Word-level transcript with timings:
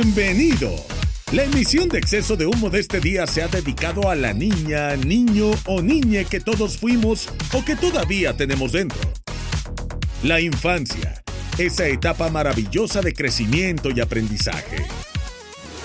Bienvenido. 0.00 0.76
La 1.32 1.42
emisión 1.42 1.88
de 1.88 1.98
exceso 1.98 2.36
de 2.36 2.46
humo 2.46 2.70
de 2.70 2.78
este 2.78 3.00
día 3.00 3.26
se 3.26 3.42
ha 3.42 3.48
dedicado 3.48 4.08
a 4.08 4.14
la 4.14 4.32
niña, 4.32 4.94
niño 4.94 5.50
o 5.66 5.82
niña 5.82 6.22
que 6.22 6.38
todos 6.38 6.78
fuimos 6.78 7.28
o 7.52 7.64
que 7.64 7.74
todavía 7.74 8.36
tenemos 8.36 8.70
dentro. 8.70 9.00
La 10.22 10.40
infancia, 10.40 11.20
esa 11.58 11.88
etapa 11.88 12.30
maravillosa 12.30 13.00
de 13.00 13.12
crecimiento 13.12 13.90
y 13.90 14.00
aprendizaje. 14.00 14.86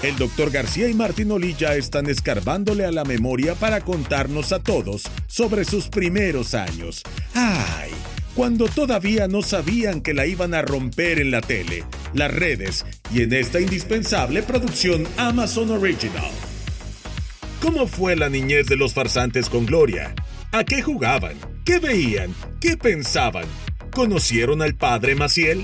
El 0.04 0.16
doctor 0.18 0.52
García 0.52 0.88
y 0.88 0.94
Martín 0.94 1.32
Olilla 1.32 1.74
están 1.76 2.08
escarbándole 2.08 2.86
a 2.86 2.92
la 2.92 3.06
memoria 3.06 3.56
para 3.56 3.82
contarnos 3.82 4.54
a 4.54 4.59
todos 4.59 5.06
sobre 5.26 5.66
sus 5.66 5.88
primeros 5.88 6.54
años. 6.54 7.02
¡Ay! 7.34 7.90
Cuando 8.36 8.66
todavía 8.67 9.28
no 9.28 9.44
sabían 9.44 10.02
que 10.02 10.16
la 10.16 10.26
iban 10.26 10.56
a 10.56 10.64
romper 10.64 11.20
en 11.20 11.30
la 11.30 11.42
tele, 11.42 11.84
las 12.16 12.34
redes 12.34 12.84
y 13.14 13.22
en 13.22 13.31
esta 13.31 13.59
indispensable 13.59 14.42
producción 14.42 15.08
Amazon 15.17 15.70
Original. 15.70 16.31
¿Cómo 17.62 17.86
fue 17.86 18.16
la 18.16 18.30
niñez 18.30 18.66
de 18.66 18.75
los 18.75 18.95
farsantes 18.95 19.50
con 19.50 19.67
Gloria? 19.67 20.16
¿A 20.52 20.64
qué 20.64 20.81
jugaban? 20.81 21.36
¿Qué 21.64 21.78
veían? 21.78 22.34
¿Qué 22.59 22.75
pensaban? 22.75 23.45
¿Conocieron 23.92 24.64
al 24.64 24.73
padre 24.73 25.14
Maciel? 25.14 25.64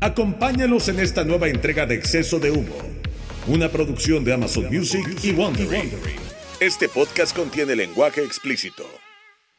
Acompáñanos 0.00 0.88
en 0.88 0.98
esta 0.98 1.22
nueva 1.22 1.48
entrega 1.48 1.86
de 1.86 1.94
Exceso 1.94 2.40
de 2.40 2.50
Humo, 2.50 2.76
una 3.46 3.68
producción 3.68 4.24
de 4.24 4.32
Amazon 4.32 4.66
Music 4.74 5.06
y 5.22 5.30
Wondering. 5.30 5.92
Este 6.58 6.88
podcast 6.88 7.34
contiene 7.36 7.76
lenguaje 7.76 8.24
explícito. 8.24 8.84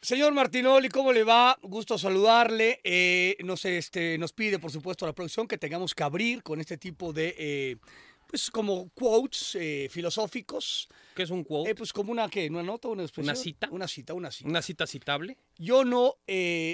Señor 0.02 0.32
Martinoli, 0.32 0.88
¿cómo 0.88 1.12
le 1.12 1.22
va? 1.22 1.56
Gusto 1.62 1.96
saludarle. 1.96 2.80
Eh, 2.82 3.36
nos, 3.44 3.64
este, 3.64 4.18
nos 4.18 4.32
pide, 4.32 4.58
por 4.58 4.72
supuesto, 4.72 5.06
la 5.06 5.12
producción 5.12 5.46
que 5.46 5.58
tengamos 5.58 5.94
que 5.94 6.02
abrir 6.02 6.42
con 6.42 6.60
este 6.60 6.76
tipo 6.76 7.12
de, 7.12 7.36
eh, 7.38 7.76
pues, 8.26 8.50
como 8.50 8.90
quotes 8.90 9.54
eh, 9.54 9.86
filosóficos. 9.92 10.88
¿Qué 11.14 11.22
es 11.22 11.30
un 11.30 11.44
quote? 11.44 11.70
Eh, 11.70 11.74
pues, 11.76 11.92
como 11.92 12.10
una, 12.10 12.28
¿qué? 12.28 12.48
¿Una 12.50 12.64
nota? 12.64 12.88
¿Una 12.88 13.02
expresión? 13.04 13.32
¿Una 13.36 13.40
cita? 13.40 13.68
Una 13.70 13.86
cita, 13.86 14.14
una 14.14 14.32
cita. 14.32 14.50
¿Una 14.50 14.60
cita 14.62 14.86
citable? 14.88 15.36
Yo 15.56 15.84
no, 15.84 16.16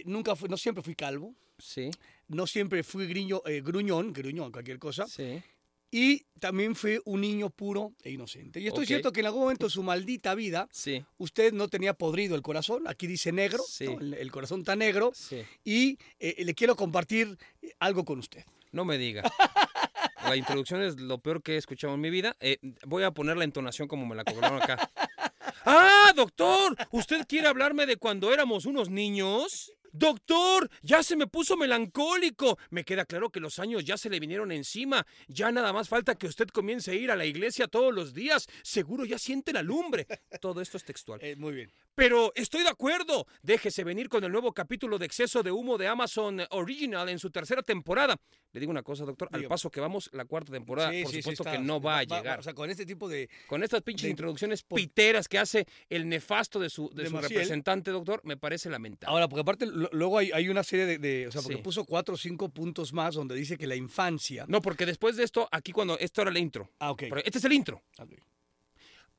nunca 0.07 0.35
fui, 0.35 0.48
no 0.48 0.57
siempre 0.57 0.83
fui 0.83 0.95
calvo. 0.95 1.35
Sí, 1.59 1.91
No 2.29 2.47
siempre 2.47 2.83
fui 2.83 3.07
griño, 3.07 3.42
gruñón, 3.63 4.13
gruñón, 4.15 4.53
cualquier 4.53 4.79
cosa. 4.79 5.07
sí. 5.07 5.42
Y 5.91 6.27
también 6.39 6.75
fui 6.77 7.00
un 7.06 7.20
niño 7.22 7.48
puro 7.50 7.94
e 8.03 8.11
inocente. 8.11 8.61
Y 8.61 8.67
estoy 8.67 8.84
Ok. 8.84 8.89
cierto 8.89 9.12
que 9.12 9.20
en 9.20 9.27
algún 9.27 9.42
momento 9.42 9.67
de 9.67 9.70
su 9.70 9.83
maldita 9.83 10.35
vida, 10.35 10.68
Sí, 10.70 11.02
usted 11.17 11.52
no 11.52 11.68
tenía 11.68 11.95
podrido 11.95 12.35
el 12.36 12.42
corazón. 12.42 12.86
Aquí 12.86 13.07
dice 13.07 13.33
negro, 13.33 13.63
Sí. 13.67 13.86
¿no? 13.86 13.98
el, 14.01 14.14
el 14.14 14.30
corazón 14.30 14.61
está 14.61 14.77
negro. 14.77 15.13
sí. 15.14 15.42
Y 15.64 15.98
eh, 16.18 16.45
le 16.45 16.55
quiero 16.55 16.77
compartir 16.77 17.39
eh, 17.63 17.73
algo 17.79 18.05
con 18.05 18.18
usted. 18.18 18.45
No 18.70 18.85
me 18.85 18.98
diga. 18.98 19.23
La 20.24 20.36
introducción 20.36 20.83
es 20.83 21.01
lo 21.01 21.18
peor 21.18 21.42
que 21.42 21.55
he 21.55 21.57
escuchado 21.57 21.95
en 21.95 22.01
mi 22.02 22.11
vida. 22.11 22.36
Eh, 22.40 22.58
voy 22.86 23.02
a 23.05 23.13
poner 23.13 23.39
la 23.39 23.45
entonación 23.45 23.89
como 23.89 24.05
me 24.05 24.14
la 24.14 24.24
cobraron 24.24 24.61
acá. 24.61 24.90
¡Ah, 25.64 26.13
doctor! 26.14 26.77
¿Usted 26.90 27.27
quiere 27.27 27.48
hablarme 27.48 27.86
de 27.86 27.96
cuando 27.96 28.33
éramos 28.34 28.67
unos 28.67 28.90
niños? 28.90 29.73
Doctor, 29.98 30.70
ya 30.83 31.03
se 31.03 31.17
me 31.17 31.27
puso 31.27 31.57
melancólico. 31.57 32.57
Me 32.70 32.85
queda 32.85 33.05
claro 33.05 33.31
que 33.31 33.41
los 33.41 33.59
años 33.59 33.85
ya 33.85 33.97
se 33.97 34.09
le 34.09 34.20
vinieron 34.20 34.53
encima. 34.53 35.05
Ya 35.27 35.51
nada 35.51 35.73
más 35.73 35.89
falta 35.89 36.14
que 36.14 36.27
usted 36.29 36.47
comience 36.48 36.92
a 36.92 36.95
ir 36.95 37.11
a 37.11 37.17
la 37.17 37.27
iglesia 37.27 37.67
todos 37.67 37.92
los 37.92 38.14
días. 38.14 38.47
Seguro 38.63 39.05
ya 39.05 39.19
siente 39.19 39.53
la 39.53 39.63
lumbre. 39.63 40.07
Todo 40.41 40.61
esto 40.61 40.77
es 40.77 40.85
textual. 40.85 41.19
Eh, 41.23 41.35
muy 41.37 41.53
bien. 41.53 41.73
Pero 41.97 42.33
estoy 42.37 42.63
de 42.63 42.69
acuerdo. 42.69 43.27
Déjese 43.42 43.83
venir 43.83 44.08
con 44.08 44.23
el 44.23 44.31
nuevo 44.31 44.53
capítulo 44.53 44.98
de 44.98 45.07
exceso 45.07 45.42
de 45.42 45.51
humo 45.51 45.77
de 45.79 45.89
Amazon 45.89 46.42
Original 46.51 47.08
en 47.08 47.19
su 47.19 47.31
tercera 47.31 47.63
temporada. 47.63 48.17
Le 48.53 48.61
digo 48.61 48.70
una 48.70 48.85
cosa, 48.85 49.05
doctor. 49.05 49.29
Al 49.33 49.45
paso 49.47 49.69
que 49.69 49.81
vamos, 49.81 50.08
la 50.13 50.25
cuarta 50.25 50.53
temporada, 50.53 50.91
Sí, 50.92 51.03
por 51.03 51.11
sí, 51.11 51.17
sí, 51.17 51.23
supuesto 51.23 51.42
está- 51.42 51.53
que 51.53 51.58
no 51.58 51.81
va 51.81 51.98
a 51.98 52.05
llegar. 52.05 52.39
O 52.39 52.42
sea, 52.42 52.55
con 52.55 52.70
este 52.70 52.87
tipo 52.87 53.08
de... 53.08 53.29
Con 53.48 53.64
estas 53.64 53.83
pinches 53.83 54.05
de- 54.05 54.11
introducciones 54.11 54.63
piteras 54.63 55.27
que 55.29 55.39
hace 55.39 55.67
el 55.91 56.08
nefasto 56.08 56.61
de 56.61 56.70
su, 56.70 56.89
de 56.91 57.03
de 57.03 57.11
su 57.11 57.17
representante, 57.19 57.91
doctor, 57.91 58.20
me 58.25 58.37
parece 58.37 58.70
lamentable. 58.70 59.11
Ahora, 59.13 59.29
porque 59.29 59.41
aparte 59.41 59.67
lo- 59.67 59.88
luego 59.93 60.19
hay, 60.19 60.31
hay 60.33 60.49
una 60.49 60.63
serie 60.63 60.87
de, 60.87 60.99
de- 60.99 61.27
O 61.29 61.33
sea, 61.33 61.43
porque 61.43 61.57
Sí. 61.57 61.63
puso 61.63 61.85
cuatro 61.85 62.15
o 62.15 62.19
cinco 62.19 62.49
puntos 62.49 62.93
más 62.93 63.15
donde 63.15 63.35
dice 63.35 63.57
que 63.57 63.67
la 63.67 63.77
infancia... 63.77 64.45
no, 64.49 64.61
porque 64.61 64.87
después 64.87 65.17
de 65.17 65.25
esto, 65.25 65.49
aquí 65.51 65.73
cuando 65.73 65.99
esto 65.99 66.23
era 66.23 66.31
el 66.31 66.37
intro. 66.39 66.71
Ah, 66.79 66.91
ok. 66.91 67.03
Este 67.25 67.39
es 67.39 67.45
el 67.45 67.53
intro. 67.53 67.83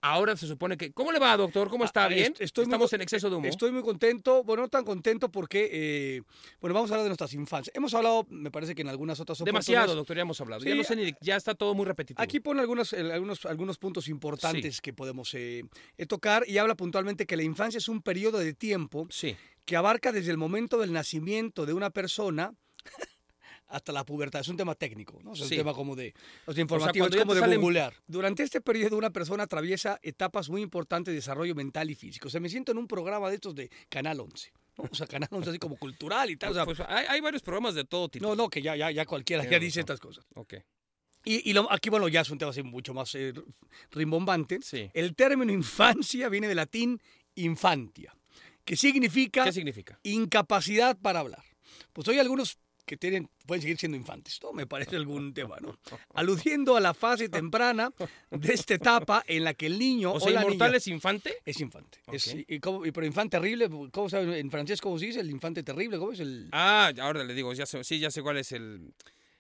Ahora 0.02 0.38
se 0.38 0.48
supone 0.48 0.78
que. 0.78 0.94
¿Cómo 0.94 1.12
le 1.12 1.20
va, 1.20 1.36
doctor? 1.36 1.70
¿Cómo 1.70 1.84
está? 1.84 2.06
Ah, 2.06 2.08
¿Bien? 2.08 2.32
est- 2.32 2.40
estoy 2.42 2.64
muy 2.66 2.70
Estamos 2.72 2.94
en 2.94 3.02
exceso 3.02 3.30
de 3.30 3.36
humo. 3.36 3.48
Estoy 3.50 3.74
muy 3.74 3.82
contento, 3.82 4.46
bueno, 4.46 4.62
no 4.64 4.70
tan 4.70 4.86
contento 4.86 5.30
porque, 5.30 5.70
eh, 5.74 6.22
bueno, 6.62 6.74
vamos 6.74 6.90
a 6.90 6.94
hablar 6.94 7.04
de 7.04 7.10
nuestras 7.10 7.34
infancias. 7.34 7.76
Hemos 7.76 7.94
hablado, 7.94 8.26
me 8.30 8.50
parece 8.50 8.74
que 8.76 8.82
en 8.82 8.88
algunas 8.88 9.20
otras 9.20 9.40
Demasiado, 9.40 9.94
doctor, 9.96 10.16
ya 10.16 10.22
hemos 10.22 10.40
hablado. 10.40 10.62
Sí, 10.62 10.70
ya 10.70 10.76
no 10.76 10.86
sé 10.86 10.96
ni. 10.96 11.12
Ya 11.20 11.36
está 11.36 11.54
todo 11.54 11.74
muy 11.74 11.86
repetitivo. 11.86 12.24
Aquí 12.24 12.40
pone 12.40 12.62
algunos, 12.62 12.94
algunos, 12.94 13.46
algunos 13.46 13.78
puntos 13.78 14.08
importantes 14.08 14.80
que 14.80 14.94
podemos 14.94 15.34
eh, 15.34 15.66
eh, 15.98 16.06
tocar 16.06 16.46
y 16.48 16.60
habla 16.60 16.76
puntualmente 16.76 17.26
que 17.26 17.36
la 17.36 17.44
infancia 17.44 17.78
es 17.80 17.90
un 17.90 18.02
periodo 18.02 18.38
de 18.40 18.54
tiempo 18.54 19.06
Sí. 19.10 19.36
Que 19.70 19.76
abarca 19.78 20.12
desde 20.12 20.32
el 20.32 20.38
momento 20.38 20.80
del 20.80 20.92
nacimiento 20.92 21.66
de 21.68 21.74
una 21.74 21.92
persona 21.92 22.54
hasta 23.68 23.92
la 23.92 24.04
pubertad. 24.04 24.42
Es 24.42 24.48
un 24.48 24.58
tema 24.58 24.74
técnico, 24.74 25.20
¿no? 25.24 25.32
O 25.32 25.36
sea, 25.36 25.46
Sí. 25.46 25.54
un 25.54 25.60
tema 25.60 25.74
como 25.76 25.96
de, 25.96 26.14
o 26.48 26.54
sea, 26.54 26.62
informativo, 26.62 27.04
cuando 27.06 27.16
es 27.16 27.20
ya 27.20 27.46
como 27.46 27.50
de 27.52 27.58
googlear. 27.58 27.94
Durante 28.08 28.42
este 28.42 28.62
periodo 28.62 28.98
una 28.98 29.12
persona 29.12 29.44
atraviesa 29.44 30.00
etapas 30.02 30.50
muy 30.50 30.64
importantes 30.64 31.12
de 31.12 31.16
desarrollo 31.18 31.54
mental 31.54 31.92
y 31.92 31.96
físico. 31.96 32.30
O 32.30 32.32
sea, 32.32 32.42
me 32.42 32.50
siento 32.50 32.72
en 32.72 32.80
un 32.80 32.88
programa 32.88 33.30
de 33.30 33.36
estos 33.36 33.54
de 33.54 33.70
Canal 33.90 34.20
11. 34.22 34.52
¿no? 34.78 34.86
O 34.92 34.96
sea, 34.96 35.06
Canal 35.06 35.30
11 35.32 35.52
así 35.52 35.60
como 35.60 35.78
cultural 35.78 36.32
y 36.32 36.36
tal. 36.38 36.50
O 36.52 36.54
sea, 36.56 36.66
Pues 36.66 36.80
hay, 36.80 37.06
hay 37.08 37.22
varios 37.22 37.44
programas 37.44 37.76
de 37.76 37.84
todo 37.86 38.10
tipo. 38.10 38.26
no, 38.28 38.36
no, 38.36 38.50
que 38.50 38.64
ya, 38.64 38.76
ya, 38.76 38.90
ya 38.90 39.06
cualquiera 39.06 39.48
ya 39.48 39.60
dice 39.60 39.82
estas 39.82 40.00
cosas. 40.00 40.26
Ok. 40.34 40.56
Y, 41.26 41.48
y 41.48 41.54
lo- 41.54 41.72
aquí, 41.72 41.92
bueno, 41.92 42.08
ya 42.08 42.22
es 42.22 42.30
un 42.32 42.40
tema 42.40 42.50
así 42.50 42.64
mucho 42.64 42.96
más 42.96 43.14
eh, 43.14 43.34
rimbombante. 43.92 44.60
Sí. 44.64 44.90
El 44.96 45.16
término 45.16 45.52
infancia 45.54 46.28
viene 46.30 46.48
del 46.48 46.56
latín 46.58 47.00
infantia, 47.36 48.16
que 48.70 48.76
significa 48.76 49.44
¿Qué 49.46 49.52
significa? 49.52 50.00
incapacidad 50.04 50.96
para 50.96 51.22
hablar. 51.22 51.44
Pues 51.92 52.08
hay 52.08 52.20
algunos 52.20 52.60
que 52.86 52.98
tienen, 52.98 53.28
pueden 53.48 53.62
seguir 53.64 53.78
siendo 53.78 53.98
infantes, 53.98 54.40
¿no? 54.44 54.54
Me 54.54 54.68
parece 54.68 54.96
algún 54.96 55.34
tema, 55.34 55.58
¿no? 55.60 55.80
Aludiendo 56.14 56.76
a 56.76 56.80
la 56.80 56.94
fase 56.94 57.30
temprana 57.30 57.92
de 58.30 58.54
esta 58.54 58.76
etapa 58.76 59.24
en 59.28 59.44
la 59.44 59.56
que 59.56 59.66
el 59.66 59.80
niño 59.80 60.14
O 60.14 60.20
sea, 60.20 60.30
la 60.32 60.42
¿Inmortal 60.42 60.68
niña 60.70 60.78
es 60.78 60.88
infante? 60.88 61.34
es 61.46 61.60
infante. 61.60 62.00
Es- 62.12 62.36
y, 62.48 62.60
cómo- 62.60 62.86
y 62.86 62.92
pero 62.92 63.08
infante 63.08 63.38
terrible, 63.38 63.70
¿cómo 63.92 64.08
sabe 64.08 64.38
en 64.40 64.52
francés 64.52 64.82
cómo 64.82 65.00
se 65.00 65.08
dice? 65.08 65.20
El 65.20 65.32
infante 65.32 65.64
terrible, 65.64 65.98
¿cómo 65.98 66.12
es 66.12 66.20
el...? 66.20 66.48
Ah, 66.52 66.92
ahora 67.02 67.24
le 67.24 67.34
digo, 67.34 67.52
ya 67.54 67.66
sé, 67.66 67.84
sí, 67.84 67.98
ya 68.00 68.12
sé 68.12 68.22
cuál 68.22 68.38
es 68.38 68.52
el. 68.52 68.94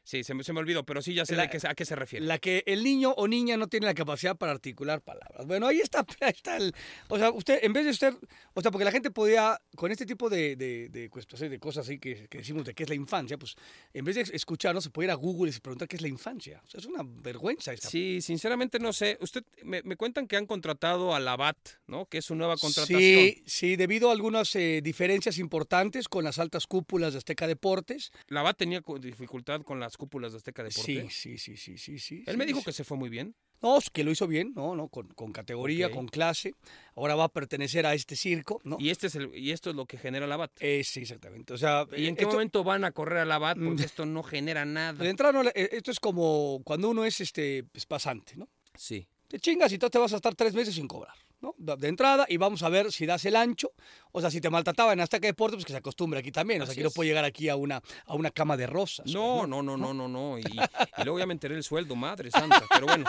Sí, 0.09 0.23
se 0.23 0.33
me, 0.33 0.43
se 0.43 0.53
me 0.53 0.59
olvidó, 0.59 0.83
pero 0.83 1.03
sí 1.03 1.13
ya 1.13 1.23
sé 1.23 1.35
La- 1.35 1.43
de 1.43 1.49
qué, 1.51 1.59
a 1.67 1.75
qué 1.75 1.85
se 1.85 1.95
refiere. 1.95 2.25
La 2.25 2.39
que 2.39 2.63
el 2.65 2.83
niño 2.83 3.11
o 3.11 3.27
niña 3.27 3.57
no 3.57 3.67
tiene 3.67 3.85
la 3.85 3.93
capacidad 3.93 4.35
para 4.35 4.53
articular 4.53 5.03
palabras. 5.03 5.45
Bueno, 5.45 5.67
ahí 5.67 5.81
está, 5.81 6.03
ahí 6.21 6.33
está 6.35 6.57
el... 6.57 6.73
O 7.09 7.19
sea, 7.19 7.29
usted, 7.29 7.59
en 7.61 7.73
vez 7.73 7.85
de 7.85 7.91
usted... 7.91 8.15
O 8.55 8.61
sea, 8.63 8.71
porque 8.71 8.85
la 8.85 8.91
gente 8.91 9.11
podía, 9.11 9.61
con 9.75 9.91
este 9.91 10.07
tipo 10.07 10.27
de, 10.27 10.55
de, 10.55 10.89
de, 10.89 11.59
cosas 11.59 11.85
así 11.85 11.99
que, 11.99 12.27
que 12.27 12.39
decimos 12.39 12.65
de 12.65 12.73
qué 12.73 12.81
es 12.81 12.89
la 12.89 12.95
infancia, 12.95 13.37
pues 13.37 13.53
en 13.93 14.03
vez 14.03 14.15
de 14.15 14.21
escucharnos, 14.35 14.83
se 14.83 14.89
puede 14.89 15.05
ir 15.05 15.11
a 15.11 15.13
Google 15.13 15.51
y 15.55 15.59
preguntar 15.59 15.87
qué 15.87 15.97
es 15.97 16.01
la 16.01 16.07
infancia. 16.07 16.59
O 16.65 16.67
sea, 16.67 16.79
es 16.79 16.87
una 16.87 17.03
vergüenza 17.05 17.71
esta. 17.71 17.87
Sí, 17.87 18.19
sinceramente 18.19 18.79
no 18.79 18.93
sé. 18.93 19.15
Usted 19.21 19.43
me, 19.63 19.83
me 19.83 19.95
cuentan 19.95 20.25
que 20.27 20.37
han 20.37 20.47
contratado 20.47 21.13
a 21.13 21.19
la 21.19 21.35
BAT, 21.35 21.57
¿no? 21.85 22.07
Que 22.07 22.17
es 22.17 22.25
su 22.25 22.33
nueva 22.33 22.57
contratación. 22.57 22.97
Sí, 22.99 23.43
sí, 23.45 23.75
debido 23.75 24.09
a 24.09 24.13
algunas 24.13 24.55
eh, 24.55 24.81
diferencias 24.83 25.37
importantes 25.37 26.07
con 26.07 26.23
las 26.23 26.39
altas 26.39 26.65
cúpulas 26.65 27.13
de 27.13 27.19
Azteca 27.19 27.45
Deportes. 27.45 28.11
La 28.27 28.41
BAT 28.41 28.57
tenía 28.57 28.81
dificultad 28.99 29.61
con 29.61 29.79
las 29.79 29.98
cúpulas 29.99 30.31
de 30.31 30.37
Azteca 30.37 30.63
Deportes. 30.63 31.13
Sí, 31.13 31.37
sí, 31.37 31.37
sí, 31.37 31.57
sí, 31.57 31.77
sí, 31.77 31.99
sí. 31.99 32.23
Él 32.25 32.33
sí, 32.33 32.37
me 32.37 32.45
dijo 32.47 32.59
sí. 32.59 32.65
que 32.65 32.71
se 32.71 32.83
fue 32.83 32.97
muy 32.97 33.09
bien. 33.09 33.35
No, 33.61 33.77
es 33.77 33.89
que 33.89 34.05
lo 34.05 34.11
hizo 34.11 34.25
bien, 34.25 34.53
no, 34.55 34.73
no, 34.73 34.87
con, 34.87 35.09
con 35.09 35.33
categoría, 35.33 35.91
con 35.91 36.07
clase. 36.07 36.53
Ahora 36.95 37.15
va 37.15 37.25
a 37.25 37.29
pertenecer 37.29 37.85
a 37.85 37.93
este 37.93 38.15
circo, 38.15 38.61
¿no? 38.63 38.77
Y 38.79 38.89
este 38.89 39.07
es 39.07 39.15
el, 39.15 39.35
y 39.35 39.51
esto 39.51 39.69
es 39.69 39.75
lo 39.75 39.85
que 39.85 39.97
genera 39.97 40.25
la 40.27 40.37
BAT. 40.37 40.51
Eh, 40.61 40.81
sí, 40.85 41.01
exactamente. 41.01 41.53
O 41.53 41.57
sea, 41.57 41.85
¿Y 41.95 42.05
en 42.07 42.13
eh, 42.13 42.17
qué 42.17 42.23
esto- 42.23 42.33
momento 42.35 42.63
van 42.63 42.85
a 42.85 42.91
correr 42.93 43.19
a 43.19 43.25
la 43.25 43.37
BAT? 43.37 43.57
Mm. 43.57 43.67
Porque 43.67 43.83
esto 43.83 44.05
no 44.05 44.23
genera 44.23 44.63
nada. 44.63 44.93
de 45.03 45.09
entrada, 45.09 45.33
no 45.33 45.49
eh, 45.49 45.69
esto 45.73 45.91
es 45.91 45.99
como 45.99 46.61
cuando 46.63 46.89
uno 46.89 47.03
es 47.03 47.19
este 47.19 47.65
pues, 47.65 47.85
pasante, 47.85 48.37
¿no? 48.37 48.47
Sí. 48.75 49.07
Te 49.29 49.39
chingas 49.39 49.71
y 49.71 49.77
tú 49.77 49.89
te 49.89 49.97
vas 49.99 50.11
a 50.11 50.15
estar 50.17 50.33
tres 50.35 50.53
meses 50.55 50.73
sin 50.73 50.87
cobrar, 50.87 51.13
¿no? 51.39 51.53
De 51.57 51.87
entrada 51.87 52.25
y 52.27 52.37
vamos 52.37 52.63
a 52.63 52.69
ver 52.69 52.91
si 52.91 53.05
das 53.05 53.23
el 53.25 53.35
ancho. 53.35 53.71
O 54.11 54.21
sea, 54.21 54.31
si 54.31 54.41
te 54.41 54.49
maltrataba 54.49 54.91
en 54.91 54.99
Azteca 55.01 55.27
Deportes, 55.27 55.57
pues 55.57 55.65
que 55.65 55.71
se 55.73 55.77
acostumbre 55.77 56.19
aquí 56.19 56.31
también. 56.31 56.61
O 56.63 56.65
sea, 56.65 56.71
Así 56.71 56.79
que 56.79 56.83
no 56.83 56.89
es. 56.89 56.95
puede 56.95 57.09
llegar 57.09 57.23
aquí 57.25 57.47
a 57.47 57.55
una, 57.55 57.79
a 58.07 58.15
una 58.15 58.31
cama 58.31 58.57
de 58.57 58.65
rosas. 58.65 59.05
No, 59.05 59.37
pues, 59.37 59.49
no, 59.49 59.61
no, 59.61 59.77
no, 59.77 59.93
no, 59.93 60.07
no. 60.07 60.39
Y, 60.39 60.41
y 60.97 61.03
luego 61.03 61.19
ya 61.19 61.27
me 61.27 61.33
enteré 61.33 61.53
el 61.55 61.63
sueldo, 61.63 61.95
madre 61.95 62.31
santa. 62.31 62.63
Pero 62.73 62.87
bueno, 62.87 63.05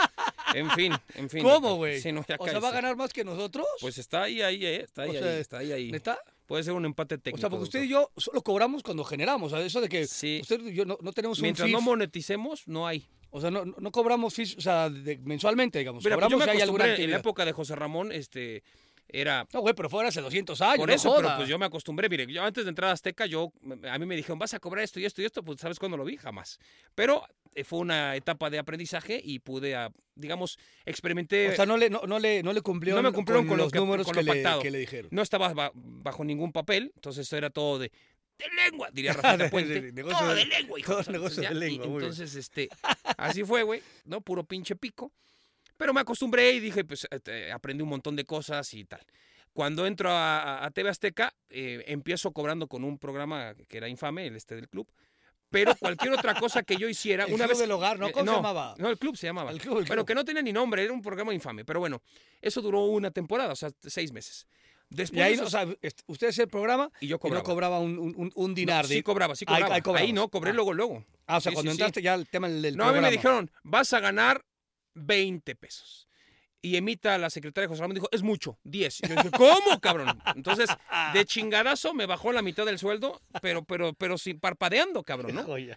en 0.54 0.70
fin, 0.72 0.92
en 1.14 1.30
fin. 1.30 1.42
¿Cómo, 1.42 1.76
güey? 1.76 2.00
Sí, 2.02 2.12
no, 2.12 2.20
o 2.20 2.24
sea, 2.46 2.58
¿va 2.60 2.68
a 2.68 2.72
ganar 2.72 2.96
más 2.96 3.12
que 3.14 3.24
nosotros? 3.24 3.66
Pues 3.80 3.96
está 3.96 4.24
ahí, 4.24 4.42
ahí, 4.42 4.64
eh. 4.66 4.82
Está 4.82 5.02
ahí, 5.02 5.16
O 5.16 5.20
sea, 5.20 5.22
ahí, 5.32 5.38
está 5.40 5.58
ahí, 5.58 5.72
ahí. 5.72 5.90
¿Neta? 5.90 6.18
Puede 6.46 6.64
ser 6.64 6.74
un 6.74 6.84
empate 6.84 7.14
O 7.14 7.18
técnico. 7.18 7.40
sea, 7.40 7.48
porque 7.48 7.62
usted 7.62 7.78
doctor. 7.78 7.86
y 7.86 7.92
yo 7.92 8.10
solo 8.20 8.42
cobramos 8.42 8.82
cuando 8.82 9.04
generamos. 9.04 9.52
O 9.52 9.56
sea, 9.56 9.64
eso 9.64 9.80
de 9.80 9.88
que 9.88 10.06
Sí. 10.06 10.40
usted 10.42 10.60
y 10.66 10.74
yo 10.74 10.84
no, 10.84 10.98
no 11.00 11.12
tenemos 11.12 11.40
Mientras 11.40 11.64
un 11.66 11.72
no 11.72 11.80
moneticemos, 11.80 12.66
no 12.66 12.86
hay. 12.86 13.06
O 13.30 13.40
sea, 13.40 13.50
no, 13.50 13.64
no 13.64 13.90
cobramos 13.92 14.34
fees, 14.34 14.56
o 14.56 14.60
sea, 14.60 14.90
de- 14.90 15.18
mensualmente, 15.18 15.78
digamos. 15.78 16.04
Mira, 16.04 16.16
pues 16.16 16.24
yo 16.30 16.36
cobramos 16.36 16.46
me 16.46 16.52
si 16.52 16.56
hay 16.58 16.62
alguna 16.62 16.94
en 16.96 17.10
la 17.10 17.16
época 17.18 17.44
de 17.44 17.52
José 17.52 17.76
Ramón, 17.76 18.10
este, 18.12 18.62
era 19.12 19.46
No, 19.52 19.60
güey, 19.60 19.74
pero 19.74 19.88
fuera 19.90 20.08
hace 20.08 20.20
200 20.20 20.60
años. 20.60 20.78
Por 20.78 20.88
no 20.88 20.94
eso, 20.94 21.14
pero 21.16 21.36
pues 21.36 21.48
yo 21.48 21.58
me 21.58 21.66
acostumbré. 21.66 22.08
Mire, 22.08 22.26
yo 22.32 22.42
antes 22.44 22.64
de 22.64 22.68
entrar 22.68 22.90
a 22.90 22.92
Azteca, 22.92 23.26
yo, 23.26 23.52
a 23.90 23.98
mí 23.98 24.06
me 24.06 24.14
dijeron, 24.16 24.38
vas 24.38 24.54
a 24.54 24.60
cobrar 24.60 24.84
esto 24.84 25.00
y 25.00 25.04
esto 25.04 25.20
y 25.22 25.24
esto, 25.24 25.42
pues 25.42 25.60
¿sabes 25.60 25.78
cuándo 25.78 25.96
lo 25.96 26.04
vi? 26.04 26.16
Jamás. 26.16 26.58
Pero 26.94 27.24
eh, 27.54 27.64
fue 27.64 27.80
una 27.80 28.14
etapa 28.14 28.50
de 28.50 28.58
aprendizaje 28.60 29.20
y 29.22 29.40
pude, 29.40 29.74
ah, 29.74 29.90
digamos, 30.14 30.58
experimenté. 30.84 31.48
O 31.50 31.56
sea, 31.56 31.66
no 31.66 31.76
le, 31.76 31.90
no, 31.90 32.02
no 32.06 32.18
le, 32.20 32.42
no 32.44 32.52
le 32.52 32.60
cumplieron, 32.62 33.02
No 33.02 33.10
me 33.10 33.14
cumplieron 33.14 33.46
con 33.48 33.56
lo 33.56 33.64
los 33.64 33.72
que- 33.72 33.78
números 33.80 34.06
con 34.06 34.14
que, 34.14 34.22
lo 34.22 34.32
le, 34.32 34.42
pactado. 34.42 34.62
que 34.62 34.70
le 34.70 34.78
dijeron. 34.78 35.08
no 35.12 35.22
estaba 35.22 35.52
ba- 35.54 35.72
bajo 35.74 36.24
ningún 36.24 36.52
papel, 36.52 36.92
entonces 36.94 37.22
esto 37.22 37.36
era 37.36 37.50
todo 37.50 37.78
de, 37.80 37.90
de 38.40 38.70
lengua, 38.70 38.88
diría 38.92 39.12
Rafael 39.14 39.50
Puente. 39.50 39.92
negocio 39.92 40.18
todo 40.18 40.28
de- 40.34 40.34
de 40.36 40.46
lengua, 40.46 40.78
hijo. 40.80 40.92
todo 40.96 41.12
negocio 41.12 41.42
de 41.42 41.48
y 41.50 41.54
lengua, 41.54 41.86
bien. 41.86 42.00
Entonces, 42.00 42.34
este, 42.34 42.68
así 43.16 43.44
fue, 43.44 43.62
güey, 43.62 43.82
¿no? 44.04 44.20
Puro 44.20 44.44
pinche 44.44 44.76
pico. 44.76 45.12
Pero 45.76 45.94
me 45.94 46.00
acostumbré 46.00 46.52
y 46.52 46.60
dije, 46.60 46.84
pues 46.84 47.06
este, 47.10 47.50
aprendí 47.52 47.82
un 47.82 47.88
montón 47.88 48.14
de 48.16 48.24
cosas 48.24 48.72
y 48.74 48.84
tal. 48.84 49.00
Cuando 49.52 49.86
entro 49.86 50.10
a, 50.10 50.64
a- 50.64 50.70
TV 50.70 50.90
Azteca, 50.90 51.34
eh, 51.48 51.82
empiezo 51.86 52.32
cobrando 52.32 52.66
con 52.68 52.84
un 52.84 52.98
programa 52.98 53.54
que 53.68 53.76
era 53.78 53.88
infame, 53.88 54.26
el 54.26 54.36
este 54.36 54.54
del 54.56 54.68
club. 54.68 54.86
Pero 55.48 55.74
cualquier 55.74 56.12
otra 56.12 56.34
cosa 56.36 56.62
que 56.62 56.76
yo 56.76 56.88
hiciera, 56.88 57.24
El 57.26 57.34
una 57.34 57.44
club 57.46 57.48
vez 57.54 57.58
del 57.58 57.72
hogar, 57.72 57.98
¿no? 57.98 58.12
¿Cómo 58.12 58.24
se 58.30 58.36
llamaba? 58.36 58.74
No, 58.78 58.88
el 58.88 58.98
club 58.98 59.16
se 59.16 59.26
llamaba. 59.26 59.50
El 59.50 59.60
club, 59.60 59.78
el 59.78 59.84
Bueno, 59.86 60.02
club. 60.02 60.06
que 60.06 60.14
no 60.14 60.24
tenía 60.24 60.42
ni 60.42 60.52
nombre, 60.52 60.84
era 60.84 60.92
un 60.92 61.02
programa 61.02 61.34
infame. 61.34 61.64
Pero 61.64 61.80
bueno, 61.80 62.00
eso 62.40 62.60
duró 62.62 62.84
una 62.84 63.10
temporada, 63.10 63.52
o 63.52 63.56
sea, 63.56 63.70
seis 63.82 64.12
meses. 64.12 64.46
Después 64.90 65.18
Y 65.18 65.22
ahí, 65.22 65.38
o 65.38 65.48
sea, 65.48 65.66
usted 66.06 66.28
hacía 66.28 66.44
el 66.44 66.50
programa 66.50 66.90
y 67.00 67.06
yo 67.06 67.16
y 67.16 67.18
cobraba. 67.20 67.40
no 67.40 67.44
cobraba 67.44 67.78
un, 67.80 67.98
un, 67.98 68.14
un- 68.16 68.32
un 68.34 68.54
dinar. 68.54 68.84
No, 68.84 68.88
de- 68.88 68.94
sí 68.96 69.02
cobraba, 69.02 69.36
sí 69.36 69.44
cobraba. 69.46 69.76
ahí 69.98 70.12
no, 70.12 70.28
cobré 70.28 70.50
Ah. 70.50 70.54
luego, 70.54 70.72
luego. 70.72 71.04
Ah, 71.26 71.36
o 71.36 71.40
sea, 71.40 71.50
Sí, 71.50 71.54
cuando 71.54 71.70
sí, 71.70 71.76
sí. 71.76 71.80
entraste 71.82 72.02
ya 72.02 72.14
el 72.14 72.28
tema 72.28 72.48
del 72.48 72.76
No, 72.76 72.84
a 72.88 72.92
mí 72.92 73.00
me 73.00 73.10
dijeron, 73.10 73.50
vas 73.62 73.92
a 73.92 74.00
ganar 74.00 74.44
20 74.94 75.54
pesos. 75.54 76.08
Y 76.62 76.76
Emita, 76.76 77.16
la 77.16 77.30
secretaria 77.30 77.66
de 77.66 77.68
José 77.68 77.80
Ramón, 77.80 77.94
dijo, 77.94 78.08
es 78.12 78.22
mucho, 78.22 78.58
10. 78.64 79.00
Y 79.04 79.08
yo 79.08 79.14
dije, 79.14 79.30
¿cómo, 79.30 79.80
cabrón? 79.80 80.20
Entonces, 80.34 80.68
de 81.14 81.24
chingadazo 81.24 81.94
me 81.94 82.04
bajó 82.04 82.32
la 82.32 82.42
mitad 82.42 82.66
del 82.66 82.78
sueldo, 82.78 83.22
pero, 83.40 83.64
pero, 83.64 83.94
pero 83.94 84.18
sin 84.18 84.40
parpadeando, 84.40 85.02
cabrón, 85.04 85.34
¿no? 85.36 85.46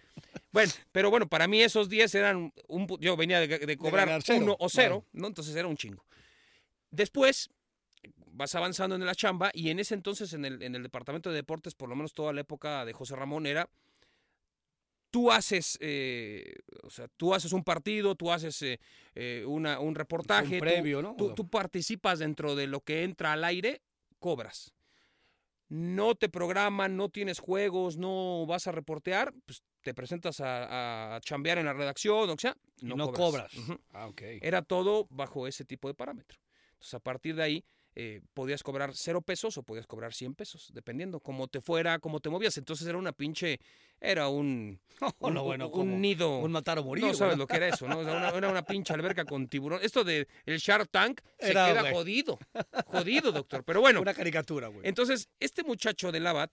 Bueno, 0.52 0.72
pero 0.92 1.10
bueno, 1.10 1.26
para 1.28 1.48
mí 1.48 1.62
esos 1.62 1.88
10 1.88 2.14
eran 2.16 2.52
un... 2.68 2.86
Yo 3.00 3.16
venía 3.16 3.40
de, 3.40 3.46
de 3.58 3.76
cobrar 3.76 4.08
uno 4.36 4.56
o 4.60 4.68
cero, 4.68 5.00
claro. 5.00 5.04
¿no? 5.12 5.26
Entonces 5.28 5.56
era 5.56 5.66
un 5.66 5.76
chingo. 5.76 6.04
Después 6.90 7.50
vas 8.36 8.54
avanzando 8.54 8.96
en 8.96 9.06
la 9.06 9.14
chamba 9.14 9.50
y 9.54 9.70
en 9.70 9.78
ese 9.78 9.94
entonces 9.94 10.32
en 10.32 10.44
el, 10.44 10.62
en 10.62 10.74
el 10.74 10.82
departamento 10.82 11.30
de 11.30 11.36
deportes, 11.36 11.74
por 11.74 11.88
lo 11.88 11.96
menos 11.96 12.12
toda 12.12 12.32
la 12.32 12.40
época 12.40 12.84
de 12.84 12.92
José 12.92 13.14
Ramón, 13.16 13.46
era 13.46 13.68
tú 15.10 15.30
haces, 15.30 15.78
eh, 15.80 16.56
o 16.82 16.90
sea, 16.90 17.06
tú 17.16 17.32
haces 17.34 17.52
un 17.52 17.62
partido, 17.62 18.16
tú 18.16 18.32
haces 18.32 18.60
eh, 18.62 18.80
eh, 19.14 19.44
una, 19.46 19.78
un 19.78 19.94
reportaje, 19.94 20.54
Un 20.56 20.58
tú- 20.58 20.58
previo, 20.58 21.02
¿no? 21.02 21.14
tú, 21.16 21.32
tú 21.34 21.48
participas 21.48 22.18
dentro 22.18 22.56
de 22.56 22.66
lo 22.66 22.80
que 22.80 23.04
entra 23.04 23.32
al 23.32 23.44
aire, 23.44 23.80
cobras. 24.18 24.74
No 25.68 26.14
te 26.14 26.28
programan, 26.28 26.96
no 26.96 27.08
tienes 27.08 27.38
juegos, 27.38 27.96
no 27.96 28.44
vas 28.46 28.66
a 28.66 28.72
reportear, 28.72 29.32
pues 29.46 29.62
te 29.82 29.94
presentas 29.94 30.40
a, 30.40 31.16
a 31.16 31.20
chambear 31.20 31.58
en 31.58 31.66
la 31.66 31.72
redacción, 31.72 32.28
o 32.30 32.36
sea, 32.38 32.56
no, 32.82 32.96
no 32.96 33.12
cobras. 33.12 33.54
Ujú. 33.54 33.78
Ah, 33.92 34.06
ok. 34.08 34.22
Era 34.40 34.62
todo 34.62 35.06
bajo 35.10 35.46
ese 35.46 35.64
tipo 35.64 35.88
de 35.88 35.94
parámetro. 35.94 36.38
Entonces, 36.72 36.94
a 36.94 37.00
partir 37.00 37.36
de 37.36 37.42
ahí, 37.44 37.64
eh, 37.96 38.20
podías 38.34 38.62
cobrar 38.62 38.90
cero 38.94 39.20
pesos 39.22 39.56
o 39.58 39.62
podías 39.62 39.86
cobrar 39.86 40.12
100 40.14 40.34
pesos, 40.34 40.70
dependiendo 40.74 41.20
cómo 41.20 41.46
te 41.48 41.60
fuera, 41.60 41.98
cómo 41.98 42.20
te 42.20 42.28
movías. 42.30 42.56
Entonces 42.58 42.86
era 42.86 42.98
una 42.98 43.12
pinche, 43.12 43.60
era 44.00 44.28
un, 44.28 44.80
un, 45.20 45.34
no, 45.34 45.44
bueno, 45.44 45.68
un 45.68 46.00
nido. 46.00 46.38
Un 46.38 46.52
matar 46.52 46.78
o 46.78 46.84
morir. 46.84 47.04
no 47.04 47.14
sabes 47.14 47.38
lo 47.38 47.46
que 47.46 47.56
era 47.56 47.68
eso, 47.68 47.86
¿no? 47.86 47.98
Una- 48.00 48.30
era 48.30 48.48
una 48.48 48.62
pinche 48.64 48.92
alberca 48.92 49.24
con 49.24 49.46
tiburón. 49.48 49.80
Esto 49.82 50.02
de 50.04 50.26
el 50.46 50.58
Shark 50.58 50.88
Tank 50.90 51.20
se 51.38 51.50
Era, 51.52 51.66
queda 51.68 51.92
jodido. 51.92 52.38
Jodido, 52.86 53.32
doctor. 53.32 53.64
Pero 53.64 53.80
bueno, 53.80 54.00
Una 54.00 54.14
caricatura, 54.14 54.68
güey. 54.68 54.86
entonces, 54.88 55.28
este 55.40 55.62
muchacho 55.64 56.10
de 56.12 56.20
Labat, 56.20 56.50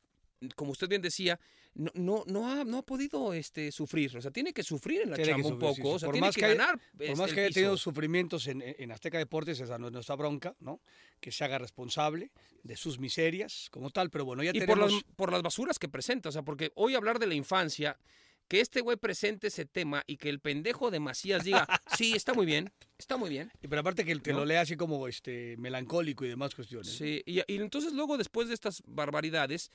como 0.55 0.71
usted 0.71 0.87
bien 0.89 1.01
decía, 1.01 1.39
no, 1.73 1.91
no, 1.93 2.23
no, 2.27 2.49
ha, 2.51 2.63
no 2.63 2.79
ha 2.79 2.81
podido 2.83 3.33
este, 3.33 3.71
sufrir. 3.71 4.15
O 4.17 4.21
sea, 4.21 4.31
tiene 4.31 4.53
que 4.53 4.63
sufrir 4.63 5.01
en 5.01 5.11
la 5.11 5.15
Tiene 5.15 5.31
chamba 5.31 5.47
un 5.47 5.53
sufrir, 5.53 5.75
sí, 5.75 5.81
poco. 5.81 5.89
sí. 5.89 5.95
O 5.95 5.99
sea, 5.99 6.07
Por 6.07 6.13
tiene 6.13 6.27
más 6.27 6.35
que, 6.35 6.45
haya- 6.45 6.55
ganar. 6.55 6.79
Por 6.97 7.03
este, 7.05 7.15
más 7.15 7.33
que 7.33 7.39
haya 7.41 7.53
tenido 7.53 7.77
sufrimientos 7.77 8.47
en, 8.47 8.61
en 8.61 8.91
Azteca 8.91 9.17
Deportes, 9.17 9.59
esa 9.59 9.77
no 9.77 9.87
es 9.87 9.93
nuestra 9.93 10.15
bronca, 10.15 10.55
¿no? 10.59 10.81
Que 11.19 11.31
se 11.31 11.43
haga 11.43 11.57
responsable 11.59 12.31
de 12.63 12.75
sus 12.75 12.99
miserias 12.99 13.67
como 13.71 13.89
tal, 13.91 14.09
pero 14.09 14.25
bueno, 14.25 14.43
ya 14.43 14.51
Y 14.53 14.61
por 14.61 14.77
las, 14.77 14.91
por 15.15 15.31
las 15.31 15.41
basuras 15.41 15.79
que 15.79 15.87
presenta. 15.89 16.29
O 16.29 16.31
sea, 16.31 16.41
porque 16.43 16.71
hoy 16.75 16.95
hablar 16.95 17.19
de 17.19 17.27
la 17.27 17.35
infancia, 17.35 17.97
que 18.47 18.59
este 18.59 18.81
güey 18.81 18.97
presente 18.97 19.47
ese 19.47 19.63
tema 19.65 20.03
y 20.07 20.17
que 20.17 20.27
el 20.27 20.41
pendejo 20.41 20.91
de 20.91 20.99
Macías 20.99 21.45
diga, 21.45 21.65
sí, 21.97 22.13
está 22.17 22.33
muy 22.33 22.45
bien, 22.45 22.69
está 22.97 23.15
muy 23.15 23.29
bien. 23.29 23.49
y 23.61 23.67
Pero 23.69 23.79
aparte 23.79 24.03
que 24.03 24.33
lo 24.33 24.43
lea 24.43 24.59
así 24.59 24.75
como 24.75 25.07
este 25.07 25.55
melancólico 25.57 26.25
y 26.25 26.29
demás 26.29 26.53
cuestiones. 26.53 26.91
Sí, 26.91 27.23
y, 27.25 27.37
y 27.39 27.55
entonces 27.61 27.93
luego 27.93 28.17
después 28.17 28.49
de 28.49 28.53
estas 28.53 28.83
barbaridades, 28.85 29.71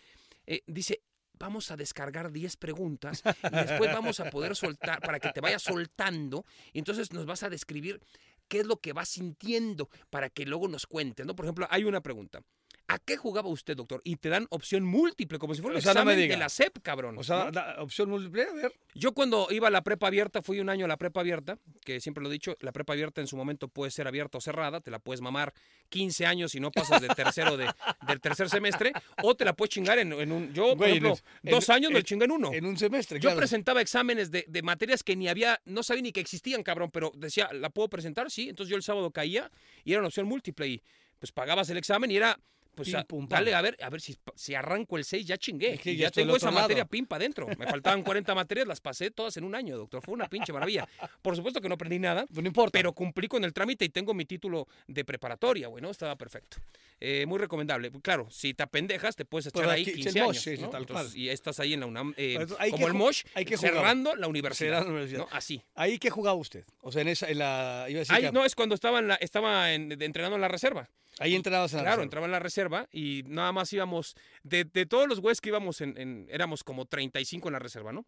eh, 0.46 0.62
dice, 0.66 1.02
vamos 1.38 1.70
a 1.70 1.76
descargar 1.76 2.32
10 2.32 2.56
preguntas 2.56 3.22
y 3.26 3.56
después 3.56 3.92
vamos 3.92 4.20
a 4.20 4.30
poder 4.30 4.56
soltar, 4.56 5.00
para 5.00 5.20
que 5.20 5.30
te 5.32 5.40
vayas 5.40 5.62
soltando, 5.62 6.44
y 6.72 6.78
entonces 6.78 7.12
nos 7.12 7.26
vas 7.26 7.42
a 7.42 7.50
describir 7.50 8.00
qué 8.48 8.60
es 8.60 8.66
lo 8.66 8.80
que 8.80 8.92
vas 8.92 9.08
sintiendo 9.08 9.90
para 10.10 10.30
que 10.30 10.46
luego 10.46 10.68
nos 10.68 10.86
cuentes, 10.86 11.26
¿no? 11.26 11.34
Por 11.34 11.44
ejemplo, 11.46 11.66
hay 11.70 11.84
una 11.84 12.00
pregunta. 12.00 12.42
¿A 12.88 13.00
qué 13.00 13.16
jugaba 13.16 13.48
usted, 13.48 13.76
doctor? 13.76 14.00
Y 14.04 14.14
te 14.14 14.28
dan 14.28 14.46
opción 14.50 14.84
múltiple, 14.84 15.38
como 15.40 15.54
si 15.56 15.60
fuera 15.60 15.74
un 15.74 15.78
O 15.78 15.82
sea, 15.82 15.92
no 15.92 16.04
me 16.04 16.12
examen 16.12 16.22
diga. 16.22 16.34
de 16.36 16.38
la 16.38 16.48
SEP, 16.48 16.78
cabrón. 16.82 17.18
O 17.18 17.24
sea, 17.24 17.50
opción 17.78 18.08
múltiple, 18.10 18.44
a 18.44 18.52
ver. 18.52 18.72
Yo 18.94 19.12
cuando 19.12 19.48
iba 19.50 19.66
a 19.66 19.70
la 19.72 19.82
prepa 19.82 20.06
abierta, 20.06 20.40
fui 20.40 20.60
un 20.60 20.68
año 20.70 20.84
a 20.84 20.88
la 20.88 20.96
prepa 20.96 21.18
abierta, 21.20 21.58
que 21.84 22.00
siempre 22.00 22.22
lo 22.22 22.30
he 22.30 22.32
dicho, 22.32 22.54
la 22.60 22.70
prepa 22.70 22.92
abierta 22.92 23.20
en 23.20 23.26
su 23.26 23.36
momento 23.36 23.66
puede 23.66 23.90
ser 23.90 24.06
abierta 24.06 24.38
o 24.38 24.40
cerrada, 24.40 24.80
te 24.80 24.92
la 24.92 25.00
puedes 25.00 25.20
mamar 25.20 25.52
15 25.88 26.26
años 26.26 26.54
y 26.54 26.60
no 26.60 26.70
pasas 26.70 27.00
de 27.02 27.08
tercero 27.08 27.56
de, 27.56 27.66
del 28.06 28.20
tercer 28.20 28.48
semestre, 28.48 28.92
o 29.24 29.34
te 29.34 29.44
la 29.44 29.52
puedes 29.54 29.70
chingar 29.74 29.98
en, 29.98 30.12
en 30.12 30.30
un... 30.30 30.52
Yo, 30.54 30.68
por 30.68 30.76
Güey, 30.78 30.90
en 30.92 30.96
ejemplo, 31.06 31.18
el- 31.42 31.50
dos 31.50 31.68
en- 31.68 31.74
años 31.74 31.90
me 31.90 32.02
chingué 32.04 32.26
en 32.26 32.30
uno. 32.30 32.52
En 32.52 32.64
un 32.66 32.76
semestre, 32.78 33.18
Yo 33.18 33.22
claro. 33.30 33.38
presentaba 33.38 33.80
exámenes 33.80 34.30
de, 34.30 34.44
de 34.46 34.62
materias 34.62 35.02
que 35.02 35.16
ni 35.16 35.26
había, 35.26 35.60
no 35.64 35.82
sabía 35.82 36.02
ni 36.02 36.12
que 36.12 36.20
existían, 36.20 36.62
cabrón, 36.62 36.90
pero 36.92 37.10
decía, 37.16 37.48
¿la 37.52 37.70
puedo 37.70 37.88
presentar? 37.88 38.30
Sí, 38.30 38.48
entonces 38.48 38.70
yo 38.70 38.76
el 38.76 38.84
sábado 38.84 39.10
caía 39.10 39.50
y 39.82 39.90
era 39.90 39.98
una 40.00 40.06
opción 40.08 40.26
múltiple 40.28 40.68
y 40.68 40.82
pues 41.18 41.32
pagabas 41.32 41.68
el 41.70 41.78
examen 41.78 42.12
y 42.12 42.16
era... 42.16 42.38
Pues 42.76 42.88
Pim, 42.90 42.96
a- 42.98 43.04
pum, 43.04 43.26
pam. 43.26 43.38
dale, 43.38 43.54
a 43.54 43.62
ver, 43.62 43.76
a 43.82 43.88
ver 43.88 44.02
si, 44.02 44.14
si 44.34 44.54
arranco 44.54 44.98
el 44.98 45.04
6 45.04 45.26
ya 45.26 45.38
chingué. 45.38 45.72
Es 45.74 45.80
que 45.80 45.92
y 45.92 45.96
ya 45.96 46.10
tengo 46.10 46.36
esa 46.36 46.50
lado. 46.50 46.60
materia 46.60 46.84
pimpa 46.84 47.16
adentro. 47.16 47.46
Me 47.58 47.66
faltaban 47.66 48.02
40 48.02 48.34
materias, 48.34 48.66
las 48.68 48.80
pasé 48.82 49.10
todas 49.10 49.34
en 49.38 49.44
un 49.44 49.54
año, 49.54 49.78
doctor. 49.78 50.02
Fue 50.04 50.12
una 50.12 50.28
pinche 50.28 50.52
maravilla. 50.52 50.86
Por 51.22 51.34
supuesto 51.34 51.60
que 51.62 51.68
no 51.68 51.74
aprendí 51.76 51.98
nada, 51.98 52.26
Pues 52.26 52.42
no 52.42 52.46
importa. 52.48 52.70
pero 52.72 52.92
cumplí 52.92 53.28
con 53.28 53.42
el 53.44 53.54
trámite 53.54 53.86
y 53.86 53.88
tengo 53.88 54.12
mi 54.12 54.26
título 54.26 54.68
de 54.86 55.04
preparatoria, 55.06 55.68
güey, 55.68 55.80
¿no? 55.82 55.90
Estaba 55.90 56.16
perfecto. 56.16 56.58
Eh, 57.00 57.24
muy 57.26 57.38
recomendable. 57.38 57.90
Claro, 58.02 58.28
si 58.30 58.52
te 58.52 58.62
apendejas, 58.62 59.16
te 59.16 59.24
puedes 59.24 59.46
echar 59.46 59.62
Pero 59.62 59.70
ahí 59.72 59.82
aquí, 59.82 59.92
15 59.94 60.08
el 60.10 60.16
años. 60.18 60.46
Mosh, 60.46 60.60
¿no? 60.60 60.68
tal 60.70 60.82
Entonces, 60.82 61.16
y 61.16 61.28
estás 61.30 61.58
ahí 61.60 61.72
en 61.72 61.80
la 61.80 61.86
UNAM, 61.86 62.12
eh, 62.18 62.46
hay 62.58 62.70
como 62.70 62.86
el 62.88 62.94
Mosh, 62.94 63.22
cerrando 63.58 64.14
la 64.16 64.28
universidad. 64.28 64.68
Cerrando 64.68 64.88
la 64.90 64.92
universidad. 64.96 65.20
¿no? 65.20 65.28
Así. 65.32 65.62
¿Ahí 65.74 65.98
qué 65.98 66.10
jugaba 66.10 66.36
usted? 66.36 66.64
O 66.82 66.92
sea, 66.92 67.02
en 67.02 67.08
esa, 67.08 67.28
en 67.30 67.38
la... 67.38 67.86
Iba 67.88 67.98
a 67.98 68.00
decir 68.00 68.14
Ahí, 68.14 68.22
que- 68.24 68.32
no, 68.32 68.44
es 68.44 68.54
cuando 68.54 68.74
estaba, 68.74 68.98
en 68.98 69.08
la, 69.08 69.14
estaba 69.16 69.72
en- 69.72 69.92
entrenando 70.02 70.36
en 70.36 70.40
la 70.42 70.48
reserva. 70.48 70.88
Ahí 71.18 71.34
entrenabas 71.34 71.72
en 71.72 71.78
la 71.78 71.82
Claro, 71.82 71.96
reserva. 71.96 72.04
entraba 72.04 72.26
en 72.26 72.32
la 72.32 72.38
reserva 72.38 72.88
y 72.92 73.22
nada 73.26 73.52
más 73.52 73.72
íbamos, 73.72 74.14
de, 74.42 74.64
de 74.64 74.86
todos 74.86 75.08
los 75.08 75.20
güeyes 75.20 75.40
que 75.40 75.48
íbamos, 75.50 75.80
en, 75.80 75.96
en- 75.98 76.26
éramos 76.30 76.62
como 76.64 76.84
35 76.86 77.48
en 77.48 77.52
la 77.52 77.58
reserva, 77.58 77.92
¿no? 77.92 78.06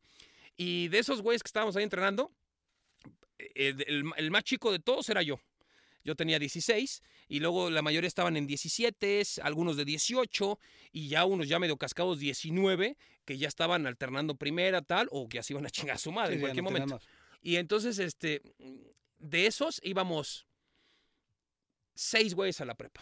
Y 0.56 0.88
de 0.88 0.98
esos 0.98 1.22
güeyes 1.22 1.42
que 1.42 1.48
estábamos 1.48 1.76
ahí 1.76 1.84
entrenando, 1.84 2.32
eh, 3.38 3.74
el, 3.86 4.04
el 4.16 4.30
más 4.30 4.44
chico 4.44 4.72
de 4.72 4.78
todos 4.80 5.08
era 5.08 5.22
yo. 5.22 5.40
Yo 6.04 6.14
tenía 6.16 6.38
16 6.38 7.02
y 7.28 7.40
luego 7.40 7.70
la 7.70 7.82
mayoría 7.82 8.08
estaban 8.08 8.36
en 8.36 8.46
17, 8.46 9.22
algunos 9.42 9.76
de 9.76 9.84
18 9.84 10.58
y 10.92 11.08
ya 11.08 11.24
unos 11.26 11.48
ya 11.48 11.58
medio 11.58 11.76
cascados 11.76 12.18
19 12.18 12.96
que 13.26 13.36
ya 13.36 13.46
estaban 13.46 13.86
alternando 13.86 14.34
primera 14.34 14.80
tal 14.80 15.08
o 15.10 15.28
que 15.28 15.38
así 15.38 15.52
iban 15.52 15.66
a 15.66 15.70
chingar 15.70 15.96
a 15.96 15.98
su 15.98 16.10
madre 16.10 16.30
Sí, 16.30 16.34
en 16.36 16.40
cualquier 16.40 16.64
no 16.64 16.70
momento. 16.70 17.00
Y 17.42 17.56
entonces, 17.56 17.98
este, 17.98 18.40
de 19.18 19.46
esos 19.46 19.80
íbamos 19.84 20.46
seis 21.98 22.34
güeyes 22.34 22.60
a 22.60 22.64
la 22.64 22.74
prepa. 22.76 23.00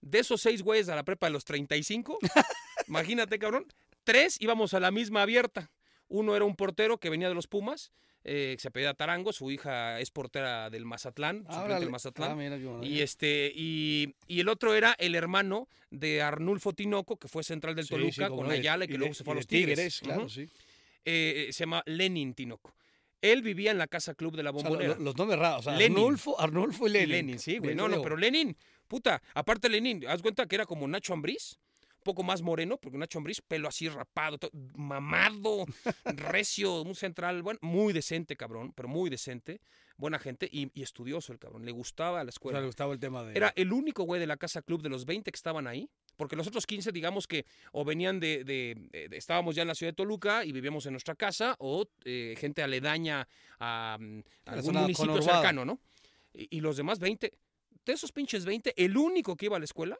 De 0.00 0.20
esos 0.20 0.40
seis 0.40 0.62
güeyes 0.62 0.88
a 0.88 0.96
la 0.96 1.02
prepa 1.04 1.26
de 1.26 1.32
los 1.32 1.44
35, 1.44 2.18
imagínate, 2.88 3.38
cabrón, 3.38 3.66
tres 4.04 4.40
íbamos 4.40 4.72
a 4.74 4.80
la 4.80 4.90
misma 4.90 5.22
abierta. 5.22 5.70
Uno 6.08 6.34
era 6.34 6.44
un 6.46 6.56
portero 6.56 6.98
que 6.98 7.10
venía 7.10 7.28
de 7.28 7.34
los 7.34 7.46
Pumas, 7.46 7.92
eh, 8.24 8.54
que 8.56 8.60
se 8.62 8.68
apellida 8.68 8.94
Tarango, 8.94 9.32
su 9.32 9.50
hija 9.50 10.00
es 10.00 10.10
portera 10.10 10.70
del 10.70 10.84
Mazatlán, 10.86 11.44
Ah, 11.48 11.78
del 11.78 11.90
Mazatlán. 11.90 12.30
Ah, 12.30 12.34
mira, 12.34 12.56
yo 12.56 12.78
no- 12.78 12.84
Y 12.84 13.02
este, 13.02 13.52
y, 13.54 14.14
y 14.26 14.40
el 14.40 14.48
otro 14.48 14.74
era 14.74 14.94
el 14.98 15.14
hermano 15.14 15.68
de 15.90 16.22
Arnulfo 16.22 16.72
Tinoco, 16.72 17.18
que 17.18 17.28
fue 17.28 17.42
central 17.44 17.74
del 17.74 17.84
Sí, 17.84 17.90
Toluca 17.90 18.28
sí, 18.28 18.34
con 18.34 18.50
Ayala 18.50 18.86
y 18.86 18.88
que 18.88 18.96
luego 18.98 19.12
se 19.14 19.24
fue 19.24 19.32
a 19.34 19.36
los 19.36 19.46
Tigres. 19.46 20.00
claro, 20.00 20.22
Ujú. 20.22 20.30
sí. 20.30 20.48
Eh, 21.04 21.48
se 21.52 21.60
llama 21.60 21.82
Lenin 21.86 22.34
Tinoco. 22.34 22.74
Él 23.22 23.42
vivía 23.42 23.70
en 23.70 23.78
la 23.78 23.86
casa 23.86 24.14
club 24.14 24.36
de 24.36 24.42
la 24.42 24.50
O 24.50 24.54
sea, 24.60 24.62
bombonera. 24.68 24.94
lo- 24.96 25.04
los 25.04 25.16
nombres 25.16 25.38
raros. 25.38 25.60
O 25.60 25.62
sea, 25.70 25.76
Lenin. 25.76 25.98
Arnulfo, 25.98 26.40
Arnulfo 26.40 26.86
y 26.86 26.90
Y 26.90 26.92
Lenin. 26.92 27.10
Lenin, 27.10 27.38
sí, 27.38 27.58
güey. 27.58 27.74
No, 27.74 27.88
no, 27.88 28.00
pero 28.02 28.16
Lenin, 28.16 28.56
puta, 28.86 29.20
aparte 29.34 29.68
Lenin, 29.68 30.06
haz 30.06 30.22
cuenta 30.22 30.46
que 30.46 30.54
era 30.56 30.66
como 30.66 30.86
Nacho 30.86 31.12
Ambriz, 31.12 31.58
un 31.96 32.02
poco 32.04 32.22
más 32.22 32.42
moreno, 32.42 32.78
porque 32.78 32.96
Nacho 32.96 33.18
Ambriz, 33.18 33.40
pelo 33.40 33.66
así 33.68 33.88
rapado, 33.88 34.38
mamado, 34.76 35.66
recio, 36.04 36.82
un 36.82 36.94
central, 36.94 37.42
bueno, 37.42 37.58
muy 37.62 37.92
decente, 37.92 38.36
cabrón, 38.36 38.72
pero 38.72 38.88
muy 38.88 39.10
decente, 39.10 39.60
buena 39.96 40.18
gente 40.18 40.48
y, 40.50 40.70
y 40.74 40.82
estudioso 40.82 41.32
el 41.32 41.38
cabrón, 41.38 41.64
le 41.66 41.72
gustaba 41.72 42.18
la 42.18 42.22
O 42.22 42.24
sea, 42.24 42.28
escuela. 42.30 42.60
le 42.60 42.66
gustaba 42.66 42.92
el 42.92 43.00
tema 43.00 43.24
de... 43.24 43.36
Era 43.36 43.52
el 43.56 43.72
único 43.72 44.04
güey 44.04 44.20
de 44.20 44.26
la 44.28 44.36
casa 44.36 44.62
club 44.62 44.80
de 44.82 44.88
los 44.88 45.04
20 45.04 45.30
que 45.30 45.36
estaban 45.36 45.66
ahí. 45.66 45.90
Porque 46.18 46.36
los 46.36 46.46
otros 46.48 46.66
15, 46.66 46.92
digamos 46.92 47.26
que 47.26 47.46
o 47.72 47.84
venían 47.84 48.18
de, 48.20 48.44
de- 48.44 48.74
de- 49.08 49.16
estábamos 49.16 49.54
ya 49.54 49.62
en 49.62 49.68
la 49.68 49.74
ciudad 49.74 49.92
de 49.92 49.96
Toluca 49.96 50.44
y 50.44 50.52
vivíamos 50.52 50.84
en 50.84 50.92
nuestra 50.92 51.14
casa, 51.14 51.54
o 51.60 51.86
eh, 52.04 52.34
gente 52.36 52.62
aledaña 52.62 53.26
a, 53.60 53.96
mm, 53.98 54.20
algún 54.46 54.74
municipio 54.82 55.12
cercano, 55.22 55.64
¿no? 55.64 55.80
Y, 56.34 56.58
y 56.58 56.60
los 56.60 56.76
demás 56.76 56.98
20, 56.98 57.32
de 57.86 57.92
esos 57.92 58.10
pinches 58.12 58.44
20, 58.44 58.74
el 58.76 58.96
único 58.96 59.36
que 59.36 59.46
iba 59.46 59.56
a 59.56 59.60
la 59.60 59.64
escuela 59.64 59.96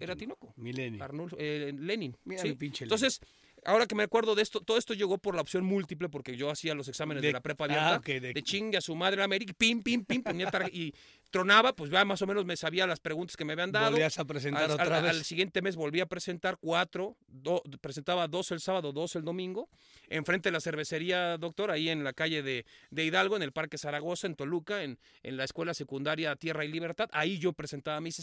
Era. 0.00 0.16
Tinoco. 0.16 0.54
Arnulfo, 1.02 1.36
eh, 1.38 1.74
Lenin. 1.76 2.16
Mira 2.24 2.40
¿sí? 2.42 2.48
mi 2.50 2.54
pinche 2.54 2.84
Lenin. 2.86 2.94
Entonces, 2.94 3.20
ahora 3.64 3.86
que 3.86 3.94
me 3.94 4.04
acuerdo 4.04 4.34
de 4.36 4.42
esto, 4.42 4.60
todo 4.60 4.78
esto 4.78 4.94
llegó 4.94 5.18
por 5.18 5.34
la 5.34 5.42
opción 5.42 5.64
múltiple, 5.64 6.08
porque 6.08 6.36
yo 6.36 6.48
hacía 6.50 6.74
los 6.74 6.88
exámenes 6.88 7.20
de, 7.22 7.28
De- 7.28 7.32
la 7.34 7.40
prepa 7.42 7.64
ah, 7.64 7.66
abierta, 7.66 7.96
ok, 7.98 8.06
de- 8.22 8.32
de 8.32 8.42
chingue 8.42 8.78
a 8.78 8.80
su 8.80 8.94
madre 8.94 9.16
la 9.18 9.24
América, 9.24 9.52
pim, 9.58 9.82
pim, 9.82 10.04
pim, 10.04 10.22
ponía 10.22 10.48
y 10.72 10.94
tronaba, 11.30 11.74
pues 11.74 11.90
ya 11.90 12.04
más 12.04 12.22
o 12.22 12.26
menos 12.26 12.44
me 12.44 12.56
sabía 12.56 12.86
las 12.86 13.00
preguntas 13.00 13.36
que 13.36 13.44
me 13.44 13.52
habían 13.54 13.72
dado. 13.72 13.90
Volvías 13.90 14.18
a 14.18 14.24
presentar 14.24 14.64
Al, 14.64 14.70
otra 14.72 14.96
al- 14.98 15.02
vez. 15.02 15.10
al 15.10 15.24
siguiente 15.24 15.60
mes 15.62 15.76
volví 15.76 16.00
a 16.00 16.06
presentar 16.06 16.56
cuatro, 16.58 17.16
do- 17.26 17.62
presentaba 17.80 18.28
dos 18.28 18.50
el 18.52 18.60
sábado, 18.60 18.92
dos 18.92 19.16
el 19.16 19.24
domingo, 19.24 19.68
enfrente 20.08 20.48
de 20.48 20.52
la 20.52 20.60
cervecería, 20.60 21.36
doctor, 21.38 21.70
ahí 21.70 21.88
en 21.88 22.04
la 22.04 22.12
calle 22.12 22.42
de, 22.42 22.64
de 22.90 23.04
Hidalgo, 23.04 23.36
en 23.36 23.42
el 23.42 23.52
Parque 23.52 23.78
Zaragoza, 23.78 24.26
en 24.26 24.34
Toluca, 24.36 24.82
en, 24.82 24.98
en 25.22 25.36
la 25.36 25.44
escuela 25.44 25.74
secundaria 25.74 26.36
Tierra 26.36 26.64
y 26.64 26.68
Libertad. 26.68 27.08
Ahí 27.12 27.38
yo 27.38 27.52
presentaba 27.52 28.00
mis 28.00 28.18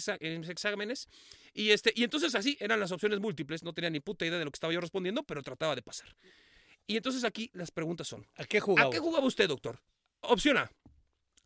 exámenes. 0.50 1.07
Y, 1.53 1.69
este, 1.72 1.91
y 1.95 2.03
entonces 2.03 2.33
así 2.36 2.57
eran 2.60 2.79
las 2.79 2.91
opciones 2.91 3.19
múltiples, 3.19 3.63
no 3.63 3.74
tenía 3.74 3.89
ni 3.89 4.00
puta 4.00 4.25
idea 4.25 4.39
de 4.39 4.45
lo 4.45 4.51
que 4.51 4.55
estaba 4.57 4.74
yo 4.74 4.81
respondiendo, 4.81 5.24
pero 5.24 5.41
trataba 5.43 5.75
de 5.75 5.81
pasar. 5.81 6.15
Y 6.88 6.98
entonces 6.98 7.24
aquí 7.24 7.50
las 7.53 7.72
preguntas 7.72 8.07
son, 8.07 8.25
¿A 8.36 8.43
qué 8.45 8.60
jugaba? 8.60 8.88
¿A 8.89 8.91
qué 8.91 9.00
jugaba 9.00 9.25
usted, 9.25 9.48
doctor? 9.48 9.79
Opción 10.22 10.57
A, 10.57 10.72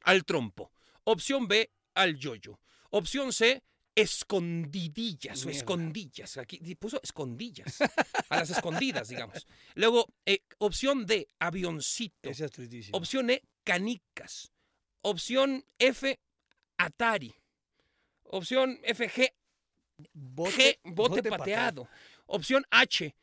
al 0.03 0.23
trompo. 0.23 0.71
Opción 1.09 1.47
B, 1.47 1.71
al 1.93 2.17
yoyo. 2.17 2.59
Opción 2.89 3.31
C, 3.31 3.63
escondidillas 3.95 5.45
o 5.45 5.49
escondillas. 5.49 6.35
Aquí 6.35 6.59
puso 6.75 6.99
escondillas. 7.01 7.79
A 8.27 8.39
las 8.39 8.49
escondidas, 8.49 9.07
digamos. 9.07 9.47
Luego, 9.75 10.05
eh, 10.25 10.43
opción 10.57 11.05
D, 11.05 11.29
avioncito. 11.39 12.29
Ese 12.29 12.45
es. 12.45 12.89
Opción 12.91 13.29
E, 13.29 13.41
canicas. 13.63 14.51
Opción 15.01 15.63
F, 15.79 16.19
Atari. 16.77 17.33
Opción 18.23 18.77
F, 18.83 19.09
G, 19.09 19.33
G, 20.23 20.79
bote, 20.83 21.23
pateado. 21.23 21.87
Opción 22.25 22.65
H, 22.69 23.15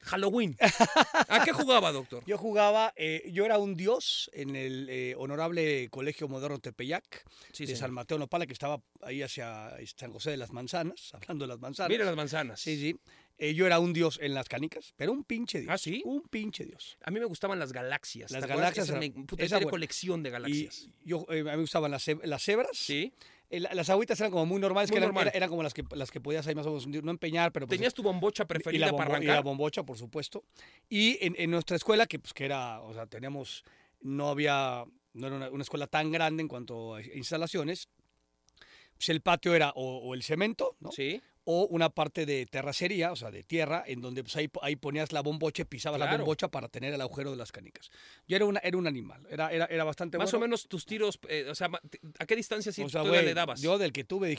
Halloween. 0.00 0.56
¿A 1.28 1.44
qué 1.44 1.52
jugaba, 1.52 1.92
doctor? 1.92 2.22
Yo 2.26 2.38
jugaba, 2.38 2.92
eh, 2.96 3.28
yo 3.32 3.44
era 3.44 3.58
un 3.58 3.76
dios 3.76 4.30
en 4.32 4.56
el 4.56 4.88
eh, 4.88 5.14
honorable 5.16 5.88
Colegio 5.90 6.28
Moderno 6.28 6.58
Tepeyac 6.58 7.24
Sí, 7.52 7.64
de 7.64 7.68
señor. 7.68 7.78
San 7.80 7.92
Mateo 7.92 8.18
Nopala, 8.18 8.46
que 8.46 8.52
estaba 8.52 8.80
ahí 9.02 9.22
hacia 9.22 9.72
San 9.96 10.12
José 10.12 10.30
de 10.30 10.36
las 10.36 10.52
Manzanas, 10.52 11.10
hablando 11.14 11.44
de 11.44 11.48
las 11.48 11.58
manzanas. 11.60 11.90
Mire 11.90 12.04
las 12.04 12.16
manzanas. 12.16 12.60
Sí, 12.60 12.76
sí. 12.78 12.96
Eh, 13.40 13.54
yo 13.54 13.66
era 13.66 13.78
un 13.78 13.92
dios 13.92 14.18
en 14.20 14.34
las 14.34 14.48
canicas, 14.48 14.92
pero 14.96 15.12
un 15.12 15.22
pinche 15.22 15.60
dios. 15.60 15.70
¿Ah, 15.72 15.78
sí? 15.78 16.02
Un 16.04 16.22
pinche 16.22 16.64
dios. 16.64 16.98
A 17.04 17.12
mí 17.12 17.20
me 17.20 17.26
gustaban 17.26 17.58
las 17.60 17.72
galaxias. 17.72 18.32
Las 18.32 18.44
galaxias 18.46 18.86
Esa 18.88 18.98
era- 18.98 19.00
me- 19.00 19.24
puta, 19.26 19.44
esa 19.44 19.60
colección 19.60 20.24
de 20.24 20.30
galaxias. 20.30 20.88
Y 21.04 21.08
yo, 21.10 21.24
eh, 21.30 21.40
a 21.40 21.44
mí 21.44 21.50
me 21.50 21.56
gustaban 21.58 21.92
las, 21.92 22.04
las 22.24 22.42
cebras. 22.42 22.76
Sí. 22.76 23.12
Eh, 23.50 23.60
la- 23.60 23.72
las 23.74 23.88
agüitas 23.88 24.18
eran 24.20 24.30
como 24.30 24.44
muy 24.46 24.60
normales, 24.60 24.90
Muy 24.90 24.94
que 24.94 24.98
eran, 24.98 25.08
normal. 25.08 25.28
era- 25.28 25.36
eran 25.36 25.48
como 25.48 25.62
las 25.62 25.72
que, 25.72 25.82
las 25.92 26.10
que 26.10 26.20
podías 26.20 26.46
ahí 26.46 26.54
más 26.54 26.66
o 26.66 26.70
menos 26.70 26.86
no 26.86 27.10
empeñar, 27.10 27.50
pero 27.52 27.66
pues, 27.66 27.78
¿Tenías 27.78 27.94
tu 27.94 28.02
bombocha 28.02 28.46
preferida 28.46 28.90
para 28.94 29.14
bombo- 29.18 29.22
y 29.22 29.26
la 29.26 29.40
bombocha, 29.40 29.82
por 29.84 29.96
supuesto. 29.96 30.44
Y 30.88 31.16
en, 31.24 31.34
en 31.38 31.50
nuestra 31.50 31.76
escuela, 31.76 32.06
que 32.06 32.18
pues 32.18 32.34
que 32.34 32.44
era, 32.44 32.80
o 32.82 32.92
sea, 32.92 33.06
teníamos, 33.06 33.64
no 34.00 34.28
había, 34.28 34.84
no 35.14 35.26
era 35.26 35.36
una, 35.36 35.50
una 35.50 35.62
escuela 35.62 35.86
tan 35.86 36.12
grande 36.12 36.42
en 36.42 36.48
cuanto 36.48 36.94
a 36.96 37.02
instalaciones, 37.02 37.88
pues 38.96 39.08
el 39.08 39.20
patio 39.22 39.54
era 39.54 39.70
o, 39.74 39.98
o 39.98 40.14
el 40.14 40.22
cemento, 40.22 40.76
¿no? 40.80 40.90
Sí. 40.92 41.20
O 41.50 41.66
una 41.68 41.88
parte 41.88 42.26
de 42.26 42.44
terracería, 42.44 43.10
o 43.10 43.16
sea, 43.16 43.30
de 43.30 43.42
tierra, 43.42 43.82
en 43.86 44.02
donde 44.02 44.22
pues 44.22 44.36
ahí, 44.36 44.50
ahí 44.60 44.76
ponías 44.76 45.12
la 45.12 45.22
bombocha, 45.22 45.62
y 45.62 45.64
pisabas 45.64 45.98
la 45.98 46.14
bombocha 46.14 46.48
para 46.48 46.68
tener 46.68 46.92
el 46.92 47.00
agujero 47.00 47.30
de 47.30 47.38
las 47.38 47.52
canicas. 47.52 47.88
Yo 48.26 48.36
era, 48.36 48.44
una, 48.44 48.60
era 48.60 48.76
un 48.76 48.86
animal, 48.86 49.26
era, 49.30 49.50
era, 49.50 49.64
era 49.64 49.82
bastante 49.84 50.18
Más 50.18 50.30
bueno. 50.30 50.44
o 50.44 50.46
menos 50.46 50.68
tus 50.68 50.84
tiros, 50.84 51.18
eh, 51.26 51.46
o 51.50 51.54
sea, 51.54 51.70
¿a 52.18 52.26
qué 52.26 52.36
distancia 52.36 52.70
sí 52.70 52.82
O 52.82 52.88
sea, 52.90 53.00
güey, 53.00 53.24
le 53.24 53.32
dabas? 53.32 53.62
yo 53.62 53.78
del 53.78 53.94
que 53.94 54.04
tuve 54.04 54.36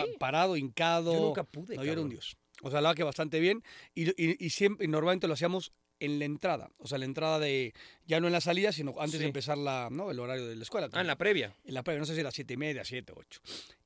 pa- 0.00 0.18
parado, 0.18 0.56
hincado. 0.56 1.12
Yo 1.12 1.20
nunca 1.20 1.44
pude, 1.44 1.76
No, 1.76 1.84
yo 1.84 1.92
era 1.92 2.00
un 2.00 2.08
dios. 2.08 2.36
O 2.62 2.70
sea, 2.72 2.80
la 2.80 2.94
que 2.96 3.04
bastante 3.04 3.38
bien. 3.38 3.62
Y, 3.94 4.10
y, 4.20 4.44
y 4.44 4.50
siempre, 4.50 4.84
y 4.86 4.88
normalmente 4.88 5.28
lo 5.28 5.34
hacíamos 5.34 5.72
en 6.00 6.18
la 6.18 6.24
entrada. 6.24 6.70
O 6.78 6.88
sea, 6.88 6.98
la 6.98 7.04
entrada 7.04 7.38
de, 7.38 7.72
ya 8.06 8.18
no 8.18 8.26
en 8.26 8.32
la 8.32 8.40
salida, 8.40 8.72
sino 8.72 8.90
antes 8.98 9.12
Sí. 9.12 9.18
de 9.18 9.26
empezar 9.26 9.56
la, 9.56 9.88
¿no? 9.92 10.10
el 10.10 10.18
horario 10.18 10.46
de 10.48 10.56
la 10.56 10.62
escuela. 10.64 10.88
Ah, 10.92 11.00
en 11.00 11.06
la 11.06 11.16
previa. 11.16 11.54
En 11.64 11.74
la 11.74 11.84
previa, 11.84 12.00
no 12.00 12.06
sé 12.06 12.14
si 12.14 12.20
era 12.20 12.32
siete 12.32 12.54
y 12.54 12.56
media, 12.56 12.84
siete, 12.84 13.12
ocho. 13.16 13.40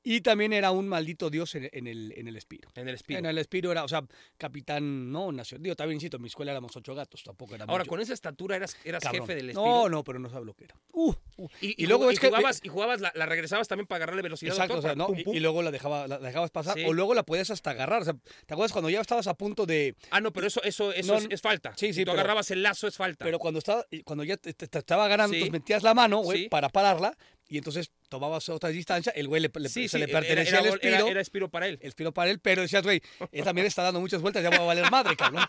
Y 0.09 0.21
también 0.21 0.53
era 0.53 0.71
un 0.71 0.87
maldito 0.87 1.29
dios 1.29 1.53
en, 1.55 1.69
en 1.73 1.85
el, 1.85 2.13
en 2.15 2.29
el 2.29 2.37
Espiro. 2.37 2.69
En 2.75 2.87
el 2.87 2.95
espíritu. 2.95 3.19
En 3.19 3.25
el 3.25 3.37
Espiro 3.39 3.71
era, 3.73 3.83
o 3.83 3.87
sea, 3.89 4.03
capitán, 4.37 5.11
no, 5.11 5.31
nacional. 5.31 5.63
Digo, 5.63 5.75
también, 5.75 5.95
insisto, 5.97 6.15
en 6.17 6.23
mi 6.23 6.27
escuela 6.29 6.51
éramos 6.51 6.75
ocho 6.75 6.95
gatos, 6.95 7.23
tampoco 7.23 7.55
era 7.55 7.65
Ahora, 7.65 7.83
mucho. 7.83 7.89
con 7.89 7.99
esa 7.99 8.13
estatura 8.13 8.55
eras, 8.55 8.77
eras 8.85 9.03
Cabrón. 9.03 9.23
jefe 9.23 9.35
del 9.35 9.49
espíritu. 9.49 9.65
No, 9.69 9.89
no, 9.89 10.03
pero 10.03 10.19
no 10.19 10.29
sabe 10.29 10.45
lo 10.45 10.53
que 10.53 10.65
era. 10.65 10.75
Uh, 10.93 11.13
uh. 11.37 11.47
Y, 11.61 11.83
Y 11.83 11.87
luego 11.87 12.09
es 12.09 12.19
que- 12.19 12.27
jugabas, 12.27 12.61
y 12.63 12.69
jugabas 12.69 13.01
la, 13.01 13.11
la 13.15 13.25
regresabas 13.25 13.67
también 13.67 13.85
para 13.87 13.97
agarrarle 13.97 14.21
velocidad. 14.21 14.53
Exacto, 14.53 14.77
o 14.77 14.81
sea, 14.81 14.95
¿no? 14.95 15.07
pum, 15.07 15.19
Y- 15.19 15.23
pum. 15.25 15.35
Y, 15.35 15.39
luego 15.41 15.61
la, 15.61 15.71
dejaba, 15.71 16.07
la 16.07 16.19
dejabas 16.19 16.51
pasar, 16.51 16.75
Sí. 16.77 16.85
o 16.87 16.93
luego 16.93 17.13
la 17.13 17.23
podías 17.23 17.49
hasta 17.49 17.71
agarrar. 17.71 18.01
O 18.03 18.05
sea, 18.05 18.13
¿te 18.45 18.53
acuerdas 18.53 18.71
cuando 18.71 18.89
ya 18.89 19.01
estabas 19.01 19.27
a 19.27 19.33
punto 19.33 19.65
de. 19.65 19.95
Ah, 20.11 20.21
no, 20.21 20.31
pero 20.31 20.47
eso, 20.47 20.63
eso, 20.63 20.93
eso 20.93 21.13
No, 21.13 21.19
es, 21.19 21.27
es 21.29 21.41
falta. 21.41 21.73
sí, 21.75 21.87
Si 21.87 21.93
sí, 21.93 21.99
tú 22.05 22.11
pero- 22.11 22.19
agarrabas 22.21 22.49
el 22.51 22.63
lazo, 22.63 22.87
es 22.87 22.95
falta. 22.95 23.25
Pero 23.25 23.39
cuando 23.39 23.57
estaba, 23.59 23.85
cuando 24.05 24.23
ya 24.23 24.37
te, 24.37 24.53
te- 24.53 24.67
te 24.67 24.77
estaba 24.79 25.07
ganando, 25.09 25.35
Sí. 25.35 25.51
metías 25.51 25.83
la 25.83 25.93
mano, 25.93 26.19
güey, 26.19 26.43
Sí. 26.43 26.49
para 26.49 26.69
pararla, 26.69 27.17
y 27.49 27.57
entonces 27.57 27.91
tomabas 28.09 28.47
otra 28.49 28.69
distancia, 28.69 29.11
el 29.15 29.27
güey 29.27 29.41
le, 29.41 29.51
le- 29.53 29.69
sí, 29.69 29.83
se 29.87 29.89
sí, 29.89 29.97
le 29.97 30.03
era- 30.11 30.19
pertenecía 30.19 30.49
era, 30.49 30.59
al 30.59 30.69
gol- 30.69 30.79
era- 30.81 30.97
espiro, 30.97 31.11
Era, 31.11 31.21
espiro 31.21 31.49
para 31.49 31.67
él. 31.67 31.79
el 31.81 31.87
espiro 31.87 32.11
para 32.13 32.29
él, 32.31 32.39
pero 32.39 32.61
decías, 32.61 32.83
güey, 32.83 33.01
él 33.31 33.43
también 33.43 33.67
está 33.67 33.83
dando 33.83 33.99
muchas 34.01 34.21
vueltas, 34.21 34.43
ya 34.43 34.49
va 34.49 34.57
a 34.57 34.61
valer 34.61 34.89
madre, 34.91 35.15
cabrón. 35.15 35.43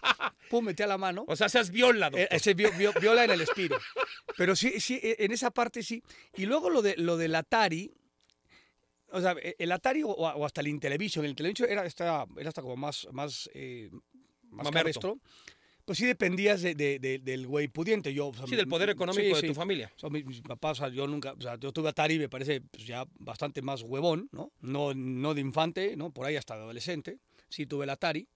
Pum, 0.50 0.64
metía 0.64 0.86
la 0.86 0.96
mano. 0.98 1.24
O 1.28 1.36
sea, 1.36 1.48
seas 1.48 1.70
viola, 1.70 2.06
doctor. 2.10 2.20
Eh, 2.20 2.28
Ese 2.30 2.54
vio- 2.54 2.72
vio- 2.78 2.92
viola 3.00 3.24
en 3.24 3.30
el 3.32 3.40
espiro. 3.42 3.78
Pero 4.36 4.56
sí, 4.56 4.80
sí, 4.80 4.98
eh, 5.02 5.16
en 5.18 5.32
esa 5.32 5.50
parte 5.50 5.82
sí. 5.82 6.02
Y 6.36 6.46
luego 6.46 6.70
lo 6.70 6.80
de 6.82 6.96
lo 6.96 7.16
del 7.16 7.34
Atari. 7.34 7.92
O 9.10 9.20
sea, 9.20 9.34
eh, 9.42 9.56
el 9.58 9.72
Atari 9.72 10.02
o, 10.02 10.08
o 10.08 10.44
hasta 10.46 10.60
el 10.60 10.68
Intellivision. 10.68 11.24
El 11.24 11.30
Intellivision 11.32 11.68
era, 11.70 11.82
era 11.86 12.48
hasta 12.48 12.62
como 12.62 12.76
más, 12.76 13.08
más, 13.12 13.48
eh, 13.54 13.90
más 14.50 14.70
cabestro. 14.70 15.18
Pues 15.88 15.96
sí 15.96 16.04
dependías 16.04 16.60
de, 16.60 16.74
de- 16.74 16.98
de- 16.98 17.18
del 17.18 17.46
güey 17.46 17.66
pudiente. 17.68 18.12
Yo, 18.12 18.26
o 18.28 18.34
sea, 18.34 18.46
sí, 18.46 18.56
del 18.56 18.68
poder 18.68 18.88
mi- 18.88 18.92
económico 18.92 19.22
sí, 19.22 19.28
de 19.34 19.40
sí. 19.40 19.46
tu 19.46 19.54
familia. 19.54 19.90
O 19.96 19.98
sea, 19.98 20.10
mis, 20.10 20.22
mis 20.26 20.42
papás, 20.42 20.78
o 20.80 20.84
sea, 20.84 20.92
yo 20.94 21.06
nunca, 21.06 21.32
o 21.32 21.40
sea, 21.40 21.58
yo 21.58 21.72
tuve 21.72 21.88
Atari, 21.88 22.18
me 22.18 22.28
parece 22.28 22.60
pues, 22.60 22.86
ya 22.86 23.06
bastante 23.18 23.62
más 23.62 23.80
huevón, 23.80 24.28
¿no? 24.30 24.52
¿no? 24.60 24.92
No 24.92 25.32
de 25.32 25.40
infante, 25.40 25.96
¿no? 25.96 26.12
Por 26.12 26.26
ahí 26.26 26.36
hasta 26.36 26.56
de 26.56 26.60
adolescente. 26.64 27.18
Sí 27.48 27.64
tuve 27.64 27.84
el 27.84 27.90
Atari, 27.90 28.28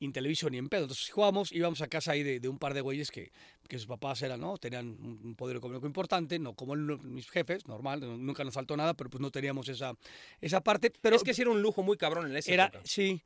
Intellivision 0.00 0.52
y 0.54 0.58
en 0.58 0.68
pedo. 0.68 0.82
Entonces 0.82 1.08
jugábamos, 1.10 1.50
íbamos 1.50 1.80
a 1.80 1.88
casa 1.88 2.12
ahí 2.12 2.22
de, 2.22 2.40
de 2.40 2.48
un 2.50 2.58
par 2.58 2.74
de 2.74 2.82
güeyes 2.82 3.10
que, 3.10 3.32
que 3.66 3.78
sus 3.78 3.86
papás 3.86 4.20
eran, 4.20 4.40
¿no? 4.40 4.58
Tenían 4.58 4.88
un, 4.88 5.34
poder 5.34 5.56
económico 5.56 5.86
importante, 5.86 6.38
no 6.38 6.52
como 6.54 6.74
el- 6.74 6.98
mis 7.02 7.30
jefes, 7.30 7.66
normal, 7.66 8.00
no- 8.00 8.18
nunca 8.18 8.44
nos 8.44 8.52
faltó 8.52 8.76
nada, 8.76 8.92
pero 8.94 9.08
pues 9.08 9.22
no 9.22 9.30
teníamos 9.30 9.66
esa, 9.70 9.94
esa 10.42 10.60
parte. 10.62 10.92
Pero 11.00 11.16
es 11.16 11.22
que 11.24 11.32
sí 11.32 11.40
era 11.40 11.50
un 11.50 11.62
lujo 11.62 11.82
muy 11.82 11.96
cabrón 11.96 12.30
en 12.30 12.36
esa 12.36 12.52
era, 12.52 12.64
época. 12.66 12.82
sí. 12.84 13.22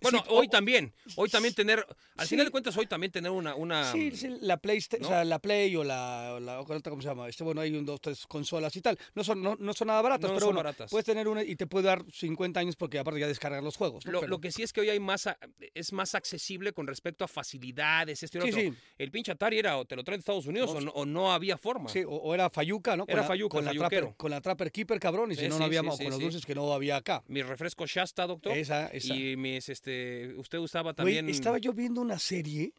Bueno, 0.00 0.18
Sí, 0.18 0.24
hoy 0.30 0.46
o- 0.46 0.50
también. 0.50 0.92
Hoy 1.16 1.28
también 1.28 1.54
tener. 1.54 1.84
Al 2.16 2.26
Sí. 2.26 2.30
final 2.30 2.46
de 2.46 2.50
cuentas, 2.52 2.76
hoy 2.76 2.86
también 2.86 3.10
tener 3.12 3.30
una. 3.30 3.54
una 3.54 3.90
Sí, 3.92 4.10
sí, 4.12 4.28
la 4.40 4.60
¿no? 5.00 5.06
o 5.06 5.08
sea, 5.08 5.24
la 5.24 5.38
Play 5.38 5.74
o 5.76 5.82
la, 5.84 6.34
o 6.34 6.40
la 6.40 6.62
¿cómo 6.82 7.02
se 7.02 7.08
llama? 7.08 7.28
Este, 7.28 7.42
bueno, 7.44 7.60
hay 7.60 7.74
un, 7.74 7.84
dos, 7.84 8.00
tres 8.00 8.26
consolas 8.26 8.74
y 8.76 8.80
tal. 8.80 8.98
No 9.14 9.24
son, 9.24 9.42
no, 9.42 9.56
no 9.58 9.72
son 9.72 9.88
nada 9.88 10.00
baratas, 10.02 10.30
No 10.30 10.36
pero 10.36 10.40
son 10.46 10.54
bueno, 10.54 10.58
baratas. 10.58 10.90
puedes 10.90 11.04
tener 11.04 11.26
una 11.28 11.42
y 11.42 11.56
te 11.56 11.66
puede 11.66 11.86
dar 11.86 12.04
50 12.12 12.60
años 12.60 12.76
porque 12.76 12.98
aparte 12.98 13.20
ya 13.20 13.26
descargar 13.26 13.62
los 13.62 13.76
juegos. 13.76 14.04
Lo, 14.06 14.20
Pero- 14.20 14.28
lo 14.30 14.40
que 14.40 14.52
sí 14.52 14.62
es 14.62 14.72
que 14.72 14.80
hoy 14.82 14.90
hay 14.90 15.00
más. 15.00 15.28
es 15.74 15.92
más 15.92 16.14
accesible 16.14 16.72
con 16.72 16.86
respecto 16.86 17.24
a 17.24 17.28
facilidades. 17.28 18.22
Esto 18.22 18.38
y 18.38 18.40
otro. 18.50 18.60
sí. 18.60 18.72
El 18.98 19.10
pinche 19.10 19.32
Atari 19.32 19.58
era 19.58 19.78
o 19.78 19.84
te 19.84 19.96
lo 19.96 20.04
traen 20.04 20.18
de 20.18 20.20
Estados 20.20 20.46
Unidos 20.46 20.70
o, 20.70 20.80
no, 20.80 20.90
o 20.92 21.04
no 21.06 21.32
había 21.32 21.56
forma. 21.58 21.88
Sí, 21.88 22.02
o, 22.06 22.34
era 22.34 22.50
Fayuca, 22.50 22.96
¿no? 22.96 23.04
Con 23.06 23.12
Era 23.12 23.22
la- 23.22 23.28
Fayuca, 23.28 23.56
con 23.56 23.64
la, 23.64 23.72
trapper, 23.72 24.14
con 24.16 24.30
la 24.30 24.40
Trapper 24.40 24.70
Keeper, 24.72 25.00
cabrón, 25.00 25.32
y 25.32 25.34
si 25.36 25.48
no, 25.48 25.58
no 25.58 25.64
había, 25.64 25.82
con 25.82 25.88
los 26.04 26.18
dulces 26.20 26.44
que 26.46 26.54
no 26.54 26.72
había 26.72 26.96
acá. 26.96 27.22
Mi 27.28 27.42
refresco 27.42 27.86
Shasta, 27.86 28.26
doctor. 28.26 28.56
Esa, 28.56 28.86
esa. 28.88 29.14
Y 29.14 29.36
mis, 29.36 29.68
este. 29.68 29.87
Usted 30.36 30.58
usaba 30.58 30.94
también. 30.94 31.28
estaba 31.28 31.58
yo 31.58 31.72
viendo 31.72 32.00
una 32.00 32.18
serie 32.18 32.72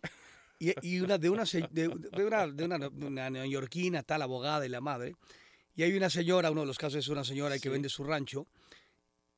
y, 0.59 0.73
y 0.87 0.99
una 0.99 1.17
de 1.17 1.29
una, 1.29 1.43
de, 1.43 1.67
de 1.71 2.25
una, 2.25 2.47
de 2.47 2.63
una, 2.65 2.87
una 2.87 3.29
neoyorquina, 3.29 4.03
tal, 4.03 4.21
abogada 4.21 4.65
y 4.65 4.69
la 4.69 4.81
madre. 4.81 5.15
Y 5.75 5.83
hay 5.83 5.93
una 5.93 6.09
señora, 6.09 6.51
uno 6.51 6.61
de 6.61 6.67
los 6.67 6.77
casos 6.77 6.99
es 6.99 7.07
una 7.07 7.23
señora 7.23 7.57
que 7.59 7.69
vende 7.69 7.89
su 7.89 8.03
rancho 8.03 8.47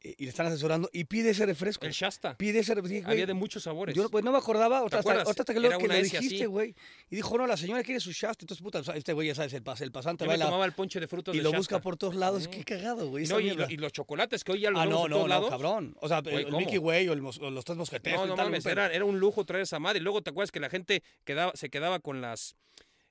y 0.04 0.24
le 0.24 0.30
están 0.30 0.48
asesorando 0.48 0.90
y 0.92 1.04
pide 1.04 1.30
ese 1.30 1.46
refresco. 1.46 1.86
El 1.86 1.92
Shasta. 1.92 2.36
Pide 2.38 2.60
ese 2.60 2.74
refresco. 2.74 3.10
Había 3.10 3.26
de 3.28 3.34
muchos 3.36 3.64
sabores. 3.64 3.96
Yo 3.96 4.10
pues 4.10 4.24
no 4.24 4.32
me 4.32 4.40
acordaba, 4.40 4.80
hasta, 4.80 4.98
hasta, 5.00 5.22
hasta 5.22 5.54
que, 5.54 5.60
lo, 5.60 5.78
que 5.78 5.88
le 5.88 6.02
dijiste, 6.04 6.48
güey. 6.48 6.74
Y 7.10 7.16
dijo, 7.18 7.38
no, 7.38 7.46
la 7.46 7.56
señora 7.56 7.84
quiere 7.84 8.00
su 8.00 8.12
Shasta. 8.12 8.44
Entonces, 8.44 8.64
puta, 8.64 8.82
este 8.96 9.14
güey 9.14 9.28
ya 9.28 9.36
sabes, 9.36 9.54
el, 9.54 9.64
pas- 9.64 9.80
el 9.82 9.92
pasante 9.92 10.24
Yo 10.26 10.30
va 10.30 10.34
me 10.34 10.38
y, 10.38 10.40
la- 10.40 10.46
tomaba 10.46 10.66
el 10.66 10.74
ponche 10.74 11.00
de 11.00 11.08
frutos 11.08 11.36
y 11.36 11.38
de 11.38 11.44
lo 11.44 11.50
Shasta. 11.52 11.58
busca 11.60 11.82
por 11.82 11.98
todos 11.98 12.16
lados. 12.16 12.44
Sí. 12.44 12.50
Qué 12.50 12.64
cagado, 12.64 13.10
güey. 13.10 13.26
No, 13.28 13.40
y, 13.40 13.52
lo- 13.52 13.70
y 13.70 13.78
los 13.78 13.92
chocolates 13.92 14.44
que 14.44 14.54
hoy 14.54 14.62
ya 14.62 14.72
los 14.72 14.82
Ah, 14.82 14.86
no, 14.86 15.08
no, 15.08 15.16
todos 15.18 15.22
no, 15.22 15.28
lados. 15.28 15.50
cabrón. 15.50 15.96
O 16.02 16.08
sea, 16.08 16.22
Güey, 16.22 16.46
el. 16.46 16.52
Mickey 16.52 16.78
Way 16.80 17.08
o, 17.10 17.14
el 17.14 17.20
o 17.24 17.50
los 17.52 17.64
tres 17.66 17.78
mosqueteros. 17.78 18.22
No, 18.22 18.28
no 18.28 18.36
tal, 18.36 18.46
mames, 18.48 18.66
era, 18.66 18.88
era 18.92 19.06
un 19.06 19.20
lujo 19.20 19.46
traer 19.46 19.64
esa 19.64 19.78
madre. 19.80 20.00
Y 20.00 20.02
luego 20.02 20.22
te 20.24 20.32
acuerdas 20.32 20.52
que 20.52 20.60
la 20.60 20.70
gente 20.70 21.04
quedaba, 21.24 21.52
se 21.56 21.70
quedaba 21.70 22.00
con 22.00 22.22
las. 22.22 22.56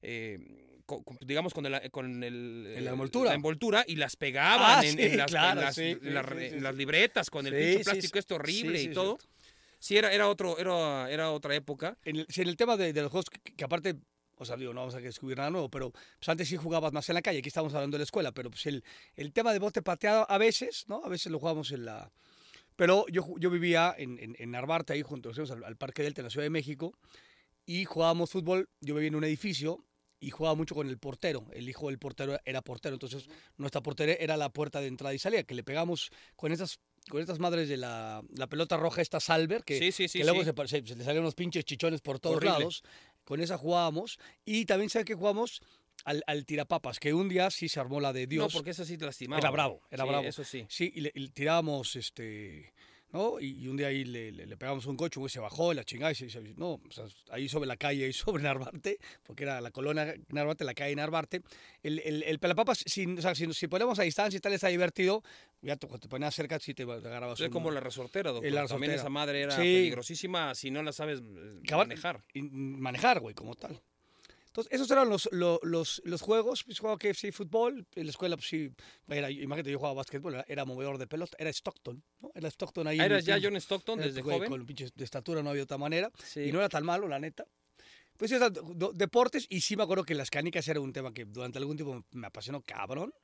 eh, 0.02 0.38
con- 0.98 1.18
digamos 1.20 1.54
con 1.54 1.64
el, 1.66 1.90
con 1.90 2.22
el, 2.24 2.66
En 2.76 2.84
la 2.84 2.90
eh, 2.90 2.92
envoltura. 2.92 3.30
la 3.30 3.34
envoltura 3.36 3.84
y 3.86 3.96
las 3.96 4.16
pegaban 4.16 4.78
Ah, 4.78 4.86
en, 4.86 4.96
sí, 4.96 5.02
en 5.02 5.16
las, 5.16 5.30
claro, 5.30 5.62
en 5.62 5.72
sí, 5.72 5.96
en 6.02 6.76
libretas 6.76 7.30
con 7.30 7.46
el 7.46 7.54
pinche 7.54 7.84
plástico 7.84 8.12
sí. 8.14 8.18
este 8.18 8.34
horrible 8.34 8.82
y 8.82 8.88
todo. 8.92 9.18
Sí, 9.78 9.96
era, 9.96 10.12
era 10.12 10.28
otro, 10.28 10.58
era, 10.58 11.10
era 11.10 11.30
otra 11.30 11.54
época. 11.54 11.96
En 12.04 12.16
el, 12.16 12.26
en 12.36 12.48
el 12.48 12.56
tema 12.56 12.76
de, 12.76 12.92
de 12.92 13.02
los 13.02 13.10
juegos, 13.10 13.30
que, 13.30 13.40
que 13.54 13.64
aparte, 13.64 13.94
o 14.36 14.44
sea, 14.44 14.56
digo, 14.56 14.74
no 14.74 14.80
vamos 14.80 14.94
a 14.94 15.00
descubrir 15.00 15.38
nada 15.38 15.48
nuevo, 15.50 15.70
pero 15.70 15.90
pues 15.90 16.28
antes 16.28 16.48
sí 16.48 16.56
jugabas 16.56 16.92
más 16.92 17.08
en 17.08 17.14
la 17.14 17.22
calle, 17.22 17.38
aquí 17.38 17.48
estamos 17.48 17.72
hablando 17.72 17.94
de 17.96 18.00
la 18.00 18.04
escuela, 18.04 18.32
pero 18.32 18.50
pues 18.50 18.66
el, 18.66 18.84
el 19.16 19.32
tema 19.32 19.52
de 19.54 19.58
bote 19.58 19.80
pateado 19.80 20.26
a 20.30 20.36
veces, 20.36 20.84
¿no? 20.88 21.02
A 21.04 21.08
veces 21.08 21.32
lo 21.32 21.38
jugábamos 21.38 21.70
en 21.72 21.86
la... 21.86 22.10
Pero 22.76 23.04
yo, 23.08 23.26
yo 23.38 23.50
vivía 23.50 23.94
en, 23.96 24.18
en, 24.18 24.36
en 24.38 24.50
Narvarte, 24.50 24.92
ahí 24.94 25.02
junto 25.02 25.30
al, 25.30 25.64
al 25.64 25.76
Parque 25.76 26.02
Delta, 26.02 26.20
en 26.20 26.24
la 26.24 26.30
Ciudad 26.30 26.44
de 26.44 26.50
México, 26.50 26.94
y 27.66 27.84
jugábamos 27.84 28.30
fútbol, 28.30 28.68
yo 28.80 28.94
vivía 28.94 29.08
en 29.08 29.14
un 29.16 29.24
edificio, 29.24 29.84
y 30.20 30.30
jugaba 30.30 30.54
mucho 30.54 30.74
con 30.74 30.88
el 30.88 30.98
portero, 30.98 31.46
el 31.52 31.68
hijo 31.68 31.88
del 31.88 31.98
portero 31.98 32.38
era 32.44 32.60
portero, 32.62 32.94
entonces 32.94 33.26
nuestra 33.56 33.82
portería 33.82 34.16
era 34.20 34.36
la 34.36 34.50
puerta 34.50 34.80
de 34.80 34.86
entrada 34.88 35.14
y 35.14 35.18
salida, 35.18 35.42
que 35.44 35.54
le 35.54 35.62
pegamos 35.64 36.10
con 36.36 36.52
estas... 36.52 36.78
Con 37.08 37.22
estas 37.22 37.38
madres 37.38 37.70
de 37.70 37.78
la, 37.78 38.22
la 38.36 38.46
pelota 38.46 38.76
roja, 38.76 39.00
esta 39.00 39.20
Salver, 39.20 39.64
que, 39.64 39.78
Sí, 39.78 39.90
sí, 39.90 40.06
sí, 40.06 40.18
que 40.18 40.24
luego 40.24 40.44
se, 40.44 40.52
pa- 40.52 40.68
se- 40.68 40.86
se 40.86 40.94
le 40.94 41.02
salían 41.02 41.22
unos 41.22 41.34
pinches 41.34 41.64
chichones 41.64 42.02
por 42.02 42.20
todos 42.20 42.36
Horrible. 42.36 42.58
lados. 42.58 42.82
Con 43.24 43.40
esa 43.40 43.56
jugábamos. 43.56 44.18
Y 44.44 44.66
también 44.66 44.90
sabe 44.90 45.06
que 45.06 45.14
jugamos 45.14 45.62
al, 46.04 46.22
al 46.26 46.44
tirapapas, 46.44 47.00
que 47.00 47.14
un 47.14 47.30
día 47.30 47.50
sí 47.50 47.70
se 47.70 47.80
armó 47.80 48.00
la 48.00 48.12
de 48.12 48.26
Dios. 48.26 48.44
No, 48.44 48.50
porque 48.50 48.70
esa 48.70 48.84
sí 48.84 48.98
te 48.98 49.06
lastimaba. 49.06 49.40
Era 49.40 49.50
bravo, 49.50 49.80
era 49.90 50.04
bravo. 50.04 50.24
Eso 50.28 50.44
sí. 50.44 50.66
Sí, 50.68 50.92
y, 50.94 51.00
le, 51.00 51.10
y 51.14 51.30
tirábamos, 51.30 51.96
este, 51.96 52.74
¿no? 53.12 53.40
Y, 53.40 53.52
y 53.64 53.68
un 53.68 53.76
día 53.76 53.88
ahí 53.88 54.04
le, 54.04 54.30
le- 54.32 54.46
le 54.46 54.56
pegamos 54.56 54.86
un 54.86 54.96
coche, 54.96 55.18
un 55.18 55.22
güey 55.22 55.30
se 55.30 55.40
bajó, 55.40 55.72
la 55.74 55.84
chingada, 55.84 56.12
y 56.12 56.14
se, 56.14 56.30
se- 56.30 56.40
no, 56.56 56.74
o 56.74 56.80
sea, 56.90 57.04
ahí 57.30 57.48
sobre 57.48 57.66
la 57.66 57.76
calle, 57.76 58.04
ahí 58.04 58.12
sobre 58.12 58.42
Narvarte, 58.42 58.98
porque 59.22 59.42
era 59.44 59.60
la 59.60 59.70
colonia 59.70 60.14
Narvarte, 60.28 60.64
la 60.64 60.74
calle 60.74 60.94
Narvarte. 60.96 61.42
El, 61.82 61.98
el, 62.00 62.22
el 62.22 62.38
pelapapas, 62.38 62.82
sin, 62.86 63.18
o 63.18 63.22
sea, 63.22 63.34
si, 63.34 63.52
si 63.52 63.66
ponemos 63.68 63.98
a 63.98 64.02
distancia 64.02 64.36
y 64.38 64.40
tal, 64.40 64.52
está 64.52 64.68
divertido, 64.68 65.22
ya 65.62 65.76
te, 65.76 65.86
cuando 65.86 66.00
te 66.02 66.08
ponías 66.08 66.34
cerca, 66.34 66.58
sí 66.58 66.72
te 66.74 66.84
agarrabas 66.84 67.40
Es 67.40 67.46
un- 67.46 67.52
como 67.52 67.70
la 67.70 67.80
resortera, 67.80 68.30
doctor. 68.32 68.50
la 68.52 68.66
También 68.66 68.92
resortera. 68.92 68.94
esa 68.96 69.08
madre 69.10 69.40
era 69.42 69.52
Sí. 69.52 69.62
peligrosísima 69.62 70.54
si 70.54 70.70
no 70.70 70.82
la 70.82 70.92
sabes 70.92 71.20
eh, 71.20 71.60
Cabal- 71.66 71.88
manejar. 71.88 72.24
y 72.34 72.42
manejar, 72.42 73.20
güey, 73.20 73.34
como 73.34 73.54
tal. 73.54 73.80
Entonces, 74.50 74.72
esos 74.72 74.90
eran 74.90 75.08
los, 75.08 75.28
lo- 75.30 75.60
los, 75.62 76.02
los 76.04 76.20
juegos. 76.22 76.64
Pues 76.64 76.80
jugaba 76.80 76.98
KFC 76.98 77.30
fútbol. 77.32 77.86
En 77.94 78.04
la 78.06 78.10
escuela, 78.10 78.36
pues 78.36 78.48
sí. 78.48 78.70
Era, 79.08 79.30
imagínate, 79.30 79.70
yo 79.70 79.78
jugaba 79.78 79.94
básquetbol. 79.94 80.34
Era, 80.34 80.44
era 80.48 80.64
movedor 80.64 80.98
de 80.98 81.06
pelota. 81.06 81.36
Era 81.38 81.50
Stockton, 81.50 82.02
¿no? 82.20 82.32
Era 82.34 82.48
Stockton 82.48 82.86
ahí. 82.88 82.98
Ah, 82.98 83.06
¿Eras 83.06 83.24
ya 83.24 83.38
John 83.40 83.54
Stockton 83.56 84.00
era, 84.00 84.08
desde 84.08 84.22
joven? 84.22 84.50
Con 84.50 84.66
pinches 84.66 84.92
de 84.94 85.04
estatura 85.04 85.40
no 85.42 85.50
había 85.50 85.62
otra 85.62 85.78
manera. 85.78 86.10
Sí. 86.24 86.40
Y 86.40 86.52
no 86.52 86.58
era 86.58 86.68
tan 86.68 86.84
malo, 86.84 87.06
la 87.06 87.20
neta. 87.20 87.46
Pues 88.16 88.32
esos 88.32 88.50
deportes. 88.94 89.46
Y 89.48 89.60
sí 89.60 89.76
me 89.76 89.84
acuerdo 89.84 90.02
que 90.04 90.14
las 90.16 90.30
canicas 90.30 90.66
era 90.66 90.80
un 90.80 90.92
tema 90.92 91.14
que 91.14 91.24
durante 91.26 91.58
algún 91.58 91.76
tiempo 91.76 92.04
me 92.10 92.26
apasionó 92.26 92.60
cabrón. 92.62 93.14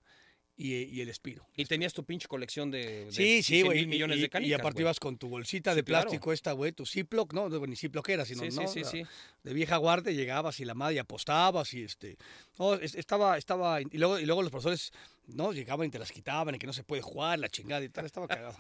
Y, 0.58 0.72
y 0.84 1.02
el 1.02 1.10
espiro. 1.10 1.46
Y 1.54 1.66
tenías 1.66 1.92
tu 1.92 2.02
pinche 2.02 2.28
colección 2.28 2.70
de, 2.70 3.04
de 3.04 3.12
Sí, 3.12 3.42
sí, 3.42 3.56
100 3.56 3.66
güey. 3.66 3.78
mil 3.80 3.88
millones 3.88 4.16
y, 4.16 4.20
de 4.22 4.28
canicas. 4.30 4.50
Y 4.50 4.54
aparte 4.54 4.80
ibas 4.80 4.98
con 4.98 5.18
tu 5.18 5.28
bolsita 5.28 5.72
Sí, 5.72 5.76
de 5.76 5.84
claro. 5.84 6.04
plástico 6.04 6.32
esta, 6.32 6.52
güey, 6.52 6.72
tu 6.72 6.86
Ziploc, 6.86 7.34
no, 7.34 7.50
ni 7.50 7.76
Ziploc 7.76 8.08
era, 8.08 8.24
sino, 8.24 8.42
Sí, 8.42 8.50
sí, 8.66 8.80
¿no? 8.80 8.88
sí, 8.88 9.02
de 9.42 9.52
vieja 9.52 9.76
guardia 9.76 10.12
llegabas 10.12 10.58
y 10.60 10.64
la 10.64 10.72
madre 10.72 10.94
y 10.94 10.98
apostabas 10.98 11.74
y 11.74 11.82
este 11.82 12.16
no, 12.58 12.72
es- 12.74 12.94
estaba 12.94 13.36
estaba 13.36 13.82
y 13.82 13.84
luego 13.98 14.18
y 14.18 14.24
luego 14.24 14.40
los 14.40 14.50
profesores 14.50 14.92
no 15.26 15.52
llegaban 15.52 15.88
y 15.88 15.90
te 15.90 15.98
las 15.98 16.10
quitaban 16.10 16.54
y 16.54 16.58
que 16.58 16.66
no 16.66 16.72
se 16.72 16.84
puede 16.84 17.02
jugar 17.02 17.38
la 17.38 17.50
chingada 17.50 17.84
y 17.84 17.90
tal 17.90 18.06
estaba 18.06 18.26
cagado 18.26 18.56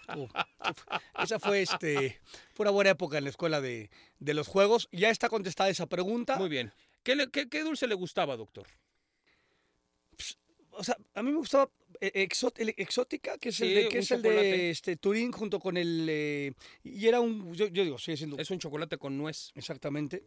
esa 1.22 1.38
fue 1.40 1.62
este 1.62 2.20
fue 2.52 2.64
una 2.64 2.72
buena 2.72 2.90
época 2.90 3.16
en 3.16 3.24
la 3.24 3.30
escuela 3.30 3.62
de, 3.62 3.88
de 4.18 4.34
los 4.34 4.48
juegos 4.48 4.86
ya 4.92 5.08
está 5.08 5.30
contestada 5.30 5.70
esa 5.70 5.86
pregunta 5.86 6.36
Muy 6.36 6.50
bien. 6.50 6.72
¿Qué, 7.02 7.16
le- 7.16 7.30
qué- 7.30 7.48
qué 7.48 7.62
dulce 7.62 7.86
le 7.86 7.94
gustaba, 7.94 8.36
doctor? 8.36 8.66
o 10.72 10.84
sea 10.84 10.96
a 11.14 11.22
mí 11.22 11.30
me 11.30 11.38
gustaba 11.38 11.70
exótica 12.00 13.38
que 13.38 13.50
es 13.50 13.60
el 13.60 13.74
de 13.74 13.88
que 13.88 13.96
un 13.98 14.02
es 14.02 14.10
el 14.10 14.18
chocolate. 14.22 14.46
de 14.46 14.70
este 14.70 14.96
Turín 14.96 15.32
junto 15.32 15.58
con 15.60 15.76
el 15.76 16.06
eh, 16.08 16.52
y 16.84 17.06
era 17.06 17.20
un 17.20 17.54
yo, 17.54 17.66
yo 17.68 17.84
digo 17.84 17.98
sigue 17.98 18.16
siendo 18.16 18.38
Es 18.38 18.50
un 18.50 18.58
chocolate 18.58 18.98
con 18.98 19.16
nuez. 19.16 19.50
Exactamente. 19.54 20.22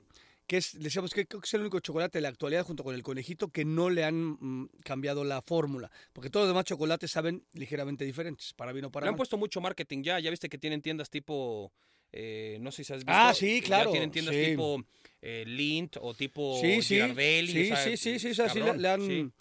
Que 0.47 0.57
es, 0.57 0.79
decíamos 0.79 1.13
que 1.13 1.27
creo 1.27 1.41
que 1.41 1.45
es 1.45 1.53
el 1.53 1.61
único 1.61 1.79
chocolate 1.79 2.17
de 2.17 2.21
la 2.23 2.29
actualidad 2.29 2.63
junto 2.65 2.83
con 2.83 2.95
el 2.95 3.03
conejito 3.03 3.49
que 3.49 3.65
no 3.65 3.91
le 3.91 4.03
han 4.03 4.37
mm, 4.39 4.69
cambiado 4.83 5.23
la 5.23 5.43
fórmula. 5.43 5.91
Porque 6.11 6.31
todos 6.31 6.45
los 6.47 6.55
demás 6.55 6.65
chocolates 6.65 7.11
saben 7.11 7.43
ligeramente 7.53 8.03
diferentes, 8.03 8.53
para 8.53 8.71
bien 8.73 8.85
o 8.85 8.91
para 8.91 9.05
Le 9.05 9.09
han 9.09 9.13
mal. 9.13 9.17
puesto 9.17 9.37
mucho 9.37 9.61
marketing 9.61 10.01
ya. 10.01 10.19
Ya 10.19 10.31
viste 10.31 10.49
que 10.49 10.57
tienen 10.57 10.81
tiendas 10.81 11.09
tipo. 11.11 11.71
eh, 12.11 12.57
no 12.61 12.71
sé 12.71 12.83
si 12.83 12.91
has 12.93 12.99
visto. 13.05 13.11
Ah, 13.13 13.31
sí, 13.35 13.59
ya 13.61 13.65
claro, 13.67 13.91
tienen 13.91 14.09
tiendas 14.09 14.33
sí. 14.33 14.45
tipo 14.47 14.83
eh, 15.21 15.43
Lint 15.45 15.97
o 16.01 16.15
tipo 16.15 16.57
Sí, 16.59 16.81
sí. 16.81 16.95
Girardelli, 16.95 17.51
Sí, 17.51 17.71
o 17.71 17.75
sea, 17.75 17.83
sí, 17.83 17.97
sí, 17.97 18.17
sí, 18.19 18.29
o 18.31 18.33
sea, 18.33 18.49
sí 18.49 18.59
le- 18.59 18.89
han-. 18.89 19.31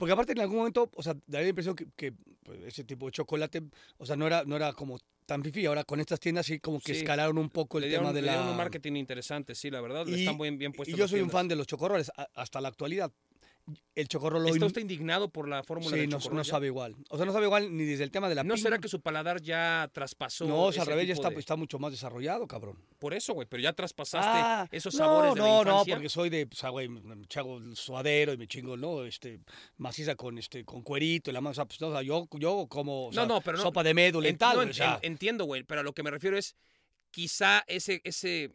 Porque 0.00 0.14
aparte 0.14 0.32
en 0.32 0.40
algún 0.40 0.56
momento, 0.56 0.90
o 0.94 1.02
sea, 1.02 1.14
daría 1.26 1.42
la 1.44 1.48
impresión 1.50 1.76
que, 1.76 1.86
que, 1.94 2.14
pues, 2.42 2.58
ese 2.62 2.84
tipo 2.84 3.04
de 3.04 3.12
chocolate, 3.12 3.62
o 3.98 4.06
sea, 4.06 4.16
no 4.16 4.26
era, 4.26 4.44
no 4.46 4.56
era 4.56 4.72
como 4.72 4.98
tan 5.26 5.44
fifi. 5.44 5.66
Ahora 5.66 5.84
con 5.84 6.00
estas 6.00 6.18
tiendas 6.18 6.46
sí 6.46 6.58
como 6.58 6.80
que 6.80 6.94
Sí. 6.94 7.00
escalaron 7.00 7.36
un 7.36 7.50
poco 7.50 7.76
el 7.76 7.82
Le 7.82 7.88
dieron, 7.88 8.06
tema 8.06 8.14
de 8.14 8.22
le 8.22 8.28
la... 8.28 8.50
un 8.50 8.56
marketing 8.56 8.94
interesante, 8.94 9.54
sí, 9.54 9.70
la 9.70 9.82
verdad. 9.82 10.06
Y- 10.06 10.14
están 10.20 10.38
bien, 10.38 10.56
bien 10.56 10.72
puestos. 10.72 10.96
y 10.96 10.98
yo 10.98 11.06
soy 11.06 11.20
un 11.20 11.28
fan 11.28 11.48
de 11.48 11.54
los 11.56 11.66
chocorroles, 11.66 12.10
hasta 12.34 12.62
la 12.62 12.68
actualidad. 12.68 13.12
El 13.94 14.08
chocorrol 14.08 14.44
hoy 14.46 14.52
¿Está 14.52 14.66
usted 14.66 14.80
indignado 14.80 15.28
por 15.28 15.48
la 15.48 15.62
fórmula 15.62 15.90
sí, 15.94 16.00
del 16.02 16.08
no, 16.10 16.18
no 16.32 16.42
ya? 16.42 16.50
sabe 16.50 16.66
igual. 16.68 16.96
O 17.10 17.16
sea, 17.16 17.26
no 17.26 17.32
sabe 17.32 17.44
igual 17.46 17.76
ni 17.76 17.84
desde 17.84 18.04
el 18.04 18.10
tema 18.10 18.28
de 18.28 18.34
la 18.34 18.42
¿No 18.44 18.54
piña. 18.54 18.62
será 18.62 18.78
que 18.78 18.88
su 18.88 19.00
paladar 19.00 19.40
ya 19.42 19.90
traspasó? 19.92 20.46
No, 20.46 20.62
o 20.64 20.72
sea, 20.72 20.82
al 20.82 20.88
revés, 20.88 21.08
ya 21.08 21.14
está, 21.14 21.28
de- 21.30 21.38
está 21.38 21.56
mucho 21.56 21.78
más 21.78 21.90
desarrollado, 21.92 22.46
cabrón. 22.46 22.78
Por 22.98 23.12
eso, 23.14 23.34
güey, 23.34 23.46
pero 23.50 23.62
ya 23.62 23.72
traspasaste 23.72 24.28
Ah, 24.32 24.68
esos 24.70 24.94
no, 24.94 24.98
sabores 24.98 25.34
de 25.34 25.40
no, 25.40 25.46
la 25.46 25.52
no, 25.52 25.70
infancia. 25.70 25.94
porque 25.96 26.08
soy 26.08 26.30
de, 26.30 26.48
o 26.50 26.54
sea, 26.54 26.70
güey, 26.70 26.88
me 26.88 27.00
me 27.16 27.26
hago 27.36 27.58
el 27.58 27.76
suadero 27.76 28.32
y 28.32 28.36
me 28.38 28.46
chingo, 28.46 28.76
¿no? 28.76 29.04
Este, 29.04 29.40
maciza 29.76 30.14
con, 30.14 30.38
este, 30.38 30.64
con 30.64 30.82
cuerito 30.82 31.30
y 31.30 31.34
la 31.34 31.40
masa, 31.40 31.66
pues, 31.66 31.80
no, 31.80 31.88
o 31.88 31.92
sea, 31.92 32.02
yo, 32.02 32.26
yo 32.38 32.66
como, 32.68 33.06
o 33.06 33.08
No, 33.08 33.12
sea, 33.14 33.26
no, 33.26 33.40
pero 33.40 33.58
no- 33.58 33.62
sopa 33.64 33.82
de 33.82 33.92
médula 33.94 34.28
y 34.28 34.34
tal, 34.34 34.56
no, 34.64 34.70
o 34.70 34.72
sea, 34.74 34.98
entiendo, 35.02 35.44
güey, 35.44 35.62
pero 35.64 35.80
a 35.80 35.84
lo 35.84 35.92
que 35.92 36.02
me 36.02 36.10
refiero 36.10 36.38
es 36.38 36.56
quizá 37.10 37.64
ese, 37.66 38.00
ese 38.04 38.52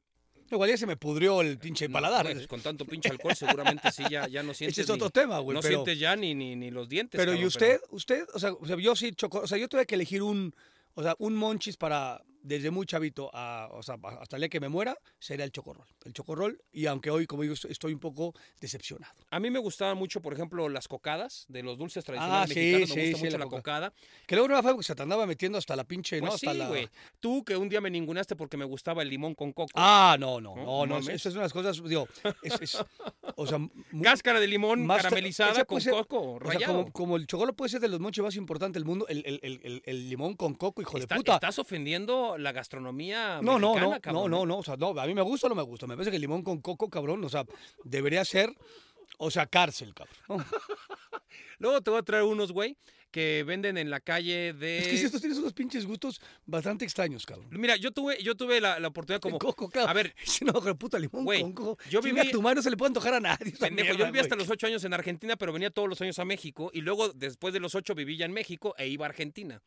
igual 0.52 0.70
ya 0.70 0.78
se 0.78 0.86
me 0.86 0.96
pudrió 0.98 1.42
el 1.42 1.58
pinche 1.58 1.88
no, 1.88 1.94
paladar. 1.94 2.32
pues, 2.32 2.48
con 2.48 2.62
tanto 2.62 2.86
pinche 2.86 3.10
alcohol 3.10 3.36
seguramente 3.36 3.92
sí 3.92 4.04
ya, 4.10 4.28
ya 4.28 4.44
no 4.44 4.54
sientes 4.54 4.74
Ese 4.78 4.82
es 4.84 4.88
ni- 4.90 4.96
otro 4.96 5.10
tema, 5.10 5.40
güey, 5.40 5.56
no 5.56 5.62
pero, 5.62 5.76
sientes 5.84 6.00
ya 6.00 6.16
ni, 6.16 6.34
ni, 6.36 6.56
ni 6.56 6.72
los 6.72 6.88
dientes. 6.90 7.18
pero 7.18 7.32
¿y 7.32 7.36
cabrón, 7.36 7.48
usted, 7.48 7.80
usted, 7.92 8.26
o 8.34 8.40
sea, 8.40 8.52
yo 8.80 8.96
sí 8.96 9.12
choco, 9.14 9.40
o 9.40 9.48
sea, 9.48 9.58
yo 9.58 9.68
tuve 9.68 9.86
que 9.86 9.96
elegir 9.96 10.22
un, 10.22 10.54
o 10.94 11.04
sea, 11.04 11.16
un 11.20 11.36
monchis 11.36 11.78
para, 11.78 12.22
desde 12.46 12.70
muy 12.70 12.86
chavito 12.86 13.32
a, 13.34 13.70
o 13.72 13.82
sea, 13.82 13.98
hasta 14.22 14.36
el 14.36 14.42
día 14.42 14.50
que 14.50 14.60
me 14.60 14.70
muera, 14.70 14.96
sería 15.20 15.46
el 15.46 15.52
chocorrol. 15.52 15.88
El 16.06 16.14
chocorrol, 16.14 16.62
y 16.72 16.86
aunque 16.86 17.10
hoy, 17.10 17.26
como 17.26 17.42
digo, 17.42 17.56
estoy 17.68 17.94
un 17.94 18.00
poco 18.00 18.34
decepcionado. 18.62 19.14
A 19.32 19.40
mí 19.40 19.50
me 19.50 19.58
gustaban 19.60 19.98
mucho, 19.98 20.22
por 20.22 20.34
ejemplo, 20.34 20.70
las 20.70 20.88
cocadas 20.88 21.46
de 21.48 21.64
los 21.64 21.78
dulces 21.78 22.04
tradicionales 22.06 22.52
Ah, 22.52 22.54
sí, 22.54 22.60
mexicanos. 22.60 22.90
sí, 22.90 22.96
me 22.96 23.02
gusta 23.06 23.18
sí, 23.18 23.24
mucho 23.26 23.38
la 23.38 23.40
la 23.40 23.46
coca- 23.46 23.58
cocada. 23.58 23.94
Que 24.28 24.36
luego 24.36 24.48
no 24.50 24.62
fue 24.62 24.72
porque 24.74 24.84
se 24.86 24.96
te 24.96 25.02
andaba 25.02 25.26
metiendo 25.26 25.58
hasta 25.58 25.76
la 25.76 25.84
pinche, 25.86 26.20
Pues 26.20 26.32
¿no? 26.34 26.38
sí, 26.38 26.46
Hasta 26.48 26.58
la... 26.60 26.68
güey. 26.68 26.88
Tú 27.20 27.44
que 27.44 27.58
un 27.58 27.68
día 27.68 27.82
me 27.82 27.90
ninguneaste 27.90 28.36
porque 28.36 28.58
me 28.58 28.66
gustaba 28.66 29.02
el 29.02 29.10
limón 29.10 29.34
con 29.34 29.52
coco. 29.52 29.72
Ah, 29.74 30.16
no, 30.20 30.40
no, 30.40 30.56
No, 30.56 30.64
no, 30.66 30.86
no. 30.86 30.94
mames. 31.00 31.10
Eso 31.16 31.30
es 31.30 31.36
unas 31.36 31.52
cosas, 31.52 31.82
digo, 31.84 32.08
es, 32.44 32.62
es- 32.62 32.78
o 33.36 33.48
sea, 33.48 33.58
Cáscara 34.04 34.40
de 34.40 34.48
limón 34.48 34.86
más- 34.86 35.02
caramelizada 35.02 35.66
con 35.66 35.82
ser- 35.82 35.94
coco 35.94 36.34
o 36.34 36.40
sea, 36.40 36.54
rallado. 36.54 36.74
como, 36.74 36.92
como 36.92 37.16
el 37.18 37.26
chocolate 37.28 37.56
puede 37.56 37.70
ser 37.70 37.82
de 37.82 37.88
los 37.88 38.00
monches 38.00 38.24
más 38.24 38.36
importantes 38.36 38.76
del 38.76 38.86
mundo, 38.86 39.08
el, 39.08 39.24
el- 39.26 39.40
el- 39.42 39.60
el- 39.64 39.82
el 39.86 40.10
limón 40.10 40.36
con 40.36 40.54
coco, 40.54 40.82
hijo 40.82 40.98
de 40.98 41.04
Está- 41.06 41.16
puta. 41.16 41.34
Estás 41.36 41.58
ofendiendo 41.60 42.35
la 42.38 42.52
gastronomía 42.52 43.40
No, 43.42 43.60
no, 43.60 43.74
mexicana, 43.76 43.82
no, 43.82 43.94
no, 43.96 44.02
cabrón, 44.02 44.32
no, 44.32 44.44
¿eh? 44.44 44.48
no, 44.48 44.58
o 44.60 44.64
sea, 44.64 44.76
no, 44.78 44.90
a 45.00 45.06
mí 45.08 45.14
me 45.14 45.22
gusta 45.22 45.48
o 45.48 45.50
no 45.50 45.56
me 45.56 45.62
gusta. 45.64 45.88
Me 45.88 45.96
parece 45.96 46.12
que 46.12 46.18
el 46.18 46.22
limón 46.22 46.44
con 46.44 46.62
coco, 46.62 46.90
cabrón, 46.90 47.24
o 47.24 47.30
sea, 47.30 47.46
debería 47.84 48.24
ser, 48.26 48.54
o 49.18 49.30
sea, 49.32 49.46
cárcel, 49.48 49.94
cabrón. 49.94 50.16
¿no? 50.30 50.38
Luego 51.60 51.82
te 51.82 51.90
voy 51.90 52.00
a 52.00 52.04
traer 52.04 52.24
unos, 52.24 52.52
güey, 52.52 52.78
que 53.12 53.44
venden 53.48 53.78
en 53.78 53.90
la 53.90 54.02
calle 54.02 54.52
de... 54.52 54.80
Es 54.80 54.88
que 54.90 54.98
si 54.98 55.06
estos 55.06 55.22
tienes 55.22 55.38
unos 55.40 55.54
pinches 55.54 55.86
gustos 55.86 56.20
bastante 56.46 56.84
extraños, 56.84 57.26
cabrón. 57.26 57.48
Mira, 57.52 57.78
yo 57.78 57.92
tuve, 57.92 58.22
yo 58.22 58.36
tuve 58.36 58.60
la, 58.60 58.78
la 58.78 58.90
oportunidad 58.90 59.22
como... 59.22 59.40
Coco, 59.40 59.70
claro. 59.70 59.88
A 59.88 59.94
ver, 59.94 60.14
no, 60.42 60.54
puta 60.78 61.00
limón 61.00 61.24
Güey, 61.24 61.42
con 61.42 61.54
coco. 61.54 61.78
yo 61.90 62.02
viví- 62.02 62.30
tu 62.32 62.42
madre 62.42 62.56
no 62.58 62.62
se 62.62 62.70
le 62.70 62.76
puede 62.76 62.90
antojar 62.90 63.14
a 63.14 63.20
nadie. 63.22 63.54
Pendejo, 63.54 63.94
yo 63.94 64.06
viví 64.08 64.20
hasta 64.20 64.36
los 64.36 64.50
ocho 64.50 64.68
años 64.68 64.84
en 64.84 64.94
Argentina, 64.94 65.38
pero 65.38 65.54
venía 65.54 65.70
todos 65.70 65.88
los 65.88 66.02
años 66.02 66.20
a 66.20 66.26
México 66.26 66.72
y 66.74 66.82
luego 66.82 67.10
después 67.14 67.54
de 67.54 67.62
los 67.62 67.74
ocho 67.74 67.96
viví 67.96 68.18
ya 68.18 68.26
en 68.26 68.34
México 68.34 68.76
e 68.78 68.88
iba 68.90 69.06
a 69.06 69.10
Argentina. 69.10 69.62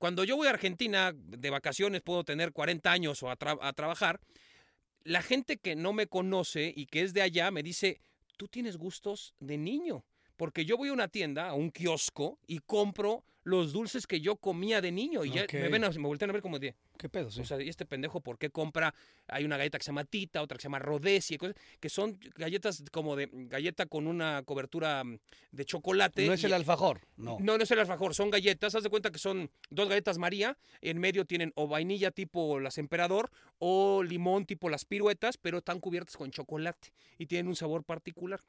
Cuando 0.00 0.24
yo 0.24 0.34
voy 0.34 0.46
a 0.46 0.50
Argentina 0.52 1.12
de 1.14 1.50
vacaciones, 1.50 2.00
puedo 2.00 2.24
tener 2.24 2.52
40 2.52 2.90
años 2.90 3.22
o 3.22 3.28
a, 3.28 3.36
a 3.38 3.72
trabajar, 3.74 4.18
la 5.04 5.20
gente 5.20 5.58
que 5.58 5.76
no 5.76 5.92
me 5.92 6.06
conoce 6.06 6.72
y 6.74 6.86
que 6.86 7.02
es 7.02 7.12
de 7.12 7.20
allá 7.20 7.50
me 7.50 7.62
dice, 7.62 8.00
tú 8.38 8.48
tienes 8.48 8.78
gustos 8.78 9.34
de 9.40 9.58
niño. 9.58 10.02
Porque 10.40 10.64
yo 10.64 10.78
voy 10.78 10.88
a 10.88 10.94
una 10.94 11.08
tienda, 11.08 11.50
a 11.50 11.52
un 11.52 11.70
kiosco, 11.70 12.38
y 12.46 12.60
compro 12.60 13.22
los 13.42 13.72
dulces 13.74 14.06
que 14.06 14.22
yo 14.22 14.36
comía 14.36 14.80
de 14.80 14.90
niño. 14.90 15.22
Y 15.22 15.32
ya 15.32 15.44
me, 15.52 15.68
ven, 15.68 15.84
a- 15.84 15.90
me 15.90 16.06
voltean 16.06 16.30
a 16.30 16.32
ver 16.32 16.40
como 16.40 16.58
de, 16.58 16.74
¿Qué 16.96 17.10
pedo? 17.10 17.30
Sí. 17.30 17.42
o 17.42 17.44
sea, 17.44 17.60
¿y 17.60 17.68
este 17.68 17.84
pendejo 17.84 18.22
por 18.22 18.38
qué 18.38 18.48
compra? 18.48 18.94
Hay 19.28 19.44
una 19.44 19.58
galleta 19.58 19.76
que 19.76 19.84
se 19.84 19.88
llama 19.88 20.04
Tita, 20.04 20.40
otra 20.40 20.56
que 20.56 20.62
se 20.62 20.66
llama 20.68 20.78
Rodesia, 20.78 21.36
cosas 21.36 21.56
que 21.78 21.90
son 21.90 22.18
galletas 22.36 22.82
como 22.90 23.16
de 23.16 23.28
galleta 23.32 23.84
con 23.84 24.06
una 24.06 24.42
cobertura 24.46 25.04
mm, 25.04 25.18
de 25.52 25.64
chocolate. 25.66 26.26
no 26.26 26.32
es 26.32 26.44
el 26.44 26.54
alfajor, 26.54 27.02
no. 27.18 27.36
no, 27.38 27.58
no 27.58 27.62
es 27.64 27.70
el 27.70 27.78
alfajor, 27.80 28.14
son 28.14 28.30
galletas. 28.30 28.74
Haz 28.74 28.82
de 28.82 28.88
cuenta 28.88 29.10
que 29.10 29.18
son 29.18 29.50
dos 29.68 29.88
galletas 29.90 30.16
María. 30.16 30.56
En 30.80 30.98
medio 30.98 31.26
tienen 31.26 31.52
o 31.54 31.66
vainilla 31.68 32.10
tipo 32.12 32.60
las 32.60 32.78
Emperador 32.78 33.30
o 33.58 34.02
limón 34.02 34.46
tipo 34.46 34.70
las 34.70 34.86
piruetas, 34.86 35.36
pero 35.36 35.58
están 35.58 35.80
cubiertas 35.80 36.16
con 36.16 36.30
chocolate 36.30 36.92
y 37.18 37.26
tienen 37.26 37.48
un 37.48 37.56
sabor 37.56 37.84
particular. 37.84 38.40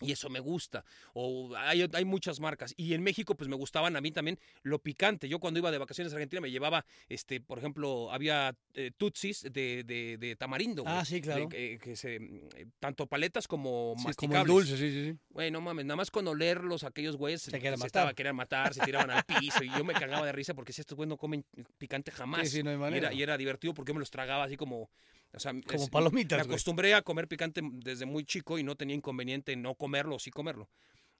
Y 0.00 0.12
eso 0.12 0.28
me 0.30 0.40
gusta. 0.40 0.84
O 1.14 1.54
hay, 1.56 1.86
hay 1.92 2.04
muchas 2.04 2.40
marcas. 2.40 2.72
Y 2.76 2.94
en 2.94 3.02
México, 3.02 3.34
pues 3.36 3.48
me 3.48 3.56
gustaban 3.56 3.96
a 3.96 4.00
mí 4.00 4.10
también 4.12 4.38
lo 4.62 4.78
picante. 4.78 5.28
Yo 5.28 5.38
cuando 5.38 5.58
iba 5.60 5.70
de 5.70 5.78
vacaciones 5.78 6.12
a 6.12 6.16
Argentina 6.16 6.40
me 6.40 6.50
llevaba, 6.50 6.84
este, 7.08 7.40
por 7.40 7.58
ejemplo, 7.58 8.10
había 8.12 8.56
eh, 8.74 8.90
tutsis 8.96 9.42
de, 9.42 9.84
de- 9.84 10.16
de 10.18 10.36
tamarindo. 10.36 10.84
Ah, 10.86 10.94
güey, 10.96 11.06
sí, 11.06 11.20
claro. 11.20 11.42
de- 11.42 11.48
que, 11.48 11.78
que 11.78 11.96
se, 11.96 12.18
mm, 12.18 12.48
tanto 12.78 13.06
paletas 13.06 13.46
como 13.46 13.94
Sí, 13.98 14.02
como 14.14 14.34
masticables. 14.34 14.40
el 14.40 14.46
dulce, 14.46 14.76
sí, 14.76 14.90
sí, 14.90 15.10
sí. 15.12 15.18
Güey, 15.30 15.50
no 15.50 15.60
mames, 15.60 15.84
nada 15.84 15.96
más 15.96 16.10
con 16.10 16.26
olerlos 16.28 16.84
aquellos 16.84 17.16
güeyes 17.16 17.42
Se 17.42 17.50
querían 17.52 17.74
se 17.74 17.78
matar. 17.78 17.86
estaba- 17.86 18.14
querían 18.14 18.36
matar, 18.36 18.74
se 18.74 18.80
tiraban 18.80 19.10
al 19.10 19.24
piso 19.24 19.62
y 19.64 19.68
yo 19.70 19.84
me 19.84 19.92
cagaba 19.94 20.24
de 20.24 20.32
risa 20.32 20.54
porque 20.54 20.72
si 20.72 20.80
estos 20.80 20.96
güeyes 20.96 21.08
no 21.10 21.16
comen 21.16 21.44
picante 21.78 22.10
jamás. 22.10 22.48
Sí, 22.48 22.56
sí, 22.58 22.62
no 22.62 22.70
hay 22.70 22.76
y, 22.76 22.78
manera. 22.78 23.08
era, 23.08 23.14
y 23.14 23.22
era 23.22 23.36
divertido 23.36 23.74
porque 23.74 23.90
yo 23.90 23.94
me 23.94 24.00
los 24.00 24.10
tragaba 24.10 24.44
así 24.44 24.56
como... 24.56 24.88
O 25.32 25.38
sea, 25.38 25.52
Como 25.52 25.84
es- 25.84 25.90
palomitas, 25.90 26.38
Me 26.38 26.44
acostumbré 26.44 26.94
a 26.94 27.02
comer 27.02 27.28
picante 27.28 27.60
desde 27.62 28.04
muy 28.06 28.24
chico 28.24 28.58
y 28.58 28.62
no 28.64 28.74
tenía 28.76 28.96
inconveniente 28.96 29.52
en 29.52 29.62
no 29.62 29.74
comerlo 29.74 30.16
o 30.16 30.18
sí 30.18 30.30
comerlo. 30.30 30.68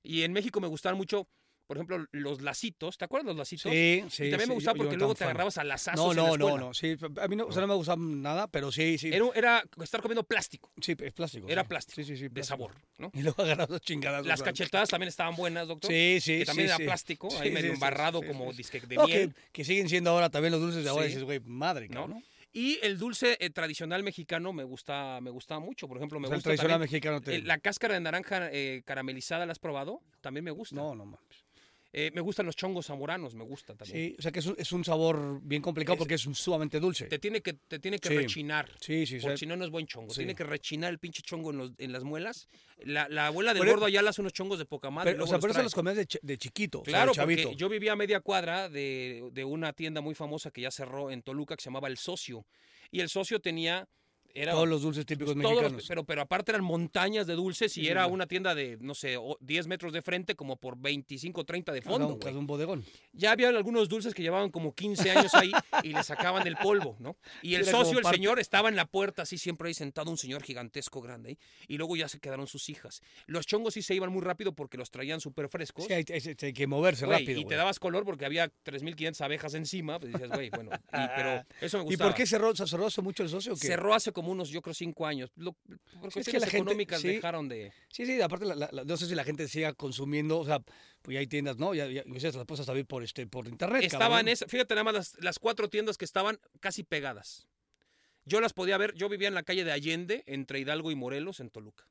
Y 0.03 0.23
en 0.23 0.33
México 0.33 0.61
me 0.61 0.67
gustaban 0.67 0.97
mucho, 0.97 1.29
por 1.69 1.77
ejemplo, 1.77 2.05
los 2.11 2.41
lacitos. 2.43 2.99
¿Te 2.99 3.05
acuerdas 3.05 3.27
de 3.27 3.31
los 3.35 3.39
lacitos? 3.39 3.71
Sí, 3.71 4.03
sí. 4.11 4.25
y 4.25 4.31
también 4.31 4.49
me 4.49 4.55
sí, 4.55 4.55
gustaba 4.55 4.77
yo- 4.77 4.83
yo 4.83 4.89
porque 4.89 4.97
luego 4.97 5.15
te 5.15 5.19
fan. 5.21 5.29
agarrabas 5.29 5.59
a 5.59 5.63
lazazos 5.65 6.05
No, 6.05 6.11
en 6.11 6.17
la 6.17 6.37
no, 6.39 6.49
no, 6.57 6.59
no. 6.59 6.75
Sí, 6.75 6.97
a 7.21 7.29
mí 7.29 7.37
no, 7.37 7.47
o 7.47 7.53
sea, 7.53 7.61
no 7.61 7.69
me 7.69 7.75
gusta 7.75 7.95
nada, 7.97 8.49
pero 8.49 8.73
sí, 8.73 8.99
sí. 8.99 9.11
Era, 9.13 9.27
era 9.37 9.65
estar 9.81 10.01
comiendo 10.03 10.25
plástico, 10.25 10.73
Sí, 10.81 10.97
es 10.99 11.13
plástico. 11.13 11.47
era 11.49 11.63
sí. 11.63 11.69
plástico, 11.69 11.95
Sí, 11.95 12.05
sí, 12.05 12.17
sí. 12.17 12.23
de 12.25 12.31
plástico. 12.31 12.57
sabor, 12.59 12.75
¿no? 12.99 13.13
Y 13.15 13.23
luego 13.23 13.43
agarras 13.45 13.69
dos 13.69 13.81
chingadas. 13.83 14.27
Las 14.27 14.43
cachetadas 14.43 14.89
también 14.89 15.09
estaban 15.09 15.37
buenas, 15.37 15.69
doctor. 15.69 15.89
Sí, 15.89 16.19
sí, 16.21 16.39
que 16.41 16.47
también 16.47 16.69
sí, 16.69 16.75
era 16.75 16.85
plástico, 16.85 17.29
ahí 17.39 17.53
medio 17.53 17.73
embarrado 17.73 18.23
como 18.23 18.53
disque 18.53 18.81
de 18.81 18.97
No, 18.97 19.07
miel. 19.07 19.35
que, 19.53 19.63
siguen 19.65 19.89
siendo 19.89 20.11
ahora 20.11 20.31
también 20.31 20.51
los 20.51 20.61
dulces 20.61 20.83
de 20.83 20.91
ahora. 20.91 21.05
Dices, 21.07 21.23
güey, 21.23 21.39
madre, 21.41 21.89
¿No? 21.89 22.21
Y 22.53 22.79
el 22.83 22.99
dulce 22.99 23.37
eh, 23.41 23.51
tradicional 23.51 24.03
mexicano 24.03 24.53
me 24.53 24.65
gusta, 24.65 25.21
me 25.21 25.31
gusta 25.31 25.59
mucho. 25.61 25.87
Por 25.87 25.99
ejemplo, 25.99 26.19
me 26.19 26.27
O 26.27 26.29
sea, 26.29 26.35
el 26.35 26.39
gusta 26.39 26.49
tradicional 26.49 26.81
también, 26.81 26.91
mexicano 26.91 27.21
te... 27.21 27.37
eh, 27.37 27.43
la 27.43 27.59
cáscara 27.59 27.95
de 27.95 28.01
naranja 28.01 28.49
eh, 28.53 28.83
caramelizada, 28.85 29.47
¿la 29.47 29.53
has 29.53 29.59
probado? 29.59 30.03
También 30.21 30.45
me 30.45 30.51
gusta. 30.51 30.75
No, 30.75 30.95
no 30.95 31.05
mames. 31.05 31.45
Eh, 31.93 32.13
me 32.15 32.21
gustan 32.21 32.47
los 32.47 32.55
chongos 32.55 32.87
zamoranos, 32.87 33.35
me 33.35 33.43
gusta 33.43 33.75
también. 33.75 34.11
Sí, 34.11 34.17
o 34.17 34.23
sea 34.23 34.31
que 34.31 34.39
es 34.39 34.47
un, 34.47 34.55
es 34.57 34.71
un 34.71 34.85
sabor 34.85 35.41
bien 35.43 35.61
complicado 35.61 35.95
Es- 35.95 35.99
porque 35.99 36.15
es 36.15 36.25
un 36.25 36.37
sumamente 36.37 36.79
dulce. 36.79 37.07
Te 37.07 37.19
tiene 37.19 37.41
que, 37.43 37.55
te 37.55 37.81
tiene 37.81 37.99
que 37.99 38.09
Sí. 38.11 38.17
rechinar. 38.17 38.71
Sí, 38.81 39.07
sí, 39.07 39.19
Porque 39.21 39.37
si 39.39 39.47
no, 39.47 39.57
no 39.57 39.65
es 39.65 39.71
buen 39.71 39.87
chongo. 39.89 40.11
sí. 40.11 40.19
Tiene 40.19 40.37
que 40.37 40.45
rechinar 40.45 40.91
el 40.93 41.01
pinche 41.01 41.21
chongo 41.23 41.51
en, 41.51 41.59
los- 41.59 41.73
en 41.79 41.91
las 41.93 42.05
muelas. 42.05 42.49
La, 42.85 43.09
la 43.09 43.27
abuela 43.27 43.53
del 43.55 43.63
Pero- 43.63 43.73
gordo 43.73 43.87
allá 43.87 44.03
le 44.03 44.09
hace 44.09 44.21
unos 44.21 44.33
chongos 44.33 44.59
de 44.61 44.67
poca 44.67 44.89
madre. 44.91 45.11
pero, 45.13 45.25
o 45.25 45.27
sea, 45.27 45.39
los 45.39 45.41
por 45.41 45.51
eso 45.51 45.63
los 45.65 45.75
comías 45.75 45.97
de, 45.97 46.07
de 46.23 46.39
chiquito, 46.39 46.83
o 46.83 46.85
sea, 46.85 46.93
Claro, 46.93 47.11
de 47.11 47.17
chavito. 47.17 47.43
porque 47.43 47.57
yo 47.57 47.69
vivía 47.69 47.93
a 47.93 47.97
media 47.97 48.21
cuadra 48.21 48.69
de, 48.69 49.29
de 49.33 49.45
una 49.45 49.73
tienda 49.73 50.01
muy 50.01 50.15
famosa 50.15 50.53
que 50.53 50.61
ya 50.61 50.71
cerró 50.71 51.11
en 51.11 51.23
Toluca 51.23 51.57
que 51.57 51.63
se 51.63 51.71
llamaba 51.71 51.89
El 51.89 51.97
Socio. 51.99 52.47
Y 52.93 53.01
el 53.01 53.09
Socio 53.09 53.41
tenía... 53.41 53.89
Era, 54.35 54.53
Todos 54.53 54.69
los 54.69 54.83
dulces 54.83 55.05
típicos 55.07 55.37
los- 55.37 55.45
mexicanos. 55.51 55.85
pero, 55.89 56.05
pero 56.05 56.23
aparte 56.23 56.53
eran 56.53 56.63
montañas 56.65 57.27
de 57.27 57.35
dulces 57.35 57.77
y 57.77 57.83
Sí, 57.83 57.89
era 57.89 58.05
sí. 58.07 58.11
una 58.13 58.27
tienda 58.27 58.55
de, 58.55 58.79
no 58.81 58.95
sé, 58.95 59.17
o- 59.17 59.37
10 59.41 59.67
metros 59.67 59.93
de 59.93 60.03
frente 60.03 60.35
como 60.37 60.57
por 60.57 60.77
25, 60.79 61.45
30 61.45 61.73
de 61.73 61.83
fondo. 61.83 62.09
un, 62.09 62.19
cada 62.19 62.39
un 62.39 62.47
bodegón. 62.47 62.85
Ya 63.13 63.33
había 63.33 63.49
algunos 63.49 63.89
dulces 63.89 64.15
que 64.15 64.23
llevaban 64.23 64.51
como 64.51 64.75
15 64.75 65.11
años 65.11 65.35
ahí 65.35 65.53
y 65.83 65.93
le 65.93 66.03
sacaban 66.03 66.47
el 66.47 66.57
polvo, 66.57 66.97
¿no? 67.01 67.17
Y 67.43 67.55
el 67.55 67.63
Era 67.63 67.73
socio, 67.73 67.99
el 67.99 68.03
parte- 68.05 68.19
señor, 68.19 68.39
estaba 68.39 68.69
en 68.69 68.77
la 68.77 68.87
puerta 68.87 69.23
así 69.23 69.39
siempre 69.39 69.69
ahí 69.69 69.75
sentado, 69.75 70.11
un 70.11 70.19
señor 70.19 70.43
gigantesco 70.43 71.01
grande 71.01 71.31
ahí. 71.31 71.39
Y 71.69 71.77
luego 71.79 71.97
ya 71.97 72.09
se 72.09 72.21
quedaron 72.21 72.47
sus 72.47 72.69
hijas. 72.69 73.03
Los 73.27 73.47
chongos 73.47 73.75
sí 73.75 73.83
se 73.83 73.95
iban 73.95 74.13
muy 74.13 74.23
rápido 74.23 74.53
porque 74.55 74.77
los 74.77 74.91
traían 74.91 75.21
súper 75.21 75.49
frescos. 75.49 75.87
Sí, 75.87 75.93
hay, 75.93 76.05
hay- 76.13 76.37
hay 76.41 76.53
que 76.53 76.67
moverse 76.67 77.07
rápido. 77.07 77.41
y 77.41 77.45
te 77.45 77.55
dabas 77.57 77.79
color 77.79 78.05
porque 78.05 78.25
había 78.27 78.49
3.500 78.65 79.21
abejas 79.23 79.55
encima. 79.55 79.99
Pues 79.99 80.13
decías, 80.13 80.31
güey, 80.31 80.51
bueno, 80.51 80.71
y- 80.75 81.09
pero 81.17 81.45
eso 81.61 81.79
me 81.79 81.85
¿Y 81.85 81.87
gustaba. 81.87 82.11
por 82.11 82.17
qué 82.17 82.27
cerró, 82.27 82.55
cerró 82.55 82.87
hace 82.87 83.03
mucho 83.03 83.23
el 83.23 83.29
socio? 83.29 83.55
o 83.55 83.57
qué? 83.57 83.67
Cerró 83.67 83.95
hace 83.95 84.13
como 84.13 84.20
unos, 84.29 84.51
yo 84.51 84.61
creo, 84.63 84.75
cinco 84.75 85.07
años. 85.07 85.31
Lo- 85.37 85.53
por 85.53 85.63
Sí, 85.71 85.77
es 85.77 85.99
que 85.99 86.11
cuestiones 86.13 86.45
gente- 86.45 86.57
económicas 86.59 87.01
sí. 87.01 87.09
dejaron 87.09 87.49
de... 87.49 87.73
Sí, 87.89 88.05
sí, 88.07 88.21
aparte, 88.21 88.47
la- 88.47 88.55
la- 88.57 88.69
la- 88.73 88.85
no 88.85 88.97
sé 88.97 89.07
si 89.07 89.15
la 89.15 89.25
gente 89.25 89.47
siga 89.49 89.73
consumiendo, 89.75 90.39
o 90.39 90.45
sea, 90.45 90.61
pues 91.03 91.15
ya 91.15 91.21
hay 91.21 91.27
tiendas, 91.27 91.57
¿no? 91.59 91.75
Ya, 91.75 91.87
ya, 91.87 92.03
las 92.07 92.45
puedes 92.47 92.67
saber 92.67 92.85
por, 92.87 93.03
este, 93.03 93.27
por 93.27 93.47
internet. 93.49 93.85
Estaban, 93.85 94.29
esa, 94.29 94.47
fíjate 94.47 94.75
nada 94.75 94.85
más 94.85 94.95
las, 94.95 95.17
las 95.23 95.39
cuatro 95.39 95.69
tiendas 95.69 95.97
que 95.97 96.05
estaban 96.05 96.39
casi 96.61 96.83
pegadas. 96.83 97.47
Yo 98.25 98.41
las 98.41 98.53
podía 98.53 98.77
ver, 98.77 98.95
yo 98.95 99.09
vivía 99.09 99.29
en 99.29 99.35
la 99.35 99.43
calle 99.43 99.65
de 99.65 99.73
Allende, 99.73 100.23
entre 100.27 100.61
Hidalgo 100.61 100.91
y 100.91 100.95
Morelos, 100.95 101.41
en 101.41 101.51
Toluca. 101.51 101.87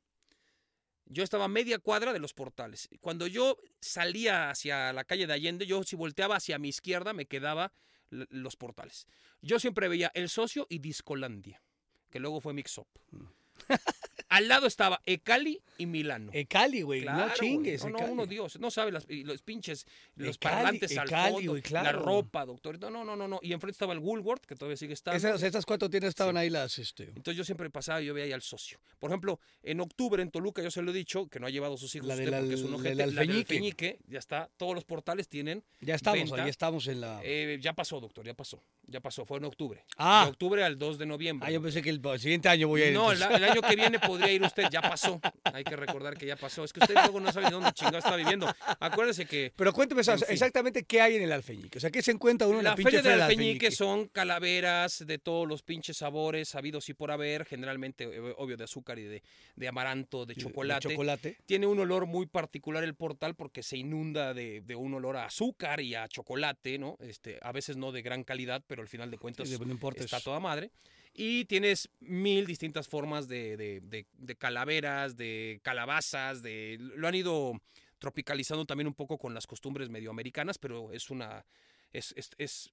Yo 1.11 1.23
estaba 1.23 1.45
a 1.45 1.47
media 1.47 1.79
cuadra 1.79 2.13
de 2.13 2.19
los 2.19 2.35
portales. 2.35 2.87
Cuando 3.01 3.25
yo 3.25 3.57
salía 3.81 4.51
hacia 4.51 4.93
la 4.93 5.03
calle 5.05 5.25
de 5.25 5.33
Allende, 5.33 5.65
yo 5.65 5.81
si 5.83 5.95
volteaba 5.95 6.35
hacia 6.35 6.59
mi 6.59 6.69
izquierda 6.69 7.13
me 7.13 7.25
quedaba 7.25 7.73
los 8.11 8.55
portales. 8.55 9.07
Yo 9.41 9.59
siempre 9.59 9.87
veía 9.87 10.11
El 10.13 10.29
Socio 10.29 10.67
y 10.69 10.79
Discolandia, 10.79 11.61
que 12.09 12.19
luego 12.19 12.41
fue 12.41 12.53
Mix 12.53 12.77
Up. 12.77 12.87
Mm. 13.11 13.23
Al 14.29 14.47
lado 14.47 14.67
estaba 14.67 15.01
Ecali 15.05 15.59
y 15.77 15.85
Milano. 15.87 16.31
E 16.33 16.45
Cali, 16.45 16.83
güey, 16.83 17.01
Claro, 17.01 17.27
no 17.27 17.33
chingues. 17.33 17.83
No, 17.83 17.89
no, 17.89 17.97
Ecali. 17.97 18.11
uno 18.11 18.25
Dios. 18.25 18.59
No 18.59 18.69
sabe 18.69 18.91
las, 18.91 19.05
los 19.09 19.41
pinches, 19.41 19.85
los 20.15 20.35
Ecali, 20.35 20.55
parlantes 20.55 20.97
al 20.97 21.07
Ecali, 21.07 21.33
fondo, 21.33 21.51
güey, 21.51 21.63
la 21.63 21.81
claro. 21.81 22.01
ropa, 22.03 22.45
doctor. 22.45 22.79
No, 22.79 22.89
no, 22.91 23.03
no, 23.03 23.15
no, 23.15 23.27
no. 23.27 23.39
Y 23.41 23.53
enfrente 23.53 23.71
estaba 23.71 23.93
el 23.93 23.99
Woolworth, 23.99 24.45
que 24.45 24.55
todavía 24.55 24.77
sigue 24.77 24.93
estando. 24.93 25.17
Esas, 25.17 25.65
cuatro 25.65 25.89
tiendas 25.89 26.09
estaban 26.09 26.37
ahí 26.37 26.49
las, 26.49 26.77
este... 26.77 27.05
Entonces 27.05 27.35
yo 27.35 27.43
siempre 27.43 27.69
pasaba 27.69 28.01
y 28.01 28.05
yo 28.05 28.13
veía 28.13 28.25
ahí 28.25 28.31
al 28.31 28.41
socio. 28.41 28.79
Por 28.99 29.09
ejemplo, 29.09 29.39
en 29.63 29.79
octubre 29.79 30.21
en 30.21 30.29
Toluca, 30.29 30.61
yo 30.61 30.69
se 30.69 30.81
lo 30.81 30.91
he 30.91 30.93
dicho, 30.93 31.27
que 31.27 31.39
no 31.39 31.47
ha 31.47 31.49
llevado 31.49 31.73
a 31.73 31.77
sus 31.77 31.95
hijos 31.95 32.07
La 32.07 32.13
usted 32.13 32.29
del 32.29 32.39
porque 32.39 32.53
es 32.53 32.61
un 32.61 32.67
al- 32.67 32.73
ojete. 32.75 32.95
La 32.95 33.05
del 33.05 33.17
alfeñique. 33.29 33.99
ya 34.07 34.19
está. 34.19 34.49
Todos 34.57 34.75
los 34.75 34.85
portales 34.85 35.27
tienen. 35.27 35.63
Ya 35.81 35.95
estamos, 35.95 36.29
venta. 36.29 36.43
ahí 36.43 36.49
estamos 36.49 36.87
en 36.87 37.01
la... 37.01 37.19
Eh, 37.23 37.57
ya 37.61 37.73
pasó, 37.73 37.99
doctor, 37.99 38.25
ya 38.25 38.35
pasó. 38.35 38.61
Ya 38.85 38.99
pasó, 38.99 39.25
fue 39.25 39.37
en 39.37 39.45
octubre. 39.45 39.85
Ah. 39.97 40.23
De 40.25 40.31
octubre 40.31 40.63
al 40.63 40.77
2 40.77 40.97
de 40.97 41.05
noviembre. 41.05 41.47
Ah, 41.47 41.51
yo 41.51 41.61
pensé 41.61 41.81
que 41.81 41.89
el, 41.89 42.01
siguiente 42.19 42.49
año 42.49 42.67
voy 42.67 42.81
a 42.81 42.87
ir. 42.87 42.93
No, 42.93 43.11
el, 43.11 43.21
el 43.21 43.43
año 43.43 43.61
que 43.61 43.75
viene 43.75 43.99
podría 44.19 44.34
ir 44.34 44.41
usted, 44.43 44.63
ya 44.71 44.82
pasó. 44.82 45.19
Hay 45.43 45.63
que 45.63 45.75
recordar 45.75 46.17
que 46.17 46.25
ya 46.25 46.36
pasó. 46.36 46.63
Es 46.63 46.73
que 46.73 46.79
usted 46.82 46.95
luego 46.95 47.19
no 47.19 47.32
sabe 47.32 47.45
ni 47.47 47.51
dónde 47.51 47.71
chingado 47.73 47.99
está 47.99 48.15
viviendo. 48.15 48.47
Acuérdese 48.79 49.25
que 49.25 49.53
Pero 49.55 49.73
cuénteme 49.73 50.01
En 50.01 50.17
fin. 50.19 50.27
exactamente 50.29 50.84
qué 50.84 51.01
hay 51.01 51.15
en 51.15 51.23
el 51.23 51.32
alfeñique. 51.32 51.77
O 51.77 51.82
sea, 51.82 51.89
¿qué 51.91 52.01
se 52.01 52.12
encuentra 52.12 52.47
uno 52.47 52.60
en 52.60 52.63
la, 52.65 52.71
la 52.71 52.75
feria 52.77 53.01
del 53.01 53.21
alfeñique 53.21 53.71
son 53.71 54.08
calaveras 54.08 55.05
de 55.05 55.17
todos 55.19 55.47
los 55.47 55.63
pinches 55.63 55.97
sabores 55.97 56.55
habidos 56.55 56.89
y 56.89 56.93
por 56.93 57.12
haber, 57.12 57.45
generalmente, 57.45 58.03
eh, 58.05 58.34
obvio, 58.38 58.58
de 58.58 58.63
azúcar 58.63 58.99
y 58.99 59.03
de, 59.03 59.23
de 59.55 59.67
amaranto, 59.67 60.25
de 60.25 60.34
De- 60.34 60.36
de 60.36 60.41
chocolate. 60.47 60.89
chocolate. 60.89 61.38
Tiene 61.45 61.67
un 61.67 61.79
olor 61.79 62.05
muy 62.05 62.25
particular 62.27 62.84
el 62.84 62.95
portal 62.95 63.36
porque 63.36 63.63
se 63.63 63.77
inunda 63.77 64.34
de, 64.34 64.62
de 64.62 64.75
un 64.75 64.93
olor 64.93 65.17
a 65.17 65.25
azúcar 65.25 65.82
y 65.82 65.95
a 65.95 66.08
chocolate, 66.08 66.77
¿no? 66.77 66.97
Este, 66.99 67.39
a 67.41 67.51
veces 67.51 67.77
no 67.77 67.91
de 67.91 68.01
gran 68.01 68.23
calidad, 68.23 68.63
pero 68.67 68.82
al 68.82 68.88
final 68.88 69.10
de 69.12 69.17
cuentas 69.17 69.49
Sí, 69.49 69.58
no 69.60 69.71
importa. 69.71 70.03
está 70.03 70.17
es- 70.17 70.23
toda 70.23 70.39
madre. 70.39 70.71
Y 71.13 71.45
tienes 71.45 71.89
mil 71.99 72.45
distintas 72.45 72.87
formas 72.87 73.27
de, 73.27 73.57
de- 73.57 73.81
de- 73.81 74.05
de 74.13 74.35
calaveras, 74.35 75.17
de 75.17 75.59
calabazas, 75.63 76.41
de 76.41 76.77
lo 76.79 77.07
han 77.07 77.15
ido 77.15 77.53
tropicalizando 77.97 78.65
también 78.65 78.87
un 78.87 78.93
poco 78.93 79.17
con 79.17 79.33
las 79.33 79.45
costumbres 79.47 79.89
medioamericanas, 79.89 80.57
pero 80.57 80.91
es 80.93 81.09
una 81.09 81.45
es, 81.91 82.13
es, 82.15 82.29
es 82.37 82.71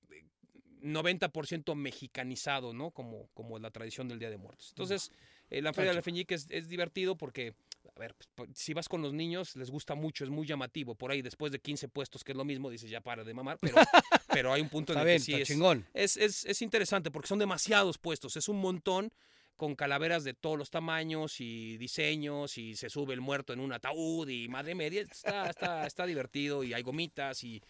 90% 0.82 1.74
mexicanizado, 1.74 2.72
¿no? 2.72 2.90
Como, 2.90 3.28
como 3.34 3.58
la 3.58 3.70
tradición 3.70 4.08
del 4.08 4.18
Día 4.18 4.30
de 4.30 4.36
Muertos. 4.36 4.68
Entonces, 4.70 5.10
eh, 5.50 5.62
la 5.62 5.72
Feria 5.72 5.90
del 5.90 5.94
chido. 5.94 5.98
Alfeñique 6.00 6.34
es, 6.34 6.46
es 6.50 6.68
divertido 6.68 7.16
porque 7.16 7.54
a 7.94 7.98
ver, 8.00 8.14
pues, 8.14 8.28
po- 8.34 8.46
si 8.54 8.72
vas 8.74 8.88
con 8.88 9.02
los 9.02 9.12
niños, 9.12 9.54
les 9.56 9.70
gusta 9.70 9.94
mucho, 9.94 10.24
es 10.24 10.30
muy 10.30 10.46
llamativo. 10.46 10.94
Por 10.94 11.10
ahí, 11.10 11.22
después 11.22 11.52
de 11.52 11.58
15 11.60 11.88
puestos, 11.88 12.24
que 12.24 12.32
es 12.32 12.36
lo 12.38 12.44
mismo, 12.44 12.70
dices, 12.70 12.90
ya 12.90 13.00
para 13.00 13.24
de 13.24 13.34
mamar, 13.34 13.58
pero, 13.60 13.76
pero 14.28 14.52
hay 14.52 14.60
un 14.62 14.68
punto 14.68 14.92
en 14.92 14.98
el 15.00 15.04
bien, 15.04 15.18
que 15.18 15.24
sí 15.24 15.34
es, 15.40 15.48
chingón. 15.48 15.86
es, 15.94 16.16
es, 16.16 16.44
es 16.46 16.62
interesante 16.62 17.10
porque 17.10 17.28
son 17.28 17.38
demasiados 17.38 17.98
puestos, 17.98 18.36
es 18.36 18.48
un 18.48 18.58
montón 18.60 19.12
con 19.56 19.74
calaveras 19.74 20.22
de 20.24 20.34
todos 20.34 20.58
los 20.58 20.68
tamaños 20.70 21.40
y 21.40 21.78
diseños 21.78 22.58
y 22.58 22.76
se 22.76 22.90
sube 22.90 23.14
el 23.14 23.22
muerto 23.22 23.52
en 23.54 23.60
un 23.60 23.72
ataúd 23.72 24.28
y 24.28 24.48
madre 24.48 24.74
media, 24.74 25.00
está, 25.02 25.48
está, 25.48 25.86
está 25.86 26.04
divertido 26.04 26.62
y 26.62 26.74
hay 26.74 26.82
gomitas 26.82 27.42
y 27.42 27.62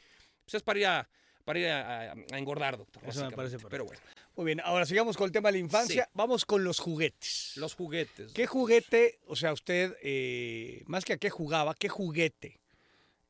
pues 0.45 0.55
es 0.55 0.63
para 0.63 0.79
ir 0.81 0.87
a, 0.87 1.09
para 1.45 1.59
ir 1.61 1.69
a, 1.69 2.11
a- 2.11 2.15
a 2.33 2.39
engordar, 2.39 2.77
doctor. 2.77 3.03
Eso 3.07 3.25
me 3.25 3.31
parece 3.37 3.59
Pero 3.69 3.85
bueno, 3.85 4.01
Muy 4.37 4.45
bien, 4.45 4.61
ahora 4.61 4.85
sigamos 4.85 5.17
con 5.17 5.25
el 5.25 5.33
tema 5.33 5.49
de 5.49 5.53
la 5.53 5.59
infancia. 5.65 6.11
Vamos 6.13 6.45
con 6.45 6.63
los 6.63 6.79
juguetes. 6.79 7.55
los 7.57 7.75
juguetes. 7.75 8.33
¿Qué 8.33 8.47
juguete, 8.47 9.19
o 9.27 9.35
sea, 9.35 9.55
usted, 9.55 9.97
eh, 10.03 10.83
más 10.87 11.07
que 11.07 11.15
a 11.15 11.17
qué 11.17 11.31
jugaba, 11.31 11.75
qué 11.75 11.89
juguete 11.89 12.61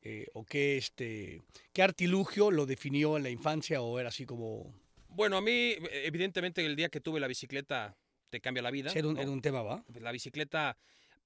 eh, 0.01 0.27
o 0.33 0.43
qué, 0.43 0.75
este, 0.75 1.41
qué 1.71 1.81
artilugio 1.81 2.51
lo 2.51 2.65
definió 2.65 3.15
en 3.15 3.23
la 3.23 3.29
infancia 3.29 3.81
o 3.81 3.97
era 3.99 4.09
así 4.09 4.25
como... 4.25 4.73
Bueno, 5.07 5.37
a 5.37 5.41
mí, 5.41 5.75
evidentemente, 5.91 6.65
el 6.65 6.75
día 6.75 6.89
que 6.89 6.99
tuve 6.99 7.21
la 7.21 7.27
bicicleta 7.27 7.95
te 8.29 8.41
cambia 8.41 8.61
la 8.61 8.69
vida. 8.69 8.91
Era 8.93 9.07
un, 9.07 9.13
¿no? 9.13 9.21
era 9.21 9.31
un 9.31 9.41
tema, 9.41 9.61
¿va? 9.61 9.85
La 10.01 10.11
bicicleta, 10.11 10.77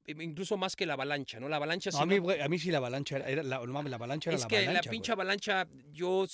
incluso 0.05 0.57
más 0.57 0.75
que 0.75 0.85
la 0.85 0.93
avalancha, 0.93 1.39
¿no? 1.39 1.49
La 1.49 1.55
avalancha 1.55 1.89
No, 1.89 1.97
sí 1.97 2.03
a, 2.03 2.05
mí, 2.05 2.33
a 2.39 2.47
mí 2.47 2.59
sí 2.59 2.69
la 2.69 2.77
avalancha 2.77 3.15
era, 3.17 3.29
era 3.29 3.43
la, 3.43 3.57
no 3.57 3.73
mames, 3.73 3.89
la 3.89 3.95
avalancha 3.97 4.29
era 4.29 4.37
es 4.37 4.43
la 4.43 4.47
que 4.47 4.57
avalancha. 4.57 4.73
la 4.77 4.81
güey. 4.81 4.91
pinche 4.91 5.11
avalancha, 5.11 5.67
yo 5.91 6.27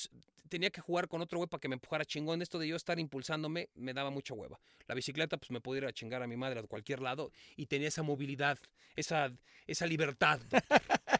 tenía 0.47 0.69
que 0.69 0.81
jugar 0.81 1.07
con 1.07 1.21
otro 1.21 1.37
güey 1.39 1.47
para 1.49 1.59
que 1.61 1.67
me 1.67 1.75
empujara 1.75 2.05
chingón. 2.05 2.41
Esto 2.41 2.57
de 2.59 2.67
yo 2.67 2.75
estar 2.75 2.99
impulsándome 2.99 3.69
me 3.75 3.93
daba 3.93 4.09
mucha 4.09 4.33
hueva. 4.33 4.59
La 4.87 4.95
bicicleta, 4.95 5.37
pues 5.37 5.51
me 5.51 5.61
podía 5.61 5.79
ir 5.83 5.85
a 5.87 5.93
chingar 5.93 6.23
a 6.23 6.27
mi 6.27 6.37
madre 6.37 6.59
a 6.59 6.63
cualquier 6.63 7.01
lado 7.01 7.31
y 7.55 7.65
tenía 7.67 7.89
esa 7.89 8.03
movilidad, 8.03 8.57
esa, 8.95 9.31
esa 9.67 9.85
libertad. 9.85 10.39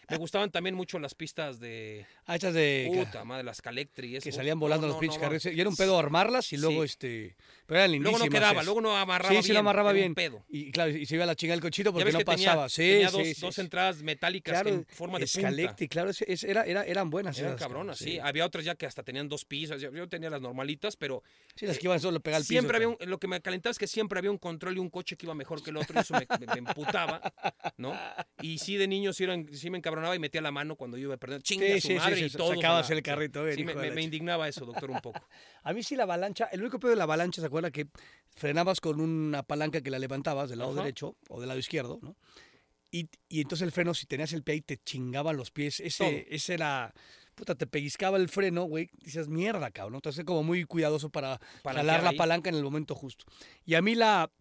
me 0.10 0.18
gustaban 0.18 0.52
también 0.52 0.74
mucho 0.76 1.00
las 1.00 1.14
pistas 1.16 1.60
de 1.60 2.06
Ah, 2.26 2.38
de... 2.38 2.90
puta 2.94 3.24
madre, 3.26 3.44
las 3.44 3.62
Calectri. 3.62 4.20
que 4.20 4.32
salían 4.32 4.58
No, 4.58 4.62
volando 4.62 4.88
no, 4.88 4.94
los 4.94 5.00
pinches 5.02 5.18
no, 5.18 5.22
carriles. 5.24 5.46
Y 5.46 5.60
era 5.60 5.70
un 5.70 5.76
pedo 5.76 5.98
armarlas 6.00 6.52
y 6.54 6.58
luego 6.58 6.82
Sí. 6.84 6.86
este... 6.86 7.36
Pero 7.66 7.80
eran 7.82 7.92
Luego 7.92 8.18
lindísimas. 8.18 8.30
no 8.30 8.32
quedaba, 8.32 8.64
luego 8.64 8.80
no 8.82 8.96
amarraba 8.96 9.28
Sí, 9.30 9.34
bien. 9.36 9.44
sí 9.44 9.52
lo 9.54 9.60
amarraba 9.60 9.90
un 9.90 9.96
bien. 9.98 10.16
pedo. 10.16 10.46
Y 10.48 10.72
claro, 10.72 10.92
y 10.92 11.06
se 11.06 11.16
iba 11.16 11.26
a 11.26 11.28
la 11.28 11.36
chingada 11.36 11.56
el 11.56 11.62
cochito 11.62 11.92
porque 11.92 12.12
no 12.14 12.20
que 12.20 12.24
tenía- 12.26 12.48
pasaba. 12.52 12.70
sí, 12.70 12.78
tenía 12.84 13.10
sí, 13.10 13.34
dos, 13.42 13.58
entradas 13.60 14.02
metálicas 14.02 14.54
Claro, 14.54 14.70
en 14.70 14.86
forma 14.86 15.20
de 15.20 15.26
punta. 15.26 15.40
Escalecti, 15.50 15.88
claro, 15.90 16.10
ese 16.12 16.50
era, 16.50 16.64
era- 16.64 16.86
eran 16.86 17.10
buenas. 17.10 17.38
Eran 17.40 17.58
cabronas, 17.58 17.98
sí. 17.98 18.20
Había 18.20 18.46
otras 18.46 18.64
ya 18.64 18.76
que 18.76 18.86
hasta 18.86 19.04
tenían 19.04 19.17
dos 19.28 19.46
pisos. 19.46 19.82
Yo, 19.82 20.08
tenía 20.08 20.30
las 20.30 20.42
normalitas, 20.42 20.96
pero 20.96 21.24
Sí, 21.56 21.66
las 21.66 21.78
que 21.80 21.88
iban 21.88 22.00
solo 22.00 22.18
a 22.18 22.20
pegar 22.20 22.38
al 22.38 22.44
piso. 22.44 22.50
siempre 22.50 22.78
había 22.78 22.90
un- 22.90 22.98
lo 23.10 23.18
que 23.20 23.28
me 23.28 23.42
calentaba 23.42 23.72
es 23.72 23.80
que 23.80 23.88
siempre 23.88 24.20
había 24.20 24.30
un 24.32 24.38
control 24.38 24.78
y 24.78 24.80
un 24.80 24.90
coche 24.90 25.18
que 25.18 25.26
iba 25.26 25.34
mejor 25.34 25.64
que 25.64 25.72
el 25.72 25.78
otro 25.78 25.98
y 25.98 26.02
eso 26.02 26.14
me, 26.14 26.28
me- 26.40 26.46
me 26.48 26.58
emputaba, 26.60 27.22
¿no? 27.78 27.94
Y 28.42 28.60
sí, 28.60 28.78
de 28.78 28.88
niño 28.88 29.14
sí, 29.14 29.24
eran- 29.24 29.48
sí 29.52 29.70
me 29.70 29.80
encabronaba 29.80 30.16
y 30.16 30.20
metía 30.20 30.42
la 30.42 30.52
mano 30.52 30.76
cuando 30.76 30.98
yo 30.98 31.04
iba 31.08 31.18
perdiendo. 31.18 31.44
Chinga 31.44 31.66
Sí, 31.66 31.82
su 31.82 31.88
sí, 31.88 31.94
madre 31.96 32.20
y 32.20 32.30
todo. 32.30 32.54
sacabas 32.56 32.90
el 32.92 33.02
carrito, 33.02 33.44
bien, 33.44 33.56
Sí, 33.58 33.64
me, 33.64 34.04
indignaba 34.04 34.48
eso, 34.48 34.66
doctor, 34.66 34.92
un 34.92 35.02
poco. 35.02 35.20
A 35.64 35.74
mí 35.74 35.82
sí 35.82 35.96
la 35.96 36.04
avalancha, 36.04 36.46
el 36.52 36.62
único 36.62 36.80
pedo 36.80 36.92
de 36.92 36.98
la 36.98 37.04
avalancha, 37.04 37.42
¿se 37.42 37.48
acuerda 37.48 37.72
que 37.72 37.88
frenabas 38.36 38.80
con 38.80 39.02
una 39.02 39.42
palanca 39.44 39.82
que 39.82 39.90
la 39.90 39.98
levantabas 40.00 40.50
del 40.50 40.60
lado 40.60 40.72
Ajá. 40.74 40.82
derecho 40.82 41.16
o 41.30 41.40
del 41.40 41.48
lado 41.48 41.60
izquierdo, 41.60 42.00
¿no? 42.02 42.16
Y, 42.92 43.10
y 43.28 43.42
entonces 43.42 43.66
el 43.66 43.72
freno, 43.72 43.94
si 43.94 44.06
tenías 44.06 44.32
el 44.34 44.44
pie 44.44 44.54
ahí, 44.56 44.62
te 44.62 44.78
chingaba 44.78 45.34
los 45.34 45.52
pies. 45.52 45.78
Todo. 45.78 46.08
Ese, 46.10 46.26
ese 46.30 46.54
era, 46.54 46.94
puta, 47.38 47.54
te 47.56 47.68
pellizcaba 47.68 48.18
el 48.18 48.28
freno, 48.30 48.64
güey. 48.64 48.90
Dices, 49.04 49.28
mierda, 49.30 49.70
cabrón. 49.72 49.94
¿no? 49.94 49.98
Entonces, 50.00 50.26
como 50.26 50.42
muy 50.44 50.64
cuidadoso 50.66 51.10
para 51.12 51.38
Palanquear 51.62 51.76
jalar 51.86 52.04
la 52.04 52.10
ahí. 52.10 52.18
palanca 52.18 52.50
en 52.50 52.56
el 52.56 52.64
momento 52.64 52.96
justo. 52.96 53.26
Y 53.64 53.76
a 53.76 53.82
mí 53.84 53.94
la, 53.94 54.32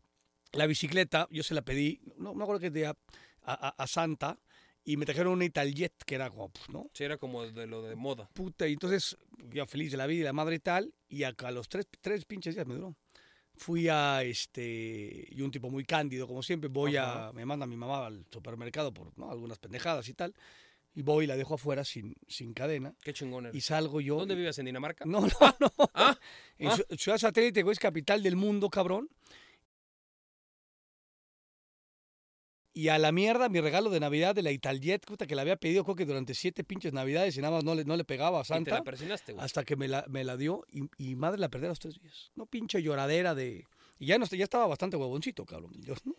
la 0.52 0.66
bicicleta, 0.66 1.28
yo 1.30 1.42
se 1.42 1.54
la 1.54 1.60
pedí, 1.62 2.00
no 2.16 2.34
me 2.34 2.42
acuerdo 2.42 2.60
que 2.60 2.70
día, 2.70 2.96
a, 3.42 3.68
a- 3.68 3.74
a 3.82 3.86
Santa, 3.86 4.38
y 4.82 4.96
me 4.96 5.04
trajeron 5.04 5.32
una 5.34 5.44
Italjet, 5.44 5.92
que 6.06 6.14
era 6.14 6.30
como, 6.30 6.48
pues, 6.48 6.68
¿no? 6.70 6.88
Sí, 6.94 7.04
era 7.04 7.18
como 7.18 7.44
de 7.44 7.66
lo 7.66 7.82
de 7.82 7.96
moda. 7.96 8.30
puta, 8.32 8.66
y 8.66 8.72
entonces 8.72 9.16
yo 9.52 9.66
feliz 9.66 9.90
de 9.90 9.98
la 9.98 10.06
vida 10.06 10.20
y 10.20 10.24
la 10.24 10.32
madre 10.32 10.56
y 10.56 10.60
tal, 10.60 10.94
y 11.08 11.24
acá 11.24 11.48
a 11.48 11.50
los 11.50 11.68
tres, 11.68 11.86
tres 12.00 12.24
pinches 12.24 12.54
días 12.54 12.66
me 12.66 12.74
duró. 12.74 12.96
Fui 13.58 13.88
a 13.88 14.22
este, 14.22 15.26
y 15.30 15.40
un 15.42 15.50
tipo 15.50 15.70
muy 15.70 15.84
cándido, 15.84 16.26
como 16.26 16.42
siempre, 16.42 16.68
voy 16.68 16.96
Ajá. 16.96 17.28
a, 17.28 17.32
me 17.32 17.44
manda 17.44 17.66
mi 17.66 17.76
mamá 17.76 18.06
al 18.06 18.24
supermercado 18.30 18.92
por 18.92 19.16
¿no? 19.18 19.30
algunas 19.30 19.58
pendejadas 19.58 20.08
y 20.08 20.14
tal, 20.14 20.34
y 20.96 21.02
voy 21.02 21.24
y 21.24 21.28
la 21.28 21.36
dejo 21.36 21.54
afuera 21.54 21.84
sin, 21.84 22.16
sin 22.26 22.52
cadena, 22.54 22.94
Qué 23.04 23.12
chingón 23.12 23.46
era. 23.46 23.56
y 23.56 23.60
salgo 23.60 24.00
yo. 24.00 24.16
¿Dónde 24.16 24.34
vives? 24.34 24.58
¿En 24.58 24.64
Dinamarca? 24.66 25.04
No, 25.06 25.20
no, 25.20 25.28
no. 25.60 25.70
Ah, 25.94 26.18
en 26.58 26.68
ah. 26.68 26.76
Ciu- 26.76 26.98
Ciudad 26.98 27.18
Satélite, 27.18 27.62
güey, 27.62 27.74
es 27.74 27.78
capital 27.78 28.22
del 28.22 28.34
mundo, 28.34 28.68
cabrón. 28.70 29.08
Y 32.72 32.88
a 32.88 32.98
la 32.98 33.10
mierda, 33.10 33.48
mi 33.48 33.60
regalo 33.60 33.88
de 33.88 34.00
Navidad 34.00 34.34
de 34.34 34.42
la 34.42 34.50
Italjet, 34.52 35.04
puta, 35.06 35.26
que 35.26 35.34
la 35.34 35.40
había 35.42 35.56
pedido, 35.56 35.82
creo 35.84 35.96
que 35.96 36.04
durante 36.04 36.34
siete 36.34 36.62
pinches 36.62 36.92
Navidades 36.92 37.34
y 37.36 37.40
nada 37.40 37.54
más 37.54 37.64
no 37.64 37.74
le, 37.74 37.84
no 37.86 37.96
le 37.96 38.04
pegaba 38.04 38.38
a 38.38 38.42
Y 38.42 38.44
te 38.44 38.48
Santa. 38.48 38.70
la 38.72 38.82
güey. 39.32 39.44
Hasta 39.44 39.64
que 39.64 39.76
me 39.76 39.88
la, 39.88 40.04
me 40.08 40.24
la 40.24 40.36
dio 40.36 40.66
y, 40.70 40.82
y 40.98 41.14
madre 41.16 41.38
la 41.38 41.48
perdí 41.48 41.64
a 41.66 41.68
los 41.70 41.78
tres 41.78 41.98
días. 42.00 42.30
No 42.34 42.44
pinche 42.44 42.82
lloradera 42.82 43.34
de... 43.34 43.64
Y 43.98 44.06
ya, 44.06 44.18
no, 44.18 44.26
ya 44.26 44.44
estaba 44.44 44.66
bastante 44.66 44.96
huevoncito, 44.96 45.44
cabrón. 45.46 45.72
Yo, 45.82 45.94
¿no? 46.04 46.14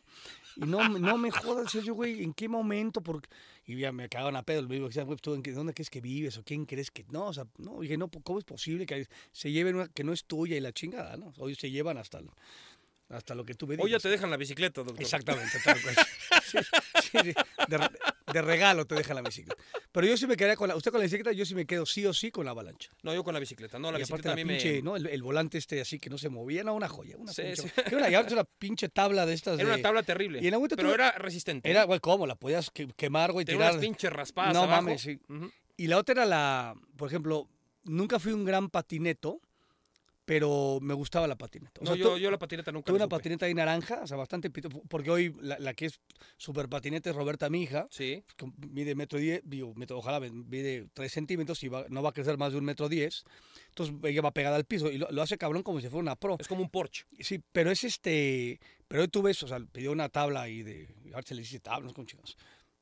Y 0.56 0.62
no, 0.66 0.90
me- 0.90 1.00
no 1.00 1.18
me 1.18 1.30
jodas, 1.30 1.72
yo, 1.74 1.94
güey, 1.94 2.24
¿en 2.24 2.34
qué 2.34 2.50
momento? 2.50 3.02
Por... 3.02 3.22
Y 3.66 3.78
ya 3.78 3.92
me 3.92 4.10
cagaban 4.10 4.36
a 4.36 4.42
pedo. 4.44 4.64
Me 4.64 4.76
digo, 4.76 4.90
güey, 5.06 5.18
¿tú 5.20 5.36
en 5.36 5.44
qué- 5.44 5.52
¿dónde 5.52 5.74
crees 5.74 5.90
que 5.92 6.02
vives? 6.02 6.38
¿O 6.38 6.44
quién 6.44 6.66
crees 6.66 6.90
que...? 6.90 7.06
No, 7.10 7.28
o 7.28 7.34
sea, 7.34 7.46
no, 7.58 7.80
dije, 7.82 7.96
no, 7.98 8.10
¿cómo 8.10 8.40
es 8.40 8.46
posible 8.46 8.86
que 8.88 9.08
se 9.32 9.52
lleven 9.52 9.76
una 9.76 9.88
que 9.90 10.04
no 10.04 10.12
es 10.14 10.26
tuya 10.26 10.58
y 10.58 10.60
la 10.60 10.72
chingada, 10.74 11.18
no? 11.18 11.34
Hoy 11.38 11.54
se 11.54 11.70
llevan 11.70 11.98
hasta, 12.00 12.20
hasta 13.10 13.36
lo 13.36 13.46
que 13.46 13.54
tú 13.54 13.68
me 13.68 13.76
Hoy 13.76 13.80
ya 13.82 13.86
digas. 13.86 14.02
te 14.04 14.10
dejan 14.10 14.32
la 14.32 14.38
bicicleta, 14.38 14.82
doctor. 14.84 15.02
Exactamente, 15.02 15.60
tal 15.64 15.80
cual. 15.82 15.96
Sí, 16.48 16.58
sí, 17.12 17.18
sí. 17.24 17.34
De, 17.68 17.78
re- 17.78 17.90
de 18.34 18.42
regalo 18.42 18.86
te 18.86 18.96
deja 18.96 19.14
la 19.14 19.22
bicicleta. 19.22 19.62
Pero 19.92 20.08
yo 20.08 20.18
sí 20.18 20.28
me 20.28 20.36
quedaría 20.36 20.56
con 20.56 20.68
la... 20.70 20.76
Usted 20.76 20.92
con 20.92 21.00
la 21.00 21.06
bicicleta, 21.06 21.32
yo 21.32 21.46
sí 21.46 21.56
me 21.56 21.66
quedo 21.66 21.86
sí 21.86 22.06
o 22.06 22.14
sí 22.14 22.30
con 22.32 22.46
la 22.46 22.52
avalancha. 22.52 22.90
No, 23.04 23.14
yo 23.14 23.24
con 23.24 23.34
la 23.34 23.40
bicicleta. 23.40 23.80
No, 23.80 23.92
la 23.92 24.00
y 24.00 24.04
aparte 24.04 24.30
bicicleta 24.30 24.36
la 24.36 24.42
a 24.42 24.46
mí 24.46 24.52
pinche, 24.52 24.74
me... 24.76 24.82
¿no? 24.82 24.96
El, 24.96 25.08
el 25.08 25.24
volante 25.24 25.58
este 25.58 25.82
así 25.82 26.00
que 26.00 26.10
no 26.10 26.18
se 26.18 26.30
movía, 26.30 26.64
no, 26.64 26.74
una 26.76 26.88
joya. 26.90 27.16
Una 27.18 27.32
Sí, 27.34 27.42
pinche- 27.44 28.34
una, 28.34 28.44
pinche 28.44 28.90
tabla 28.90 29.26
de 29.26 29.34
estas 29.34 29.60
Era 29.60 29.70
de... 29.70 29.74
una 29.76 29.82
tabla 29.84 30.04
terrible. 30.04 30.40
Y 30.42 30.48
en 30.48 30.54
algún 30.54 30.68
pero 30.70 30.94
era 30.94 31.12
resistente. 31.14 31.70
Era, 31.70 31.84
güey, 31.86 32.00
¿cómo? 32.00 32.28
La 32.28 32.36
podías 32.36 32.70
que- 32.72 32.88
quemar, 32.96 33.32
güey, 33.32 33.46
tirar. 33.46 33.72
unas 33.72 33.82
pinches 33.82 34.12
raspadas 34.12 34.54
No 34.54 34.64
abajo. 34.64 34.82
mames, 34.84 35.02
sí. 35.02 35.20
Y 35.78 35.88
la 35.88 35.98
otra 35.98 36.14
era 36.14 36.26
la, 36.26 36.76
por 36.98 37.08
ejemplo, 37.08 37.48
nunca 37.84 38.20
fui 38.20 38.32
un 38.34 38.44
gran 38.46 38.70
patineto, 38.70 39.40
pero 40.28 40.80
me 40.82 40.94
gustaba 40.94 41.26
la 41.26 41.38
patineta. 41.38 41.80
O 41.80 41.86
No, 41.86 41.92
sea, 41.96 42.04
yo, 42.04 42.18
yo 42.18 42.30
la 42.30 42.38
patineta 42.38 42.70
nunca 42.74 42.88
tuve 42.88 42.98
una 42.98 43.06
supe. 43.06 43.16
patineta 43.16 43.46
ahí 43.46 43.54
naranja, 43.54 44.02
o 44.04 44.08
sea, 44.08 44.18
bastante 44.18 44.50
pito, 44.50 44.68
porque 44.90 45.10
hoy 45.10 45.34
la, 45.40 45.58
la 45.58 45.74
que 45.74 45.86
es 45.86 46.02
super 46.36 46.68
patineta 46.68 47.10
es 47.10 47.16
Roberta, 47.16 47.50
mi 47.50 47.64
hija, 47.64 47.88
Sí. 47.90 48.26
que 48.36 48.46
mide 48.70 48.94
metro 48.94 49.20
diez, 49.20 49.42
metro, 49.76 49.98
ojalá 49.98 50.20
mide 50.20 50.90
tres 50.94 51.14
centímetros 51.14 51.64
y 51.64 51.70
va- 51.70 51.86
no 51.88 52.04
va 52.04 52.10
a 52.10 52.12
crecer 52.12 52.38
más 52.38 52.52
de 52.52 52.58
un 52.58 52.66
metro 52.66 52.90
diez. 52.90 53.24
Entonces 53.70 53.96
ella 54.04 54.22
va 54.22 54.32
pegada 54.34 54.58
al 54.58 54.66
piso 54.66 54.92
y 54.92 54.98
lo, 54.98 55.10
lo 55.12 55.22
hace 55.22 55.38
cabrón 55.38 55.64
como 55.64 55.80
si 55.80 55.88
fuera 55.88 56.02
una 56.02 56.16
pro. 56.18 56.36
Es 56.38 56.50
como 56.50 56.62
un 56.62 56.70
Porsche. 56.70 57.06
Sí, 57.22 57.42
pero 57.54 57.72
es 57.72 57.86
este. 57.86 58.60
Pero 58.90 59.04
hoy 59.04 59.08
tú 59.08 59.22
ves, 59.22 59.42
o 59.44 59.48
sea, 59.48 59.60
pidió 59.72 59.94
una 59.94 60.10
tabla 60.10 60.42
ahí 60.42 60.62
de. 60.62 60.90
Ahora 61.14 61.22
se 61.26 61.36
le 61.36 61.42
dice 61.42 61.62
tabla, 61.62 61.84
no 61.84 61.88
es 61.90 61.94
con 61.94 62.06
chicos. 62.06 62.36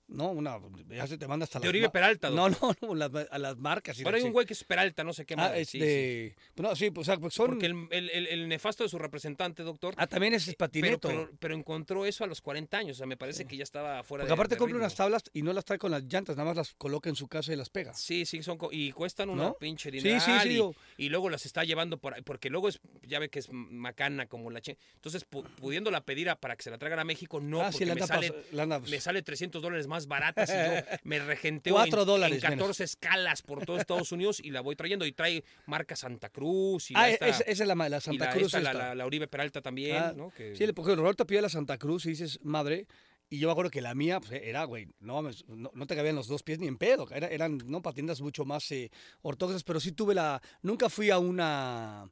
No, 0.07 0.29
una. 0.31 0.59
Ya 0.89 1.07
se 1.07 1.17
te 1.17 1.27
manda 1.27 1.45
hasta 1.45 1.59
De 1.59 1.65
las 1.65 1.69
Oribe 1.69 1.89
Peralta, 1.89 2.29
No, 2.29 2.47
no, 2.49 2.57
no, 2.81 2.93
las- 2.95 3.11
a 3.31 3.37
las 3.39 3.57
marcas. 3.57 3.97
Ahora 3.99 4.11
la 4.11 4.17
hay 4.17 4.23
un 4.23 4.33
güey 4.33 4.45
que 4.45 4.53
es 4.53 4.63
Peralta, 4.63 5.03
no 5.03 5.13
sé 5.13 5.25
qué 5.25 5.33
Ah, 5.33 5.37
madre. 5.37 5.61
es 5.61 5.69
Sí, 5.69 5.79
sí. 5.79 5.85
de. 5.85 6.35
No, 6.57 6.75
sí, 6.75 6.91
pues, 6.91 7.07
o 7.07 7.11
sea, 7.11 7.19
pues 7.19 7.33
son. 7.33 7.47
Porque 7.47 7.65
el, 7.65 8.09
el- 8.11 8.47
nefasto 8.47 8.83
de 8.83 8.89
su 8.89 8.99
representante, 8.99 9.63
doctor, 9.63 9.95
Ah, 9.97 10.05
también 10.05 10.35
es 10.35 10.47
Eh, 10.47 10.55
pero, 10.55 10.57
patineto. 10.69 11.07
pero, 11.07 11.29
pero 11.39 11.55
encontró 11.55 12.05
eso 12.05 12.23
a 12.23 12.27
los 12.27 12.39
40 12.41 12.77
años. 12.77 12.97
O 12.97 12.99
sea, 12.99 13.07
me 13.07 13.17
parece 13.17 13.45
que 13.45 13.57
ya 13.57 13.63
estaba 13.63 14.03
fuera 14.03 14.21
porque 14.23 14.27
de 14.29 14.33
aparte 14.33 14.55
de 14.55 14.59
compra 14.59 14.73
ritmo. 14.75 14.85
unas 14.85 14.95
tablas 14.95 15.23
y 15.33 15.41
no 15.41 15.53
las 15.53 15.65
trae 15.65 15.79
con 15.79 15.89
las 15.91 16.03
llantas, 16.03 16.35
nada 16.37 16.49
más 16.49 16.57
las 16.57 16.73
coloca 16.75 17.09
en 17.09 17.15
su 17.15 17.27
casa 17.27 17.51
y 17.51 17.55
las 17.55 17.69
pega. 17.71 17.93
Sí, 17.95 18.25
sí, 18.25 18.43
son 18.43 18.57
y 18.71 18.91
cuestan 18.91 19.29
una 19.31 19.43
¿No? 19.45 19.53
pinche 19.55 19.89
Sí, 19.89 19.97
dineral 19.97 20.21
sí, 20.21 20.31
sí, 20.49 20.61
y, 20.97 21.09
luego 21.09 21.29
las 21.31 21.45
está 21.47 21.63
llevando 21.63 21.97
por 21.97 22.13
ahí, 22.13 22.21
porque 22.21 22.49
luego 22.51 22.69
es, 22.69 22.79
ya 23.01 23.17
ve 23.19 23.29
que 23.29 23.39
es 23.39 23.49
macana 23.51 24.27
como 24.27 24.51
la 24.51 24.61
che. 24.61 24.77
Entonces, 24.95 25.27
pu- 25.27 25.43
pudiéndola 25.55 26.01
pedir 26.01 26.29
a- 26.29 26.35
para 26.39 26.55
que 26.55 26.63
se 26.63 26.69
la 26.69 26.77
traigan 26.77 26.99
a 26.99 27.03
México, 27.03 27.39
no, 27.41 27.61
ah, 27.61 27.71
sí, 27.71 27.79
porque 27.79 27.85
la 27.87 27.95
me 27.95 28.01
anda 28.01 28.07
sale, 28.15 28.33
la 28.51 28.63
anda- 28.63 28.79
me 28.79 28.99
sale 29.01 29.21
300 29.23 29.61
dólares 29.61 29.87
más 29.87 29.94
baratas 30.07 30.49
y 30.49 30.53
yo 30.53 30.57
me 31.03 31.19
regenteo 31.19 31.73
Cuatro 31.73 32.01
en, 32.01 32.07
dólares 32.07 32.43
en 32.43 32.49
menos. 32.49 32.63
14 32.65 32.83
escalas 32.83 33.41
por 33.41 33.65
todo 33.65 33.77
Estados 33.77 34.11
Unidos 34.11 34.39
y 34.43 34.51
la 34.51 34.61
voy 34.61 34.75
trayendo 34.75 35.05
y 35.05 35.11
trae 35.13 35.43
marca 35.65 35.95
Santa 35.95 36.29
Cruz 36.29 36.91
y 36.91 36.93
Ah, 36.95 37.01
la 37.03 37.09
esta- 37.11 37.27
esa, 37.29 37.43
esa 37.45 37.63
es 37.63 37.67
la, 37.67 37.75
la 37.75 37.97
y 37.97 38.01
Santa 38.01 38.25
la, 38.25 38.31
Cruz. 38.31 38.45
esta, 38.47 38.59
la, 38.59 38.71
esta. 38.71 38.83
la- 38.89 38.95
la 38.95 39.05
Uribe 39.05 39.27
Peralta 39.27 39.61
también, 39.61 39.95
Ah, 39.97 40.13
¿no? 40.15 40.29
Que- 40.31 40.55
Sí, 40.55 40.65
porque 40.73 40.95
Roberto 40.95 41.25
pide 41.25 41.41
la 41.41 41.49
Santa 41.49 41.77
Cruz 41.77 42.05
y 42.05 42.09
dices, 42.09 42.39
madre. 42.43 42.87
Y 43.27 43.39
yo 43.39 43.47
me 43.47 43.53
acuerdo 43.53 43.71
que 43.71 43.81
la 43.81 43.95
mía 43.95 44.19
pues, 44.19 44.33
era, 44.33 44.65
güey, 44.65 44.87
no, 44.99 45.23
no, 45.23 45.71
no 45.73 45.87
te 45.87 45.95
cabían 45.95 46.15
los 46.15 46.27
dos 46.27 46.43
pies 46.43 46.59
ni 46.59 46.67
en 46.67 46.77
pedo. 46.77 47.07
Era- 47.11 47.27
eran 47.27 47.57
no 47.65 47.81
patinetas 47.81 48.21
mucho 48.21 48.45
más 48.45 48.69
eh, 48.71 48.91
ortodoxas, 49.23 49.63
pero 49.63 49.79
sí 49.79 49.91
tuve 49.93 50.13
la. 50.13 50.39
Nunca 50.61 50.89
fui 50.89 51.09
a 51.09 51.17
una. 51.17 52.07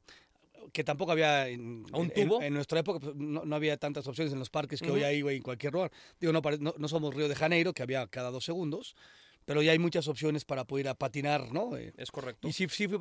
Que 0.72 0.84
tampoco 0.84 1.12
había. 1.12 1.48
En, 1.48 1.84
¿A 1.92 1.98
un 1.98 2.06
en- 2.06 2.14
tubo? 2.14 2.42
En, 2.42 2.54
nuestra 2.54 2.80
época 2.80 3.00
pues, 3.00 3.14
no, 3.16 3.44
no 3.44 3.56
había 3.56 3.76
tantas 3.76 4.06
opciones 4.06 4.32
en 4.32 4.38
los 4.38 4.50
parques 4.50 4.80
que 4.80 4.90
hoy 4.90 5.00
Ujú. 5.00 5.06
hay, 5.08 5.22
güey, 5.22 5.36
en 5.36 5.42
cualquier 5.42 5.72
lugar. 5.72 5.92
Digo, 6.20 6.32
no, 6.32 6.40
no, 6.60 6.74
no 6.76 6.88
somos 6.88 7.14
Río 7.14 7.28
de 7.28 7.34
Janeiro, 7.34 7.72
que 7.72 7.82
había 7.82 8.06
cada 8.06 8.30
dos 8.30 8.44
segundos, 8.44 8.96
pero 9.44 9.62
ya 9.62 9.72
hay 9.72 9.78
muchas 9.78 10.08
opciones 10.08 10.44
para 10.44 10.64
poder 10.64 10.86
ir 10.86 10.88
a 10.88 10.94
patinar, 10.94 11.52
¿no? 11.52 11.76
Eh, 11.76 11.92
es 11.96 12.10
correcto. 12.10 12.48
y 12.48 12.52
sí, 12.52 12.66
sí 12.68 12.88
fui. 12.88 12.98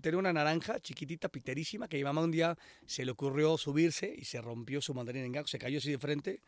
Tenía 0.00 0.18
una 0.18 0.32
naranja 0.32 0.78
chiquitita, 0.80 1.28
piterísima, 1.28 1.88
que 1.88 1.96
mi 1.96 2.04
mamá 2.04 2.22
un 2.22 2.30
día 2.30 2.56
se 2.86 3.04
le 3.04 3.12
ocurrió 3.12 3.56
subirse 3.56 4.14
y 4.16 4.24
se 4.24 4.40
rompió 4.40 4.80
su 4.80 4.92
mandarín 4.94 5.24
en 5.24 5.32
gato, 5.32 5.48
se 5.48 5.58
cayó 5.58 5.78
así 5.78 5.90
de 5.90 5.98
frente, 5.98 6.40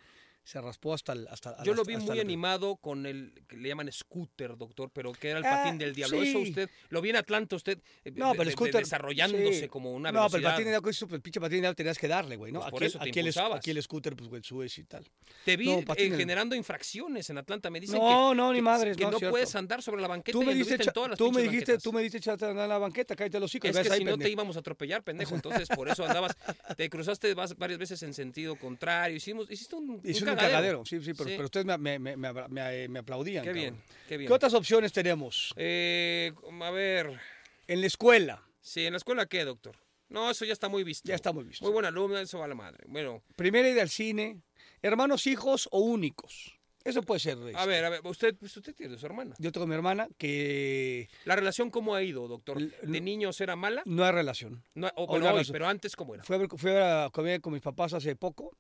se 0.49 0.59
raspó 0.63 0.95
hasta 0.95 1.13
el... 1.13 1.29
Hasta, 1.29 1.63
Yo 1.63 1.75
lo 1.75 1.85
vi 1.85 1.93
hasta 1.93 2.07
muy 2.11 2.21
animado 2.21 2.77
con 2.77 3.05
el 3.05 3.35
que 3.47 3.59
le 3.59 3.69
llaman 3.69 3.93
scooter, 3.93 4.57
doctor, 4.57 4.91
pero 4.91 5.13
que 5.13 5.29
era 5.29 5.41
el 5.41 5.45
Ah, 5.45 5.63
patín 5.65 5.77
del 5.77 5.95
diablo. 5.95 6.23
Eso 6.23 6.39
sí. 6.43 6.49
usted, 6.49 6.71
lo 6.89 7.03
vi 7.03 7.11
en 7.11 7.17
Atlanta 7.17 7.55
usted 7.55 7.79
eh, 8.03 8.13
No, 8.17 8.29
de- 8.29 8.33
pero 8.33 8.43
el 8.45 8.47
de- 8.49 8.53
scooter... 8.53 8.81
desarrollándose 8.81 9.61
sí. 9.61 9.69
como 9.69 9.93
una 9.93 10.11
No, 10.11 10.21
velocidad. 10.21 10.31
pero 10.39 10.49
el 10.49 10.53
patín 10.55 10.65
de 10.65 10.71
diablo, 10.71 10.89
eso, 10.91 11.07
el 11.11 11.21
pinche 11.21 11.39
patín 11.39 11.57
de 11.57 11.61
diablo 11.61 11.75
tenías 11.77 11.99
que 11.99 12.09
darle, 12.09 12.37
güey, 12.37 12.51
¿no? 12.51 12.61
Pues 12.61 12.71
por 12.71 12.79
aquí, 12.83 12.87
eso 12.87 12.99
te 12.99 13.09
aquí, 13.11 13.19
el, 13.21 13.29
aquí 13.57 13.71
el 13.73 13.83
scooter, 13.83 14.17
pues, 14.17 14.31
güey, 14.31 14.43
subes 14.43 14.79
y 14.79 14.85
tal. 14.85 15.05
Te 15.45 15.59
vi 15.59 15.67
No, 15.67 15.95
eh, 15.95 16.11
generando 16.17 16.55
infracciones 16.57 17.29
en 17.29 17.37
Atlanta. 17.37 17.69
Me 17.69 17.81
dicen 17.81 17.99
No, 17.99 18.31
que, 18.31 18.37
no, 18.37 18.51
ni 18.53 18.59
que- 18.61 18.63
madres, 18.63 18.97
que 18.97 19.05
no, 19.05 19.11
no, 19.11 19.21
puedes 19.31 19.55
andar 19.55 19.83
sobre 19.83 20.01
la 20.01 20.09
banqueta 20.09 20.33
Tú 20.39 20.43
me, 20.45 20.55
dijiste, 20.55 20.83
en 20.83 20.93
todas 20.95 21.11
las 21.11 21.19
tú 21.19 21.31
me 21.31 21.43
dijiste, 21.43 21.73
banquetas. 21.73 21.83
tú 21.83 21.93
me 21.93 22.01
dijiste 22.01 22.17
echarte 22.19 22.47
a 22.47 22.49
andar 22.53 22.65
en 22.65 22.71
la 22.71 22.79
banqueta, 22.79 23.15
cállate 23.15 23.39
los 23.39 23.55
hijos. 23.55 23.69
Es 23.69 23.77
que 23.87 23.97
si 23.99 24.05
no 24.05 24.17
te 24.17 24.31
íbamos 24.31 24.57
a 24.57 24.61
atropellar, 24.61 25.03
pendejo. 25.03 25.35
Entonces, 25.35 25.69
por 25.69 25.91
eso 25.91 26.07
andabas, 26.07 26.35
te 26.75 26.89
cruzaste 26.89 27.35
varias 27.35 27.79
veces 27.79 28.03
en 28.03 28.15
sentido 28.15 28.57
contrario. 28.57 29.15
Hicimos, 29.15 29.51
hiciste 29.51 29.77
un 29.77 30.01
cagadero. 30.39 30.85
sí, 30.85 31.01
sí, 31.01 31.13
pero, 31.15 31.29
Sí. 31.29 31.35
pero 31.37 31.45
ustedes 31.47 31.67
me, 31.67 31.77
me, 31.79 31.99
me, 31.99 32.17
me, 32.17 32.89
me 32.89 32.99
aplaudían. 32.99 33.45
Qué 33.45 33.53
bien, 33.53 33.75
cabrón. 33.75 33.89
qué 34.09 34.17
bien. 34.17 34.29
¿Qué 34.29 34.33
otras 34.35 34.55
opciones 34.55 34.93
tenemos? 34.93 35.53
Eh, 35.57 36.33
a 36.63 36.71
ver, 36.71 37.19
En 37.67 37.81
la 37.81 37.87
escuela, 37.87 38.43
sí, 38.61 38.87
¿en 38.87 38.93
la 38.93 38.99
escuela 38.99 39.27
qué, 39.27 39.45
doctor? 39.45 39.77
No, 40.09 40.31
eso 40.31 40.45
ya 40.47 40.55
está 40.55 40.69
muy 40.69 40.85
visto. 40.85 41.07
ya 41.07 41.15
está 41.15 41.33
muy 41.33 41.45
visto. 41.45 41.65
Muy 41.65 41.73
buena 41.73 41.89
alumna, 41.89 42.21
eso 42.23 42.39
va 42.39 42.47
a 42.47 42.49
la 42.49 42.55
madre. 42.55 42.85
Bueno, 42.89 43.23
Primera 43.37 43.69
ida 43.69 43.83
al 43.83 43.91
cine, 43.91 44.41
hermanos, 44.81 45.27
hijos 45.27 45.69
o 45.71 45.81
únicos. 45.81 46.55
Eso 46.85 47.03
puede 47.03 47.19
ser. 47.21 47.37
a 47.37 47.51
este, 47.51 47.67
ver, 47.67 47.85
a 47.85 47.91
ver, 47.91 48.01
usted, 48.05 48.35
pues 48.37 48.57
usted 48.57 48.75
tiene 48.75 48.97
su 48.97 49.05
hermana. 49.05 49.35
Yo 49.39 49.53
tengo 49.53 49.65
a 49.65 49.67
mi 49.67 49.75
hermana 49.75 50.09
que 50.17 51.11
¿La 51.27 51.37
relación 51.37 51.71
cómo 51.71 51.95
ha 51.95 52.03
ido, 52.03 52.27
doctor? 52.29 52.59
¿De 52.59 53.01
niños 53.03 53.39
era 53.43 53.57
mala? 53.57 53.83
no 53.85 54.05
hay 54.05 54.13
relación. 54.13 54.63
No, 54.75 54.91
bueno, 54.97 55.19
la 55.19 55.31
hoy, 55.33 55.33
relación. 55.33 55.53
pero 55.53 55.67
antes, 55.67 55.95
¿cómo 55.97 56.15
era? 56.15 56.25
Fui 56.25 56.37
a, 56.37 56.39
ver, 56.39 56.49
fui 56.57 56.71
a 56.71 56.75
ver 56.75 56.83
a 56.83 57.11
comer 57.11 57.41
con 57.43 57.53
mis 57.53 57.61
papás 57.61 57.93
hace 57.93 58.17
poco. 58.17 58.57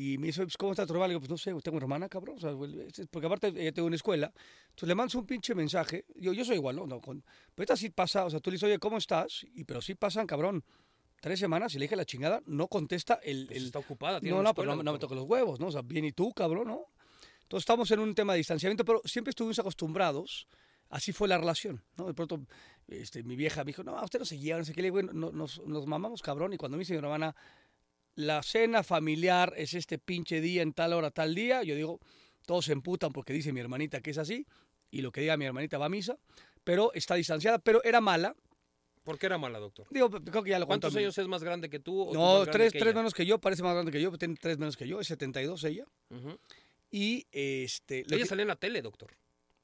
Y 0.00 0.16
me 0.18 0.28
dice, 0.28 0.42
pues, 0.42 0.56
¿cómo 0.56 0.70
está 0.72 0.86
tu 0.86 0.92
hermana? 0.92 1.08
Le 1.08 1.12
digo, 1.14 1.20
pues 1.20 1.30
no 1.30 1.36
sé, 1.38 1.52
tengo 1.62 1.76
una 1.76 1.84
hermana, 1.84 2.08
cabrón. 2.08 2.36
O 2.36 2.40
sea, 2.40 2.52
güey, 2.52 2.78
es- 2.82 3.08
porque 3.10 3.26
aparte 3.26 3.48
ella 3.48 3.72
tengo 3.72 3.86
una 3.88 3.96
escuela. 3.96 4.32
Entonces 4.68 4.88
le 4.88 4.94
mandas 4.94 5.14
un 5.16 5.26
pinche 5.26 5.54
mensaje. 5.56 6.04
Yo, 6.14 6.32
yo 6.32 6.44
soy 6.44 6.54
igual, 6.56 6.76
¿no? 6.76 6.86
no 6.86 7.00
con, 7.00 7.24
pero 7.54 7.64
esta 7.64 7.76
sí 7.76 7.90
pasa, 7.90 8.24
o 8.24 8.30
sea, 8.30 8.38
tú 8.38 8.50
le 8.50 8.54
dices, 8.54 8.66
oye, 8.68 8.78
¿cómo 8.78 8.96
estás? 8.96 9.44
Y, 9.54 9.64
pero 9.64 9.82
sí 9.82 9.96
pasan, 9.96 10.26
cabrón, 10.28 10.62
tres 11.20 11.40
semanas 11.40 11.74
y 11.74 11.78
le 11.78 11.86
dije 11.86 11.96
la 11.96 12.04
chingada, 12.04 12.40
no 12.46 12.68
contesta 12.68 13.14
el... 13.24 13.46
Pues 13.46 13.58
el 13.58 13.64
está 13.66 13.80
ocupada, 13.80 14.20
tiene 14.20 14.34
no, 14.34 14.40
una 14.40 14.50
no, 14.50 14.54
pero 14.54 14.70
escuela, 14.70 14.76
no, 14.76 14.82
no 14.84 14.92
me 14.92 14.98
toques 15.00 15.16
los 15.16 15.26
huevos, 15.26 15.58
¿no? 15.58 15.66
O 15.66 15.72
sea, 15.72 15.82
bien 15.82 16.04
y 16.04 16.12
tú, 16.12 16.32
cabrón, 16.32 16.68
¿no? 16.68 16.84
Entonces 17.42 17.62
estamos 17.62 17.90
en 17.90 17.98
un 17.98 18.14
tema 18.14 18.34
de 18.34 18.38
distanciamiento, 18.38 18.84
pero 18.84 19.00
siempre 19.04 19.30
estuvimos 19.30 19.58
acostumbrados. 19.58 20.46
Así 20.90 21.12
fue 21.12 21.26
la 21.28 21.38
relación, 21.38 21.82
¿no? 21.96 22.06
De 22.06 22.14
pronto, 22.14 22.40
este, 22.86 23.22
mi 23.24 23.36
vieja 23.36 23.62
me 23.64 23.70
dijo, 23.70 23.82
no, 23.82 24.00
usted 24.02 24.18
no 24.20 24.24
se 24.24 24.38
lleva, 24.38 24.58
no 24.58 24.64
sé 24.64 24.72
qué. 24.74 24.80
Le 24.82 24.86
digo, 24.86 24.94
bueno, 24.94 25.12
no- 25.12 25.32
nos, 25.32 25.60
nos 25.66 25.86
mamamos, 25.86 26.22
cabrón. 26.22 26.52
Y 26.52 26.56
cuando 26.56 26.76
me 26.78 26.82
dice 26.82 26.92
mi 26.94 26.98
hermana, 26.98 27.34
la 28.18 28.42
cena 28.42 28.82
familiar 28.82 29.54
es 29.56 29.74
este 29.74 29.96
pinche 29.96 30.40
día 30.40 30.62
en 30.62 30.72
tal 30.72 30.92
hora, 30.92 31.12
tal 31.12 31.36
día, 31.36 31.62
yo 31.62 31.76
digo, 31.76 32.00
todos 32.46 32.64
se 32.64 32.72
emputan 32.72 33.12
porque 33.12 33.32
dice 33.32 33.52
mi 33.52 33.60
hermanita 33.60 34.00
que 34.00 34.10
es 34.10 34.18
así. 34.18 34.44
Y 34.90 35.02
lo 35.02 35.12
que 35.12 35.20
diga 35.20 35.36
mi 35.36 35.44
hermanita 35.44 35.78
va 35.78 35.86
a 35.86 35.88
misa. 35.88 36.18
Pero 36.64 36.92
está 36.94 37.14
distanciada, 37.14 37.60
pero 37.60 37.80
era 37.84 38.00
mala. 38.00 38.34
¿Por 39.04 39.18
qué 39.20 39.26
era 39.26 39.38
mala, 39.38 39.60
doctor? 39.60 39.86
Digo, 39.90 40.10
creo 40.10 40.42
que 40.42 40.50
ya 40.50 40.58
lo 40.58 40.66
¿Cuántos 40.66 40.96
años 40.96 41.16
es 41.16 41.28
más 41.28 41.44
grande 41.44 41.70
que 41.70 41.78
tú? 41.78 42.02
o 42.02 42.12
No, 42.12 42.44
tres, 42.46 42.72
que 42.72 42.80
tres 42.80 42.92
menos 42.92 43.14
que 43.14 43.24
yo, 43.24 43.38
parece 43.40 43.62
más 43.62 43.74
grande 43.74 43.92
que 43.92 44.02
yo, 44.02 44.10
tiene 44.18 44.34
tres 44.34 44.58
menos 44.58 44.76
que 44.76 44.88
yo, 44.88 45.00
es 45.00 45.06
72 45.06 45.62
ella. 45.64 45.84
Ujú. 46.10 46.38
Y 46.90 47.24
este. 47.30 48.00
Ella 48.00 48.16
que- 48.16 48.26
salía 48.26 48.42
en 48.42 48.48
la 48.48 48.56
tele, 48.56 48.82
doctor. 48.82 49.12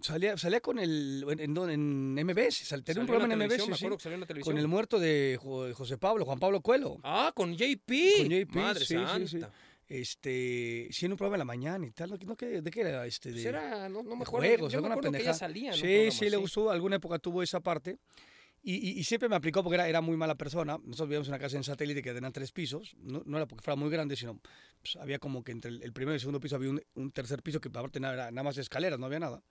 Salía, 0.04 0.36
salía 0.36 0.60
con 0.60 0.78
el. 0.78 1.24
En, 1.28 1.40
en, 1.40 2.18
en 2.18 2.26
MBS, 2.26 2.58
sal- 2.66 2.84
tenía 2.84 3.00
un 3.00 3.06
programa 3.06 3.32
en 3.32 3.38
MBS. 3.40 3.68
me 3.68 3.74
sí, 3.76 3.84
acuerdo 3.84 3.96
que 3.96 4.02
salió 4.02 4.14
en 4.14 4.20
la 4.20 4.26
televisión. 4.26 4.54
con 4.54 4.60
el 4.60 4.68
muerto 4.68 4.98
de 4.98 5.38
Jo- 5.40 5.72
José 5.74 5.98
Pablo, 5.98 6.24
Juan 6.24 6.38
Pablo 6.38 6.60
Cuelo. 6.60 6.98
Ah, 7.02 7.32
con 7.34 7.54
JP. 7.56 7.92
Con 8.18 8.28
JP, 8.28 8.54
Madre 8.56 8.84
sí, 8.84 8.94
santa. 8.94 9.26
sí. 9.26 9.40
Este, 9.86 10.88
sí, 10.90 11.06
en 11.06 11.12
un 11.12 11.18
programa 11.18 11.36
en 11.36 11.38
la 11.40 11.44
mañana 11.44 11.86
y 11.86 11.90
tal. 11.90 12.10
¿no? 12.10 12.16
¿No 12.24 12.36
qué- 12.36 12.60
¿De 12.62 12.70
qué 12.70 12.80
era? 12.80 13.06
Este, 13.06 13.28
de, 13.30 13.34
Pues 13.34 13.44
era, 13.46 13.88
no, 13.88 14.02
no 14.02 14.10
me 14.10 14.16
de 14.16 14.22
acuerdo. 14.22 14.48
juegos, 14.48 14.72
yo 14.72 14.80
me 14.80 14.86
alguna 14.86 14.94
acuerdo 14.94 15.12
que 15.12 15.18
ella 15.18 15.32
pendejada. 15.32 15.38
salía 15.38 15.68
en 15.70 15.74
un 15.74 15.80
Sí, 15.80 15.86
programa 15.86 16.10
sí, 16.12 16.30
le 16.30 16.36
gustó. 16.36 16.70
Alguna 16.70 16.96
época 16.96 17.18
tuvo 17.18 17.42
esa 17.42 17.60
parte. 17.60 17.98
Y, 18.66 18.76
y- 18.76 18.98
y 18.98 19.04
siempre 19.04 19.28
me 19.28 19.36
aplicó 19.36 19.62
porque 19.62 19.74
era, 19.74 19.86
era 19.88 20.00
muy 20.00 20.16
mala 20.16 20.36
persona. 20.36 20.78
Nosotros 20.78 21.08
vivíamos 21.08 21.28
en 21.28 21.34
una 21.34 21.38
casa 21.38 21.56
en 21.58 21.64
satélite 21.64 22.00
que 22.02 22.14
tenía 22.14 22.30
tres 22.30 22.50
pisos. 22.50 22.94
No, 22.98 23.22
no 23.26 23.36
era 23.36 23.46
porque 23.46 23.62
fuera 23.62 23.76
muy 23.76 23.90
grande, 23.90 24.16
sino 24.16 24.40
pues, 24.80 24.96
había 24.96 25.18
como 25.18 25.44
que 25.44 25.52
entre 25.52 25.70
el, 25.70 25.82
el 25.82 25.92
primero 25.92 26.14
y 26.14 26.16
el 26.16 26.20
segundo 26.20 26.40
piso 26.40 26.56
había 26.56 26.70
un, 26.70 26.82
un 26.94 27.10
tercer 27.12 27.42
piso 27.42 27.60
que 27.60 27.68
aparte 27.68 28.00
nada, 28.00 28.14
era 28.14 28.30
nada 28.30 28.42
más 28.42 28.56
escaleras, 28.56 28.98
no 28.98 29.04
había 29.06 29.20
nada. 29.20 29.42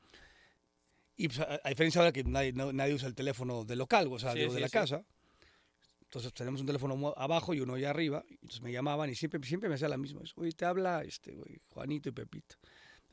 Y 1.16 1.28
pues, 1.28 1.40
a, 1.40 1.60
a 1.64 1.70
diferencia 1.70 2.02
ahora 2.02 2.12
que 2.12 2.24
nadie, 2.24 2.54
no- 2.54 2.74
nadie 2.74 2.94
usa 2.94 3.08
el 3.08 3.16
teléfono 3.16 3.64
de 3.66 3.76
local, 3.76 4.08
o 4.12 4.20
sea, 4.20 4.34
Sí, 4.34 4.40
digo, 4.40 4.52
sí, 4.52 4.56
de 4.56 4.62
la 4.62 4.68
sí. 4.68 4.74
casa. 4.74 5.04
Entonces 6.04 6.34
tenemos 6.34 6.62
un 6.62 6.68
teléfono 6.68 7.14
abajo 7.18 7.54
y 7.54 7.60
uno 7.62 7.74
allá 7.74 7.90
arriba. 7.90 8.24
Entonces 8.30 8.62
me 8.62 8.72
llamaban 8.72 9.10
y 9.10 9.16
siempre, 9.16 9.42
siempre 9.44 9.68
me 9.68 9.76
hacía 9.76 9.90
la 9.90 9.98
misma. 9.98 10.22
Oye, 10.36 10.52
te 10.52 10.66
habla 10.66 11.04
este, 11.04 11.32
güey, 11.34 11.60
Juanito 11.70 12.10
y 12.10 12.12
Pepito. 12.12 12.56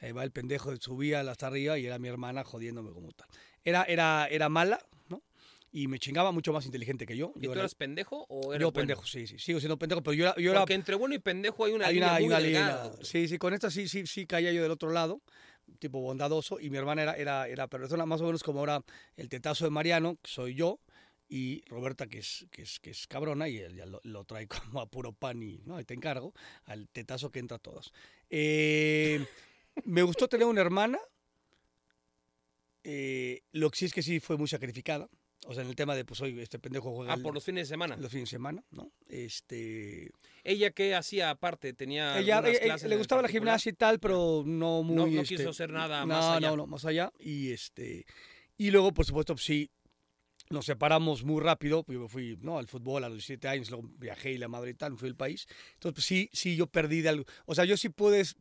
Ahí 0.01 0.13
va 0.13 0.23
el 0.25 0.31
pendejo, 0.33 0.75
subía 0.77 1.21
hasta 1.21 1.47
arriba 1.47 1.79
y 1.79 1.87
era 1.87 1.99
mi 1.99 2.09
hermana 2.09 2.45
jodiéndome 2.45 2.91
como 2.93 3.11
tal. 3.13 3.27
Era, 3.65 3.85
era, 3.85 4.29
era 4.31 4.49
mala, 4.51 4.79
¿no? 5.09 5.23
Y 5.73 5.89
me 5.89 5.99
chingaba 5.99 6.31
mucho 6.33 6.53
más 6.53 6.67
inteligente 6.67 7.07
que 7.07 7.17
yo. 7.17 7.33
¿Y 7.37 7.41
Yo 7.43 7.49
tú 7.49 7.53
era- 7.53 7.61
eras 7.63 7.75
pendejo 7.75 8.27
o 8.29 8.53
eras 8.53 8.61
yo 8.63 8.73
bueno? 8.73 8.87
pendejo, 8.89 9.07
sí, 9.07 9.27
sí. 9.27 9.39
Sigo 9.39 9.61
siendo 9.61 9.79
pendejo, 9.79 10.03
pero 10.03 10.15
yo 10.15 10.25
era... 10.25 10.35
Yo 10.37 10.51
era 10.51 10.61
Porque 10.61 10.75
entre 10.75 10.95
bueno 10.95 11.15
y 11.15 11.19
pendejo 11.21 11.65
hay 11.65 11.73
una 11.73 11.87
hay 11.87 11.95
línea 11.95 12.09
una, 12.09 12.17
hay 12.17 12.23
muy 12.25 12.33
una 12.35 12.41
delgada. 12.41 12.85
línea. 12.89 13.05
Sí, 13.05 13.29
sí, 13.29 13.39
con 13.39 13.55
esta 13.55 13.71
sí, 13.71 13.89
sí, 13.89 14.07
sí 14.07 14.27
caía 14.27 14.53
yo 14.53 14.63
del 14.63 14.71
otro 14.73 14.91
lado, 14.91 15.23
tipo 15.79 16.01
bondadoso, 16.01 16.61
y 16.61 16.71
mi 16.71 16.79
hermana 16.79 17.03
era, 17.03 17.17
era, 17.17 17.49
era 17.49 17.69
persona 17.69 18.07
más 18.07 18.21
o 18.21 18.25
menos 18.25 18.43
como 18.43 18.61
ahora 18.61 18.85
el 19.17 19.29
tetazo 19.29 19.65
de 19.65 19.71
Mariano, 19.71 20.17
que 20.23 20.31
soy 20.31 20.55
yo, 20.55 20.81
y 21.29 21.63
Roberta, 21.67 22.09
que 22.09 22.19
es, 22.19 22.47
que 22.51 22.63
es, 22.63 22.81
que 22.81 22.91
es 22.91 23.07
cabrona, 23.07 23.49
y 23.49 23.59
él 23.59 23.77
ya 23.77 23.87
lo, 23.87 24.01
lo 24.03 24.25
trae 24.25 24.49
como 24.49 24.81
a 24.81 24.91
puro 24.91 25.13
pan 25.13 25.43
y, 25.43 25.63
¿no? 25.65 25.81
y 25.81 25.85
te 25.85 25.95
encargo, 25.95 26.35
al 26.65 26.89
tetazo 26.89 27.31
que 27.31 27.39
entra 27.39 27.57
a 27.57 27.61
todas. 27.61 27.93
Eh, 28.29 29.25
me 29.85 30.03
gustó 30.03 30.29
tener 30.29 30.47
una 30.47 30.61
hermana, 30.61 30.99
eh, 32.83 33.43
lo 33.53 33.71
que 33.71 33.79
sí 33.79 33.85
es 33.85 33.93
que 33.93 34.03
sí 34.03 34.21
fue 34.21 34.37
muy 34.37 34.49
sacrificada, 34.49 35.09
o 35.47 35.55
sea, 35.55 35.63
en 35.63 35.69
el 35.71 35.77
tema 35.77 35.95
de, 35.97 36.05
pues 36.05 36.21
hoy 36.21 36.39
este 36.41 36.59
pendejo 36.59 36.95
juega 36.95 37.13
Ah, 37.13 37.17
el- 37.17 37.23
por 37.23 37.35
los 37.35 37.45
fines 37.45 37.67
de 37.69 37.75
semana. 37.75 37.97
los 37.97 38.11
fines 38.11 38.29
de 38.29 38.31
semana, 38.31 38.63
¿no? 38.71 38.93
Este... 39.09 40.11
¿Ella 40.45 40.71
qué 40.71 40.95
hacía 40.95 41.31
aparte? 41.31 41.73
¿Tenía 41.73 42.19
Ella, 42.19 42.41
clases 42.43 42.89
le 42.89 42.97
gustaba 42.97 43.23
la 43.23 43.29
gimnasia 43.29 43.71
y 43.71 43.75
tal, 43.75 43.99
pero 44.01 44.43
no 44.47 44.83
muy. 44.83 44.97
No- 44.97 45.07
no 45.07 45.23
este, 45.23 45.37
quiso 45.37 45.51
hacer 45.51 45.71
nada 45.73 46.01
no, 46.01 46.07
más 46.09 46.25
allá. 46.37 46.51
No, 46.51 46.57
no, 46.57 46.67
más 46.67 46.85
allá. 46.85 47.13
Y 47.19 47.51
este. 47.53 48.05
Y 48.57 48.71
luego, 48.71 48.93
por 48.93 49.05
supuesto, 49.07 49.35
pues, 49.35 49.45
sí, 49.45 49.71
nos 50.51 50.67
separamos 50.67 51.25
muy 51.25 51.41
rápido. 51.43 51.83
pues, 51.85 51.95
Yo 51.97 52.03
me 52.03 52.09
fui 52.09 52.39
¿no? 52.41 52.59
al 52.59 52.69
fútbol 52.69 53.05
a 53.05 53.09
los 53.09 53.17
17 53.19 53.49
años, 53.49 53.71
luego 53.71 53.89
viajé 53.99 54.33
y 54.33 54.39
la 54.39 54.49
madre 54.49 54.71
y 54.71 54.75
tal, 54.75 54.93
me 54.93 54.99
fui 54.99 55.09
al 55.09 55.17
país. 55.17 55.47
Entonces, 55.75 55.95
pues, 55.95 56.07
sí, 56.07 56.29
sí, 56.33 56.57
yo 56.57 56.67
perdí 56.67 57.01
de 57.03 57.11
algo. 57.11 57.25
O 57.47 57.55
sea, 57.55 57.65
yo 57.65 57.77
sí 57.77 57.89
puedes, 57.89 58.37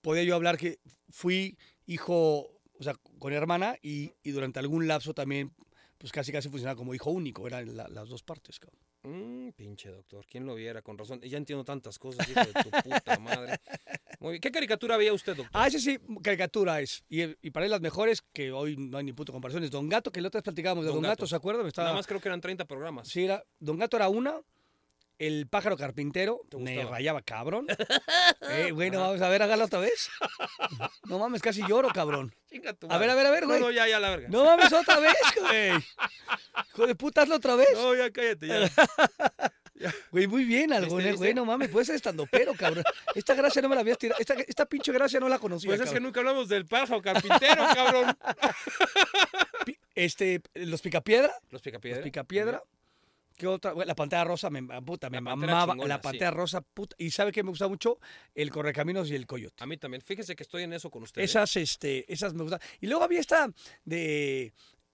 podía 0.00 0.22
yo 0.24 0.34
hablar 0.34 0.56
que 0.58 0.78
fui 1.10 1.56
hijo, 1.86 2.40
o 2.78 2.82
sea, 2.82 2.94
con 3.18 3.32
hermana 3.32 3.76
y, 3.82 4.12
y 4.22 4.30
durante 4.30 4.58
algún 4.60 4.86
lapso 4.88 5.12
también, 5.14 5.52
pues 6.02 6.10
casi 6.10 6.32
casi 6.32 6.48
funcionaba 6.48 6.76
como 6.76 6.94
hijo 6.94 7.12
único, 7.12 7.46
eran 7.46 7.76
la- 7.76 7.86
las 7.86 8.08
dos 8.08 8.24
partes, 8.24 8.58
cabrón. 8.58 8.80
Mm, 9.04 9.50
pinche 9.52 9.88
doctor, 9.88 10.26
¿quién 10.28 10.44
lo 10.44 10.56
viera? 10.56 10.82
Con 10.82 10.98
razón. 10.98 11.20
Ya 11.20 11.38
entiendo 11.38 11.64
tantas 11.64 11.96
cosas, 11.96 12.28
hijo 12.28 12.40
de 12.40 12.52
tu 12.64 12.70
puta 12.70 13.18
madre. 13.20 13.60
Muy 14.18 14.32
bien. 14.32 14.40
¿Qué 14.40 14.50
caricatura 14.50 14.96
veía 14.96 15.12
usted, 15.12 15.36
doctor? 15.36 15.50
Ah, 15.54 15.68
ese 15.68 15.78
sí, 15.78 15.98
caricatura 16.22 16.80
es. 16.80 17.04
Y, 17.08 17.22
y 17.46 17.50
para 17.52 17.66
él 17.66 17.70
las 17.70 17.80
mejores, 17.80 18.20
que 18.32 18.50
hoy 18.50 18.76
no 18.76 18.98
hay 18.98 19.04
ni 19.04 19.12
punto 19.12 19.30
de 19.30 19.36
comparación, 19.36 19.62
es 19.62 19.70
Don 19.70 19.88
Gato, 19.88 20.10
que 20.10 20.20
la 20.20 20.26
otra 20.28 20.38
vez 20.38 20.44
platicábamos 20.44 20.84
de 20.84 20.88
Don 20.88 20.96
Don, 20.96 21.02
Gato. 21.04 21.10
Gato. 21.22 21.26
¿se 21.28 21.36
acuerdan? 21.36 21.62
Me 21.62 21.68
estaba- 21.68 21.86
Nada 21.86 21.96
más 21.96 22.06
creo 22.08 22.20
que 22.20 22.28
eran 22.28 22.40
30 22.40 22.64
programas. 22.66 23.06
Sí, 23.08 23.24
era, 23.24 23.44
Don 23.60 23.78
Gato 23.78 23.96
era 23.96 24.08
una, 24.08 24.40
el 25.18 25.46
pájaro 25.46 25.76
carpintero, 25.76 26.40
¿Te 26.50 26.56
me 26.56 26.84
rayaba 26.84 27.22
cabrón. 27.22 27.66
eh, 28.50 28.72
bueno, 28.72 29.00
vamos 29.00 29.20
a 29.20 29.28
ver, 29.28 29.42
hágalo 29.42 29.64
otra 29.64 29.78
vez. 29.78 30.10
No 31.04 31.18
mames, 31.18 31.42
casi 31.42 31.62
lloro, 31.66 31.88
cabrón. 31.90 32.34
Chinga 32.50 32.72
tu 32.74 32.90
A 32.90 32.98
ver, 32.98 33.10
a 33.10 33.14
ver, 33.14 33.26
a 33.26 33.30
ver, 33.30 33.42
No, 33.42 33.48
güey. 33.48 33.60
no, 33.60 33.70
ya, 33.70 33.86
ya, 33.86 34.00
la 34.00 34.10
verga. 34.10 34.28
No 34.28 34.44
mames, 34.44 34.72
otra 34.72 34.98
vez, 34.98 35.14
güey. 35.40 35.72
Hijo 36.68 36.86
de 36.86 36.94
puta, 36.94 37.22
hazlo 37.22 37.36
otra 37.36 37.54
vez. 37.56 37.68
No, 37.74 37.94
ya 37.94 38.10
cállate, 38.10 38.46
ya. 38.46 38.70
Güey, 40.12 40.28
muy 40.28 40.44
bien, 40.44 40.72
algo, 40.72 40.94
¿Viste, 40.94 41.10
viste? 41.10 41.16
güey, 41.24 41.34
no 41.34 41.44
mames, 41.44 41.68
puedes 41.68 41.88
ser 41.88 41.96
estando 41.96 42.24
pero, 42.30 42.54
cabrón. 42.54 42.84
Esta 43.16 43.34
gracia 43.34 43.60
no 43.62 43.68
me 43.68 43.74
la 43.74 43.80
habías 43.80 43.98
tirado, 43.98 44.20
esta, 44.20 44.34
esta 44.34 44.64
pinche 44.66 44.92
gracia 44.92 45.18
no 45.18 45.28
la 45.28 45.40
conocía, 45.40 45.70
Pues 45.70 45.80
es 45.80 45.90
que 45.90 45.98
nunca 45.98 46.20
hablamos 46.20 46.48
del 46.48 46.66
pájaro 46.66 47.02
carpintero, 47.02 47.64
cabrón. 47.74 48.16
Este, 49.94 50.40
los 50.54 50.80
picapiedra, 50.82 51.32
Los 51.44 51.52
Los 51.54 51.62
picapiedra. 51.62 52.02
Picapiedra. 52.02 52.62
¿Qué 53.36 53.46
otra? 53.46 53.72
Bueno, 53.72 53.88
la 53.88 53.94
pantera 53.94 54.24
rosa, 54.24 54.50
me, 54.50 54.62
puta, 54.82 55.10
me 55.10 55.16
La 55.16 55.20
mamaba. 55.20 55.72
chingona, 55.72 55.88
la 55.88 55.96
sí. 55.96 56.02
pantera 56.02 56.30
rosa, 56.30 56.60
puta. 56.60 56.94
Y 56.98 57.10
sabe 57.10 57.32
que 57.32 57.42
me 57.42 57.50
gusta 57.50 57.68
mucho 57.68 57.98
el 58.34 58.50
correcaminos 58.50 59.10
y 59.10 59.14
el 59.14 59.26
coyote. 59.26 59.62
A 59.62 59.66
mí 59.66 59.76
también. 59.76 60.00
Fíjese 60.02 60.34
que 60.36 60.42
estoy 60.42 60.62
en 60.62 60.72
eso 60.72 60.90
con 60.90 61.02
usted. 61.02 61.22
¿eh? 61.22 61.24
Esas, 61.24 61.56
este, 61.56 62.10
esas 62.12 62.34
me 62.34 62.42
gustan. 62.42 62.60
Y 62.80 62.86
luego 62.86 63.04
había 63.04 63.20
esta 63.20 63.48
de. 63.84 64.52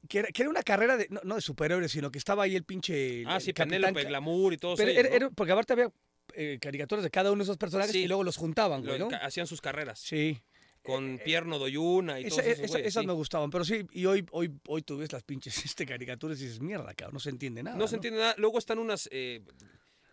Que 0.09 0.20
era, 0.20 0.29
que 0.29 0.42
era 0.42 0.51
una 0.51 0.62
carrera 0.62 0.96
de, 0.96 1.09
no, 1.11 1.20
no 1.24 1.35
de 1.35 1.40
superhéroes, 1.40 1.90
sino 1.90 2.11
que 2.11 2.18
estaba 2.18 2.44
ahí 2.44 2.55
el 2.55 2.64
pinche. 2.64 3.24
Ah, 3.27 3.37
el 3.37 3.40
sí, 3.42 3.53
Penélope, 3.53 4.05
Glamour 4.05 4.53
y 4.53 4.57
ellos, 4.57 4.81
era- 4.81 5.18
¿no? 5.18 5.33
porque 5.33 5.53
aparte 5.53 5.72
había 5.72 5.90
eh, 6.35 6.59
caricaturas 6.61 7.03
de 7.03 7.11
cada 7.11 7.33
uno 7.33 7.38
de 7.38 7.42
esos 7.44 7.57
personajes 7.59 7.92
Sí. 7.92 8.05
y 8.05 8.07
luego 8.07 8.22
los 8.22 8.37
juntaban, 8.37 8.85
güey, 8.85 8.98
¿no? 8.98 9.09
Hacían 9.20 9.46
sus 9.48 9.61
carreras. 9.61 9.98
Sí. 9.98 10.40
Con 10.83 11.19
Pierno 11.25 11.59
Doyuna 11.59 12.19
y 12.21 12.25
Esa- 12.25 12.37
todos 12.37 12.47
esos 12.47 12.64
esa- 12.64 12.73
güeyes, 12.73 12.88
esas 12.88 13.01
sí. 13.03 13.07
me 13.07 13.12
gustaban, 13.12 13.51
pero 13.51 13.64
sí, 13.64 13.87
y 13.93 14.07
hoy, 14.07 14.25
hoy, 14.31 14.51
hoy 14.69 14.83
tú 14.83 14.97
ves 14.97 15.12
las 15.12 15.23
pinches 15.23 15.55
este, 15.77 15.85
caricaturas 15.87 16.41
y 16.41 16.45
dices, 16.45 16.61
mierda, 16.61 16.95
cabrón, 16.95 17.14
no 17.14 17.21
se 17.21 17.31
entiende 17.31 17.62
nada. 17.62 17.77
No 17.77 17.87
se 17.88 17.97
entiende 17.97 18.21
nada. 18.21 18.35
Luego 18.38 18.59
están 18.59 18.79
unas 18.79 19.09
eh, 19.12 19.43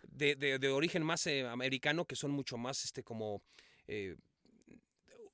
de, 0.08 0.34
de- 0.36 0.58
de 0.58 0.68
origen 0.68 1.02
más 1.02 1.26
eh, 1.26 1.46
americano 1.46 2.04
que 2.04 2.16
son 2.16 2.30
mucho 2.30 2.56
más 2.58 2.84
este 2.84 3.02
como 3.02 3.42
eh, 3.86 4.16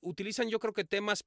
utilizan 0.01 0.49
yo 0.49 0.59
creo 0.59 0.73
que 0.73 0.83
temas 0.83 1.23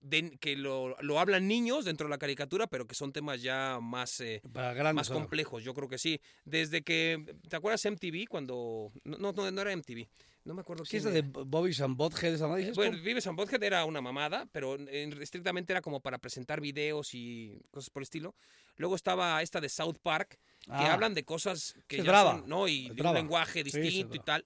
de- 0.00 0.36
que 0.38 0.56
lo, 0.56 0.96
lo 1.00 1.18
hablan 1.18 1.48
niños 1.48 1.84
dentro 1.84 2.06
de 2.06 2.10
la 2.10 2.18
caricatura, 2.18 2.66
pero 2.68 2.86
que 2.86 2.94
son 2.94 3.12
temas 3.12 3.42
ya 3.42 3.78
más, 3.82 4.20
eh, 4.20 4.40
grandes. 4.44 4.94
más 4.94 5.10
complejos, 5.10 5.64
yo 5.64 5.74
creo 5.74 5.88
que 5.88 5.98
sí. 5.98 6.20
Desde 6.44 6.82
que, 6.82 7.34
¿te 7.48 7.56
acuerdas 7.56 7.84
MTV 7.86 8.26
cuando, 8.28 8.92
no, 9.04 9.32
no, 9.32 9.50
no 9.50 9.60
era 9.60 9.72
MTV, 9.72 10.06
no 10.46 10.54
me 10.54 10.60
acuerdo 10.62 10.84
¿Qué 10.84 10.96
es 10.96 11.02
quién 11.02 11.12
de 11.12 11.18
era. 11.20 11.28
Bobby 11.44 11.74
and 11.82 11.96
Bothead 11.96 12.34
esa 12.34 12.46
madre? 12.46 12.72
Bueno, 12.72 12.96
Vives 13.02 13.26
and 13.26 13.36
Butthead 13.36 13.62
era 13.62 13.84
una 13.84 14.00
mamada, 14.00 14.46
pero 14.52 14.76
en- 14.76 15.20
estrictamente 15.20 15.72
era 15.72 15.82
como 15.82 16.00
para 16.00 16.18
presentar 16.18 16.60
videos 16.60 17.14
y 17.14 17.60
cosas 17.70 17.90
por 17.90 18.00
el 18.00 18.04
estilo. 18.04 18.34
Luego 18.76 18.94
estaba 18.94 19.42
esta 19.42 19.60
de 19.60 19.68
South 19.68 19.96
Park, 20.02 20.38
que 20.64 20.70
Ah. 20.72 20.94
hablan 20.94 21.14
de 21.14 21.24
cosas 21.24 21.74
que 21.88 21.96
Sí, 21.96 22.02
ya 22.02 22.10
brava, 22.10 22.38
son, 22.40 22.48
¿no? 22.48 22.68
Y 22.68 22.88
de 22.90 23.02
un 23.02 23.14
lenguaje 23.14 23.64
Sí, 23.64 23.70
sí, 23.70 23.80
distinto 23.80 24.14
y 24.16 24.20
tal. 24.20 24.44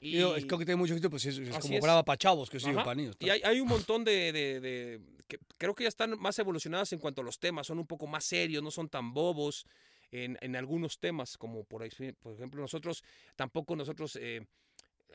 Y, 0.00 0.18
Yo, 0.18 0.34
es 0.36 0.46
creo 0.46 0.58
que 0.58 0.64
tiene 0.64 0.76
mucho 0.78 0.94
éxito, 0.94 1.10
pues 1.10 1.24
es, 1.26 1.38
como 1.60 1.74
es. 1.74 1.80
brava 1.82 2.04
para 2.04 2.16
chavos, 2.16 2.48
que 2.50 2.58
sí, 2.58 2.70
Ajá. 2.70 2.82
para 2.84 2.94
niños. 2.94 3.16
Y 3.20 3.30
hay, 3.30 3.40
hay 3.44 3.60
un 3.60 3.68
montón 3.68 4.04
de, 4.04 4.32
de- 4.32 4.60
de- 4.60 5.00
que 5.28 5.38
creo 5.58 5.74
que 5.74 5.84
ya 5.84 5.88
están 5.88 6.18
más 6.20 6.38
evolucionadas 6.38 6.92
en 6.92 6.98
cuanto 6.98 7.20
a 7.20 7.24
los 7.24 7.38
temas, 7.38 7.66
son 7.66 7.78
un 7.78 7.86
poco 7.86 8.06
más 8.06 8.24
serios, 8.24 8.62
no 8.62 8.70
son 8.70 8.88
tan 8.88 9.12
bobos 9.14 9.64
en, 10.10 10.36
en 10.40 10.56
algunos 10.56 10.98
temas, 10.98 11.38
como 11.38 11.64
por, 11.64 11.88
por 12.20 12.34
ejemplo 12.34 12.60
nosotros, 12.60 13.02
tampoco 13.36 13.74
nosotros, 13.76 14.16
eh, 14.20 14.44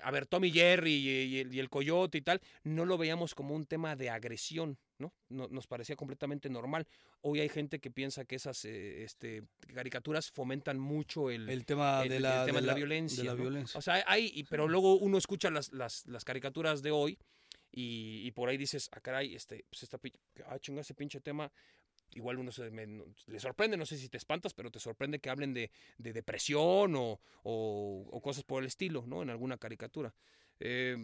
a 0.03 0.11
ver, 0.11 0.25
Tommy 0.25 0.51
Jerry 0.51 0.91
y, 0.93 1.09
y 1.09 1.39
el, 1.39 1.53
y 1.53 1.59
el 1.59 1.69
Coyote 1.69 2.17
y 2.17 2.21
tal, 2.21 2.41
no 2.63 2.85
lo 2.85 2.97
veíamos 2.97 3.33
como 3.35 3.55
un 3.55 3.65
tema 3.65 3.95
de 3.95 4.09
agresión, 4.09 4.77
¿no? 4.99 5.13
No- 5.29 5.47
nos 5.49 5.67
parecía 5.67 5.95
completamente 5.95 6.49
normal. 6.49 6.87
Hoy 7.21 7.39
hay 7.39 7.49
gente 7.49 7.79
que 7.79 7.91
piensa 7.91 8.25
que 8.25 8.35
esas 8.35 8.63
eh, 8.65 9.03
este, 9.03 9.43
caricaturas 9.73 10.31
fomentan 10.31 10.79
mucho 10.79 11.29
el, 11.29 11.49
El 11.49 11.65
tema 11.65 12.03
el- 12.03 12.09
de 12.09 12.19
la, 12.19 12.45
tema 12.45 12.61
de 12.61 12.67
la 12.67 12.73
violencia. 12.73 13.23
de 13.23 13.29
la 13.29 13.35
¿no? 13.35 13.41
violencia. 13.41 13.77
O 13.77 13.81
sea, 13.81 14.03
hay, 14.07 14.43
pero 14.49 14.67
luego 14.67 14.97
uno 14.97 15.17
escucha 15.17 15.49
las, 15.49 15.71
las, 15.73 16.05
las 16.07 16.23
caricaturas 16.23 16.81
de 16.81 16.91
hoy 16.91 17.17
y, 17.71 18.21
y 18.25 18.31
por 18.31 18.49
ahí 18.49 18.57
dices, 18.57 18.89
ah, 18.93 18.99
caray, 19.01 19.35
este, 19.35 19.65
pues 19.69 19.83
esta, 19.83 19.99
ah, 20.47 20.57
chinga, 20.59 20.81
ese 20.81 20.93
pinche 20.93 21.19
tema. 21.19 21.51
Igual 22.13 22.39
uno 22.39 22.51
se 22.51 22.71
le 22.71 23.39
sorprende, 23.39 23.77
no 23.77 23.85
sé 23.85 23.97
si 23.97 24.09
te 24.09 24.17
espantas, 24.17 24.53
pero 24.53 24.71
te 24.71 24.79
sorprende 24.79 25.19
que 25.19 25.29
hablen 25.29 25.53
de, 25.53 25.71
de 25.97 26.13
depresión 26.13 26.95
o, 26.95 27.19
o- 27.43 28.07
o 28.11 28.21
cosas 28.21 28.43
por 28.43 28.63
el 28.63 28.67
estilo, 28.67 29.03
¿no? 29.05 29.21
En 29.21 29.29
alguna 29.29 29.57
caricatura. 29.57 30.13
Eh, 30.59 30.97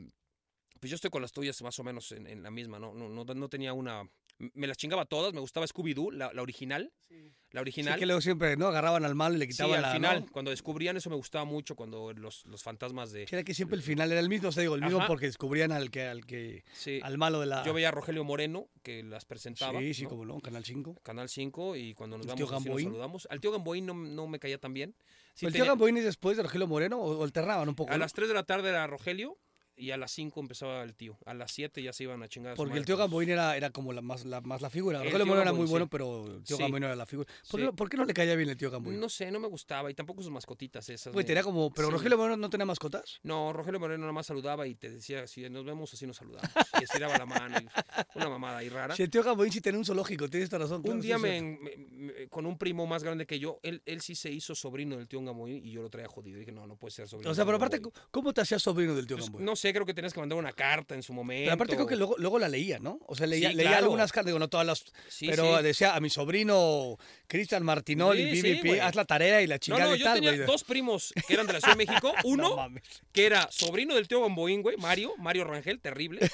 pues 0.79 0.89
yo 0.91 0.95
estoy 0.95 1.09
con 1.11 1.21
las 1.21 1.31
tuyas 1.31 1.61
más 1.61 1.79
o 1.79 1.83
menos 1.83 2.11
en, 2.11 2.27
en 2.27 2.43
la 2.43 2.51
misma, 2.51 2.79
¿no? 2.79 2.93
No, 2.93 3.09
no, 3.09 3.23
no 3.25 3.49
tenía 3.49 3.73
una... 3.73 4.09
Me 4.39 4.67
las 4.67 4.77
chingaba 4.77 5.05
todas, 5.05 5.33
me 5.33 5.39
gustaba 5.39 5.65
Scooby-Doo, 5.67 6.11
la, 6.11 6.33
la 6.33 6.41
original. 6.41 6.91
La 7.09 7.59
Sí, 7.59 7.61
original. 7.61 7.99
que 7.99 8.05
luego 8.07 8.19
siempre, 8.19 8.57
¿no? 8.57 8.65
Agarraban 8.67 9.05
al 9.05 9.13
malo 9.13 9.35
y 9.35 9.39
le 9.39 9.45
Sí, 9.45 9.51
quitaban 9.51 9.75
al 9.75 9.81
la... 9.83 9.93
final, 9.93 10.19
¿no? 10.21 10.31
cuando 10.31 10.49
descubrían 10.49 10.97
eso 10.97 11.09
me 11.11 11.15
gustaba 11.15 11.45
mucho, 11.45 11.75
cuando 11.75 12.11
los, 12.13 12.43
los 12.47 12.63
fantasmas 12.63 13.11
de... 13.11 13.27
Sí, 13.27 13.35
era 13.35 13.43
que 13.43 13.53
siempre 13.53 13.75
el 13.77 13.83
final 13.83 14.11
era 14.11 14.19
el 14.19 14.27
mismo, 14.27 14.49
o 14.49 14.51
sea, 14.51 14.61
digo, 14.61 14.73
el 14.73 14.81
mismo 14.81 14.97
Ajá. 14.97 15.07
porque 15.07 15.27
descubrían 15.27 15.71
al 15.71 15.91
que, 15.91 16.07
al 16.07 16.25
que, 16.25 16.63
Sí, 16.73 16.99
al 17.03 17.19
malo 17.19 17.39
de 17.39 17.45
la... 17.45 17.63
yo 17.63 17.73
veía 17.73 17.89
a 17.89 17.91
Rogelio 17.91 18.23
Moreno, 18.23 18.69
que 18.81 19.03
las 19.03 19.25
presentaba. 19.25 19.79
Sí, 19.79 19.93
sí, 19.93 20.03
¿no? 20.03 20.09
como 20.09 20.25
no, 20.25 20.39
Canal 20.39 20.65
5. 20.65 20.95
Canal 21.03 21.29
5, 21.29 21.75
y 21.75 21.93
cuando 21.93 22.17
nos 22.17 22.25
El 22.25 22.33
tío 22.35 22.47
vamos 22.47 22.61
así 22.61 22.69
nos 22.69 22.81
saludamos. 22.83 23.27
Al 23.29 23.39
tío 23.39 23.51
Gamboín 23.51 23.85
no, 23.85 23.93
no 23.93 24.27
me 24.27 24.39
caía 24.39 24.57
tan 24.57 24.73
bien. 24.73 24.95
Sí 25.35 25.45
¿El 25.45 25.51
tío 25.53 25.61
tenía- 25.61 25.71
Gamboín 25.73 25.97
es 25.97 26.05
después 26.05 26.35
de 26.37 26.43
Rogelio 26.43 26.65
Moreno 26.67 26.97
o, 26.99 27.19
o 27.19 27.23
alternaban 27.23 27.69
un 27.69 27.75
poco? 27.75 27.91
a 27.91 27.97
no? 27.97 27.99
las 27.99 28.13
3 28.13 28.27
de 28.29 28.33
la 28.33 28.43
tarde 28.43 28.69
era 28.69 28.87
Rogelio, 28.87 29.37
y 29.75 29.91
a 29.91 29.97
las 29.97 30.11
5 30.11 30.39
empezaba 30.39 30.83
el 30.83 30.93
tío. 30.95 31.17
A 31.25 31.33
las 31.33 31.51
7 31.51 31.81
ya 31.81 31.93
se 31.93 32.03
iban 32.03 32.21
a 32.23 32.27
chingar 32.29 32.53
a 32.53 32.55
Porque 32.55 32.77
el 32.77 32.85
tío. 32.85 32.97
Gamboín 32.97 33.29
era, 33.29 33.55
era 33.57 33.69
como 33.71 33.91
la 33.93 34.01
más, 34.01 34.25
la, 34.25 34.41
más 34.41 34.61
la 34.61 34.69
figura. 34.69 35.01
El 35.03 35.11
Moreno 35.11 35.41
era 35.41 35.51
muy 35.51 35.65
Gamboín, 35.65 35.69
bueno, 35.69 35.85
sí. 35.85 35.89
pero 35.91 36.25
el 36.37 36.43
tío 36.43 36.57
Sí. 36.57 36.63
Gamboín 36.63 36.83
era 36.83 36.95
la 36.95 37.05
figura. 37.05 37.27
¿Por, 37.49 37.59
Sí. 37.59 37.65
qué, 37.67 37.73
por 37.73 37.89
qué 37.89 37.97
no 37.97 38.05
le 38.05 38.13
caía 38.13 38.35
bien 38.35 38.49
el 38.49 38.57
tío 38.57 38.69
Gamboín? 38.71 38.99
No 38.99 39.09
sé, 39.09 39.31
no 39.31 39.39
me 39.39 39.47
gustaba, 39.47 39.89
y 39.89 39.93
tampoco 39.93 40.21
sus 40.21 40.31
mascotitas 40.31 40.87
esas. 40.89 41.13
Tenía 41.25 41.43
como... 41.43 41.71
¿Pero 41.73 41.87
Sí. 41.87 41.93
Rogelio 41.93 42.17
Moreno 42.17 42.37
no 42.37 42.49
tenía 42.49 42.65
mascotas? 42.65 43.19
No, 43.23 43.53
Rogelio 43.53 43.79
Moreno 43.79 44.01
nada 44.01 44.13
más 44.13 44.25
saludaba 44.25 44.67
y 44.67 44.75
te 44.75 44.89
decía, 44.89 45.25
si 45.27 45.49
nos 45.49 45.63
vemos, 45.65 45.93
así 45.93 46.05
nos 46.05 46.17
saludamos. 46.17 46.49
Y 46.79 46.83
estiraba 46.83 47.17
la 47.17 47.25
mano, 47.25 47.57
y 47.59 48.17
una 48.17 48.29
mamada 48.29 48.57
ahí 48.59 48.69
rara. 48.69 48.95
Si 48.95 49.03
el 49.03 49.09
tío 49.09 49.23
Gamboín 49.23 49.51
sí 49.51 49.61
tenía 49.61 49.79
un 49.79 49.85
zoológico, 49.85 50.29
tienes 50.29 50.45
esta 50.45 50.57
razón. 50.57 50.81
claro, 50.81 50.95
Un 50.97 51.01
sí 51.01 51.07
día 51.07 51.17
me, 51.17 51.41
me- 51.41 51.77
me- 51.77 52.27
con 52.29 52.45
un 52.45 52.57
primo 52.57 52.85
más 52.85 53.03
grande 53.03 53.25
que 53.25 53.39
yo, 53.39 53.59
él, 53.63 53.81
él 53.85 54.01
sí 54.01 54.15
se 54.15 54.29
hizo 54.31 54.53
sobrino 54.55 54.97
del 54.97 55.07
tío 55.07 55.21
Gamboín 55.23 55.65
y 55.65 55.71
yo 55.71 55.81
lo 55.81 55.89
traía 55.89 56.07
jodido. 56.07 56.39
Dije, 56.39 56.51
no, 56.51 56.67
no 56.67 56.75
puede 56.75 56.91
ser 56.91 57.07
sobrino. 57.07 57.31
O 57.31 57.35
sea, 57.35 57.45
pero 57.45 57.57
aparte. 57.57 57.81
¿cómo 58.11 58.33
te 58.33 58.41
hacías 58.41 58.61
sobrino 58.61 58.93
del 58.95 59.07
tío 59.07 59.17
Pues, 59.17 59.27
Gamboín? 59.27 59.45
no 59.45 59.55
sé, 59.63 59.73
creo 59.73 59.85
que 59.85 59.93
tenías 59.93 60.13
que 60.13 60.19
mandar 60.19 60.37
una 60.37 60.51
carta 60.53 60.93
en 60.95 61.01
su 61.03 61.13
momento. 61.13 61.43
Pero 61.45 61.53
aparte 61.53 61.75
creo 61.75 61.87
que 61.87 61.95
luego, 61.95 62.15
luego 62.17 62.37
la 62.39 62.49
leía, 62.49 62.79
¿no? 62.79 62.99
O 63.07 63.15
sea, 63.15 63.25
leía, 63.27 63.49
Sí, 63.49 63.55
leía 63.55 63.69
claro. 63.71 63.85
algunas 63.85 64.11
cartas, 64.11 64.27
digo, 64.27 64.39
no 64.39 64.49
todas 64.49 64.67
las... 64.67 64.85
Sí, 65.07 65.27
pero 65.27 65.57
sí. 65.57 65.63
decía 65.63 65.95
a 65.95 65.99
mi 65.99 66.09
sobrino 66.09 66.97
Cristian 67.27 67.63
Martinoli, 67.63 68.25
BBP, 68.41 68.81
haz 68.81 68.95
la 68.95 69.05
tarea 69.05 69.41
y 69.41 69.47
la 69.47 69.55
No, 69.55 69.59
chingada 69.59 69.85
no, 69.85 69.95
y 69.95 69.99
yo 69.99 70.05
tal, 70.05 70.19
tenía 70.21 70.45
dos 70.45 70.63
primos 70.63 71.13
que 71.27 71.33
eran 71.33 71.47
de 71.47 71.53
la 71.53 71.59
Ciudad 71.61 71.75
de 71.77 71.85
México. 71.87 72.13
Uno, 72.25 72.55
No 72.55 72.81
que 73.11 73.25
era 73.25 73.47
sobrino 73.51 73.95
del 73.95 74.07
tío 74.07 74.21
Gamboín, 74.21 74.61
güey, 74.61 74.77
Mario, 74.77 75.13
Mario 75.17 75.45
Rangel, 75.45 75.79
terrible. 75.79 76.19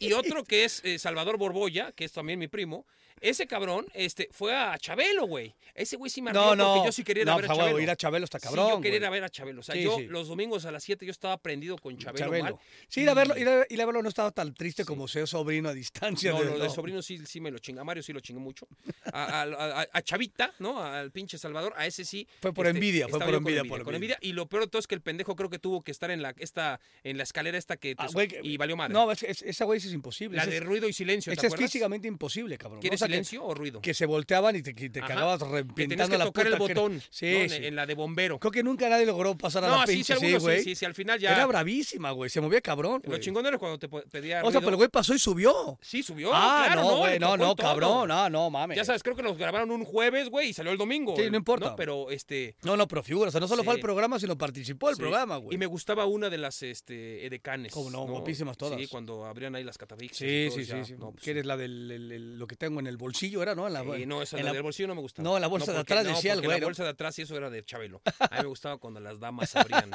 Y 0.00 0.12
otro 0.12 0.44
que 0.44 0.64
es 0.64 0.80
eh, 0.84 0.98
Salvador 1.00 1.36
Borbolla, 1.38 1.90
que 1.92 2.04
es 2.04 2.12
también 2.12 2.38
mi 2.38 2.46
primo. 2.46 2.86
Ese 3.20 3.46
cabrón 3.46 3.86
este, 3.94 4.28
fue 4.32 4.54
a 4.54 4.76
Chabelo, 4.78 5.26
güey. 5.26 5.54
Ese 5.74 5.96
güey 5.96 6.10
sí 6.10 6.22
me 6.22 6.32
No, 6.32 6.50
ardió 6.50 6.56
no. 6.64 6.74
porque 6.74 6.88
yo 6.88 6.92
sí 6.92 7.04
quería 7.04 7.22
ir 7.22 7.28
a 7.28 7.32
no, 7.32 7.36
ver 7.36 7.44
a 7.44 7.48
favor, 7.48 7.62
Chabelo. 7.64 7.80
ir 7.80 7.90
a 7.90 7.96
Chabelo 7.96 8.24
está 8.24 8.38
Sí, 8.38 8.44
cabrón, 8.46 8.68
yo 8.70 8.80
quería 8.80 8.96
ir 8.98 9.04
a 9.04 9.10
ver 9.10 9.24
a 9.24 9.28
Chabelo. 9.28 9.60
O 9.60 9.62
sea, 9.62 9.74
Sí, 9.74 9.82
yo 9.82 9.96
sí. 9.96 10.06
los 10.06 10.28
domingos 10.28 10.64
a 10.64 10.70
las 10.72 10.82
7 10.84 11.04
yo 11.06 11.12
estaba 11.12 11.36
prendido 11.38 11.76
con 11.78 11.96
Chabelo. 11.98 12.24
Chabelo. 12.26 12.44
mal. 12.44 12.56
Sí, 12.88 13.02
ir 13.02 13.10
a 13.10 13.14
verlo, 13.14 13.36
ir 13.38 13.48
a, 13.48 13.66
ir 13.68 13.80
a 13.82 13.86
verlo 13.86 14.02
no 14.02 14.08
estaba 14.08 14.30
tan 14.32 14.52
triste 14.54 14.84
como 14.84 15.06
ser 15.08 15.26
sobrino 15.28 15.68
a 15.68 15.74
distancia. 15.74 16.32
No, 16.32 16.38
de, 16.40 16.44
lo 16.46 16.58
de 16.58 16.64
no. 16.68 16.70
sobrino 16.70 17.02
sí, 17.02 17.18
sí 17.26 17.40
me 17.40 17.50
lo 17.50 17.58
chinga. 17.58 17.82
A 17.82 17.84
Mario 17.84 18.02
sí 18.02 18.12
lo 18.12 18.20
chingué 18.20 18.40
mucho. 18.40 18.66
A, 19.12 19.42
a- 19.42 19.80
a- 19.82 19.86
a 19.92 20.02
Chavita, 20.02 20.52
¿no? 20.58 20.82
Al 20.82 21.10
pinche 21.12 21.38
Salvador, 21.38 21.72
a 21.76 21.86
ese 21.86 22.04
sí. 22.04 22.26
Fue 22.40 22.52
por 22.52 22.66
envidia, 22.66 23.08
fue 23.08 23.18
por 23.20 23.34
envidia, 23.34 23.62
por 23.64 23.84
con 23.84 23.94
envidia. 23.94 24.14
envidia. 24.16 24.18
Y 24.20 24.32
lo 24.32 24.46
peor 24.48 24.64
de 24.64 24.68
todo 24.68 24.80
es 24.80 24.86
que 24.86 24.94
el 24.94 25.00
pendejo 25.02 25.36
creo 25.36 25.50
que 25.50 25.58
tuvo 25.58 25.82
que 25.82 25.90
estar 25.92 26.10
en 26.10 26.22
la, 26.22 26.34
esta, 26.38 26.80
en 27.04 27.16
la 27.16 27.22
escalera 27.22 27.56
esta 27.58 27.76
que 27.76 27.94
te 27.94 28.02
Ah, 28.02 28.08
güey, 28.12 28.28
que- 28.28 28.40
y 28.42 28.56
valió 28.56 28.76
madre. 28.76 28.92
No, 28.94 29.10
es- 29.12 29.22
es- 29.22 29.42
esa 29.42 29.64
güey 29.64 29.78
es 29.78 29.86
imposible. 29.92 30.36
la 30.36 30.46
de 30.46 30.60
ruido 30.60 30.88
y 30.88 30.92
silencio, 30.92 31.32
¿te 31.32 31.38
esa 31.38 31.46
es 31.48 31.56
físicamente 31.56 32.08
imposible, 32.08 32.58
cabrón. 32.58 32.80
¿Quieres 33.08 33.26
O 33.26 33.30
sea, 33.30 33.32
que- 33.32 33.36
silencio 33.38 33.44
o 33.44 33.54
ruido? 33.54 33.80
Que, 33.80 33.94
se 33.94 34.06
volteaban 34.06 34.56
y 34.56 34.62
te, 34.62 34.74
que 34.74 34.90
te 34.90 35.00
cagabas 35.00 35.42
que 35.42 36.18
la 36.18 36.24
tocar 36.24 36.46
el 36.46 36.56
botón 36.56 37.00
Sí, 37.10 37.26
¿no? 37.26 37.38
En- 37.38 37.50
sí. 37.50 37.56
En, 37.66 37.76
la 37.76 37.86
de 37.86 37.94
bombero. 37.94 38.38
Creo 38.38 38.50
que 38.52 38.62
nunca 38.62 38.88
nadie 38.88 39.06
logró 39.06 39.36
pasar 39.36 39.64
a 39.64 39.68
No, 39.68 39.76
la 39.80 39.86
sí, 39.86 39.94
pinche, 39.94 40.16
sí, 40.16 40.36
güey. 40.36 40.62
sí, 40.62 40.74
sí, 40.74 40.84
al 40.84 40.94
final 40.94 41.18
ya. 41.18 41.32
Era 41.32 41.46
bravísima, 41.46 42.10
güey. 42.12 42.30
Se 42.30 42.40
movía 42.40 42.60
cabrón, 42.60 43.02
Lo 43.04 43.18
chingón 43.18 43.46
era 43.46 43.58
cuando 43.58 43.78
te 43.78 43.88
pedía. 43.88 44.42
O 44.44 44.50
sea, 44.50 44.60
pero 44.60 44.70
el 44.72 44.76
güey 44.76 44.88
pasó 44.88 45.14
y 45.14 45.18
subió. 45.18 45.78
Sí, 45.80 46.02
subió. 46.02 46.30
ah, 46.34 46.64
claro, 46.66 46.82
no, 46.82 46.96
güey. 46.98 47.18
No, 47.18 47.36
no, 47.36 47.54
cabrón. 47.56 48.08
No, 48.08 48.28
no, 48.30 48.50
mames. 48.50 48.76
Ya 48.76 48.84
sabes, 48.84 49.02
creo 49.02 49.16
que 49.16 49.22
nos 49.22 49.36
grabaron 49.38 49.70
un 49.70 49.84
jueves, 49.84 50.28
güey, 50.28 50.50
y 50.50 50.52
salió 50.52 50.72
el 50.72 50.78
domingo. 50.78 51.14
Sí, 51.16 51.30
no 51.30 51.36
importa. 51.36 51.74
Pero 51.76 52.10
este. 52.10 52.56
No, 52.62 52.76
no, 52.76 52.86
pero 52.88 53.02
figura. 53.02 53.28
O 53.28 53.30
sea, 53.32 53.40
no 53.40 53.48
solo 53.48 53.64
fue 53.64 53.74
al 53.74 53.80
programa, 53.80 54.18
sino 54.18 54.36
participó 54.36 54.88
Sí. 54.94 55.00
programa, 55.00 55.36
güey. 55.36 55.54
Y 55.54 55.58
me 55.58 55.66
gustaba 55.66 56.06
una 56.06 56.30
de 56.30 56.38
las 56.38 56.62
este, 56.62 57.26
edecanes. 57.26 57.72
Cómo 57.72 57.90
no, 57.90 58.06
guapísimas 58.06 58.56
todas. 58.56 58.78
Sí, 58.80 58.86
cuando 58.86 59.24
abrían 59.24 59.54
ahí 59.54 59.64
las 59.64 59.78
catafixas. 59.78 60.18
Sí, 60.18 60.48
sí, 60.54 60.64
sí. 60.64 60.72
sí. 60.84 60.94
No, 60.98 61.12
pues, 61.12 61.22
que 61.24 61.30
eres 61.30 61.46
la 61.46 61.56
del 61.56 61.90
el- 61.90 62.12
el- 62.12 62.38
lo 62.38 62.46
que 62.46 62.56
tengo 62.56 62.80
en 62.80 62.86
el 62.86 62.96
bolsillo, 62.98 63.42
¿era, 63.42 63.54
no? 63.54 63.66
En 63.66 63.72
la, 63.72 63.80
eh, 63.80 64.04
no, 64.06 64.20
en 64.22 64.44
la 64.44 64.52
del 64.52 64.62
bolsillo 64.62 64.88
no 64.88 64.94
me 64.94 65.00
gustaba. 65.00 65.28
No, 65.28 65.36
en 65.36 65.40
la 65.40 65.48
bolsa 65.48 65.72
de 65.72 65.78
porque- 65.78 65.92
atrás 65.94 66.06
no, 66.06 66.14
decía 66.16 66.32
el 66.32 66.38
porque 66.38 66.46
güey, 66.48 66.56
La 66.58 66.60
¿no? 66.60 66.66
bolsa 66.66 66.84
de 66.84 66.90
atrás 66.90 67.18
y 67.18 67.22
eso 67.22 67.36
era 67.36 67.48
de 67.50 67.64
Chabelo. 67.64 68.02
A 68.18 68.28
mí 68.36 68.42
me 68.42 68.46
gustaba 68.48 68.76
cuando 68.78 69.00
las 69.00 69.18
damas 69.20 69.54
abrían 69.56 69.90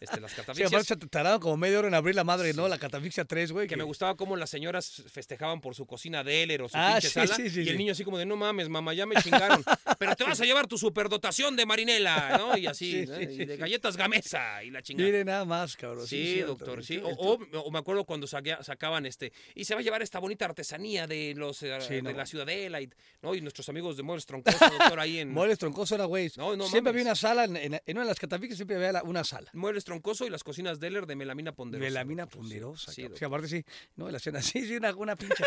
este, 0.00 0.20
las 0.20 0.30
Sí, 0.32 0.36
catafixias. 0.38 0.68
aparte 0.72 0.86
se 0.86 0.96
tardaron 1.08 1.40
como 1.40 1.56
media 1.56 1.78
hora 1.78 1.88
en 1.88 1.94
abrir 1.94 2.14
la 2.14 2.24
madre, 2.24 2.52
¿no? 2.54 2.66
La 2.68 2.78
catafixia 2.78 3.24
3, 3.24 3.52
güey. 3.52 3.68
que 3.68 3.76
me 3.76 3.84
gustaba 3.84 4.16
cómo 4.16 4.36
las 4.36 4.50
señoras 4.50 5.02
festejaban 5.10 5.60
por 5.60 5.74
su 5.74 5.86
cocina 5.86 6.24
de 6.24 6.42
Heller 6.42 6.62
o 6.62 6.68
su 6.68 6.76
Ah, 6.76 6.92
pinche 6.94 7.08
sí, 7.08 7.14
sala. 7.14 7.34
sí, 7.36 7.50
sí, 7.50 7.60
y 7.60 7.68
el 7.68 7.72
sí. 7.72 7.76
niño 7.78 7.92
así 7.92 8.04
como 8.04 8.18
de, 8.18 8.26
no 8.26 8.36
mames, 8.36 8.68
mamá, 8.68 8.94
ya 8.94 9.06
me 9.06 9.14
chingaron. 9.22 9.62
Pero 9.98 10.16
te 10.16 10.24
vas 10.24 10.40
a 10.40 10.44
llevar 10.44 10.66
tu 10.66 10.78
superdotación 10.78 11.56
de 11.56 11.66
marinela, 11.66 12.36
¿no? 12.38 12.56
Y 12.56 12.66
así, 12.66 12.90
Sí, 12.92 13.06
¿no? 13.06 13.16
sí, 13.16 13.22
y 13.22 13.26
sí, 13.36 13.44
de 13.44 13.54
sí. 13.54 13.60
galletas 13.60 13.96
gamesa 13.96 14.62
y 14.64 14.70
la 14.70 14.82
chingada. 14.82 15.06
Mire 15.06 15.24
nada 15.24 15.44
más, 15.44 15.76
cabrón. 15.76 16.06
Sí, 16.06 16.40
doctor, 16.40 16.84
sí. 16.84 17.00
O, 17.02 17.70
me 17.70 17.78
acuerdo 17.78 18.04
cuando 18.04 18.26
sacaban 18.26 19.06
este. 19.06 19.32
Y 19.54 19.64
se 19.64 19.74
va 19.74 19.80
a 19.80 19.82
llevar 19.82 20.02
esta 20.02 20.18
bonita 20.18 20.44
artesanía 20.46 21.06
de 21.06 21.34
los 21.36 21.62
eh, 21.62 21.76
Sí, 21.80 21.94
de 21.96 22.02
no. 22.02 22.12
la 22.12 22.24
Ciudadela 22.26 22.45
y, 22.54 22.90
¿no? 23.22 23.34
y 23.34 23.40
nuestros 23.40 23.68
amigos 23.68 23.96
de 23.96 24.02
Muebles 24.02 24.26
Troncoso, 24.26 24.58
doctor, 24.78 25.00
ahí 25.00 25.18
en. 25.18 25.30
Muebles 25.32 25.58
Troncoso 25.58 25.94
era, 25.94 26.04
güey. 26.04 26.30
No, 26.36 26.56
no 26.56 26.64
siempre 26.68 26.92
mames. 26.92 27.00
había 27.00 27.02
una 27.02 27.14
sala, 27.14 27.44
en, 27.44 27.56
en- 27.56 27.74
en 27.84 27.96
una 27.96 28.02
de 28.02 28.08
las 28.08 28.18
catafixias 28.18 28.56
siempre 28.58 28.76
había 28.76 29.02
una 29.02 29.24
sala. 29.24 29.50
Muebles 29.54 29.84
Troncoso 29.84 30.26
y 30.26 30.30
las 30.30 30.42
cocinas 30.44 30.78
Deller 30.80 31.06
de 31.06 31.16
melamina 31.16 31.52
ponderosa. 31.52 31.84
Melamina 31.88 32.22
doctor, 32.24 32.40
ponderosa. 32.42 32.92
Sí. 32.92 33.06
Sí, 33.14 33.24
aparte 33.24 33.48
sí. 33.48 33.64
No, 33.96 34.10
la 34.10 34.18
cena 34.18 34.40
sí, 34.42 34.66
sí, 34.66 34.76
una, 34.76 34.94
una 34.94 35.16
pinche. 35.16 35.44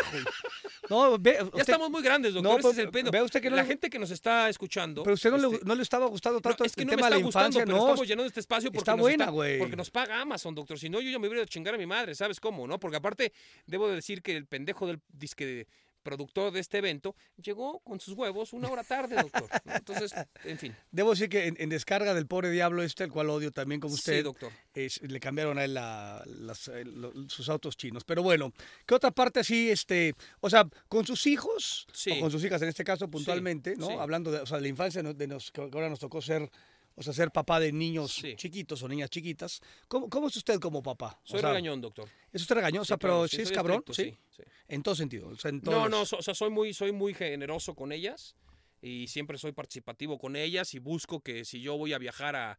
No, 0.88 1.18
ve, 1.18 1.38
Ya 1.54 1.60
estamos 1.62 1.90
muy 1.90 2.02
grandes, 2.02 2.34
doctor. 2.34 2.52
No, 2.52 2.58
ese 2.58 2.68
es 2.68 2.74
pero 2.76 2.86
el 2.88 2.92
pedo. 2.92 3.10
vea 3.12 3.22
usted 3.24 3.40
que 3.40 3.50
no 3.50 3.56
la 3.56 3.62
le- 3.62 3.68
gente 3.68 3.88
que 3.90 3.98
nos 3.98 4.10
está 4.10 4.48
escuchando. 4.48 5.02
Pero 5.02 5.14
usted 5.14 5.30
no, 5.30 5.38
le, 5.38 5.54
este, 5.56 5.66
no 5.66 5.74
le 5.74 5.82
estaba 5.82 6.06
gustando 6.06 6.38
no, 6.38 6.40
tanto 6.42 6.64
es 6.64 6.74
que 6.74 6.82
el 6.82 6.86
no 6.88 6.90
me 6.92 6.96
tema 6.96 7.06
está 7.08 7.14
de 7.16 7.20
la 7.20 7.24
gustando, 7.26 7.46
infancia, 7.48 7.64
pero 7.66 7.76
no. 7.78 7.84
estamos 7.88 8.08
llenando 8.08 8.26
este 8.26 8.40
espacio 8.40 8.70
porque 8.70 8.78
está 8.78 8.92
nos 8.92 9.00
buena, 9.00 9.24
está- 9.24 9.30
güey. 9.32 9.58
porque 9.58 9.76
nos 9.76 9.90
paga 9.90 10.20
Amazon, 10.20 10.54
doctor. 10.54 10.78
Si 10.78 10.88
no, 10.88 11.00
yo 11.00 11.10
ya 11.10 11.18
me 11.18 11.28
hubiera 11.28 11.36
ido 11.40 11.44
a 11.44 11.46
chingar 11.46 11.74
a 11.74 11.78
mi 11.78 11.86
madre, 11.86 12.14
¿sabes 12.14 12.40
cómo? 12.40 12.66
¿No? 12.66 12.80
Porque 12.80 12.96
aparte, 12.96 13.32
debo 13.66 13.88
de 13.88 13.94
decir 13.96 14.22
que 14.22 14.36
el 14.36 14.46
pendejo 14.46 14.86
del 14.86 15.00
disque 15.12 15.66
productor 16.02 16.52
de 16.52 16.60
este 16.60 16.78
evento 16.78 17.14
llegó 17.36 17.80
con 17.80 18.00
sus 18.00 18.14
huevos 18.14 18.52
una 18.52 18.68
hora 18.68 18.82
tarde, 18.84 19.16
doctor. 19.16 19.48
¿no? 19.64 19.74
Entonces, 19.76 20.12
en 20.44 20.58
fin. 20.58 20.74
Debo 20.90 21.10
decir 21.10 21.28
que 21.28 21.46
en, 21.46 21.56
en 21.58 21.68
descarga 21.68 22.14
del 22.14 22.26
pobre 22.26 22.50
diablo 22.50 22.82
este, 22.82 23.04
el 23.04 23.10
cual 23.10 23.30
odio 23.30 23.50
también 23.52 23.80
como 23.80 23.94
usted, 23.94 24.18
Sí, 24.18 24.22
doctor. 24.22 24.52
le 24.74 25.20
cambiaron 25.20 25.58
a 25.58 25.64
él 25.64 25.74
la- 25.74 26.22
las, 26.26 26.68
eh, 26.68 26.84
sus 27.28 27.48
autos 27.48 27.76
chinos. 27.76 28.04
Pero 28.04 28.22
bueno, 28.22 28.52
¿qué 28.86 28.94
otra 28.94 29.10
parte 29.10 29.40
así, 29.40 29.70
este, 29.70 30.14
o 30.40 30.48
sea, 30.50 30.66
con 30.88 31.06
sus 31.06 31.26
hijos, 31.26 31.86
Sí. 31.92 32.12
o 32.12 32.20
con 32.20 32.30
sus 32.30 32.44
hijas 32.44 32.62
en 32.62 32.68
este 32.68 32.84
caso 32.84 33.08
puntualmente, 33.08 33.74
¿no? 33.76 33.86
sí. 33.88 33.92
Hablando 33.98 34.30
de, 34.30 34.40
o 34.40 34.46
sea, 34.46 34.56
de 34.58 34.62
la 34.62 34.68
infancia, 34.68 35.02
de 35.02 35.26
nos, 35.26 35.50
que 35.52 35.60
ahora 35.60 35.88
nos 35.88 35.98
tocó 36.00 36.20
ser 36.22 36.50
O 36.96 37.02
sea, 37.02 37.12
ser 37.12 37.30
papá 37.30 37.58
de 37.60 37.72
niños 37.72 38.12
Sí. 38.12 38.34
chiquitos 38.36 38.82
o 38.82 38.88
niñas 38.88 39.08
chiquitas. 39.10 39.60
¿Cómo, 39.88 40.08
cómo 40.10 40.28
es 40.28 40.36
usted 40.36 40.58
como 40.60 40.82
papá? 40.82 41.18
O 41.24 41.28
Soy 41.28 41.40
sea, 41.40 41.48
regañón, 41.50 41.80
doctor. 41.80 42.08
¿Es 42.32 42.42
usted 42.42 42.56
regañón? 42.56 42.82
O 42.82 42.84
sea, 42.84 42.96
Sí, 42.96 43.00
pero 43.00 43.28
sí, 43.28 43.42
es 43.42 43.52
cabrón, 43.52 43.82
estricto, 43.86 43.94
¿sí? 44.42 44.44
En 44.68 44.82
todo 44.82 44.94
sentido. 44.94 45.28
o 45.28 45.36
sea, 45.36 45.48
en 45.50 45.60
No, 45.62 45.88
no, 45.88 46.04
so- 46.04 46.18
o 46.18 46.22
sea, 46.22 46.34
soy 46.34 46.50
muy, 46.50 46.74
soy 46.74 46.92
muy 46.92 47.14
generoso 47.14 47.74
con 47.74 47.92
ellas 47.92 48.34
y 48.82 49.06
siempre 49.08 49.38
soy 49.38 49.52
participativo 49.52 50.18
con 50.18 50.36
ellas 50.36 50.74
y 50.74 50.78
busco 50.78 51.20
que 51.20 51.44
si 51.44 51.60
yo 51.62 51.76
voy 51.78 51.92
a 51.92 51.98
viajar 51.98 52.36
a 52.36 52.58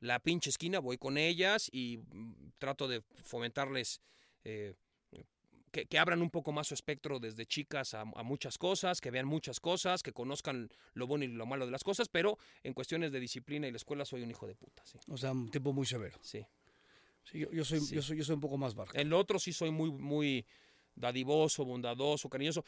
la 0.00 0.20
pinche 0.20 0.50
esquina, 0.50 0.78
voy 0.80 0.96
con 0.98 1.16
ellas 1.18 1.68
y 1.72 1.98
mm, 1.98 2.52
trato 2.58 2.88
de 2.88 3.02
fomentarles 3.24 4.00
eh, 4.44 4.74
que, 5.68 5.86
que 5.86 5.98
abran 5.98 6.20
un 6.22 6.30
poco 6.30 6.52
más 6.52 6.66
su 6.68 6.74
espectro 6.74 7.18
desde 7.18 7.46
chicas 7.46 7.94
a, 7.94 8.00
a 8.02 8.22
muchas 8.22 8.58
cosas, 8.58 9.00
que 9.00 9.10
vean 9.10 9.26
muchas 9.26 9.60
cosas, 9.60 10.02
que 10.02 10.12
conozcan 10.12 10.70
lo 10.94 11.06
bueno 11.06 11.24
y 11.24 11.28
lo 11.28 11.46
malo 11.46 11.64
de 11.66 11.72
las 11.72 11.84
cosas, 11.84 12.08
pero 12.08 12.38
en 12.62 12.72
cuestiones 12.74 13.12
de 13.12 13.20
disciplina 13.20 13.66
y 13.68 13.70
la 13.70 13.76
escuela 13.76 14.04
soy 14.04 14.22
un 14.22 14.30
hijo 14.30 14.46
de 14.46 14.54
puta, 14.54 14.82
sí. 14.86 14.98
O 15.08 15.16
sea, 15.16 15.32
un 15.32 15.50
tipo 15.50 15.72
muy 15.72 15.86
severo. 15.86 16.18
sí. 16.22 16.44
Sí, 17.30 17.40
yo, 17.40 17.50
yo 17.50 17.62
soy, 17.62 17.80
Sí. 17.80 17.94
yo, 17.94 18.00
soy, 18.00 18.16
yo 18.16 18.24
soy 18.24 18.34
un 18.36 18.40
poco 18.40 18.56
más 18.56 18.74
bajo. 18.74 18.90
En 18.96 19.10
lo 19.10 19.18
otro 19.18 19.38
sí 19.38 19.52
soy 19.52 19.70
muy, 19.70 19.90
muy 19.90 20.46
dadivoso, 20.98 21.64
bondadoso, 21.64 22.28
cariñoso. 22.28 22.64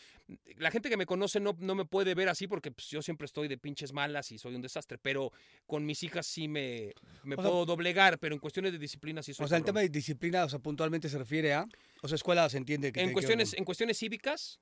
La 0.56 0.70
gente 0.70 0.88
que 0.88 0.96
me 0.96 1.06
conoce 1.06 1.40
no, 1.40 1.56
no 1.58 1.74
me 1.74 1.84
puede 1.84 2.14
ver 2.14 2.28
así 2.28 2.46
porque 2.46 2.70
pues, 2.70 2.88
yo 2.88 3.02
siempre 3.02 3.26
estoy 3.26 3.48
de 3.48 3.58
pinches 3.58 3.92
malas 3.92 4.30
y 4.32 4.38
soy 4.38 4.54
un 4.54 4.62
desastre, 4.62 4.98
pero 4.98 5.32
con 5.66 5.84
mis 5.84 6.02
hijas 6.02 6.26
sí 6.26 6.48
me, 6.48 6.92
me 7.24 7.36
sea- 7.36 7.42
puedo 7.44 7.64
doblegar, 7.66 8.18
pero 8.18 8.34
en 8.34 8.40
cuestiones 8.40 8.72
de 8.72 8.78
disciplina 8.78 9.22
sí 9.22 9.34
soy 9.34 9.44
O 9.44 9.48
sea, 9.48 9.58
el 9.58 9.64
tema 9.64 9.80
de 9.80 9.88
disciplina, 9.88 10.44
o 10.44 10.48
sea, 10.48 10.58
puntualmente 10.58 11.08
se 11.08 11.18
refiere 11.18 11.52
a... 11.52 11.66
O 12.02 12.08
sea, 12.08 12.16
escuela 12.16 12.48
se 12.48 12.56
entiende 12.58 12.92
que... 12.92 13.00
en 13.00 13.08
que 13.08 13.12
cuestiones, 13.12 13.50
con- 13.50 13.58
en 13.58 13.64
cuestiones 13.64 13.98
cívicas, 13.98 14.58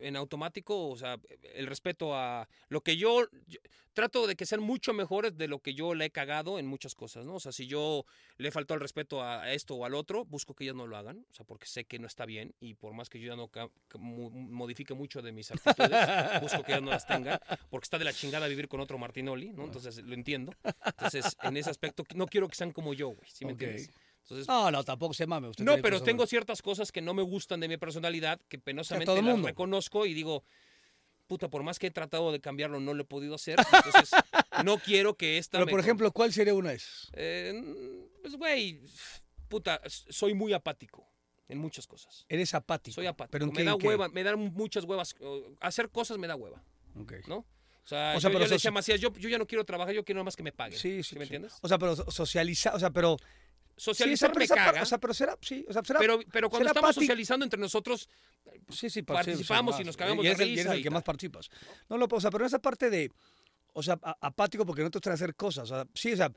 en 0.00 0.16
automático, 0.16 0.88
o 0.88 0.96
sea, 0.96 1.18
el 1.54 1.66
respeto 1.66 2.14
a 2.14 2.48
lo 2.68 2.80
que 2.82 2.96
yo, 2.96 3.26
yo- 3.46 3.58
trato 3.92 4.26
de 4.26 4.36
que 4.36 4.46
sean 4.46 4.60
mucho 4.62 4.92
mejores 4.92 5.36
de 5.36 5.48
lo 5.48 5.58
que 5.58 5.74
yo 5.74 5.94
le 5.94 6.06
he 6.06 6.10
cagado 6.10 6.58
en 6.58 6.66
muchas 6.66 6.94
cosas, 6.94 7.24
¿no? 7.26 7.34
O 7.34 7.40
sea, 7.40 7.52
si 7.52 7.66
yo 7.66 8.04
le 8.38 8.50
faltado 8.50 8.76
el 8.76 8.80
respeto 8.80 9.22
a 9.22 9.52
esto 9.52 9.74
o 9.74 9.84
al 9.84 9.94
otro, 9.94 10.24
busco 10.24 10.54
que 10.54 10.64
ellas 10.64 10.76
no 10.76 10.86
lo 10.86 10.96
hagan, 10.96 11.26
o 11.30 11.34
sea, 11.34 11.44
porque 11.44 11.66
sé 11.66 11.84
que 11.84 11.98
no 11.98 12.06
está 12.06 12.24
bien 12.24 12.54
y 12.60 12.74
por 12.74 12.94
más 12.94 13.08
que 13.10 13.20
yo 13.20 13.28
ya 13.28 13.36
no 13.36 13.50
modifique 13.98 14.94
mucho 14.94 15.22
de 15.22 15.32
mis 15.32 15.50
actitudes, 15.50 15.90
busco 16.42 16.62
que 16.62 16.72
ellas 16.72 16.82
no 16.82 16.90
las 16.90 17.06
tengan, 17.06 17.38
porque 17.68 17.84
está 17.84 17.98
de 17.98 18.04
la 18.04 18.12
chingada 18.12 18.46
vivir 18.48 18.68
con 18.68 18.80
otro 18.80 18.98
Martinoli, 18.98 19.52
¿no? 19.52 19.64
Entonces 19.64 19.98
lo 19.98 20.14
entiendo. 20.14 20.52
Entonces, 20.84 21.36
en 21.42 21.56
ese 21.56 21.70
aspecto, 21.70 22.04
no 22.14 22.26
quiero 22.26 22.48
que 22.48 22.54
sean 22.54 22.72
como 22.72 22.94
yo, 22.94 23.08
güey, 23.08 23.28
¿sí 23.30 23.44
me 23.44 23.52
Ok. 23.52 23.62
entiendes? 23.62 23.90
Entonces, 24.22 24.46
No, 24.48 24.70
no, 24.70 24.84
tampoco 24.84 25.12
se 25.14 25.26
mame. 25.26 25.48
Usted 25.48 25.64
no, 25.64 25.76
pero 25.82 26.02
tengo 26.02 26.26
ciertas 26.26 26.62
cosas 26.62 26.92
que 26.92 27.00
no 27.00 27.14
me 27.14 27.22
gustan 27.22 27.60
de 27.60 27.68
mi 27.68 27.76
personalidad, 27.76 28.40
que 28.48 28.58
penosamente 28.58 29.06
todo 29.06 29.16
las 29.22 29.24
mundo. 29.34 29.48
reconozco 29.48 30.06
y 30.06 30.14
digo, 30.14 30.44
puta, 31.26 31.48
por 31.48 31.62
más 31.62 31.78
que 31.78 31.88
he 31.88 31.90
tratado 31.90 32.30
de 32.32 32.40
cambiarlo, 32.40 32.78
no 32.80 32.94
lo 32.94 33.02
he 33.02 33.06
podido 33.06 33.34
hacer. 33.34 33.58
Entonces, 33.72 34.10
no 34.64 34.78
quiero 34.78 35.14
que 35.16 35.38
esta. 35.38 35.58
Pero, 35.58 35.66
me- 35.66 35.70
por 35.72 35.80
ejemplo, 35.80 36.10
¿cuál 36.12 36.32
sería 36.32 36.54
una 36.54 36.70
de 36.70 36.76
esas? 36.76 37.10
Eh, 37.14 38.08
pues, 38.22 38.36
güey, 38.36 38.80
puta, 39.48 39.80
soy 39.88 40.34
muy 40.34 40.52
apático 40.52 41.06
en 41.48 41.58
muchas 41.58 41.86
cosas. 41.88 42.24
Eres 42.28 42.54
apático. 42.54 42.94
Soy 42.94 43.06
apático. 43.06 43.32
¿Pero 43.32 43.46
en 43.46 43.50
me 43.50 43.56
qué, 43.56 43.64
da 43.64 43.76
qué? 43.78 43.86
hueva, 43.88 44.08
me 44.08 44.22
dan 44.22 44.38
muchas 44.38 44.84
huevas. 44.84 45.16
Hacer 45.60 45.88
cosas 45.90 46.18
me 46.18 46.28
da 46.28 46.36
hueva, 46.36 46.62
Ok. 47.00 47.14
¿no? 47.26 47.38
O 47.82 47.88
sea, 47.90 48.14
O 48.16 48.20
sea, 48.20 48.28
yo, 48.30 48.32
pero 48.32 48.32
yo 48.34 48.38
le 48.40 48.44
sos- 48.46 48.50
decía 48.52 48.68
a 48.68 48.72
Macías, 48.72 49.00
yo, 49.00 49.12
yo 49.14 49.28
ya 49.28 49.38
no 49.38 49.46
quiero 49.46 49.64
trabajar, 49.64 49.92
yo 49.94 50.04
quiero 50.04 50.18
nada 50.18 50.26
más 50.26 50.36
que 50.36 50.42
me 50.44 50.52
paguen. 50.52 50.78
Sí, 50.78 51.02
sí, 51.02 51.16
me 51.16 51.22
sí. 51.24 51.34
entiendes? 51.34 51.54
O 51.62 51.66
sea, 51.66 51.78
pero 51.78 51.96
so- 51.96 52.08
socializar, 52.10 52.74
o 52.76 52.78
sea, 52.78 52.90
pero... 52.90 53.16
Socializar 53.80 54.30
sí, 54.32 54.38
me 54.38 54.46
caga. 54.46 54.82
O 54.82 54.84
sea, 54.86 54.98
pero 54.98 55.14
será, 55.14 55.38
sí, 55.40 55.64
o 55.66 55.72
sea, 55.72 55.82
será... 55.82 55.98
pero, 55.98 56.20
pero 56.30 56.50
cuando 56.50 56.68
será 56.68 56.78
estamos 56.78 56.94
socializando 56.94 57.44
entre 57.44 57.58
nosotros, 57.58 58.08
sí, 58.68 58.90
sí, 58.90 59.02
participamos 59.02 59.76
sí, 59.76 59.82
y 59.82 59.84
nos 59.86 59.96
cagamos 59.96 60.22
y 60.22 60.28
de 60.28 60.34
eres 60.34 60.40
el- 60.40 60.48
y 60.48 60.50
risa 60.56 60.60
eres 60.62 60.72
el 60.74 60.80
y 60.80 60.82
que 60.82 60.90
más 60.90 61.02
participas. 61.02 61.48
No, 61.88 61.96
no, 61.96 62.06
o 62.10 62.20
sea, 62.20 62.30
pero 62.30 62.44
esa 62.44 62.58
parte 62.58 62.90
de... 62.90 63.10
O 63.72 63.82
sea, 63.82 63.98
apático 64.20 64.66
porque 64.66 64.82
no 64.82 64.90
te 64.90 64.98
gusta 64.98 65.12
hacer 65.12 65.34
cosas. 65.36 65.70
O 65.70 65.74
sea, 65.74 65.86
sí, 65.94 66.12
o 66.12 66.16
sea, 66.16 66.30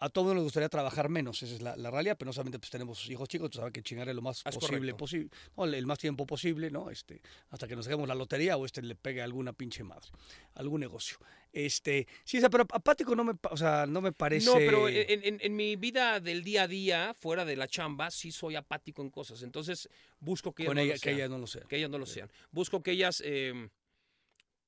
a 0.00 0.08
todo 0.08 0.24
mundo 0.24 0.36
nos 0.36 0.44
gustaría 0.44 0.68
trabajar 0.68 1.08
menos, 1.08 1.42
esa 1.42 1.54
es 1.54 1.60
la, 1.62 1.76
la 1.76 1.90
realidad, 1.90 2.16
pero 2.18 2.28
no 2.28 2.32
solamente 2.32 2.58
pues, 2.58 2.70
tenemos 2.70 3.08
hijos 3.10 3.28
chicos, 3.28 3.46
entonces 3.46 3.66
hay 3.66 3.72
que 3.72 3.82
chingarle 3.82 4.14
lo 4.14 4.22
más 4.22 4.42
Es 4.46 4.54
posible, 4.56 4.94
posible 4.94 5.30
no, 5.56 5.64
el, 5.64 5.74
el 5.74 5.86
más 5.86 5.98
tiempo 5.98 6.24
posible, 6.26 6.70
¿no? 6.70 6.90
Este, 6.90 7.20
hasta 7.50 7.66
que 7.66 7.74
nos 7.76 7.86
hagamos 7.88 8.06
la 8.08 8.14
lotería 8.14 8.56
o 8.56 8.64
este 8.64 8.80
le 8.82 8.94
pegue 8.94 9.20
a 9.20 9.24
alguna 9.24 9.52
pinche 9.52 9.82
madre, 9.82 10.08
algún 10.54 10.80
negocio. 10.80 11.18
Este, 11.52 12.06
sí, 12.24 12.40
pero 12.50 12.66
apático 12.70 13.16
no 13.16 13.24
me, 13.24 13.32
o 13.50 13.56
sea, 13.56 13.86
no 13.86 14.00
me 14.00 14.12
parece... 14.12 14.46
No, 14.46 14.54
pero 14.56 14.88
en, 14.88 15.24
en- 15.24 15.38
en 15.40 15.56
mi 15.56 15.76
vida 15.76 16.20
del 16.20 16.44
día 16.44 16.62
a 16.64 16.68
día, 16.68 17.14
fuera 17.14 17.44
de 17.44 17.56
la 17.56 17.66
chamba, 17.66 18.10
sí 18.10 18.30
soy 18.30 18.54
apático 18.56 19.02
en 19.02 19.10
cosas. 19.10 19.42
Entonces 19.42 19.88
busco 20.20 20.54
que 20.54 20.64
ellas, 20.64 20.74
no, 20.74 20.80
ella, 20.82 20.92
lo 20.94 20.94
que 20.94 20.98
sean, 21.00 21.16
ella 21.16 21.28
no 21.28 21.38
lo 21.38 21.46
sea. 21.46 21.62
que 21.62 21.76
ellas 21.76 21.90
no 21.90 21.98
lo 21.98 22.06
sean. 22.06 22.30
Busco 22.52 22.82
que 22.82 22.92
ellas, 22.92 23.22
eh, 23.24 23.68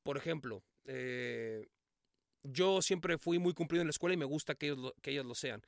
por 0.02 0.16
ejemplo, 0.16 0.62
eh, 0.86 1.68
yo 2.42 2.82
siempre 2.82 3.18
fui 3.18 3.38
muy 3.38 3.52
cumplido 3.54 3.82
en 3.82 3.88
la 3.88 3.90
escuela 3.90 4.14
y 4.14 4.18
me 4.18 4.24
gusta 4.24 4.54
que, 4.54 4.66
ellos 4.66 4.78
lo- 4.78 4.94
que 5.02 5.10
ellas 5.12 5.24
lo 5.26 5.34
sean. 5.34 5.62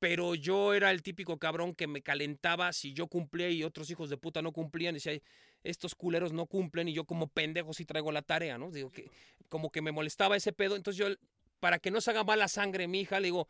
Pero 0.00 0.36
yo 0.36 0.74
era 0.74 0.92
el 0.92 1.02
típico 1.02 1.38
cabrón 1.38 1.74
que 1.74 1.88
me 1.88 2.02
calentaba 2.02 2.72
si 2.72 2.92
yo 2.92 3.08
cumplía 3.08 3.50
y 3.50 3.64
otros 3.64 3.90
hijos 3.90 4.08
de 4.10 4.16
puta 4.16 4.42
no 4.42 4.52
cumplían. 4.52 4.94
Y 4.94 4.98
decía, 4.98 5.20
estos 5.64 5.96
culeros 5.96 6.32
no 6.32 6.46
cumplen 6.46 6.88
y 6.88 6.92
yo 6.92 7.04
como 7.04 7.26
pendejo 7.26 7.74
sí 7.74 7.84
traigo 7.84 8.12
la 8.12 8.22
tarea, 8.22 8.58
¿no? 8.58 8.70
Digo 8.70 8.90
que 8.90 9.10
como 9.48 9.70
que 9.70 9.82
me 9.82 9.90
molestaba 9.90 10.36
ese 10.36 10.52
pedo. 10.52 10.76
Entonces 10.76 10.98
yo, 11.04 11.12
para 11.58 11.80
que 11.80 11.90
no 11.90 12.00
se 12.00 12.10
haga 12.12 12.22
mala 12.22 12.46
sangre 12.46 12.86
mi 12.86 13.00
hija, 13.00 13.18
le 13.18 13.26
digo, 13.26 13.48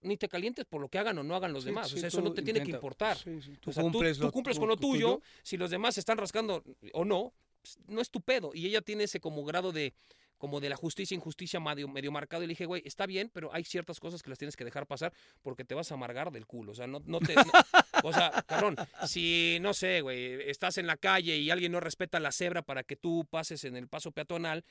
ni 0.00 0.16
te 0.16 0.26
calientes 0.28 0.64
por 0.64 0.80
lo 0.80 0.88
que 0.88 0.98
hagan 0.98 1.18
o 1.18 1.22
no 1.22 1.34
hagan 1.36 1.52
los 1.52 1.64
Sí, 1.64 1.68
demás. 1.70 1.88
sí, 1.90 1.96
o 1.96 1.98
sea, 1.98 2.08
eso 2.08 2.22
no 2.22 2.32
te 2.32 2.40
tiene 2.42 2.62
que 2.62 2.70
importar. 2.70 3.18
sí, 3.18 3.38
tú 3.60 3.70
O 3.70 3.72
sea, 3.74 3.82
tú- 3.82 3.90
cumples 3.92 4.18
tú, 4.18 4.30
con 4.60 4.68
lo 4.68 4.76
tu 4.76 4.92
tuyo, 4.92 5.20
si 5.42 5.58
los 5.58 5.70
demás 5.70 5.94
se 5.94 6.00
están 6.00 6.16
rascando 6.16 6.62
o 6.94 7.04
no, 7.04 7.34
pues, 7.60 7.78
no 7.88 8.00
es 8.00 8.10
tu 8.10 8.22
pedo. 8.22 8.52
Y 8.54 8.66
ella 8.66 8.80
tiene 8.80 9.04
ese 9.04 9.20
como 9.20 9.44
grado 9.44 9.72
de 9.72 9.92
como 10.38 10.60
de 10.60 10.68
la 10.68 10.76
justicia 10.76 11.14
injusticia 11.14 11.60
medio, 11.60 11.88
medio 11.88 12.12
marcado 12.12 12.42
y 12.42 12.46
le 12.46 12.52
dije, 12.52 12.66
güey, 12.66 12.82
está 12.84 13.06
bien, 13.06 13.30
pero 13.32 13.52
hay 13.52 13.64
ciertas 13.64 14.00
cosas 14.00 14.22
que 14.22 14.30
las 14.30 14.38
tienes 14.38 14.56
que 14.56 14.64
dejar 14.64 14.86
pasar 14.86 15.12
porque 15.42 15.64
te 15.64 15.74
vas 15.74 15.90
a 15.90 15.94
amargar 15.94 16.30
del 16.30 16.46
culo. 16.46 16.72
O 16.72 16.74
sea, 16.74 16.86
no, 16.86 17.02
no 17.06 17.20
te... 17.20 17.34
no- 17.34 17.42
o 18.04 18.12
sea, 18.12 18.30
cabrón, 18.46 18.76
si, 19.06 19.58
no 19.60 19.72
sé, 19.74 20.00
güey, 20.02 20.48
estás 20.50 20.78
en 20.78 20.86
la 20.86 20.96
calle 20.96 21.36
y 21.36 21.50
alguien 21.50 21.72
no 21.72 21.80
respeta 21.80 22.20
la 22.20 22.32
cebra 22.32 22.62
para 22.62 22.82
que 22.84 22.96
tú 22.96 23.26
pases 23.30 23.64
en 23.64 23.76
el 23.76 23.88
paso 23.88 24.12
peatonal, 24.12 24.64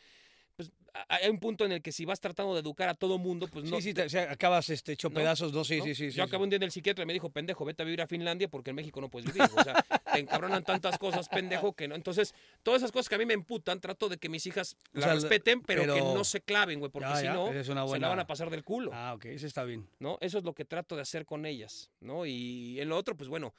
pues 0.56 0.72
hay 1.10 1.30
un 1.30 1.40
punto 1.40 1.66
en 1.66 1.74
el 1.74 1.82
que 1.82 1.92
si 1.92 2.06
vas 2.06 2.22
tratando 2.22 2.54
de 2.54 2.62
educar 2.62 2.88
a 2.88 2.94
todo 2.94 3.18
mundo, 3.18 3.48
pues 3.48 3.66
no... 3.70 3.76
sí, 3.78 3.90
sí, 3.90 3.94
te- 3.94 4.08
sea, 4.08 4.32
acabas 4.32 4.70
este, 4.70 4.94
hecho 4.94 5.10
¿no? 5.10 5.16
pedazos, 5.16 5.52
no, 5.52 5.66
sí, 5.66 5.80
¿no? 5.80 5.84
sí, 5.84 5.94
sí. 5.96 6.12
sí, 6.12 6.18
Yo 6.18 6.24
acabé 6.24 6.40
sí. 6.40 6.44
un 6.44 6.50
día 6.50 6.58
en 6.58 6.64
el 6.64 6.72
psiquiatra 6.72 7.04
y 7.04 7.06
me 7.06 7.14
dijo, 7.14 7.30
pendejo, 7.30 7.66
vete 7.66 7.82
a 7.82 7.86
vivir 7.86 8.02
a 8.02 8.08
Finlandia 8.08 8.48
porque 8.48 8.70
en 8.70 8.78
México 8.78 9.02
no 9.02 9.10
puedes 9.10 9.32
vivir. 9.34 9.50
O 9.54 9.64
sea, 9.64 9.74
te 10.14 10.20
encabronan 10.20 10.64
tantas 10.64 10.98
cosas, 10.98 11.28
pendejo, 11.28 11.74
que 11.74 11.88
no. 11.90 11.96
Entonces, 11.96 12.34
todas 12.64 12.82
esas 12.82 12.92
cosas 12.94 13.10
que 13.10 13.16
a 13.16 13.18
mí 13.18 13.26
me 13.26 13.34
emputan, 13.34 13.82
trato 13.82 14.08
de 14.08 14.18
que 14.18 14.30
mis 14.30 14.46
hijas 14.46 14.78
O 14.94 15.00
las 15.00 15.04
sea, 15.06 15.14
respeten, 15.16 15.62
pero, 15.62 15.94
que 15.94 16.02
no 16.02 16.24
se 16.24 16.40
claven, 16.42 16.80
güey, 16.80 16.92
porque 16.92 17.10
Ya, 17.10 17.16
si 17.18 17.24
ya, 17.26 17.34
no, 17.34 17.50
esa 17.50 17.60
es 17.60 17.70
una 17.70 17.88
se 17.88 18.00
la 18.00 18.08
van 18.08 18.20
a 18.20 18.28
pasar 18.28 18.50
del 18.50 18.64
culo, 18.64 18.92
Ah, 18.94 19.14
ok, 19.16 19.26
ese 19.26 19.48
está 19.48 19.66
bien. 19.66 19.90
¿no? 20.00 20.18
Eso 20.22 20.38
es 20.38 20.46
lo 20.46 20.54
que 20.54 20.64
trato 20.64 20.96
de 20.96 21.02
hacer 21.02 21.26
con 21.26 21.46
ellas, 21.46 21.92
¿no? 22.00 22.26
Y 22.26 22.80
en 22.80 22.88
lo 22.90 22.96
otro, 22.98 23.18
pues 23.18 23.30
bueno, 23.30 23.54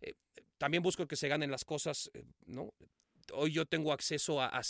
eh, 0.00 0.12
también 0.58 0.82
busco 0.82 1.06
que 1.06 1.16
se 1.16 1.28
ganen 1.28 1.50
las 1.50 1.64
cosas, 1.64 2.10
eh, 2.12 2.24
¿no? 2.46 2.74
Hoy 3.32 3.52
yo 3.52 3.66
tengo 3.66 3.92
acceso 3.92 4.40
a, 4.40 4.46
a- 4.48 4.60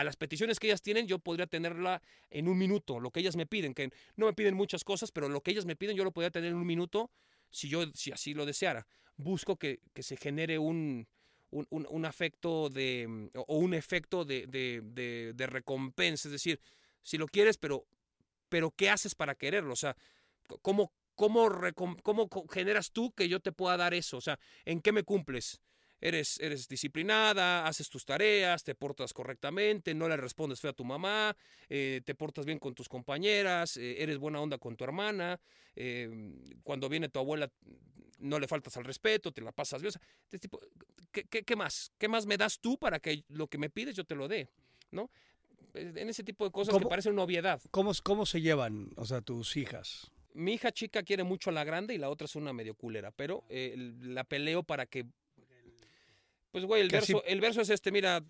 a- 0.00 0.04
las 0.04 0.16
peticiones 0.16 0.58
que 0.58 0.66
ellas 0.68 0.82
tienen, 0.82 1.06
yo 1.06 1.18
podría 1.18 1.46
tenerla 1.46 2.02
en 2.30 2.48
un 2.48 2.58
minuto, 2.58 3.00
lo 3.00 3.10
que 3.10 3.20
ellas 3.20 3.36
me 3.36 3.46
piden, 3.46 3.74
que 3.74 3.90
no 4.16 4.26
me 4.26 4.32
piden 4.32 4.54
muchas 4.54 4.84
cosas, 4.84 5.12
pero 5.12 5.28
lo 5.28 5.42
que 5.42 5.50
ellas 5.52 5.66
me 5.66 5.76
piden 5.76 5.96
yo 5.96 6.04
lo 6.04 6.12
podría 6.12 6.30
tener 6.30 6.50
en 6.50 6.56
un 6.56 6.66
minuto 6.66 7.10
si 7.50 7.68
yo 7.68 7.84
si 7.94 8.12
así 8.12 8.34
lo 8.34 8.46
deseara. 8.46 8.86
Busco 9.16 9.56
que, 9.56 9.80
que 9.92 10.02
se 10.02 10.16
genere 10.16 10.58
un, 10.58 11.06
un, 11.50 11.66
un- 11.70 12.04
afecto 12.06 12.68
de, 12.70 13.06
mm, 13.08 13.26
o 13.46 13.58
un 13.58 13.74
efecto 13.74 14.24
de, 14.24 14.46
de, 14.46 14.80
de- 14.84 15.32
de 15.34 15.46
recompensa, 15.46 16.28
es 16.28 16.32
decir, 16.32 16.60
si 17.02 17.18
lo 17.18 17.26
quieres, 17.26 17.58
pero, 17.58 17.86
pero 18.48 18.70
¿qué 18.72 18.90
haces 18.90 19.14
para 19.14 19.34
quererlo? 19.34 19.72
O 19.72 19.76
sea, 19.76 19.96
¿cómo, 20.62 20.92
cómo, 21.14 21.48
cómo 22.02 22.28
generas 22.50 22.92
tú 22.92 23.12
que 23.12 23.28
yo 23.28 23.40
te 23.40 23.52
pueda 23.52 23.76
dar 23.76 23.94
eso? 23.94 24.16
O 24.18 24.20
sea, 24.20 24.38
¿en 24.64 24.80
qué 24.80 24.92
me 24.92 25.02
cumples? 25.04 25.60
Eres, 26.00 26.40
eres 26.40 26.66
disciplinada, 26.66 27.66
haces 27.66 27.88
tus 27.90 28.04
tareas, 28.04 28.64
te 28.64 28.74
portas 28.74 29.12
correctamente, 29.12 29.94
no 29.94 30.08
le 30.08 30.16
respondes 30.16 30.60
feo 30.60 30.70
a 30.70 30.74
tu 30.74 30.84
mamá, 30.84 31.36
eh, 31.68 32.00
te 32.04 32.14
portas 32.14 32.46
bien 32.46 32.58
con 32.58 32.74
tus 32.74 32.88
compañeras, 32.88 33.76
eh, 33.76 34.02
eres 34.02 34.18
buena 34.18 34.40
onda 34.40 34.56
con 34.58 34.76
tu 34.76 34.84
hermana, 34.84 35.38
eh, 35.76 36.08
cuando 36.62 36.88
viene 36.88 37.08
tu 37.08 37.18
abuela 37.18 37.50
no 38.20 38.38
le 38.38 38.46
faltas 38.46 38.76
al 38.76 38.84
respeto, 38.84 39.32
te 39.32 39.40
la 39.40 39.52
pasas 39.52 39.82
bien. 39.82 39.92
Este 40.24 40.38
tipo, 40.38 40.60
¿qué, 41.10 41.24
qué, 41.24 41.42
qué 41.42 41.56
más? 41.56 41.92
¿Qué 41.98 42.08
más 42.08 42.26
me 42.26 42.36
das 42.36 42.60
tú 42.60 42.78
para 42.78 42.98
que 42.98 43.24
lo 43.28 43.48
que 43.48 43.58
me 43.58 43.70
pides 43.70 43.96
yo 43.96 44.04
te 44.04 44.14
lo 44.14 44.28
dé? 44.28 44.48
¿No? 44.90 45.10
En 45.74 46.08
ese 46.08 46.24
tipo 46.24 46.44
de 46.44 46.50
cosas 46.50 46.76
que 46.76 46.86
parecen 46.86 47.12
una 47.12 47.22
obviedad. 47.22 47.60
¿Cómo, 47.70 47.92
¿Cómo 48.02 48.26
se 48.26 48.40
llevan, 48.40 48.90
o 48.96 49.04
sea, 49.04 49.20
tus 49.20 49.56
hijas? 49.56 50.10
Mi 50.34 50.54
hija 50.54 50.72
chica 50.72 51.02
quiere 51.02 51.24
mucho 51.24 51.50
a 51.50 51.52
la 51.52 51.64
grande 51.64 51.94
y 51.94 51.98
la 51.98 52.08
otra 52.08 52.24
es 52.24 52.36
una 52.36 52.52
medio 52.52 52.74
culera, 52.74 53.10
pero 53.10 53.44
eh, 53.48 53.74
la 54.00 54.24
peleo 54.24 54.62
para 54.62 54.86
que... 54.86 55.06
Pues, 56.50 56.64
güey, 56.64 56.82
el 56.82 56.88
así- 56.88 57.12
verso, 57.12 57.24
el 57.26 57.40
verso 57.40 57.60
es 57.60 57.70
este, 57.70 57.92
mira, 57.92 58.22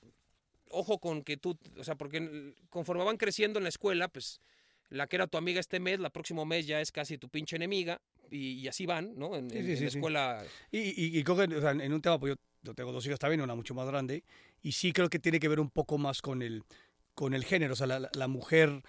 ojo 0.70 0.98
con 0.98 1.22
que 1.22 1.36
tú, 1.36 1.58
o 1.78 1.84
sea, 1.84 1.94
porque 1.96 2.54
conforme 2.68 3.04
van 3.04 3.16
creciendo 3.16 3.58
en 3.58 3.64
la 3.64 3.68
escuela, 3.70 4.08
pues 4.08 4.40
la 4.90 5.06
que 5.06 5.16
era 5.16 5.26
tu 5.26 5.38
amiga 5.38 5.60
este 5.60 5.80
mes, 5.80 6.00
la 6.00 6.10
próximo 6.10 6.44
mes 6.44 6.66
ya 6.66 6.80
es 6.80 6.92
casi 6.92 7.16
tu 7.18 7.28
pinche 7.28 7.56
enemiga, 7.56 8.00
y, 8.30 8.52
y 8.60 8.68
así 8.68 8.86
van, 8.86 9.16
¿no? 9.16 9.36
En, 9.36 9.50
Sí, 9.50 9.58
en- 9.58 9.64
sí, 9.64 9.70
en 9.72 9.76
sí, 9.78 9.82
la 9.84 9.88
escuela... 9.88 10.44
Y, 10.70 10.78
y, 10.78 11.18
y 11.18 11.24
creo 11.24 11.36
que, 11.36 11.54
o 11.56 11.60
sea, 11.60 11.70
en 11.72 11.92
un 11.92 12.00
tema, 12.02 12.18
pues 12.18 12.36
yo, 12.62 12.74
tengo 12.74 12.92
dos 12.92 13.04
hijas 13.06 13.18
también, 13.18 13.40
una 13.40 13.54
mucho 13.54 13.74
más 13.74 13.86
grande, 13.88 14.22
y 14.62 14.72
sí 14.72 14.92
creo 14.92 15.08
que 15.08 15.18
tiene 15.18 15.40
que 15.40 15.48
ver 15.48 15.60
un 15.60 15.70
poco 15.70 15.96
más 15.98 16.20
con 16.22 16.42
el, 16.42 16.62
con 17.14 17.34
el 17.34 17.44
género. 17.44 17.72
O 17.72 17.76
sea, 17.76 17.86
la 17.86 18.28
mujer 18.28 18.82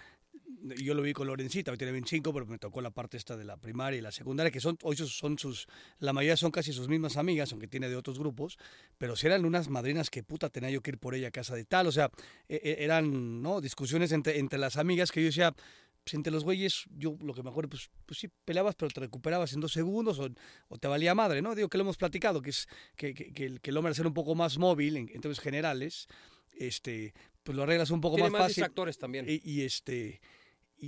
yo 0.78 0.94
lo 0.94 1.02
vi 1.02 1.12
con 1.12 1.26
Lorencita, 1.26 1.70
hoy 1.72 1.78
tiene 1.78 1.92
25, 1.92 2.32
pero 2.32 2.46
me 2.46 2.58
tocó 2.58 2.80
la 2.80 2.90
parte 2.90 3.16
esta 3.16 3.36
de 3.36 3.44
la 3.44 3.56
primaria 3.56 3.98
y 3.98 4.00
la 4.00 4.12
secundaria, 4.12 4.50
que 4.50 4.60
son, 4.60 4.78
hoy 4.82 4.96
son 4.96 5.38
sus, 5.38 5.66
la 5.98 6.12
mayoría 6.12 6.36
son 6.36 6.50
casi 6.50 6.72
sus 6.72 6.88
mismas 6.88 7.16
amigas, 7.16 7.52
aunque 7.52 7.68
tiene 7.68 7.88
de 7.88 7.96
otros 7.96 8.18
grupos, 8.18 8.58
pero 8.98 9.16
si 9.16 9.26
eran 9.26 9.44
unas 9.44 9.68
madrinas 9.68 10.10
que 10.10 10.22
puta 10.22 10.50
tenía 10.50 10.70
yo 10.70 10.80
que 10.82 10.90
ir 10.92 10.98
por 10.98 11.14
ella 11.14 11.28
a 11.28 11.30
casa 11.30 11.54
de 11.54 11.64
tal, 11.64 11.86
o 11.86 11.92
sea, 11.92 12.10
e- 12.48 12.60
e- 12.62 12.84
eran, 12.84 13.42
¿no? 13.42 13.60
Discusiones 13.60 14.12
entre, 14.12 14.38
entre 14.38 14.58
las 14.58 14.76
amigas 14.76 15.10
que 15.10 15.20
yo 15.20 15.26
decía, 15.26 15.52
pues 16.04 16.14
entre 16.14 16.32
los 16.32 16.42
güeyes, 16.44 16.84
yo 16.96 17.16
lo 17.20 17.32
que 17.32 17.42
me 17.44 17.50
acuerdo, 17.50 17.70
pues, 17.70 17.88
pues 18.06 18.18
sí, 18.18 18.28
peleabas, 18.44 18.74
pero 18.74 18.90
te 18.90 19.00
recuperabas 19.00 19.52
en 19.52 19.60
dos 19.60 19.72
segundos 19.72 20.18
o, 20.18 20.28
o 20.68 20.78
te 20.78 20.88
valía 20.88 21.14
madre, 21.14 21.42
¿no? 21.42 21.54
Digo 21.54 21.68
que 21.68 21.78
lo 21.78 21.82
hemos 21.82 21.96
platicado, 21.96 22.42
que 22.42 22.50
es 22.50 22.66
que, 22.96 23.14
que, 23.14 23.32
que 23.32 23.46
el, 23.46 23.60
que 23.60 23.70
el 23.70 23.76
hombre 23.76 23.90
al 23.90 23.94
ser 23.94 24.06
un 24.06 24.14
poco 24.14 24.34
más 24.34 24.58
móvil 24.58 24.96
en, 24.96 25.02
en 25.08 25.20
términos 25.20 25.38
generales, 25.40 26.08
este, 26.58 27.14
pues 27.44 27.56
lo 27.56 27.62
arreglas 27.62 27.90
un 27.90 28.00
poco 28.00 28.16
Tiene 28.16 28.30
más 28.30 28.40
más 28.40 28.48
fácil. 28.48 28.62
distractores 28.62 28.98
también. 28.98 29.26
Y, 29.28 29.40
y, 29.48 29.62
este 29.62 30.20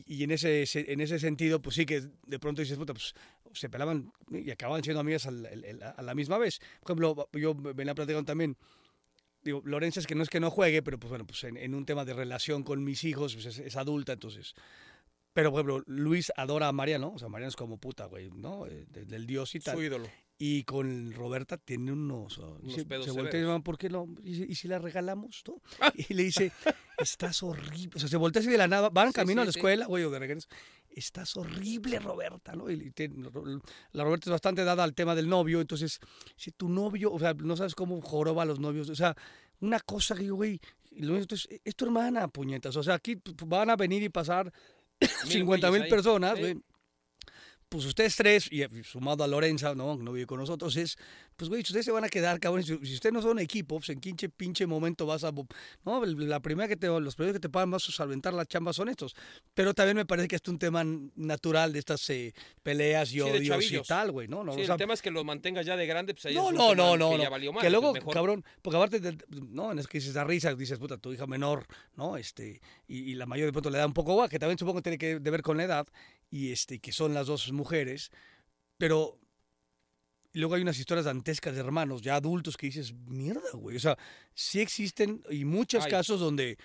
y, 0.07 0.24
en 0.24 0.30
ese 0.32 0.66
se- 0.66 0.92
en 0.92 1.01
ese 1.01 1.18
sentido 1.18 1.62
pues 1.62 1.76
sí 1.76 1.86
que 1.86 2.03
de 2.26 2.38
pronto 2.40 2.61
dices 2.62 2.76
puta 2.76 2.92
pues 2.95 3.14
se 3.53 3.68
pelaban 3.68 4.12
y 4.30 4.51
acababan 4.51 4.82
siendo 4.82 5.01
amigas 5.01 5.26
el- 5.26 5.47
el- 5.47 5.82
a 5.82 6.03
la 6.03 6.14
misma 6.14 6.36
vez 6.38 6.59
por 6.82 6.90
ejemplo 6.99 7.28
yo 7.32 7.55
venía 7.55 7.95
platicando 7.95 8.24
también 8.26 8.57
digo 9.42 9.62
Lorenza 9.64 10.01
es 10.01 10.07
que 10.07 10.14
no 10.16 10.22
es 10.24 10.28
que 10.30 10.40
no 10.40 10.51
juegue 10.51 10.82
pero 10.82 10.99
pues 10.99 11.11
bueno 11.11 11.26
pues 11.26 11.45
en, 11.45 11.57
en 11.57 11.74
un 11.74 11.86
tema 11.86 12.05
de 12.05 12.12
relación 12.14 12.64
con 12.64 12.82
mis 12.82 13.05
hijos 13.05 13.34
pues 13.34 13.47
es, 13.47 13.59
es 13.59 13.76
adulta 13.76 14.12
entonces. 14.14 14.55
Pero 15.32 15.51
por 15.51 15.61
ejemplo 15.61 15.84
Luis 15.86 16.32
adora 16.36 16.68
a 16.68 16.72
Mariano 16.72 17.12
o 17.14 17.18
sea 17.18 17.28
Mariano 17.28 17.49
es 17.51 17.57
como 17.57 17.78
puta 17.78 18.07
güey 18.07 18.30
no 18.30 18.66
Eh, 18.66 18.86
de- 18.88 19.05
del 19.05 19.26
dios 19.26 19.55
y 19.55 19.61
tal. 19.61 19.76
Su 19.76 19.82
ídolo. 19.82 20.09
Y 20.39 20.64
con 20.64 21.12
Roberta 21.12 21.57
tiene 21.57 21.93
unos, 21.93 22.39
uh, 22.39 22.57
Unos 22.62 22.74
se, 22.74 22.85
pedos 22.85 23.05
se 23.07 23.12
voltea 23.12 23.41
y 23.41 23.45
"Mamá, 23.45 23.62
¿por 23.62 23.78
qué 23.78 23.89
no? 23.89 24.07
¿Y, 24.22 24.35
si- 24.35 24.47
y 24.49 24.55
si 24.57 24.66
la 24.68 24.78
regalamos? 24.78 25.43
no?". 25.47 25.61
Y 26.11 26.14
le 26.14 26.24
dice, 26.24 26.51
estás 26.99 27.43
horrible. 27.43 27.93
O 27.95 27.99
sea, 27.99 28.09
se 28.09 28.16
voltea 28.16 28.41
así 28.41 28.51
de 28.51 28.59
la 28.59 28.66
nada, 28.68 28.91
van 28.91 29.09
Sí, 29.09 29.14
camino 29.14 29.43
a 29.43 29.45
la 29.45 29.51
escuela, 29.51 29.87
güey, 29.87 30.03
o 30.05 30.11
de 30.11 30.18
regreso. 30.18 30.49
Estás 30.91 31.37
horrible, 31.37 31.99
Roberta, 32.01 32.55
¿no? 32.55 32.70
Y, 32.70 32.93
la 33.93 34.05
Roberta 34.05 34.28
es 34.28 34.32
bastante 34.32 34.64
dada 34.64 34.85
al 34.85 34.95
tema 34.95 35.14
del 35.14 35.28
novio, 35.28 35.61
entonces, 35.61 35.99
si 36.37 36.51
tu 36.53 36.68
novio, 36.68 37.12
o 37.12 37.18
sea, 37.18 37.35
no 37.35 37.57
sabes 37.57 37.74
cómo 37.74 38.01
joroba 38.01 38.43
a 38.43 38.47
los 38.47 38.61
novios, 38.61 38.89
o 38.91 38.95
sea, 38.95 39.16
una 39.61 39.80
cosa 39.80 40.14
que 40.14 40.24
yo, 40.26 40.35
güey, 40.37 40.61
entonces, 40.93 41.49
es 41.64 41.74
tu 41.74 41.85
hermana, 41.87 42.28
puñetas. 42.28 42.76
O 42.76 42.82
sea, 42.82 42.95
aquí 42.95 43.16
p- 43.16 43.32
p- 43.35 43.45
van 43.47 43.70
a 43.70 43.76
venir 43.76 44.03
y 44.05 44.09
pasar 44.09 44.53
50 45.26 45.70
mil 45.70 45.87
personas, 45.89 46.39
güey. 46.39 46.57
Pues 47.68 47.84
ustedes 47.84 48.16
tres, 48.16 48.48
y 48.50 48.62
y 48.62 48.84
sumado 48.84 49.24
a 49.24 49.26
Lorenza, 49.26 49.74
¿no? 49.74 49.96
No 49.96 50.12
vive 50.12 50.26
con 50.26 50.38
nosotros, 50.38 50.76
es, 50.76 50.96
pues, 51.37 51.49
güey, 51.49 51.62
ustedes 51.62 51.85
se 51.85 51.93
van 51.93 52.05
a 52.05 52.09
quedar, 52.09 52.39
cabrón. 52.41 52.62
Si, 52.62 52.76
si 52.85 52.95
ustedes 52.95 53.12
no 53.12 53.20
son 53.22 53.39
equipo, 53.39 53.76
pues 53.78 53.89
en 53.91 54.01
quinche 54.01 54.28
pinche 54.28 54.66
momento 54.66 55.07
vas 55.07 55.24
a. 55.24 55.32
No, 55.85 56.05
la 56.05 56.41
primera 56.41 56.68
que 56.68 56.76
te, 56.76 56.87
los 56.87 57.16
primeros 57.16 57.35
que 57.35 57.41
te 57.41 57.49
pagan 57.49 57.70
vas 57.70 57.89
a 57.89 57.93
solventar 57.93 58.35
la 58.35 58.47
chamba 58.47 58.72
son 58.72 58.89
estos. 58.89 59.14
Pero 59.55 59.74
también 59.74 59.97
me 59.97 60.07
parece 60.07 60.28
que 60.28 60.37
es 60.37 60.43
un 60.49 60.59
tema 60.59 60.85
natural 61.16 61.72
de 61.72 61.78
estas 61.78 62.09
eh, 62.11 62.32
peleas 62.62 63.11
y 63.11 63.14
Sí, 63.14 63.20
odios 63.20 63.72
y 63.72 63.82
tal, 63.82 64.12
güey, 64.12 64.28
¿no? 64.28 64.45
no 64.45 64.55
Sí, 64.55 64.62
o 64.62 64.64
sea, 64.64 64.74
el 64.74 64.78
tema 64.78 64.95
es 64.95 65.03
que 65.03 65.11
lo 65.11 65.24
mantengas 65.24 65.66
ya 65.66 65.76
de 65.76 65.87
grande, 65.87 66.14
pues 66.14 66.26
ahí 66.26 66.35
no, 66.35 66.51
es 66.51 66.55
no, 66.57 66.74
no, 66.74 66.97
no, 66.97 67.11
que 67.11 67.16
no. 67.18 67.22
ya 67.22 67.30
valió 67.30 67.53
mal, 67.53 67.62
que 67.62 67.70
luego, 67.70 67.93
pues 67.93 68.14
cabrón, 68.14 68.45
porque 68.62 68.76
aparte, 68.76 69.01
de- 69.01 69.18
no, 69.51 69.72
en 69.72 69.78
es 69.78 69.87
que 69.87 69.99
dices 69.99 70.14
da 70.14 70.24
risa, 70.24 70.55
dices, 70.55 70.78
puta, 70.78 70.99
tu 70.99 71.12
hija 71.12 71.26
menor, 71.26 71.66
¿no? 71.97 72.16
Este, 72.16 72.61
y, 72.87 73.11
y 73.11 73.14
la 73.14 73.26
mayor 73.26 73.47
de 73.47 73.53
pronto 73.53 73.70
le 73.70 73.78
da 73.78 73.87
un 73.87 73.93
poco 73.95 74.14
guay, 74.14 74.28
que 74.28 74.39
también 74.39 74.59
supongo 74.59 74.78
que 74.78 74.82
tiene 74.97 74.99
que 74.99 75.18
ver 75.18 75.43
con 75.43 75.57
la 75.57 75.64
edad, 75.64 75.87
y 76.30 76.53
este, 76.53 76.78
que 76.80 76.93
son 76.93 77.14
las 77.14 77.26
dos 77.26 77.53
mujeres, 77.53 78.11
pero 78.78 79.18
y 80.35 80.41
luego 80.41 80.57
hay 80.57 80.62
unas 80.62 80.78
historias 80.78 81.07
dantescas 81.07 81.55
de 81.55 81.61
hermanos, 81.61 82.03
ya 82.03 82.16
adultos, 82.16 82.57
que 82.59 82.66
dices, 82.66 82.93
mierda, 83.07 83.49
güey. 83.55 83.76
O 83.76 83.80
sea, 83.80 83.97
sí 84.35 84.61
existen, 84.61 85.22
y 85.30 85.45
muchos 85.47 85.85
Ay. 85.87 85.91
casos 85.91 86.20
donde 86.20 86.59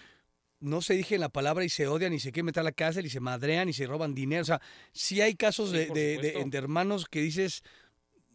no 0.59 0.81
se 0.81 0.93
dije 0.95 1.17
la 1.17 1.29
palabra 1.29 1.63
y 1.63 1.69
se 1.69 1.87
odian 1.87 2.11
y 2.13 2.19
se 2.19 2.31
quieren 2.33 2.47
meter 2.47 2.59
a 2.59 2.63
la 2.65 2.71
cárcel 2.73 3.05
y 3.05 3.09
se 3.09 3.21
madrean 3.21 3.69
y 3.69 3.73
se 3.73 3.85
roban 3.87 4.13
dinero. 4.13 4.41
O 4.41 4.45
sea, 4.45 4.59
sí 4.91 5.21
hay 5.21 5.35
casos 5.35 5.69
Sí, 5.69 5.77
de, 5.77 5.85
de- 5.85 5.93
de- 5.93 6.15
supuesto. 6.31 6.49
de 6.49 6.57
hermanos 6.57 7.05
que 7.05 7.21
dices, 7.21 7.63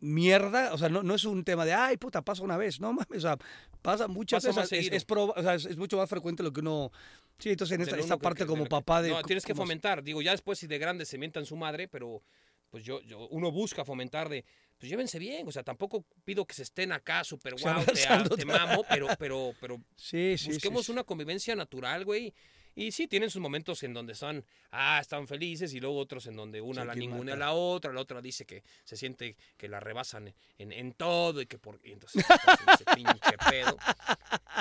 mierda, 0.00 0.72
o 0.74 0.78
sea, 0.78 0.88
no, 0.88 1.02
no 1.02 1.14
es 1.14 1.24
un 1.24 1.44
tema 1.44 1.64
de, 1.64 1.72
ay, 1.72 1.96
puta, 1.96 2.22
pasa 2.22 2.42
una 2.42 2.56
vez, 2.56 2.80
no 2.80 2.92
mames, 2.92 3.18
o 3.18 3.20
sea, 3.20 3.36
pasa 3.82 4.06
muchas 4.06 4.44
Pasa 4.44 4.60
veces, 4.62 4.72
es, 4.72 4.78
seguido. 4.84 4.96
es 4.96 5.06
proba- 5.06 5.34
o 5.36 5.42
sea, 5.42 5.54
es, 5.54 5.64
es 5.66 5.76
mucho 5.76 5.96
más 5.96 6.08
frecuente 6.08 6.42
lo 6.42 6.52
que 6.52 6.60
uno, 6.60 6.92
sí, 7.38 7.50
entonces 7.50 7.74
en 7.76 7.82
esta, 7.82 7.96
esta 7.98 8.18
parte 8.18 8.44
que- 8.44 8.46
como 8.48 8.66
papá 8.66 9.00
de... 9.02 9.10
No, 9.10 9.22
tienes 9.22 9.44
que 9.44 9.54
fomentar. 9.54 10.02
Digo, 10.02 10.20
ya 10.22 10.32
después 10.32 10.58
si 10.58 10.66
de 10.66 10.78
grande 10.78 11.06
se 11.06 11.16
mientan 11.18 11.46
su 11.46 11.56
madre, 11.56 11.88
pero 11.88 12.22
pues 12.70 12.84
yo, 12.84 13.00
yo 13.02 13.28
uno 13.28 13.50
busca 13.52 13.84
fomentar 13.84 14.28
de, 14.28 14.44
pues 14.84 14.90
llévense 14.90 15.18
bien. 15.18 15.48
O 15.48 15.52
sea, 15.52 15.62
tampoco 15.62 16.04
pido 16.24 16.44
que 16.46 16.52
se 16.54 16.62
estén 16.62 16.92
acá 16.92 17.24
sea, 17.58 17.72
guau, 17.74 17.84
te, 17.86 17.90
abrazándote. 18.06 18.36
te 18.36 18.44
mamo, 18.44 18.84
pero, 18.88 19.08
pero, 19.18 19.54
pero 19.60 19.80
Sí, 19.96 20.36
sí, 20.36 20.50
busquemos 20.50 20.86
sí. 20.86 20.92
una 20.92 21.04
convivencia 21.04 21.56
natural, 21.56 22.04
güey. 22.04 22.34
Y 22.76 22.90
sí, 22.90 23.06
tienen 23.06 23.30
sus 23.30 23.40
momentos 23.40 23.84
en 23.84 23.94
donde 23.94 24.16
son, 24.16 24.44
ah, 24.72 24.98
están 25.00 25.28
felices, 25.28 25.72
y 25.74 25.78
luego 25.78 25.96
otros 25.96 26.26
en 26.26 26.34
donde 26.34 26.60
una 26.60 26.84
la 26.84 26.96
ninguna 26.96 27.34
a 27.34 27.36
la 27.36 27.52
otra, 27.52 27.92
la 27.92 28.00
otra 28.00 28.20
dice 28.20 28.44
que 28.46 28.64
se 28.82 28.96
siente 28.96 29.36
que 29.56 29.68
la 29.68 29.78
rebasan 29.78 30.34
en, 30.58 30.72
en 30.72 30.92
todo 30.92 31.40
y 31.40 31.46
que 31.46 31.56
por. 31.56 31.80
Y 31.84 31.92
entonces 31.92 32.24
en 32.66 32.74
ese 32.74 32.84
pinche 32.96 33.38
pedo. 33.48 33.76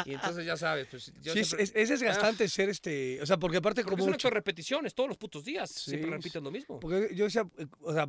Y 0.05 0.13
entonces 0.13 0.45
ya 0.45 0.55
sabes, 0.55 0.87
pues 0.91 1.11
yo 1.23 1.33
Sí, 1.33 1.39
es, 1.39 1.47
siempre- 1.47 1.63
es, 1.63 1.73
es 1.75 1.89
desgastante 1.89 2.47
ser 2.47 2.69
este, 2.69 3.19
o 3.19 3.25
sea, 3.25 3.37
porque 3.37 3.57
aparte 3.57 3.81
porque 3.81 3.89
como 3.95 4.03
es 4.03 4.07
un 4.07 4.13
acto 4.13 4.27
de 4.27 4.33
repeticiones 4.35 4.93
todos 4.93 5.09
los 5.09 5.17
putos 5.17 5.43
días. 5.43 5.71
siempre 5.71 6.07
Sí, 6.07 6.15
repiten 6.15 6.43
lo 6.43 6.51
mismo. 6.51 6.79
Porque 6.79 7.15
yo 7.15 7.25
decía, 7.25 7.47
eh, 7.57 7.65
o 7.81 7.93
sea, 7.93 8.07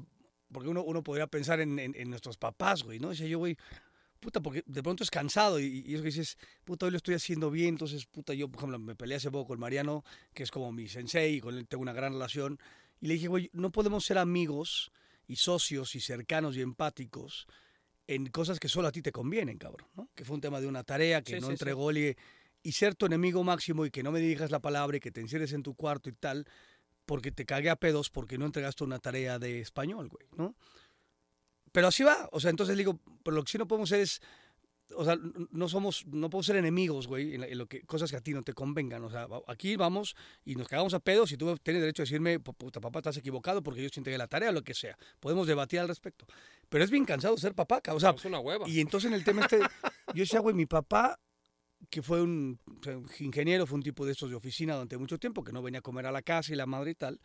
porque 0.55 0.71
uno, 0.71 0.83
uno 0.83 1.03
podría 1.03 1.27
pensar 1.27 1.61
en, 1.61 1.79
en- 1.79 1.95
en 1.95 2.09
nuestros 2.09 2.39
papás, 2.39 2.83
güey, 2.83 2.99
¿no? 2.99 3.11
Decía 3.11 3.27
yo, 3.27 3.39
güey, 3.39 3.59
puta, 4.21 4.41
porque 4.41 4.63
de 4.65 4.83
pronto 4.83 5.05
es 5.05 5.11
cansado 5.11 5.61
y, 5.61 5.85
y 5.87 5.93
eso 5.95 6.03
que 6.03 6.09
dices, 6.09 6.39
puta, 6.65 6.87
hoy 6.87 6.93
lo 6.93 6.97
estoy 6.97 7.15
haciendo 7.15 7.51
bien, 7.51 7.71
entonces, 7.71 8.07
puta, 8.07 8.33
yo, 8.33 8.49
por 8.49 8.61
ejemplo, 8.61 8.79
me 8.79 8.97
peleé 8.97 9.19
hace 9.19 9.31
poco 9.31 9.49
con 9.49 9.61
Mariano, 9.61 10.03
que 10.33 10.43
es 10.45 10.51
como 10.51 10.73
mi 10.73 10.89
sensei 10.89 11.35
y 11.35 11.41
con 11.43 11.59
él 11.59 11.67
tengo 11.69 11.83
una 11.83 11.93
gran 11.93 12.15
relación, 12.15 12.59
y 13.03 13.09
le 13.09 13.15
dije, 13.15 13.29
güey, 13.29 13.51
no 13.53 13.71
podemos 13.71 14.05
ser 14.07 14.17
amigos 14.17 14.91
y 15.27 15.37
socios 15.37 15.95
y 15.95 16.01
cercanos 16.01 16.57
y 16.57 16.63
empáticos 16.63 17.47
en 18.07 18.27
cosas 18.29 18.59
que 18.61 18.69
solo 18.69 18.89
a 18.89 18.93
ti 18.93 19.03
te 19.03 19.13
convienen, 19.13 19.59
cabrón, 19.59 19.89
¿no? 19.95 20.09
Que 20.15 20.25
fue 20.25 20.35
un 20.37 20.41
tema 20.41 20.61
de 20.61 20.67
una 20.69 20.85
tarea 20.85 21.21
que 21.23 21.33
Sí, 21.33 21.41
no 21.41 21.41
sí, 21.41 21.47
sí. 21.47 21.53
entregó, 21.53 21.93
dije, 21.93 22.17
y 22.63 22.73
ser 22.73 22.95
tu 22.95 23.05
enemigo 23.07 23.43
máximo 23.45 23.85
y 23.85 23.91
que 23.91 24.03
no 24.03 24.11
me 24.13 24.21
dirijas 24.21 24.51
la 24.51 24.61
palabra 24.61 24.97
y 24.97 25.01
que 25.01 25.11
te 25.11 25.21
encierres 25.21 25.53
en 25.53 25.63
tu 25.63 25.75
cuarto 25.75 26.09
y 26.09 26.13
tal, 26.13 26.47
porque 27.07 27.31
te 27.33 27.45
cagué 27.45 27.71
a 27.71 27.77
pedos 27.77 28.11
porque 28.11 28.39
no 28.39 28.47
entregaste 28.47 28.85
una 28.85 28.99
tarea 28.99 29.39
de 29.39 29.61
español, 29.61 30.09
güey, 30.09 30.27
¿no? 30.37 30.55
Pero 31.73 31.89
así 31.89 32.05
va, 32.05 32.29
o 32.33 32.41
sea, 32.41 32.51
entonces 32.51 32.77
digo, 32.77 33.01
pero 33.25 33.37
lo 33.37 33.43
que 33.43 33.51
sí 33.53 33.59
no 33.59 33.67
podemos 33.67 33.91
hacer 33.91 34.01
es, 34.03 34.21
o 34.97 35.05
sea, 35.05 35.17
no 35.51 35.69
somos, 35.69 36.07
no 36.07 36.31
podemos 36.31 36.47
ser 36.47 36.57
enemigos, 36.57 37.09
güey, 37.09 37.35
en, 37.35 37.41
la- 37.41 37.49
en 37.49 37.59
lo 37.59 37.67
que, 37.67 37.81
cosas 37.83 38.11
que 38.11 38.17
a 38.17 38.21
ti 38.21 38.33
no 38.33 38.43
te 38.43 38.53
convengan, 38.53 39.03
o 39.03 39.11
sea, 39.11 39.27
aquí 39.49 39.75
vamos 39.77 40.15
y 40.45 40.55
nos 40.55 40.69
cagamos 40.69 40.95
a 40.95 41.01
pedos 41.01 41.33
y 41.33 41.37
tú 41.37 41.57
tienes 41.59 41.83
derecho 41.83 42.03
a 42.03 42.05
decirme, 42.05 42.39
"Pu- 42.39 42.55
puta, 42.55 42.81
papá, 42.81 43.01
estás 43.01 43.17
equivocado 43.17 43.63
porque 43.63 43.83
yo 43.83 43.89
sí 43.89 43.99
entregué 43.99 44.19
la 44.19 44.29
tarea 44.29 44.53
lo 44.53 44.63
que 44.63 44.75
sea, 44.75 44.97
podemos 45.19 45.47
debatir 45.49 45.81
al 45.81 45.89
respecto, 45.89 46.27
pero 46.69 46.85
es 46.85 46.91
bien 46.91 47.05
cansado 47.07 47.37
ser 47.39 47.55
papá, 47.55 47.81
o 47.93 47.99
sea, 47.99 48.11
es 48.11 48.25
una 48.25 48.39
hueva. 48.39 48.69
y 48.69 48.81
entonces 48.81 49.09
en 49.09 49.15
el 49.15 49.25
tema 49.25 49.43
este, 49.43 49.59
yo 49.59 50.23
decía, 50.23 50.39
güey, 50.41 50.55
mi 50.55 50.67
papá, 50.67 51.19
que 51.91 52.03
fue 52.03 52.23
un, 52.23 52.59
ingeniero, 53.21 53.67
fue 53.67 53.77
un 53.77 53.83
tipo 53.83 54.05
de 54.07 54.13
estos 54.13 54.31
de 54.31 54.37
oficina 54.37 54.75
durante 54.75 54.97
mucho 54.99 55.19
tiempo, 55.19 55.43
que 55.45 55.53
no 55.53 55.63
venía 55.63 55.79
a 55.79 55.83
comer 55.83 56.07
a 56.07 56.13
la 56.13 56.23
casa 56.23 56.53
y 56.53 56.57
la 56.57 56.67
madre 56.67 56.93
y 56.93 56.95
tal. 56.95 57.21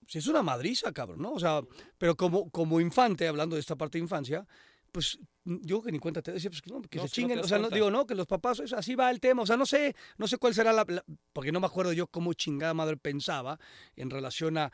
pues 0.00 0.16
es 0.16 0.26
una 0.26 0.42
madriza, 0.42 0.92
cabrón, 0.92 1.20
¿no? 1.22 1.32
O 1.32 1.40
sea, 1.40 1.60
pero 1.98 2.16
como, 2.16 2.50
como 2.50 2.80
infante, 2.80 3.26
hablando 3.28 3.56
de 3.56 3.60
esta 3.60 3.76
parte 3.76 3.98
de 3.98 4.04
infancia, 4.04 4.46
pues 4.92 5.18
yo 5.44 5.82
que 5.82 5.90
ni 5.90 5.98
cuenta 5.98 6.20
te 6.22 6.32
decía, 6.32 6.50
pues 6.50 6.60
que, 6.60 6.70
no, 6.70 6.82
que 6.82 6.98
No, 6.98 7.04
se 7.04 7.08
si 7.08 7.14
chinguen, 7.22 7.38
o 7.40 7.44
sea, 7.44 7.58
no, 7.58 7.70
digo, 7.70 7.90
no, 7.90 8.06
que 8.06 8.14
los 8.14 8.26
papás, 8.26 8.60
así 8.76 8.94
va 8.94 9.10
el 9.10 9.20
tema, 9.20 9.42
o 9.42 9.46
sea, 9.46 9.56
no 9.56 9.66
sé, 9.66 9.96
no 10.18 10.28
sé 10.28 10.36
cuál 10.36 10.54
será 10.54 10.72
la, 10.72 10.84
la- 10.86 11.04
porque 11.32 11.50
no 11.50 11.60
me 11.60 11.66
acuerdo 11.66 11.92
yo 11.92 12.06
cómo 12.06 12.34
chingada 12.34 12.74
madre 12.74 12.96
pensaba 12.98 13.58
en 13.96 14.10
relación 14.10 14.58
a 14.58 14.70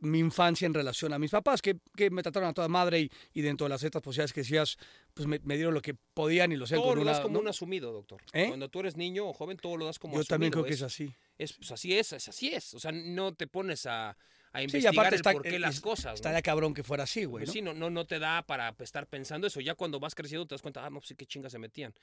mi 0.00 0.18
infancia 0.18 0.66
en 0.66 0.74
relación 0.74 1.12
a 1.12 1.18
mis 1.18 1.30
papás, 1.30 1.62
que, 1.62 1.78
que 1.96 2.10
me 2.10 2.22
trataron 2.22 2.48
a 2.48 2.52
toda 2.52 2.68
madre 2.68 3.00
y, 3.00 3.10
y 3.34 3.40
dentro 3.42 3.64
de 3.66 3.70
las 3.70 3.80
ciertas 3.80 4.02
posibilidades 4.02 4.32
que 4.32 4.40
decías, 4.40 4.78
pues 5.14 5.26
me, 5.26 5.40
me 5.44 5.56
dieron 5.56 5.74
lo 5.74 5.82
que 5.82 5.94
podían 5.94 6.52
y 6.52 6.56
lo 6.56 6.66
sé 6.66 6.76
todo 6.76 6.94
lo 6.94 7.02
una, 7.02 7.12
das 7.12 7.20
como 7.20 7.34
¿no? 7.34 7.40
un 7.40 7.48
asumido, 7.48 7.92
doctor. 7.92 8.22
¿Eh? 8.32 8.46
Cuando 8.48 8.68
tú 8.68 8.80
eres 8.80 8.96
niño 8.96 9.26
o 9.28 9.32
joven, 9.32 9.56
todo 9.56 9.76
lo 9.76 9.86
das 9.86 9.98
como 9.98 10.14
Yo 10.14 10.20
asumido. 10.20 10.34
también 10.34 10.52
creo 10.52 10.64
que 10.64 10.74
es 10.74 10.82
así. 10.82 11.12
es, 11.38 11.52
pues 11.54 11.70
así 11.72 11.96
es, 11.96 12.12
es 12.12 12.28
así 12.28 12.48
es. 12.48 12.74
O 12.74 12.80
sea, 12.80 12.92
no 12.92 13.34
te 13.34 13.46
pones 13.46 13.86
a, 13.86 14.16
a 14.52 14.58
Sí, 14.58 14.62
y 14.62 14.64
investigar 14.64 14.94
aparte 14.94 15.14
el 15.14 15.20
está, 15.20 15.32
por 15.32 15.42
qué 15.42 15.56
eh, 15.56 15.58
las 15.58 15.80
cosas. 15.80 16.04
¿no? 16.06 16.14
Estaría 16.14 16.42
cabrón 16.42 16.74
que 16.74 16.82
fuera 16.82 17.04
así, 17.04 17.24
güey, 17.24 17.42
Pues 17.44 17.48
¿no? 17.48 17.52
sí, 17.52 17.62
no, 17.62 17.74
no, 17.74 17.90
no 17.90 18.06
te 18.06 18.18
da 18.18 18.42
para 18.42 18.74
estar 18.80 19.06
pensando 19.06 19.46
eso. 19.46 19.60
Ya 19.60 19.74
cuando 19.74 20.00
vas 20.00 20.14
creciendo 20.14 20.46
te 20.46 20.54
das 20.54 20.62
cuenta, 20.62 20.84
ah, 20.84 20.90
no, 20.90 20.98
pues 21.00 21.08
sí, 21.08 21.14
qué 21.14 21.26
chingas 21.26 21.52
se 21.52 21.58
metían. 21.58 21.94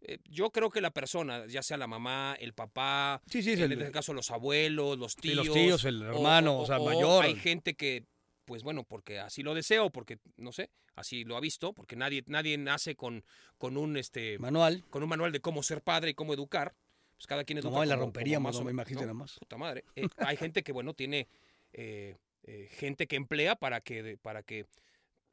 Eh, 0.00 0.18
yo 0.24 0.50
creo 0.50 0.70
que 0.70 0.80
la 0.80 0.90
persona, 0.90 1.46
ya 1.46 1.62
sea 1.62 1.76
la 1.76 1.86
mamá, 1.86 2.36
el 2.40 2.52
papá, 2.54 3.22
Sí, 3.30 3.42
sí, 3.42 3.52
en 3.52 3.60
el- 3.62 3.72
este 3.72 3.92
caso 3.92 4.12
los 4.14 4.30
abuelos, 4.30 4.98
los 4.98 5.12
Sí, 5.12 5.20
tíos. 5.20 5.46
los 5.46 5.54
tíos, 5.54 5.84
el 5.84 6.02
hermano, 6.02 6.58
o 6.58 6.66
sea, 6.66 6.78
mayor. 6.80 7.24
Hay 7.24 7.36
gente 7.36 7.74
que, 7.74 8.04
pues 8.44 8.62
bueno, 8.64 8.82
porque 8.84 9.20
así 9.20 9.42
lo 9.44 9.54
deseo, 9.54 9.90
porque, 9.90 10.18
no 10.36 10.50
sé, 10.50 10.70
así 10.96 11.24
lo 11.24 11.36
ha 11.36 11.40
visto, 11.40 11.72
porque 11.72 11.94
nadie, 11.94 12.24
nadie 12.26 12.58
nace 12.58 12.96
con, 12.96 13.24
con 13.58 13.76
un 13.76 13.96
este 13.96 14.38
manual. 14.40 14.82
con 14.90 15.04
un 15.04 15.08
manual 15.08 15.30
de 15.30 15.40
cómo 15.40 15.62
ser 15.62 15.82
padre 15.82 16.10
y 16.10 16.14
cómo 16.14 16.34
educar. 16.34 16.74
Pues 17.14 17.28
cada 17.28 17.44
quien 17.44 17.60
No, 17.60 17.68
educa. 17.68 17.84
y 17.84 17.88
la 17.88 17.94
como 17.94 18.06
romperíamos, 18.06 18.48
más 18.48 18.54
no 18.56 18.62
o- 18.62 18.64
me 18.64 18.72
imagino 18.72 19.02
nada 19.02 19.14
más. 19.14 19.38
Puta 19.38 19.56
madre. 19.56 19.84
Eh, 19.94 20.08
hay 20.18 20.36
gente 20.36 20.64
que, 20.64 20.72
bueno, 20.72 20.92
tiene 20.94 21.28
eh, 21.72 22.16
eh, 22.44 22.68
gente 22.72 23.06
que 23.06 23.16
emplea 23.16 23.56
para 23.56 23.80
que, 23.80 24.18
para 24.20 24.42
que, 24.42 24.66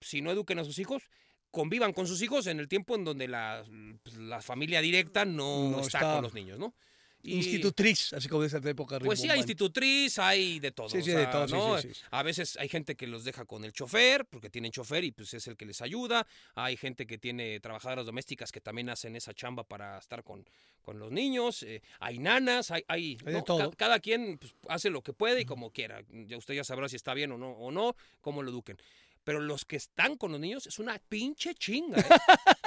si 0.02 0.22
no 0.22 0.32
eduquen 0.32 0.60
a 0.60 0.64
sus 0.64 0.80
hijos, 0.80 1.10
convivan 1.52 1.94
con 1.94 2.08
sus 2.08 2.22
hijos 2.22 2.48
en 2.48 2.60
el 2.60 2.68
tiempo 2.68 2.96
en 2.96 3.04
donde 3.04 3.28
la, 3.28 3.66
pues, 4.04 4.16
la 4.18 4.42
familia 4.42 4.82
directa 4.82 5.26
no, 5.26 5.70
No 5.70 5.82
está, 5.82 6.00
está. 6.00 6.14
con 6.14 6.24
los 6.24 6.34
niños, 6.34 6.60
¿no? 6.60 6.76
Y- 7.22 7.36
Institutriz, 7.36 8.14
así 8.14 8.30
como 8.30 8.42
de 8.42 8.48
esa 8.48 8.58
época. 8.64 8.98
Pues 9.00 9.20
sí, 9.20 9.30
hay 9.30 9.40
institutriz, 9.40 10.18
hay 10.20 10.60
de 10.60 10.72
todo. 10.72 10.88
Sí, 10.90 11.00
o 11.00 11.04
sí, 11.04 11.12
de 11.12 11.28
todo, 11.28 11.48
sí, 11.48 11.54
¿no? 11.54 11.82
sí, 11.82 11.94
sí. 11.94 12.02
A 12.12 12.24
veces 12.24 12.56
hay 12.58 12.70
gente 12.70 12.96
que 12.96 13.08
los 13.08 13.26
deja 13.26 13.44
con 13.46 13.66
el 13.66 13.74
chofer, 13.74 14.26
porque 14.26 14.50
tienen 14.50 14.72
chofer 14.72 15.04
y 15.04 15.12
pues 15.12 15.34
es 15.34 15.46
el 15.48 15.58
que 15.58 15.66
les 15.66 15.82
ayuda. 15.82 16.26
Hay 16.56 16.78
gente 16.78 17.06
que 17.06 17.18
tiene 17.18 17.60
trabajadoras 17.60 18.06
domésticas 18.06 18.52
que 18.54 18.62
también 18.62 18.90
hacen 18.90 19.16
esa 19.18 19.34
chamba 19.34 19.64
para 19.66 19.98
estar 19.98 20.24
con, 20.24 20.48
con 20.82 20.98
los 20.98 21.12
niños. 21.12 21.64
eh, 21.64 21.82
hay 22.00 22.20
nanas, 22.20 22.72
hay... 22.72 22.84
hay, 22.88 23.18
Hay 23.26 23.34
de 23.34 23.42
todo. 23.42 23.70
Ca- 23.72 23.76
cada 23.76 24.00
quien 24.00 24.38
pues, 24.38 24.56
hace 24.70 24.90
lo 24.90 25.02
que 25.02 25.12
puede 25.12 25.42
y 25.42 25.46
como 25.46 25.72
quiera. 25.72 26.02
Ya 26.10 26.38
usted 26.38 26.54
ya 26.54 26.64
sabrá 26.64 26.88
si 26.88 26.96
está 26.96 27.14
bien 27.14 27.34
o 27.34 27.38
no, 27.38 27.52
o 27.52 27.70
no, 27.72 27.96
cómo 28.22 28.44
lo 28.44 28.50
eduquen. 28.52 28.78
Pero 29.26 29.42
los 29.42 29.66
que 29.66 29.76
están 29.76 30.16
con 30.16 30.32
los 30.32 30.40
niños 30.40 30.66
es 30.68 30.80
una 30.80 30.98
pinche 31.00 31.54
chinga, 31.54 32.00
¿eh? 32.00 32.06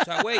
O 0.03 0.05
sea, 0.05 0.21
güey, 0.23 0.39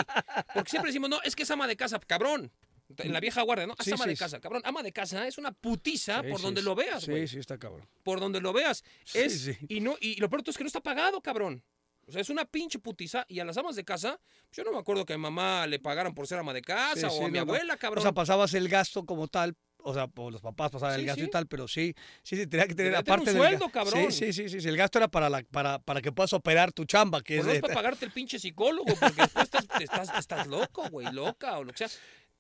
porque 0.53 0.69
siempre 0.71 0.91
decimos, 0.91 1.09
no, 1.09 1.23
es 1.23 1.35
que 1.35 1.45
es 1.45 1.51
ama 1.51 1.67
de 1.67 1.77
casa, 1.77 1.99
cabrón. 2.01 2.53
En 2.99 3.13
la 3.13 3.21
vieja 3.21 3.43
guardia, 3.43 3.67
¿no? 3.67 3.75
Sí, 3.81 3.93
ama 3.93 4.05
sí, 4.05 4.11
de 4.11 4.17
casa, 4.17 4.41
cabrón. 4.41 4.63
Ama 4.65 4.83
de 4.83 4.93
casa 4.93 5.27
es 5.27 5.39
una 5.39 5.53
putiza 5.53 6.23
Sí, 6.23 6.31
por 6.31 6.41
donde 6.43 6.63
lo 6.63 6.75
veas, 6.75 7.09
güey. 7.09 7.27
Sí, 7.27 7.35
sí, 7.35 7.41
está 7.41 7.59
cabrón. 7.59 7.89
Por 8.03 8.21
donde 8.21 8.41
lo 8.41 8.53
veas. 8.53 8.85
Sí, 9.05 9.19
Es, 9.19 9.41
sí. 9.41 9.57
Y, 9.69 9.81
no, 9.81 9.97
y 10.01 10.17
lo 10.17 10.29
peor 10.29 10.43
es 10.47 10.57
que 10.57 10.65
no 10.65 10.67
está 10.67 10.81
pagado, 10.81 11.21
cabrón. 11.23 11.65
O 12.07 12.13
sea, 12.13 12.21
es 12.21 12.31
una 12.31 12.45
pinche 12.45 12.79
putiza. 12.79 13.25
Y 13.29 13.41
a 13.41 13.45
las 13.45 13.57
amas 13.57 13.77
de 13.77 13.85
casa, 13.85 14.21
pues, 14.49 14.57
yo 14.57 14.65
no 14.65 14.73
me 14.73 14.79
acuerdo 14.79 15.07
que 15.07 15.15
a 15.15 15.17
mi 15.17 15.23
mamá 15.23 15.67
le 15.67 15.79
pagaran 15.79 16.15
por 16.15 16.27
ser 16.27 16.39
ama 16.39 16.53
de 16.53 16.63
casa 16.63 17.09
o 17.09 17.25
a 17.25 17.29
mi 17.29 17.35
no, 17.35 17.41
abuela, 17.43 17.77
cabrón. 17.77 18.01
O 18.01 18.03
sea, 18.03 18.13
pasabas 18.13 18.53
el 18.55 18.69
gasto 18.69 19.07
como 19.07 19.29
tal, 19.29 19.57
o 19.85 19.95
sea, 19.95 20.09
por 20.09 20.33
los 20.33 20.41
papás 20.41 20.71
pasaban 20.71 20.97
Sí, 20.97 21.01
el 21.01 21.07
gasto 21.07 21.23
sí. 21.23 21.27
y 21.27 21.31
tal, 21.31 21.47
pero 21.47 21.69
sí, 21.69 21.95
sí, 22.23 22.37
sí, 22.37 22.47
tenía 22.47 22.67
que 22.67 22.75
tener 22.75 22.95
aparte 22.97 23.21
un 23.21 23.25
del 23.27 23.37
sueldo, 23.37 23.69
cabrón. 23.71 24.13
Sí, 24.13 24.33
sí, 24.33 24.49
sí, 24.49 24.61
sí, 24.61 24.69
el 24.69 24.77
gasto 24.77 24.99
era 24.99 25.09
para, 25.09 25.31
la, 25.31 25.43
para, 25.43 25.79
para 25.79 26.01
que 26.01 26.13
puedas 26.13 26.33
operar 26.33 26.73
tu 26.73 26.85
chamba, 26.85 27.23
que 27.23 27.37
Pues 27.37 27.41
es 27.41 27.47
no 27.47 27.53
es 27.53 27.61
para 27.61 27.75
pagarte 27.75 28.05
el 28.05 28.11
pinche 28.13 28.39
psicólogo, 28.39 28.95
porque 28.99 29.23
después 29.23 29.45
estás, 29.45 29.67
estás, 29.81 30.19
estás 30.19 30.47
loco, 30.47 30.89
güey, 30.91 31.11
loca 31.13 31.59
o 31.59 31.65
lo 31.65 31.73
que 31.73 31.79
sea. 31.79 31.89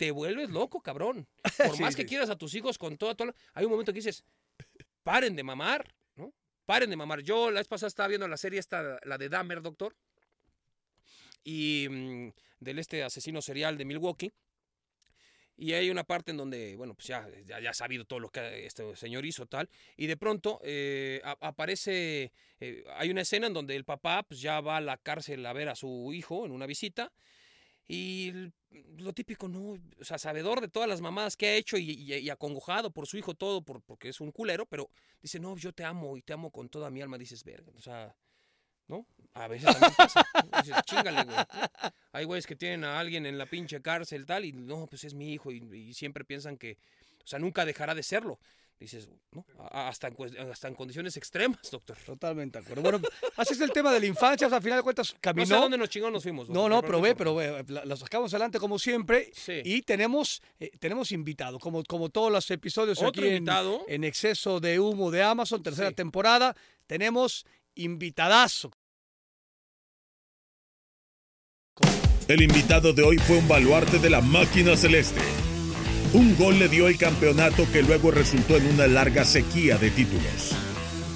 Te 0.02 0.10
vuelves 0.10 0.50
loco, 0.50 0.80
cabrón. 0.80 1.28
Por 1.58 1.76
Sí, 1.76 1.80
más 1.82 1.94
que 1.94 2.02
sí. 2.02 2.08
quieras 2.08 2.28
a 2.28 2.34
tus 2.36 2.56
hijos 2.56 2.76
con 2.76 2.96
toda, 2.96 3.14
toda... 3.14 3.32
Hay 3.54 3.64
un 3.66 3.70
momento 3.70 3.92
que 3.92 4.00
dices, 4.00 4.24
paren 5.04 5.36
de 5.36 5.44
mamar, 5.44 5.94
¿no? 6.16 6.32
Paren 6.66 6.90
de 6.90 6.96
mamar. 6.96 7.20
Yo 7.20 7.52
la 7.52 7.60
vez 7.60 7.68
pasada 7.68 7.86
estaba 7.86 8.08
viendo 8.08 8.26
la 8.26 8.36
serie 8.36 8.58
esta, 8.58 8.98
la 9.04 9.16
de 9.16 9.28
Dahmer, 9.28 9.62
doctor, 9.62 9.94
y 11.44 11.86
mm, 11.88 12.30
del 12.58 12.80
este 12.80 13.04
asesino 13.04 13.40
serial 13.40 13.78
de 13.78 13.84
Milwaukee. 13.84 14.32
Y 15.56 15.74
hay 15.74 15.88
una 15.88 16.02
parte 16.02 16.32
en 16.32 16.38
donde, 16.38 16.74
bueno, 16.74 16.94
pues 16.94 17.06
ya, 17.06 17.28
ya, 17.46 17.60
ya 17.60 17.70
ha 17.70 17.74
sabido 17.74 18.04
todo 18.04 18.18
lo 18.18 18.28
que 18.30 18.66
este 18.66 18.96
señor 18.96 19.24
hizo, 19.24 19.46
tal. 19.46 19.68
Y 19.96 20.08
de 20.08 20.16
pronto 20.16 20.58
eh, 20.64 21.20
a- 21.22 21.36
aparece, 21.46 22.32
eh, 22.58 22.82
hay 22.96 23.08
una 23.10 23.20
escena 23.20 23.46
en 23.46 23.52
donde 23.52 23.76
el 23.76 23.84
papá 23.84 24.24
pues 24.24 24.40
ya 24.40 24.60
va 24.60 24.78
a 24.78 24.80
la 24.80 24.96
cárcel 24.96 25.46
a 25.46 25.52
ver 25.52 25.68
a 25.68 25.76
su 25.76 26.12
hijo 26.12 26.44
en 26.44 26.50
una 26.50 26.66
visita. 26.66 27.12
Y 27.94 28.32
lo 28.96 29.12
típico, 29.12 29.48
¿no? 29.48 29.72
O 30.00 30.04
sea, 30.04 30.16
sabedor 30.16 30.62
de 30.62 30.68
todas 30.68 30.88
las 30.88 31.02
mamadas 31.02 31.36
que 31.36 31.46
ha 31.48 31.54
hecho 31.56 31.76
y, 31.76 31.90
y- 31.90 32.14
y 32.14 32.30
acongojado 32.30 32.90
por 32.90 33.06
su 33.06 33.18
hijo, 33.18 33.34
todo, 33.34 33.62
por, 33.62 33.82
porque 33.82 34.08
es 34.08 34.20
un 34.20 34.32
culero, 34.32 34.64
pero 34.66 34.88
dice, 35.20 35.38
no, 35.38 35.56
yo 35.58 35.72
te 35.74 35.84
amo 35.84 36.16
y 36.16 36.22
te 36.22 36.32
amo 36.32 36.50
con 36.50 36.70
toda 36.70 36.88
mi 36.90 37.02
alma. 37.02 37.18
Dices, 37.18 37.44
verga, 37.44 37.70
o 37.76 37.80
sea, 37.82 38.16
¿no? 38.88 39.06
A 39.34 39.48
veces 39.48 39.72
también 39.72 39.94
pasa. 39.96 40.24
Dices, 40.64 40.76
chingale, 40.86 41.24
güey. 41.24 41.36
Hay 42.12 42.24
güeyes 42.24 42.46
que 42.46 42.56
tienen 42.56 42.84
a 42.84 42.98
alguien 43.00 43.26
en 43.26 43.38
la 43.38 43.46
pinche 43.46 43.82
cárcel 43.82 44.26
tal 44.26 44.44
y 44.44 44.52
no, 44.52 44.86
pues 44.86 45.04
es 45.04 45.14
mi 45.14 45.32
hijo 45.32 45.52
y, 45.52 45.58
y 45.74 45.94
siempre 45.94 46.24
piensan 46.24 46.58
que, 46.58 46.78
o 47.24 47.26
sea, 47.26 47.38
nunca 47.38 47.64
dejará 47.64 47.94
de 47.94 48.02
serlo. 48.02 48.38
Dices, 48.82 49.08
¿no? 49.30 49.46
Hasta 49.70 50.08
en, 50.08 50.16
hasta 50.50 50.66
en 50.66 50.74
condiciones 50.74 51.16
extremas, 51.16 51.70
doctor. 51.70 51.96
Totalmente 52.04 52.58
de 52.58 52.64
acuerdo. 52.64 52.82
Bueno, 52.82 53.00
así 53.36 53.54
es 53.54 53.60
el 53.60 53.70
tema 53.70 53.92
de 53.92 54.00
la 54.00 54.06
infancia, 54.06 54.48
o 54.48 54.50
sea, 54.50 54.56
al 54.56 54.62
final 54.64 54.80
de 54.80 54.82
cuentas 54.82 55.12
No 55.14 55.18
caminó. 55.20 55.46
sé 55.46 55.54
a 55.54 55.58
dónde 55.60 55.78
nos 55.78 55.88
chingados 55.88 56.12
nos 56.14 56.22
fuimos. 56.24 56.48
No, 56.48 56.68
doctor, 56.68 56.70
no, 56.70 56.80
pero 56.82 56.92
pero 57.16 57.30
no 57.30 57.36
ve, 57.36 57.64
pero 57.64 57.64
ve, 57.64 57.86
la, 57.86 57.96
sacamos 57.96 58.34
adelante 58.34 58.58
como 58.58 58.80
siempre. 58.80 59.30
Sí. 59.34 59.62
Y 59.64 59.82
tenemos, 59.82 60.42
eh, 60.58 60.72
tenemos 60.80 61.12
invitado, 61.12 61.60
como, 61.60 61.84
como 61.84 62.08
todos 62.08 62.32
los 62.32 62.50
episodios 62.50 62.98
Otro 62.98 63.22
aquí 63.22 63.28
en, 63.28 63.36
invitado. 63.36 63.84
en 63.86 64.02
Exceso 64.02 64.58
de 64.58 64.80
Humo 64.80 65.12
de 65.12 65.22
Amazon, 65.22 65.62
tercera 65.62 65.90
Sí. 65.90 65.94
temporada. 65.94 66.56
Tenemos 66.88 67.46
invitadazo. 67.76 68.72
El 72.26 72.42
invitado 72.42 72.92
de 72.92 73.02
hoy 73.04 73.18
fue 73.18 73.38
un 73.38 73.46
baluarte 73.46 74.00
de 74.00 74.10
la 74.10 74.20
máquina 74.20 74.76
celeste. 74.76 75.20
Un 76.14 76.36
gol 76.36 76.58
le 76.58 76.68
dio 76.68 76.88
el 76.88 76.98
campeonato 76.98 77.66
que 77.72 77.82
luego 77.82 78.10
resultó 78.10 78.58
en 78.58 78.66
una 78.66 78.86
larga 78.86 79.24
sequía 79.24 79.78
de 79.78 79.90
títulos. 79.90 80.54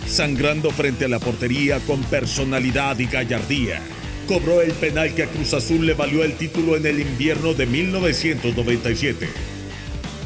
Sangrando 0.06 0.70
frente 0.70 1.04
a 1.04 1.08
la 1.08 1.18
portería 1.18 1.80
con 1.80 2.02
personalidad 2.04 2.98
y 2.98 3.04
gallardía, 3.04 3.82
cobró 4.26 4.62
el 4.62 4.72
penal 4.72 5.14
que 5.14 5.24
a 5.24 5.26
Cruz 5.26 5.52
Azul 5.52 5.84
le 5.84 5.92
valió 5.92 6.24
el 6.24 6.32
título 6.36 6.76
en 6.76 6.86
el 6.86 6.98
invierno 7.00 7.52
de 7.52 7.66
1997. 7.66 9.28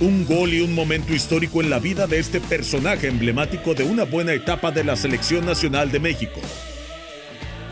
Un 0.02 0.24
gol 0.24 0.54
y 0.54 0.60
un 0.60 0.72
momento 0.72 1.12
histórico 1.12 1.60
en 1.60 1.68
la 1.68 1.80
vida 1.80 2.06
de 2.06 2.20
este 2.20 2.40
personaje 2.40 3.08
emblemático 3.08 3.74
de 3.74 3.82
una 3.82 4.04
buena 4.04 4.34
etapa 4.34 4.70
de 4.70 4.84
la 4.84 4.94
Selección 4.94 5.44
Nacional 5.44 5.90
de 5.90 5.98
México. 5.98 6.40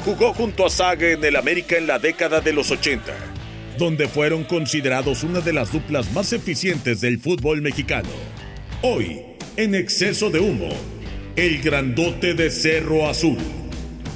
Jugó 0.04 0.34
junto 0.34 0.66
a 0.66 0.70
Saga 0.70 1.10
en 1.10 1.24
el 1.24 1.36
América 1.36 1.76
en 1.76 1.86
la 1.86 2.00
década 2.00 2.40
de 2.40 2.52
los 2.52 2.72
80, 2.72 3.14
donde 3.78 4.08
fueron 4.08 4.44
considerados 4.44 5.22
una 5.22 5.40
de 5.40 5.52
las 5.52 5.72
duplas 5.72 6.12
más 6.12 6.32
eficientes 6.32 7.00
del 7.00 7.18
fútbol 7.20 7.62
mexicano. 7.62 8.08
Hoy, 8.82 9.22
en 9.56 9.74
exceso 9.74 10.30
de 10.30 10.40
humo, 10.40 10.68
el 11.36 11.62
grandote 11.62 12.34
de 12.34 12.50
Cerro 12.50 13.08
Azul, 13.08 13.38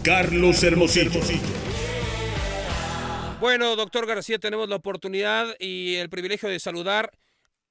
Carlos 0.03 0.63
Hermosillo. 0.65 1.21
Bueno, 3.41 3.77
doctor 3.77 4.07
García, 4.07 4.39
tenemos 4.39 4.69
la 4.69 4.77
oportunidad 4.77 5.55
y 5.59 5.95
el 5.95 6.11
privilegio 6.11 6.49
de 6.49 6.59
saludar 6.59 7.11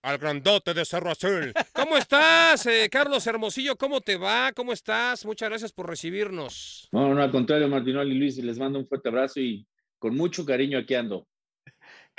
al 0.01 0.17
grandote 0.17 0.73
de 0.73 0.85
Cerro 0.85 1.11
Azul. 1.11 1.53
¿Cómo 1.73 1.97
estás, 1.97 2.65
eh, 2.65 2.87
Carlos 2.89 3.27
Hermosillo? 3.27 3.75
¿Cómo 3.75 4.01
te 4.01 4.15
va? 4.15 4.51
¿Cómo 4.53 4.73
estás? 4.73 5.25
Muchas 5.25 5.49
gracias 5.49 5.71
por 5.73 5.89
recibirnos. 5.89 6.87
No, 6.91 7.13
no, 7.13 7.21
al 7.21 7.31
contrario, 7.31 7.67
Martinoli 7.67 8.15
y 8.15 8.19
Luis, 8.19 8.37
les 8.37 8.57
mando 8.57 8.79
un 8.79 8.87
fuerte 8.87 9.09
abrazo 9.09 9.39
y 9.39 9.65
con 9.99 10.15
mucho 10.15 10.45
cariño 10.45 10.79
aquí 10.79 10.95
ando. 10.95 11.27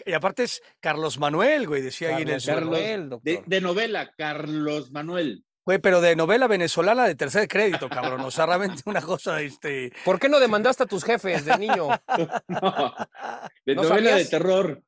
Y 0.06 0.12
aparte 0.12 0.44
es 0.44 0.62
Carlos 0.80 1.18
Manuel, 1.18 1.66
güey, 1.68 1.82
decía 1.82 2.16
ahí 2.16 2.22
en 2.22 2.28
el. 2.30 2.42
Manuel, 2.46 3.08
doctor. 3.10 3.22
De, 3.22 3.42
de 3.46 3.60
novela, 3.60 4.12
Carlos 4.16 4.90
Manuel. 4.90 5.44
Güey, 5.64 5.78
pero 5.78 6.00
de 6.00 6.16
novela 6.16 6.48
venezolana 6.48 7.04
de 7.06 7.14
tercer 7.14 7.46
crédito, 7.46 7.88
cabrón. 7.88 8.20
O 8.22 8.30
sea, 8.32 8.46
realmente 8.46 8.82
una 8.86 9.00
cosa, 9.00 9.40
este. 9.40 9.92
¿Por 10.04 10.18
qué 10.18 10.28
no 10.28 10.40
demandaste 10.40 10.82
a 10.82 10.86
tus 10.86 11.04
jefes 11.04 11.44
de 11.44 11.56
niño? 11.58 11.88
No, 12.48 12.94
de 13.64 13.74
¿No 13.76 13.82
novela 13.84 14.10
sabías? 14.10 14.18
de 14.30 14.38
terror. 14.38 14.82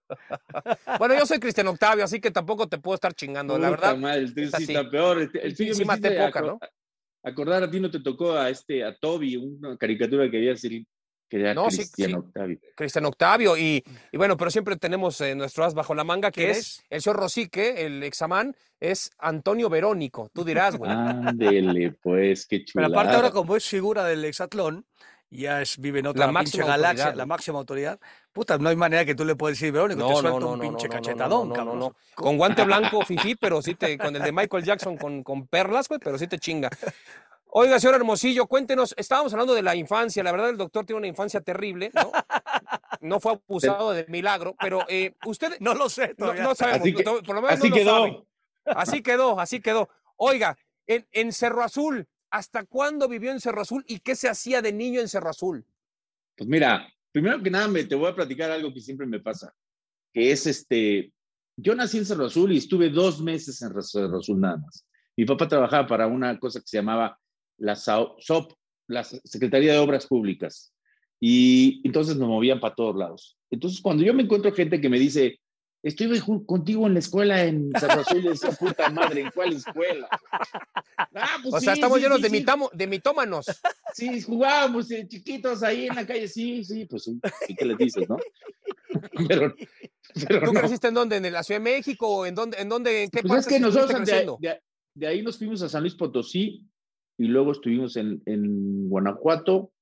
Bueno, 0.98 1.14
yo 1.16 1.26
soy 1.26 1.38
Cristian 1.38 1.68
Octavio, 1.68 2.04
así 2.04 2.20
que 2.20 2.30
tampoco 2.32 2.68
te 2.68 2.78
puedo 2.78 2.94
estar 2.96 3.14
chingando, 3.14 3.56
la 3.58 3.70
verdad. 3.70 4.16
el 4.16 4.32
es 4.36 4.52
así. 4.54 4.64
está 4.64 4.90
peor. 4.90 5.20
El, 5.20 5.30
el 5.40 5.50
Sí, 5.56 5.64
tuyo 5.64 5.74
sí 5.74 5.80
me 5.80 5.86
maté 5.86 6.08
hiciste 6.08 6.26
poca, 6.26 6.40
¿no? 6.40 6.58
Acordar 7.22 7.62
a 7.62 7.70
ti 7.70 7.80
no 7.80 7.90
te 7.90 8.00
tocó 8.00 8.32
a 8.36 8.50
este, 8.50 8.84
a 8.84 8.96
Toby, 8.96 9.36
una 9.36 9.78
caricatura 9.78 10.28
que 10.30 10.36
había 10.38 10.50
decir 10.50 10.84
que 11.28 11.40
era 11.40 11.54
No, 11.54 11.70
sí, 11.70 11.78
Cristian 11.78 12.10
sí. 12.10 12.16
Octavio. 12.16 12.58
Cristian 12.76 13.04
Octavio, 13.06 13.56
y, 13.56 13.84
y 14.12 14.16
bueno, 14.16 14.36
pero 14.36 14.50
siempre 14.50 14.76
tenemos 14.76 15.20
eh, 15.20 15.34
nuestro 15.34 15.64
as 15.64 15.74
bajo 15.74 15.94
la 15.94 16.04
manga, 16.04 16.30
que 16.30 16.42
¿Quién 16.42 16.50
es, 16.50 16.58
es? 16.58 16.84
el 16.90 17.02
señor 17.02 17.16
Rosique, 17.18 17.86
el 17.86 18.02
examán, 18.02 18.54
es 18.80 19.10
Antonio 19.18 19.68
Verónico. 19.70 20.30
Tú 20.32 20.44
dirás, 20.44 20.76
güey. 20.76 20.90
Ándele, 20.90 21.92
pues, 22.02 22.46
qué 22.46 22.58
Pero 22.58 22.88
chulada. 22.88 22.88
aparte 22.88 23.16
ahora 23.16 23.30
como 23.30 23.56
es 23.56 23.66
figura 23.66 24.04
del 24.04 24.24
hexatlón, 24.24 24.86
ya 25.30 25.62
es, 25.62 25.78
vive 25.78 25.98
en 25.98 26.06
otra 26.06 26.26
La 26.26 26.32
pinche 26.32 26.58
máxima 26.58 26.66
galaxia, 26.66 27.14
la 27.14 27.26
máxima 27.26 27.58
autoridad. 27.58 27.98
Puta, 28.32 28.56
no 28.58 28.68
hay 28.68 28.76
manera 28.76 29.04
que 29.04 29.14
tú 29.16 29.24
le 29.24 29.34
puedas 29.34 29.58
decir, 29.58 29.72
Verónico, 29.72 30.06
te 30.06 30.14
suelto 30.16 30.48
un 30.52 30.60
pinche 30.60 30.88
cachetadón, 30.88 31.48
no, 31.48 31.54
no, 31.54 31.54
cabrón. 31.54 31.78
no. 31.80 31.96
Con 32.14 32.36
guante 32.36 32.64
blanco, 32.64 33.02
fifí, 33.04 33.34
pero 33.34 33.60
sí 33.62 33.74
te, 33.74 33.98
con 33.98 34.14
el 34.14 34.22
de 34.22 34.30
Michael 34.32 34.62
Jackson 34.64 34.96
con, 34.96 35.24
con 35.24 35.48
perlas, 35.48 35.88
güey, 35.88 35.98
pero 36.02 36.18
sí 36.18 36.26
te 36.28 36.38
chinga. 36.38 36.70
Oiga, 37.56 37.78
señor 37.78 37.94
Hermosillo, 37.94 38.46
cuéntenos, 38.48 38.94
estábamos 38.98 39.32
hablando 39.32 39.54
de 39.54 39.62
la 39.62 39.76
infancia, 39.76 40.24
la 40.24 40.32
verdad 40.32 40.50
el 40.50 40.56
doctor 40.56 40.84
tiene 40.84 40.98
una 40.98 41.06
infancia 41.06 41.40
terrible, 41.40 41.92
¿no? 41.94 42.10
No 43.00 43.20
fue 43.20 43.32
abusado 43.34 43.92
de 43.92 44.04
milagro, 44.08 44.56
pero 44.58 44.84
eh, 44.88 45.14
usted 45.24 45.56
No 45.60 45.74
lo 45.74 45.88
sé 45.88 46.08
no, 46.08 46.14
todavía. 46.16 46.42
no 46.42 46.54
sabemos, 46.56 46.80
Así 46.82 46.94
que- 46.94 47.04
por 47.04 47.28
lo 47.28 47.42
menos 47.42 47.50
Así 47.52 47.68
no 47.68 47.76
lo 47.76 47.76
quedó. 47.76 47.90
sabe. 47.96 48.24
Así 48.64 49.02
quedó, 49.02 49.38
así 49.40 49.60
quedó. 49.60 49.88
Oiga, 50.16 50.58
en, 50.88 51.06
en 51.12 51.32
Cerro 51.32 51.62
Azul, 51.62 52.08
¿hasta 52.30 52.64
cuándo 52.64 53.08
vivió 53.08 53.30
en 53.30 53.38
Cerro 53.40 53.60
Azul 53.60 53.84
y 53.86 54.00
qué 54.00 54.16
se 54.16 54.28
hacía 54.28 54.60
de 54.60 54.72
niño 54.72 55.00
en 55.00 55.08
Cerro 55.08 55.30
Azul? 55.30 55.64
Pues 56.36 56.48
mira, 56.48 56.88
primero 57.12 57.40
que 57.40 57.50
nada 57.50 57.68
me, 57.68 57.84
te 57.84 57.94
voy 57.94 58.10
a 58.10 58.16
platicar 58.16 58.50
algo 58.50 58.74
que 58.74 58.80
siempre 58.80 59.06
me 59.06 59.20
pasa, 59.20 59.54
que 60.12 60.32
es 60.32 60.44
este, 60.48 61.12
yo 61.56 61.76
nací 61.76 61.98
en 61.98 62.06
Cerro 62.06 62.24
Azul 62.26 62.50
y 62.52 62.56
estuve 62.56 62.90
dos 62.90 63.20
meses 63.20 63.62
en 63.62 63.68
Cerro 63.84 64.18
Azul 64.18 64.40
nada 64.40 64.56
más. 64.56 64.84
Mi 65.16 65.24
papá 65.24 65.46
trabajaba 65.46 65.86
para 65.86 66.08
una 66.08 66.36
cosa 66.40 66.58
que 66.58 66.66
se 66.66 66.78
llamaba 66.78 67.16
la 67.58 67.76
SOP, 67.76 68.52
la 68.88 69.04
Secretaría 69.04 69.72
de 69.72 69.78
Obras 69.78 70.06
Públicas, 70.06 70.72
y 71.20 71.80
entonces 71.84 72.16
nos 72.16 72.28
movían 72.28 72.60
para 72.60 72.74
todos 72.74 72.96
lados. 72.96 73.36
Entonces, 73.50 73.80
cuando 73.80 74.02
yo 74.02 74.12
me 74.14 74.22
encuentro 74.24 74.52
gente 74.52 74.80
que 74.80 74.88
me 74.88 74.98
dice, 74.98 75.38
estuve 75.82 76.20
contigo 76.44 76.86
en 76.86 76.94
la 76.94 76.98
escuela 76.98 77.44
en 77.44 77.70
Azul, 77.74 78.24
y 78.24 78.28
decía, 78.28 78.50
puta 78.50 78.90
madre, 78.90 79.22
¿en 79.22 79.30
cuál 79.30 79.52
escuela? 79.52 80.08
Ah, 81.16 81.38
pues 81.42 81.54
O 81.54 81.60
sea, 81.60 81.74
sí, 81.74 81.78
estamos 81.80 81.98
sí, 81.98 82.02
llenos 82.04 82.16
sí, 82.18 82.22
de, 82.24 82.30
mitamo- 82.30 82.70
de 82.72 82.86
mitómanos. 82.86 83.46
Sí, 83.92 84.20
jugábamos 84.20 84.90
eh, 84.90 85.06
chiquitos 85.06 85.62
ahí 85.62 85.86
en 85.86 85.94
la 85.94 86.06
calle, 86.06 86.26
sí, 86.28 86.64
sí, 86.64 86.86
pues 86.86 87.04
sí, 87.04 87.18
¿y 87.48 87.54
¿qué 87.54 87.64
les 87.64 87.78
dices, 87.78 88.08
no? 88.08 88.16
Pero, 89.28 89.54
pero 90.28 90.40
¿Tú 90.46 90.52
no. 90.52 90.60
creciste 90.60 90.88
en 90.88 90.94
dónde? 90.94 91.16
¿En 91.16 91.32
la 91.32 91.42
Ciudad 91.42 91.58
de 91.60 91.64
México? 91.64 92.06
¿O 92.08 92.26
en 92.26 92.34
dónde? 92.34 92.58
¿En 92.60 92.68
dónde? 92.68 93.04
¿En 93.04 93.10
qué 93.10 93.22
Pues 93.22 93.28
parte 93.32 93.40
es 93.40 93.46
que 93.48 93.60
nosotros 93.60 94.04
de, 94.06 94.26
de- 94.38 94.60
de 94.94 95.06
ahí 95.06 95.22
nos 95.22 95.36
fuimos 95.38 95.62
a 95.62 95.68
San 95.68 95.82
Luis 95.82 95.94
Potosí 95.96 96.64
y 97.18 97.26
luego 97.26 97.52
estuvimos 97.52 97.96
en, 97.96 98.22
en 98.26 98.88
Guanajuato 98.88 99.72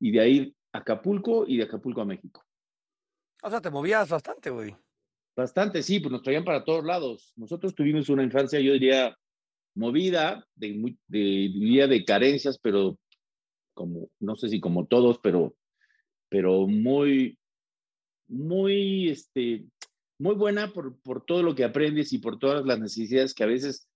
y 0.00 0.10
de 0.10 0.20
ahí 0.20 0.56
a 0.72 0.78
Acapulco 0.78 1.44
y 1.46 1.58
de 1.58 1.64
Acapulco 1.64 2.00
a 2.00 2.04
México. 2.04 2.44
O 3.42 3.50
sea, 3.50 3.60
te 3.60 3.70
movías 3.70 4.08
bastante, 4.08 4.50
güey. 4.50 4.74
Bastante, 5.36 5.82
sí, 5.82 6.00
pues 6.00 6.12
nos 6.12 6.22
traían 6.22 6.44
para 6.44 6.64
todos 6.64 6.84
lados. 6.84 7.32
Nosotros 7.36 7.74
tuvimos 7.74 8.08
una 8.08 8.22
infancia, 8.22 8.60
yo 8.60 8.72
diría, 8.74 9.16
movida, 9.74 10.46
de, 10.54 10.74
muy- 10.74 10.98
de, 11.08 11.18
diría 11.18 11.86
de 11.86 12.04
carencias, 12.04 12.58
pero 12.58 12.98
como, 13.74 14.10
no 14.20 14.36
sé 14.36 14.48
si 14.48 14.60
como 14.60 14.86
todos, 14.86 15.18
pero, 15.22 15.54
pero 16.28 16.66
muy, 16.66 17.38
muy, 18.28 19.08
este, 19.08 19.64
muy 20.18 20.34
buena 20.34 20.72
por, 20.72 21.00
por 21.00 21.24
todo 21.24 21.42
lo 21.42 21.54
que 21.54 21.64
aprendes 21.64 22.12
y 22.12 22.18
por 22.18 22.38
todas 22.38 22.64
las 22.66 22.78
necesidades 22.78 23.34
que 23.34 23.44
a 23.44 23.46
veces 23.48 23.88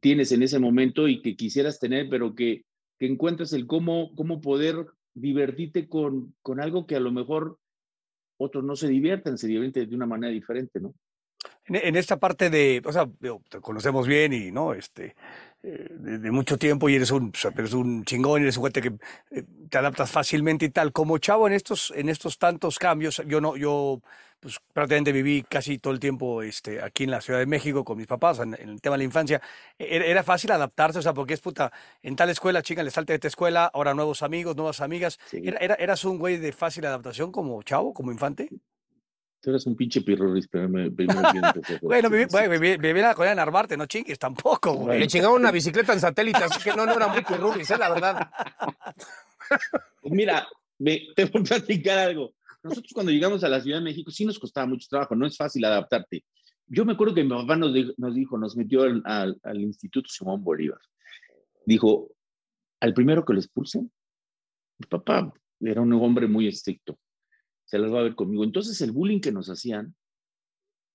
tienes 0.00 0.32
en 0.32 0.42
ese 0.42 0.58
momento 0.58 1.08
y 1.08 1.22
que 1.22 1.36
quisieras 1.36 1.78
tener, 1.78 2.08
pero 2.08 2.34
que, 2.34 2.64
que 2.98 3.06
encuentras 3.06 3.52
el 3.52 3.66
cómo, 3.66 4.14
cómo 4.14 4.40
poder 4.40 4.86
divertirte 5.14 5.88
con, 5.88 6.34
con 6.42 6.60
algo 6.60 6.86
que 6.86 6.96
a 6.96 7.00
lo 7.00 7.12
mejor 7.12 7.58
otros 8.38 8.64
no 8.64 8.76
se 8.76 8.88
divierten, 8.88 9.38
se 9.38 9.46
divierten 9.46 9.88
de 9.88 9.96
una 9.96 10.06
manera 10.06 10.32
diferente, 10.32 10.80
¿no? 10.80 10.94
En, 11.64 11.96
esta 11.96 12.18
parte 12.18 12.50
de, 12.50 12.82
o 12.84 12.92
sea, 12.92 13.08
te 13.48 13.60
conocemos 13.60 14.06
bien 14.06 14.32
y, 14.32 14.50
¿no? 14.50 14.74
Este, 14.74 15.14
eh, 15.62 15.88
de, 15.90 16.30
mucho 16.32 16.58
tiempo 16.58 16.88
y 16.88 16.96
eres 16.96 17.12
un, 17.12 17.32
eres 17.56 17.72
un 17.72 18.04
chingón, 18.04 18.42
eres 18.42 18.56
un 18.56 18.62
cuate 18.62 18.82
que 18.82 18.92
eh, 19.30 19.44
te 19.70 19.78
adaptas 19.78 20.10
fácilmente 20.10 20.66
y 20.66 20.70
tal. 20.70 20.92
Como 20.92 21.18
chavo 21.18 21.46
en 21.46 21.52
estos, 21.52 21.92
en 21.94 22.08
estos 22.08 22.38
tantos 22.38 22.78
cambios, 22.80 23.22
yo 23.28 23.40
no, 23.40 23.56
yo, 23.56 24.02
pues 24.42 24.58
prácticamente 24.72 25.12
viví 25.12 25.44
casi 25.48 25.78
todo 25.78 25.92
el 25.92 26.00
tiempo, 26.00 26.42
este, 26.42 26.82
aquí 26.82 27.04
en 27.04 27.12
la 27.12 27.20
Ciudad 27.20 27.38
de 27.38 27.46
México 27.46 27.84
con 27.84 27.96
mis 27.96 28.08
papás, 28.08 28.40
en, 28.40 28.54
en 28.60 28.70
el 28.70 28.80
tema 28.80 28.94
de 28.94 28.98
la 28.98 29.04
infancia. 29.04 29.40
Era, 29.78 30.04
era 30.04 30.22
fácil 30.24 30.50
adaptarse, 30.50 30.98
o 30.98 31.02
sea, 31.02 31.14
porque 31.14 31.34
es 31.34 31.40
puta, 31.40 31.72
en 32.02 32.16
tal 32.16 32.28
escuela, 32.28 32.60
chica, 32.60 32.82
le 32.82 32.90
salte 32.90 33.12
de 33.12 33.18
esta 33.18 33.28
escuela, 33.28 33.70
ahora 33.72 33.94
nuevos 33.94 34.20
amigos, 34.24 34.56
nuevas 34.56 34.80
amigas. 34.80 35.20
Sí. 35.26 35.40
Era, 35.44 35.58
era- 35.58 35.74
¿Eras 35.76 36.04
un 36.04 36.18
güey 36.18 36.38
de 36.38 36.50
fácil 36.52 36.84
adaptación 36.86 37.30
como 37.30 37.62
chavo, 37.62 37.94
como 37.94 38.10
infante? 38.10 38.48
Tú 39.40 39.50
eres 39.50 39.64
un 39.66 39.76
pinche 39.76 40.00
pirroris, 40.02 40.48
pero 40.48 40.68
me, 40.68 40.82
a 40.84 41.50
hacer 41.50 41.80
Bueno, 41.80 42.10
viví, 42.10 42.24
bueno, 42.30 42.50
viví, 42.50 42.76
viví 42.78 42.98
en 43.00 43.06
la 43.06 43.14
colonia 43.14 43.30
de 43.30 43.36
Narvarte, 43.36 43.76
no 43.76 43.86
chingues 43.86 44.18
tampoco, 44.18 44.72
güey. 44.74 44.98
Le 45.00 45.06
chingaron 45.06 45.36
una 45.40 45.50
bicicleta 45.52 45.92
en 45.92 46.00
satélite, 46.00 46.42
así 46.44 46.60
que 46.60 46.76
no, 46.76 46.84
no 46.84 46.94
era 46.94 47.08
muy 47.08 47.22
currulis, 47.22 47.70
¿eh? 47.70 47.78
La 47.78 47.88
verdad. 47.90 48.30
Pues 50.00 50.14
mira, 50.14 50.46
me, 50.78 51.00
te 51.14 51.24
voy 51.26 51.42
a 51.42 51.44
platicar 51.44 51.98
algo. 51.98 52.32
Nosotros 52.62 52.92
cuando 52.94 53.10
llegamos 53.10 53.42
a 53.42 53.48
la 53.48 53.60
Ciudad 53.60 53.78
de 53.78 53.84
México 53.84 54.10
sí 54.10 54.24
nos 54.24 54.38
costaba 54.38 54.66
mucho 54.66 54.86
trabajo, 54.88 55.16
no 55.16 55.26
es 55.26 55.36
fácil 55.36 55.64
adaptarte. 55.64 56.24
Yo 56.66 56.84
me 56.84 56.92
acuerdo 56.92 57.14
que 57.14 57.24
mi 57.24 57.30
papá 57.30 57.56
nos 57.56 57.74
dijo, 58.14 58.38
nos, 58.38 58.56
metió 58.56 58.82
al, 58.82 59.40
Instituto 59.54 60.08
Simón 60.08 60.42
Bolívar. 60.42 60.78
Dijo, 61.66 62.14
al 62.80 62.94
primero 62.94 63.24
que 63.24 63.32
lo 63.32 63.40
expulsen, 63.40 63.92
mi 64.78 64.86
papá 64.86 65.32
era 65.60 65.80
un 65.80 65.92
hombre 65.92 66.26
muy 66.26 66.46
estricto, 66.46 66.98
se 67.64 67.78
las 67.78 67.92
va 67.92 68.00
a 68.00 68.04
ver 68.04 68.14
conmigo. 68.14 68.44
Entonces 68.44 68.80
el 68.80 68.92
bullying 68.92 69.20
que 69.20 69.32
nos 69.32 69.48
hacían, 69.48 69.94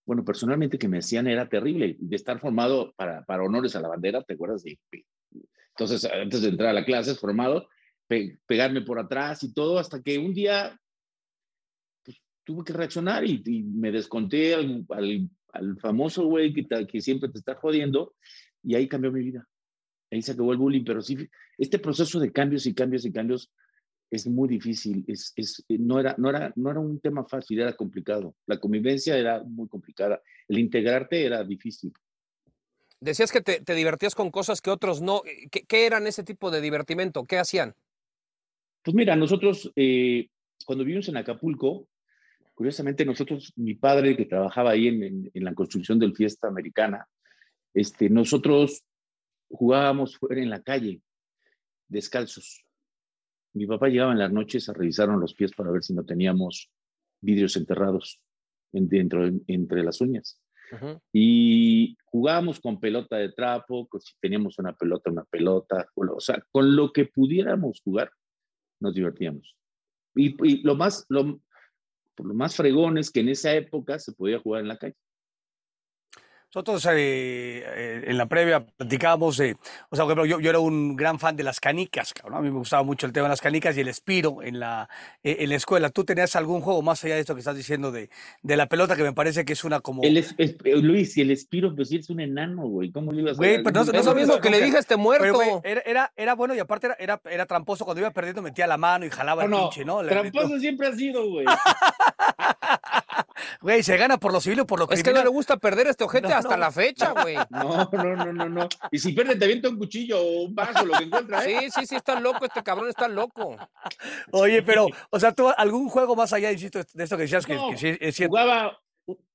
bueno, 0.05 0.23
personalmente 0.23 0.79
que 0.79 0.87
me 0.87 0.99
hacían 0.99 1.27
era 1.27 1.49
terrible, 1.49 1.97
de 1.99 2.15
estar 2.15 2.39
formado 2.39 2.93
para, 2.95 3.25
honores 3.43 3.75
a 3.75 3.81
la 3.81 3.89
bandera, 3.89 4.23
¿te 4.23 4.33
acuerdas? 4.33 4.63
Entonces, 5.77 6.05
antes 6.05 6.41
de 6.41 6.49
entrar 6.49 6.69
a 6.69 6.73
la 6.73 6.85
clase, 6.85 7.13
formado, 7.15 7.67
pe- 8.07 8.39
pegarme 8.47 8.81
por 8.81 8.99
atrás 8.99 9.43
y 9.43 9.53
todo, 9.53 9.77
hasta 9.77 10.01
que 10.01 10.17
un 10.17 10.33
día 10.33 10.79
tuve 12.47 12.63
que 12.63 12.71
reaccionar 12.71 13.25
y, 13.25 13.43
y 13.45 13.61
me 13.61 13.91
desconté 13.91 14.55
al, 14.55 14.85
al, 14.89 15.29
al 15.51 15.77
famoso 15.79 16.25
güey 16.25 16.53
que, 16.53 16.65
que 16.87 17.01
siempre 17.01 17.29
te 17.29 17.39
está 17.39 17.55
jodiendo 17.55 18.15
y 18.63 18.73
ahí 18.73 18.87
cambió 18.87 19.11
mi 19.11 19.21
vida. 19.21 19.45
Ahí 20.09 20.21
se 20.21 20.31
acabó 20.31 20.53
el 20.53 20.57
bullying, 20.57 20.85
pero 20.85 21.01
sí, 21.01 21.17
este 21.57 21.77
proceso 21.77 22.21
de 22.21 22.31
cambios 22.31 22.65
y 22.65 22.73
cambios 22.73 23.03
y 23.03 23.11
cambios 23.11 23.51
es 24.09 24.25
muy 24.27 24.47
difícil, 24.47 25.03
es, 25.09 25.33
es, 25.35 25.65
no, 25.67 25.99
era, 25.99 26.15
no, 26.17 26.29
era, 26.29 26.53
no 26.55 26.71
era 26.71 26.79
un 26.79 27.01
tema 27.01 27.25
fácil, 27.25 27.59
era 27.59 27.75
complicado. 27.75 28.33
La 28.45 28.57
convivencia 28.57 29.17
era 29.17 29.43
muy 29.43 29.67
complicada, 29.67 30.21
el 30.47 30.59
integrarte 30.59 31.25
era 31.25 31.43
difícil. 31.43 31.91
Decías 33.01 33.33
que 33.33 33.41
te, 33.41 33.59
te 33.59 33.75
divertías 33.75 34.15
con 34.15 34.31
cosas 34.31 34.61
que 34.61 34.69
otros 34.69 35.01
no. 35.01 35.21
¿Qué, 35.51 35.63
qué 35.67 35.85
eran 35.85 36.07
ese 36.07 36.23
tipo 36.23 36.49
de 36.49 36.61
divertimento? 36.61 37.25
¿Qué 37.25 37.37
hacían? 37.37 37.75
Pues 38.83 38.95
mira, 38.95 39.17
nosotros 39.17 39.69
eh, 39.75 40.29
cuando 40.65 40.85
vivimos 40.85 41.09
en 41.09 41.17
Acapulco, 41.17 41.89
curiosamente 42.57 43.05
nosotros, 43.05 43.53
mi 43.55 43.75
padre 43.75 44.17
que 44.17 44.25
trabajaba 44.25 44.71
ahí 44.71 44.87
en, 44.87 45.03
en- 45.03 45.31
en 45.31 45.43
la 45.43 45.53
construcción 45.53 45.99
del 45.99 46.15
Fiesta 46.15 46.47
Americana, 46.47 47.07
este, 47.75 48.09
nosotros 48.09 48.83
jugábamos 49.49 50.17
fuera 50.17 50.41
en 50.41 50.49
la 50.49 50.63
calle, 50.63 51.01
descalzos. 51.87 52.65
Mi 53.53 53.67
papá 53.67 53.89
llegaba 53.89 54.11
en 54.11 54.17
las 54.19 54.31
noches 54.31 54.67
a 54.69 54.73
revisarnos 54.73 55.21
los 55.21 55.35
pies 55.35 55.51
para 55.53 55.69
ver 55.71 55.83
si 55.83 55.93
no 55.93 56.03
teníamos 56.03 56.71
vidrios 57.21 57.55
enterrados 57.57 58.19
en- 58.73 58.89
dentro, 58.89 59.29
entre 59.45 59.83
las 59.83 60.01
uñas. 60.01 60.41
Y 61.13 61.95
jugábamos 62.05 62.59
con 62.59 62.79
pelota 62.79 63.17
de 63.17 63.31
trapo, 63.31 63.87
si 63.99 64.13
teníamos 64.19 64.57
una 64.57 64.75
pelota, 64.75 65.11
una 65.11 65.23
pelota, 65.25 65.87
o 65.93 66.03
lo- 66.03 66.15
o 66.15 66.19
sea, 66.19 66.43
con 66.51 66.75
lo 66.75 66.91
que 66.91 67.05
pudiéramos 67.05 67.81
jugar, 67.83 68.11
nos 68.81 68.95
divertíamos. 68.95 69.55
Y, 70.15 70.35
y 70.45 70.63
lo, 70.63 70.75
más, 70.75 71.05
lo, 71.09 71.39
lo 72.25 72.33
más 72.33 72.55
fregón 72.55 72.97
es 72.97 73.11
que 73.11 73.19
en 73.19 73.29
esa 73.29 73.53
época 73.53 73.99
se 73.99 74.13
podía 74.13 74.39
jugar 74.39 74.61
en 74.61 74.67
la 74.67 74.77
calle. 74.77 74.95
Nosotros 76.57 76.87
eh, 76.91 77.61
eh, 77.63 78.03
en 78.07 78.17
la 78.17 78.25
previa 78.25 78.65
platicábamos 78.65 79.37
de, 79.37 79.55
o 79.91 79.95
sea, 79.95 80.05
por 80.05 80.13
ejemplo, 80.13 80.25
yo, 80.25 80.39
yo 80.39 80.49
era 80.49 80.57
un 80.57 80.95
gran 80.95 81.19
fan 81.19 81.35
de 81.35 81.43
las 81.43 81.59
canicas, 81.59 82.15
cabrón. 82.15 82.39
A 82.39 82.41
mí 82.41 82.49
me 82.49 82.57
gustaba 82.57 82.81
mucho 82.81 83.05
el 83.05 83.13
tema 83.13 83.25
de 83.27 83.29
las 83.29 83.41
canicas 83.41 83.77
y 83.77 83.81
el 83.81 83.87
espiro 83.89 84.41
en 84.41 84.59
la, 84.59 84.89
eh, 85.23 85.37
en 85.41 85.49
la 85.49 85.55
escuela. 85.55 85.91
¿Tú 85.91 86.03
tenías 86.03 86.35
algún 86.35 86.61
juego 86.61 86.81
más 86.81 87.03
allá 87.03 87.13
de 87.13 87.21
esto 87.21 87.35
que 87.35 87.41
estás 87.41 87.55
diciendo 87.55 87.91
de, 87.91 88.09
de 88.41 88.57
la 88.57 88.65
pelota 88.65 88.95
que 88.95 89.03
me 89.03 89.13
parece 89.13 89.45
que 89.45 89.53
es 89.53 89.63
una 89.63 89.81
como... 89.81 90.01
El 90.01 90.17
es- 90.17 90.33
es- 90.39 90.55
eh, 90.63 90.77
Luis, 90.77 91.15
y 91.17 91.21
el 91.21 91.29
Espiro, 91.29 91.75
pues 91.75 91.89
sí 91.89 91.97
es 91.97 92.09
un 92.09 92.21
enano, 92.21 92.63
güey. 92.63 92.89
¿Cómo 92.91 93.11
le 93.11 93.21
ibas 93.21 93.33
a 93.35 93.37
Güey, 93.37 93.61
pero 93.61 93.83
no- 93.85 93.91
no 93.91 93.99
Es 93.99 94.05
lo 94.07 94.15
mismo 94.15 94.39
que 94.41 94.49
le 94.49 94.59
dije 94.59 94.77
a 94.77 94.79
este 94.79 94.95
Pero, 94.95 95.03
muerto. 95.03 95.33
güey, 95.35 95.49
era, 95.63 95.81
era, 95.85 96.11
era 96.15 96.33
bueno 96.33 96.55
y 96.55 96.59
aparte 96.59 96.87
era, 96.87 96.95
era, 96.97 97.21
era 97.29 97.45
tramposo. 97.45 97.85
Cuando 97.85 98.01
iba 98.01 98.09
perdiendo 98.09 98.41
metía 98.41 98.65
la 98.65 98.77
mano 98.77 99.05
y 99.05 99.11
jalaba 99.11 99.45
No, 99.45 99.57
el 99.57 99.61
pinche, 99.65 99.85
¿no? 99.85 100.01
Tramposo 100.03 100.57
siempre 100.57 100.87
ha 100.87 100.93
sido, 100.95 101.23
güey. 101.29 101.45
Güey, 103.61 103.83
se 103.83 103.97
gana 103.97 104.17
por 104.17 104.31
lo 104.33 104.41
civil 104.41 104.61
o 104.61 104.67
por 104.67 104.79
lo 104.79 104.85
Es 104.85 104.89
que 104.89 104.95
no 104.97 105.03
criminal. 105.03 105.23
le 105.25 105.29
gusta 105.29 105.57
perder 105.57 105.87
este 105.87 106.03
ojete 106.03 106.27
No, 106.29 106.35
hasta 106.35 106.55
no. 106.55 106.57
la 106.57 106.71
fecha, 106.71 107.11
güey. 107.13 107.35
No, 107.49 107.89
no, 107.91 108.15
no, 108.15 108.33
no, 108.33 108.49
no. 108.49 108.69
Y 108.91 108.99
si 108.99 109.13
pierde, 109.13 109.35
te 109.35 109.45
avienta 109.45 109.69
un 109.69 109.77
cuchillo 109.77 110.19
o 110.21 110.43
un 110.43 110.55
vaso, 110.55 110.85
lo 110.85 110.97
que 110.97 111.03
encuentra, 111.05 111.45
¿eh? 111.45 111.59
Sí, 111.61 111.79
sí, 111.81 111.85
sí, 111.87 111.95
está 111.95 112.19
loco, 112.19 112.45
este 112.45 112.63
cabrón 112.63 112.89
está 112.89 113.07
loco. 113.07 113.55
Oye, 114.31 114.61
pero, 114.63 114.87
o 115.09 115.19
sea, 115.19 115.31
tú 115.33 115.49
algún 115.55 115.89
juego 115.89 116.15
más 116.15 116.33
allá, 116.33 116.51
insisto, 116.51 116.79
de 116.93 117.03
esto 117.03 117.15
que 117.17 117.23
decías 117.23 117.45
que, 117.45 117.55
No, 117.55 117.69
que 117.71 117.77
sí 117.77 117.97
es 117.99 118.15
cierto. 118.15 118.31
jugaba, 118.31 118.79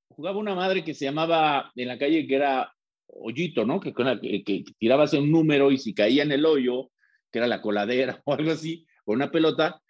jugaba 0.08 0.38
una 0.38 0.54
madre 0.54 0.84
que 0.84 0.94
se 0.94 1.04
llamaba 1.04 1.70
en 1.74 1.88
la 1.88 1.98
calle 1.98 2.26
que 2.26 2.34
era 2.36 2.72
hoyito, 3.06 3.64
¿no? 3.64 3.80
Que, 3.80 3.92
con 3.92 4.06
que, 4.20 4.42
que 4.44 4.64
tirabas 4.78 5.12
un 5.14 5.30
número 5.30 5.70
y 5.70 5.78
si 5.78 5.94
caía 5.94 6.22
en 6.22 6.32
el 6.32 6.44
hoyo, 6.46 6.90
que 7.30 7.38
era 7.38 7.46
la 7.46 7.60
coladera 7.62 8.20
o 8.24 8.34
algo 8.34 8.50
así, 8.52 8.86
o 9.04 9.12
una 9.12 9.30
pelota, 9.30 9.80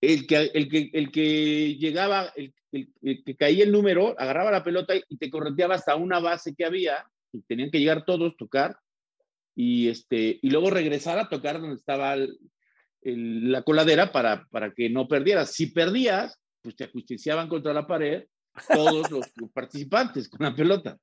el 0.00 0.26
que, 0.26 0.50
el 0.54 0.68
que, 0.68 0.90
el 0.92 1.10
que 1.10 1.76
llegaba, 1.76 2.32
el, 2.36 2.54
que 3.24 3.36
caía 3.36 3.64
el 3.64 3.72
número, 3.72 4.14
agarraba 4.18 4.50
la 4.50 4.64
pelota 4.64 4.94
y 4.96 5.16
te 5.16 5.30
correteaba 5.30 5.74
hasta 5.74 5.96
una 5.96 6.20
base 6.20 6.54
que 6.54 6.64
había, 6.64 7.04
y 7.32 7.42
tenían 7.42 7.70
que 7.70 7.80
llegar 7.80 8.04
todos, 8.04 8.36
tocar, 8.36 8.76
y, 9.54 9.88
este, 9.88 10.38
y 10.40 10.50
luego 10.50 10.70
regresar 10.70 11.18
a 11.18 11.28
tocar 11.28 11.60
donde 11.60 11.76
estaba 11.76 12.16
la 13.02 13.62
coladera 13.62 14.12
para, 14.12 14.46
para 14.50 14.72
que 14.72 14.88
no 14.88 15.08
perdieras. 15.08 15.52
Si 15.52 15.66
perdías, 15.66 16.38
pues 16.62 16.76
te 16.76 16.84
ajusticiaban 16.84 17.48
contra 17.48 17.72
la 17.72 17.86
pared 17.86 18.24
todos 18.68 19.10
los 19.10 19.26
participantes 19.52 20.28
con 20.28 20.44
la 20.44 20.54
pelota. 20.54 20.98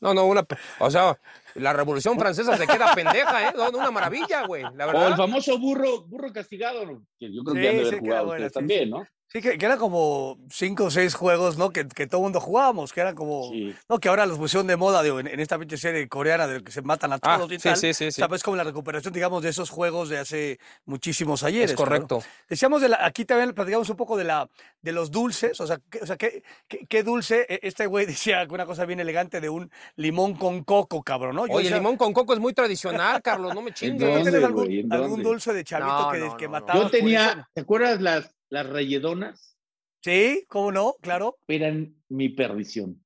No, 0.00 0.14
no, 0.14 0.26
una. 0.26 0.46
O 0.78 0.90
sea, 0.90 1.18
la 1.54 1.72
Revolución 1.72 2.18
Francesa 2.18 2.56
se 2.56 2.66
queda 2.66 2.94
pendeja, 2.94 3.48
¿eh? 3.48 3.52
No, 3.54 3.68
una 3.70 3.90
maravilla, 3.90 4.46
güey. 4.46 4.64
La 4.74 4.86
O 4.86 5.06
el 5.08 5.14
famoso 5.14 5.58
burro, 5.58 6.02
burro 6.06 6.32
castigado, 6.32 7.02
que 7.18 7.32
yo 7.32 7.42
creo 7.44 7.54
Sí, 7.54 7.60
que 7.60 7.68
han 7.68 7.76
de 7.76 7.80
haber 7.88 8.00
jugado 8.00 8.26
buena, 8.26 8.46
ustedes 8.46 8.52
sí, 8.52 8.54
también, 8.58 8.84
sí. 8.84 8.90
¿no? 8.90 9.06
Sí, 9.32 9.40
que, 9.40 9.56
que 9.58 9.64
eran 9.64 9.78
como 9.78 10.38
cinco 10.50 10.86
o 10.86 10.90
seis 10.90 11.14
juegos, 11.14 11.56
¿no? 11.56 11.70
Que, 11.70 11.86
que 11.86 12.08
todo 12.08 12.20
el 12.20 12.24
mundo 12.24 12.40
jugábamos, 12.40 12.92
que 12.92 13.00
eran 13.00 13.14
como... 13.14 13.48
Sí. 13.50 13.72
No, 13.88 14.00
que 14.00 14.08
ahora 14.08 14.26
los 14.26 14.38
pusieron 14.38 14.66
de 14.66 14.76
moda 14.76 15.04
digo, 15.04 15.20
en, 15.20 15.28
en 15.28 15.38
esta 15.38 15.56
pinche 15.56 15.76
serie 15.76 16.08
coreana 16.08 16.48
de 16.48 16.64
que 16.64 16.72
se 16.72 16.82
matan 16.82 17.12
a 17.12 17.18
Ah, 17.22 17.36
todos 17.36 17.52
y 17.52 17.60
sí, 17.60 17.68
tal. 17.68 17.76
sí, 17.76 17.94
sí, 17.94 18.04
sí. 18.06 18.08
O 18.08 18.12
sea, 18.12 18.28
pues 18.28 18.42
como 18.42 18.56
la 18.56 18.64
recuperación, 18.64 19.14
digamos, 19.14 19.44
de 19.44 19.50
esos 19.50 19.70
juegos 19.70 20.08
de 20.08 20.18
hace 20.18 20.58
muchísimos 20.84 21.44
ayeres. 21.44 21.70
Es 21.70 21.76
correcto. 21.76 22.24
Decíamos, 22.48 22.82
de 22.82 22.88
la, 22.88 23.06
aquí 23.06 23.24
también 23.24 23.52
platicamos 23.54 23.88
un 23.88 23.96
poco 23.96 24.16
de, 24.16 24.24
la, 24.24 24.48
de 24.82 24.90
los 24.90 25.12
dulces, 25.12 25.60
o 25.60 25.66
sea, 25.68 25.78
¿qué, 25.88 26.00
o 26.00 26.06
sea, 26.06 26.16
¿qué, 26.16 26.42
qué, 26.66 26.86
qué 26.88 27.02
dulce? 27.04 27.46
E- 27.48 27.60
Este 27.62 27.86
güey 27.86 28.06
decía 28.34 28.44
una 28.50 28.66
cosa 28.66 28.84
bien 28.84 28.98
elegante 28.98 29.40
de 29.40 29.48
un 29.48 29.70
limón 29.94 30.34
con 30.34 30.64
coco, 30.64 31.04
cabrón, 31.04 31.36
¿no? 31.36 31.46
Yo 31.46 31.54
Oye, 31.54 31.68
el 31.68 31.74
limón 31.74 31.96
con 31.96 32.12
coco 32.12 32.32
es 32.32 32.40
muy 32.40 32.52
tradicional, 32.52 33.22
Carlos, 33.22 33.54
no 33.54 33.62
me 33.62 33.70
¿tú 33.70 33.76
chingues. 33.76 34.00
¿Dónde, 34.12 34.22
tienes 34.32 34.44
algún, 34.90 35.22
dulce 35.22 35.52
de 35.52 35.62
chavito 35.62 36.02
No, 36.06 36.10
que, 36.10 36.18
no, 36.18 36.36
que 36.36 36.48
matabas 36.48 36.74
Yo 36.74 36.88
por 36.88 36.96
eso? 36.96 37.04
tenía, 37.04 37.48
¿te 37.54 37.60
acuerdas 37.60 38.00
las, 38.00 38.34
las 38.50 38.68
relledonas? 38.68 39.56
Sí, 40.02 40.44
¿cómo 40.48 40.72
no? 40.72 40.94
Claro. 41.00 41.38
Eran 41.48 41.94
mi 42.08 42.30
perdición. 42.30 43.02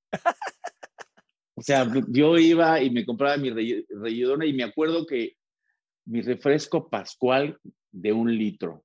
O 1.55 1.63
sea, 1.63 1.87
yo 2.09 2.37
iba 2.37 2.81
y 2.81 2.91
me 2.91 3.05
compraba 3.05 3.37
mi 3.37 3.51
relledona 3.51 4.47
y 4.47 4.53
me 4.53 4.65
acuerdo 4.65 5.07
que 5.07 5.37
mi 6.07 6.21
refresco 6.21 6.89
pascual 6.89 7.59
de 7.93 8.13
un 8.13 8.37
litro. 8.37 8.85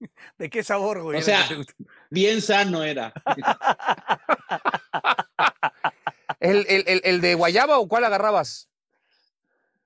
¿De 0.38 0.50
qué 0.50 0.62
sabor, 0.62 1.02
güey? 1.02 1.18
O 1.18 1.22
sea? 1.22 1.40
Bien 2.10 2.42
sano 2.42 2.84
era. 2.84 3.12
¿El, 6.40 6.66
el, 6.68 6.84
el, 6.86 7.00
el 7.04 7.20
de 7.20 7.34
guayaba 7.34 7.78
o 7.78 7.88
cuál 7.88 8.04
agarrabas? 8.04 8.68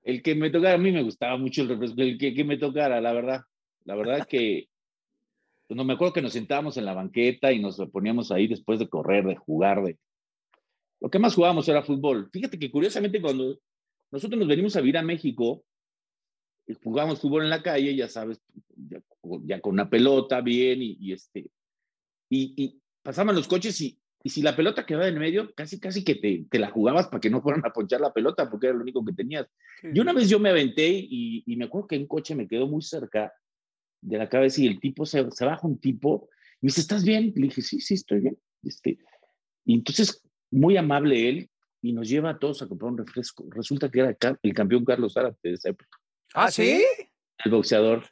El 0.03 0.23
que 0.23 0.35
me 0.35 0.49
tocara, 0.49 0.75
a 0.75 0.79
mí 0.79 0.91
me 0.91 1.03
gustaba 1.03 1.37
mucho 1.37 1.61
el 1.61 1.69
refresco, 1.69 2.01
el 2.01 2.17
que, 2.17 2.33
que 2.33 2.43
me 2.43 2.57
tocara, 2.57 2.99
la 2.99 3.13
verdad. 3.13 3.41
La 3.83 3.95
verdad 3.95 4.27
que, 4.27 4.67
no 5.69 5.83
me 5.83 5.93
acuerdo 5.93 6.13
que 6.13 6.21
nos 6.21 6.33
sentábamos 6.33 6.77
en 6.77 6.85
la 6.85 6.93
banqueta 6.93 7.51
y 7.51 7.59
nos 7.59 7.77
poníamos 7.91 8.31
ahí 8.31 8.47
después 8.47 8.79
de 8.79 8.87
correr, 8.87 9.25
de 9.25 9.35
jugar, 9.35 9.83
de... 9.83 9.97
Lo 10.99 11.09
que 11.09 11.19
más 11.19 11.35
jugábamos 11.35 11.67
era 11.67 11.83
fútbol. 11.83 12.29
Fíjate 12.31 12.57
que 12.57 12.71
curiosamente 12.71 13.21
cuando 13.21 13.59
nosotros 14.11 14.39
nos 14.39 14.47
venimos 14.47 14.75
a 14.75 14.81
vivir 14.81 14.97
a 14.97 15.03
México, 15.03 15.63
y 16.67 16.73
jugábamos 16.83 17.21
fútbol 17.21 17.43
en 17.43 17.49
la 17.49 17.63
calle, 17.63 17.95
ya 17.95 18.09
sabes, 18.09 18.41
ya, 18.75 19.01
ya 19.43 19.61
con 19.61 19.73
una 19.73 19.89
pelota 19.89 20.41
bien 20.41 20.81
y, 20.81 20.97
y 20.99 21.13
este, 21.13 21.49
y, 22.29 22.53
y 22.57 22.81
pasaban 23.01 23.35
los 23.35 23.47
coches 23.47 23.79
y, 23.79 23.97
y 24.21 24.29
si 24.29 24.41
la 24.41 24.55
pelota 24.55 24.85
quedaba 24.85 25.07
en 25.07 25.17
medio, 25.17 25.53
casi, 25.55 25.79
casi 25.79 26.03
que 26.03 26.15
te, 26.15 26.45
te 26.49 26.59
la 26.59 26.69
jugabas 26.69 27.07
para 27.07 27.21
que 27.21 27.29
no 27.29 27.41
fueran 27.41 27.65
a 27.65 27.71
ponchar 27.71 28.01
la 28.01 28.11
pelota 28.11 28.49
porque 28.49 28.67
era 28.67 28.75
lo 28.75 28.81
único 28.81 29.03
que 29.05 29.13
tenías. 29.13 29.47
Y 29.81 29.97
una 29.99 30.11
vez 30.11 30.29
yo 30.29 30.39
me 30.39 30.49
aventé 30.49 30.89
y, 30.89 31.43
y 31.45 31.55
me 31.55 31.65
acuerdo 31.65 31.87
que 31.87 31.97
un 31.97 32.07
coche 32.07 32.35
me 32.35 32.47
quedó 32.47 32.67
muy 32.67 32.81
cerca 32.81 33.33
de 34.01 34.17
la 34.17 34.29
cabeza 34.29 34.61
y 34.61 34.67
el 34.67 34.79
tipo 34.79 35.05
se, 35.05 35.29
se 35.31 35.45
baja 35.45 35.67
un 35.67 35.79
tipo 35.79 36.29
y 36.61 36.65
me 36.65 36.67
dice, 36.67 36.81
¿estás 36.81 37.03
bien? 37.03 37.33
Le 37.35 37.47
dije, 37.47 37.61
sí, 37.61 37.79
sí, 37.79 37.93
estoy 37.93 38.21
bien. 38.21 38.37
Este, 38.63 38.97
y 39.65 39.75
entonces, 39.75 40.23
muy 40.49 40.77
amable 40.77 41.29
él 41.29 41.49
y 41.81 41.93
nos 41.93 42.09
lleva 42.09 42.31
a 42.31 42.39
todos 42.39 42.61
a 42.61 42.67
comprar 42.67 42.91
un 42.91 42.97
refresco. 42.97 43.45
Resulta 43.49 43.89
que 43.89 43.99
era 43.99 44.17
el 44.41 44.53
campeón 44.53 44.85
Carlos 44.85 45.13
Zárate 45.13 45.49
de 45.49 45.53
esa 45.53 45.69
época, 45.69 45.97
¿Ah, 46.33 46.49
sí? 46.49 46.83
el 47.45 47.51
boxeador. 47.51 48.05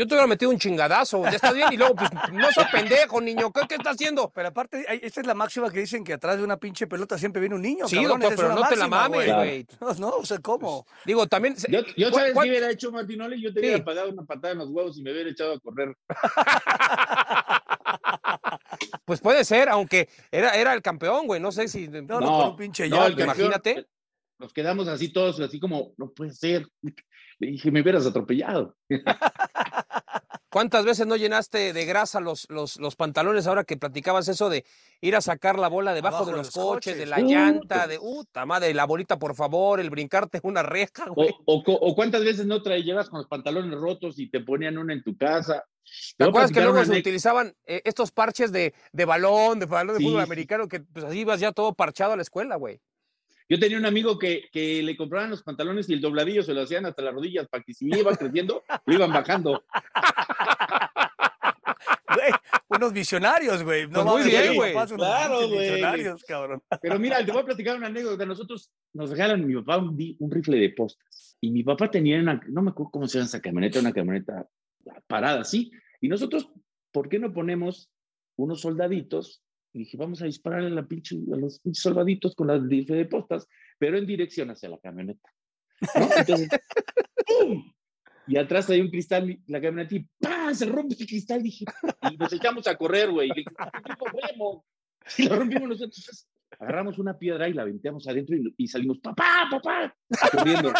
Yo 0.00 0.06
te 0.06 0.14
hubiera 0.14 0.26
metido 0.26 0.50
un 0.50 0.58
chingadazo, 0.58 1.24
ya 1.24 1.32
estás 1.36 1.52
bien, 1.52 1.70
y 1.74 1.76
luego, 1.76 1.94
pues, 1.94 2.08
no 2.32 2.50
sos 2.52 2.64
pendejo, 2.72 3.20
niño, 3.20 3.52
¿qué, 3.52 3.60
qué 3.68 3.74
estás 3.74 3.96
haciendo? 3.96 4.30
Pero 4.34 4.48
aparte, 4.48 4.82
esta 5.06 5.20
es 5.20 5.26
la 5.26 5.34
máxima 5.34 5.70
que 5.70 5.80
dicen 5.80 6.02
que 6.04 6.14
atrás 6.14 6.38
de 6.38 6.42
una 6.44 6.56
pinche 6.56 6.86
pelota 6.86 7.18
siempre 7.18 7.38
viene 7.40 7.54
un 7.54 7.60
niño. 7.60 7.86
Sí, 7.86 7.96
cabrón, 7.96 8.20
doctor, 8.20 8.36
pero 8.46 8.54
no 8.54 8.66
te 8.66 8.76
la 8.76 8.88
mames, 8.88 9.34
güey. 9.34 9.66
No, 9.82 9.92
no, 9.96 10.08
o 10.16 10.24
sea, 10.24 10.38
¿cómo? 10.38 10.86
Digo, 11.04 11.26
también... 11.26 11.54
Yo, 11.68 11.80
yo 11.98 12.10
¿cuál- 12.10 12.14
¿sabes 12.14 12.32
qué 12.32 12.48
hubiera 12.48 12.70
hecho 12.70 12.90
Martinoli? 12.90 13.42
Yo 13.42 13.52
te 13.52 13.60
Sí. 13.60 13.66
hubiera 13.66 13.84
pagado 13.84 14.08
una 14.10 14.22
patada 14.24 14.52
en 14.52 14.58
los 14.60 14.70
huevos 14.70 14.96
y 14.96 15.02
me 15.02 15.12
hubiera 15.12 15.28
echado 15.28 15.52
a 15.52 15.60
correr. 15.60 15.94
Pues 19.04 19.20
puede 19.20 19.44
ser, 19.44 19.68
aunque 19.68 20.08
era, 20.30 20.56
era 20.56 20.72
el 20.72 20.82
campeón, 20.82 21.26
güey, 21.26 21.40
no 21.40 21.50
sé 21.52 21.66
si... 21.68 21.88
No, 21.88 22.20
no, 22.20 22.50
un 22.50 22.56
pinche 22.56 22.88
no, 22.88 22.98
campeón- 22.98 23.20
imagínate. 23.24 23.86
Nos 24.38 24.52
quedamos 24.52 24.88
así 24.88 25.12
todos, 25.12 25.38
así 25.40 25.58
como, 25.60 25.92
no 25.98 26.10
puede 26.12 26.32
ser. 26.32 26.66
Le 27.38 27.48
dije, 27.52 27.70
me 27.70 27.80
hubieras 27.82 28.06
atropellado. 28.06 28.76
¿Cuántas 30.50 30.84
veces 30.84 31.06
no 31.06 31.14
llenaste 31.14 31.72
de 31.72 31.84
grasa 31.84 32.18
los, 32.20 32.46
los, 32.50 32.76
los 32.80 32.96
pantalones 32.96 33.46
ahora 33.46 33.62
que 33.62 33.76
platicabas 33.76 34.26
eso 34.26 34.48
de 34.48 34.64
ir 35.00 35.14
a 35.14 35.20
sacar 35.20 35.58
la 35.58 35.68
bola 35.68 35.94
debajo 35.94 36.16
Abajo 36.16 36.30
de 36.32 36.36
los 36.36 36.46
los 36.48 36.54
coches, 36.64 36.98
de 36.98 37.06
la 37.06 37.20
llanta, 37.20 37.86
de 37.86 37.98
puta 38.00 38.44
madre, 38.46 38.74
la 38.74 38.84
bolita, 38.84 39.16
por 39.18 39.36
favor, 39.36 39.78
el 39.78 39.90
brincarte 39.90 40.40
una 40.42 40.64
reja, 40.64 41.04
O, 41.08 41.14
güey? 41.14 41.30
o, 41.46 41.62
o 41.64 41.94
cuántas 41.94 42.24
veces 42.24 42.46
no 42.46 42.62
traes, 42.62 42.84
llevas 42.84 43.08
con 43.08 43.20
los 43.20 43.28
pantalones 43.28 43.78
rotos 43.78 44.18
y 44.18 44.28
te 44.28 44.40
ponían 44.40 44.76
una 44.76 44.92
en 44.92 45.04
tu 45.04 45.16
casa. 45.16 45.64
¿Te 46.16 46.24
a 46.24 46.26
acuerdas 46.28 46.52
que 46.52 46.60
luego 46.60 46.84
se 46.84 46.98
utilizaban 46.98 47.54
eh, 47.64 47.82
estos 47.84 48.10
parches 48.10 48.50
de, 48.52 48.74
de 48.92 49.04
balón, 49.04 49.60
de 49.60 49.66
balón 49.66 49.94
de 49.94 50.00
Sí, 50.00 50.06
fútbol 50.06 50.20
americano, 50.20 50.68
que 50.68 50.80
pues 50.80 51.04
así 51.04 51.20
ibas 51.20 51.40
ya 51.40 51.52
todo 51.52 51.74
parchado 51.74 52.12
a 52.12 52.16
la 52.16 52.22
escuela, 52.22 52.56
güey? 52.56 52.80
Yo 53.50 53.58
tenía 53.58 53.78
un 53.78 53.84
amigo 53.84 54.16
que, 54.16 54.48
que 54.52 54.80
le 54.80 54.96
compraban 54.96 55.30
los 55.30 55.42
pantalones 55.42 55.90
y 55.90 55.94
el 55.94 56.00
dobladillo 56.00 56.44
se 56.44 56.54
lo 56.54 56.62
hacían 56.62 56.86
hasta 56.86 57.02
las 57.02 57.12
rodillas 57.12 57.48
para 57.48 57.64
que 57.64 57.74
si 57.74 57.88
iba 57.88 58.16
creciendo, 58.16 58.62
lo 58.86 58.94
iban 58.94 59.12
bajando. 59.12 59.64
Güey, 62.14 62.32
unos 62.68 62.92
visionarios, 62.92 63.64
güey. 63.64 63.88
No 63.88 64.04
Pues 64.04 64.06
muy 64.06 64.22
bien, 64.22 64.54
güey. 64.54 64.72
Claro, 64.72 65.48
güey. 65.48 65.68
Visionarios, 65.68 66.22
cabrón. 66.22 66.62
Pero 66.80 66.98
mira, 67.00 67.24
te 67.24 67.32
voy 67.32 67.42
a 67.42 67.44
platicar 67.44 67.76
una 67.76 67.88
anécdota. 67.88 68.24
Nosotros 68.24 68.70
nos 68.92 69.10
regalan 69.10 69.44
mi 69.44 69.54
papá 69.56 69.78
un, 69.78 70.16
un 70.18 70.30
rifle 70.30 70.56
de 70.56 70.70
postas. 70.70 71.36
Y 71.40 71.50
mi 71.50 71.64
papá 71.64 71.90
tenía 71.90 72.20
una, 72.20 72.40
no 72.48 72.62
me 72.62 72.70
acuerdo 72.70 72.92
cómo 72.92 73.08
se 73.08 73.18
llama 73.18 73.26
esa 73.26 73.40
camioneta, 73.40 73.80
una 73.80 73.92
camioneta 73.92 74.48
parada 75.08 75.40
así. 75.40 75.72
Y 76.00 76.08
nosotros, 76.08 76.48
¿por 76.92 77.08
qué 77.08 77.18
no 77.18 77.32
ponemos 77.32 77.90
unos 78.36 78.60
soldaditos? 78.60 79.42
Y 79.72 79.80
dije, 79.80 79.96
vamos 79.96 80.20
a 80.22 80.26
disparar 80.26 80.64
a, 80.64 80.68
la 80.68 80.86
pinche, 80.86 81.16
a 81.32 81.36
los 81.36 81.60
pinches 81.60 81.82
soldaditos 81.82 82.34
con 82.34 82.48
la 82.48 82.58
rifle 82.58 82.96
de 82.96 83.04
postas, 83.04 83.46
pero 83.78 83.96
en 83.96 84.06
dirección 84.06 84.50
hacia 84.50 84.68
la 84.68 84.78
camioneta. 84.78 85.28
¿no? 85.94 86.08
Entonces, 86.16 86.48
¡pum! 87.26 87.72
Y 88.26 88.36
atrás 88.36 88.68
hay 88.70 88.80
un 88.80 88.90
cristal, 88.90 89.38
la 89.46 89.60
camioneta, 89.60 89.94
y 89.94 90.06
¡pam! 90.20 90.54
Se 90.54 90.66
rompe 90.66 90.96
el 90.98 91.06
cristal. 91.06 91.42
Dije, 91.42 91.64
y 92.10 92.16
nos 92.16 92.32
echamos 92.32 92.66
a 92.66 92.76
correr, 92.76 93.10
güey. 93.10 93.28
Y 93.28 93.30
le 93.30 93.34
dije, 93.36 93.50
¿por 93.50 93.82
qué 93.82 93.92
corremos? 93.98 94.64
Lo 95.18 95.36
rompimos 95.36 95.68
nosotros. 95.68 96.28
Agarramos 96.58 96.98
una 96.98 97.16
piedra 97.16 97.48
y 97.48 97.54
la 97.54 97.62
aventamos 97.62 98.06
adentro 98.08 98.36
y, 98.36 98.52
y 98.58 98.66
salimos, 98.68 98.98
papá, 98.98 99.48
papá, 99.50 99.94
corriendo. 100.32 100.72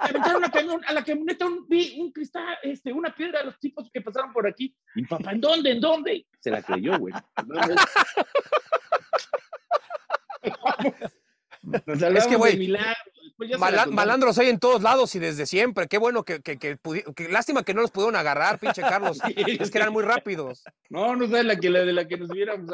Aventaron 0.00 0.44
a, 0.44 0.50
camión- 0.50 0.82
a 0.86 0.92
la 0.94 1.04
camioneta 1.04 1.46
un, 1.46 1.68
vi- 1.68 2.00
un 2.00 2.10
cristal, 2.10 2.56
este, 2.62 2.92
una 2.92 3.14
piedra 3.14 3.40
a 3.40 3.44
los 3.44 3.58
tipos 3.60 3.88
que 3.92 4.00
pasaron 4.00 4.32
por 4.32 4.48
aquí. 4.48 4.74
Y 4.96 5.04
papá, 5.04 5.32
¿en 5.32 5.40
dónde? 5.40 5.70
¿En 5.72 5.80
dónde? 5.80 6.26
Se 6.40 6.50
la 6.50 6.62
creyó, 6.62 6.98
güey. 6.98 7.14
Nos 11.62 11.98
salvamos 11.98 12.26
que, 12.28 12.36
güey, 12.36 12.56
de 12.56 13.58
Mala- 13.58 13.86
malandros 13.86 14.38
hay 14.38 14.48
en 14.48 14.58
todos 14.58 14.82
lados 14.82 15.14
y 15.14 15.18
desde 15.18 15.44
siempre. 15.46 15.88
Qué 15.88 15.98
bueno 15.98 16.24
que, 16.24 16.40
que, 16.40 16.58
que 16.58 16.78
pudi- 16.78 17.04
que 17.14 17.28
lástima 17.28 17.64
que 17.64 17.74
no 17.74 17.82
los 17.82 17.90
pudieron 17.90 18.16
agarrar, 18.16 18.58
pinche 18.58 18.80
Carlos. 18.82 19.18
Es 19.60 19.70
que 19.70 19.78
eran 19.78 19.92
muy 19.92 20.04
rápidos. 20.04 20.64
No, 20.88 21.14
no 21.16 21.26
sabes 21.28 21.44
la 21.44 21.56
que, 21.56 21.68
la, 21.68 21.80
de 21.80 21.92
la 21.92 22.06
que 22.08 22.16
nos 22.16 22.30
hubiéramos, 22.30 22.70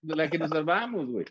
de 0.00 0.16
la 0.16 0.28
que 0.28 0.38
nos 0.38 0.50
salvamos, 0.50 1.06
güey. 1.06 1.24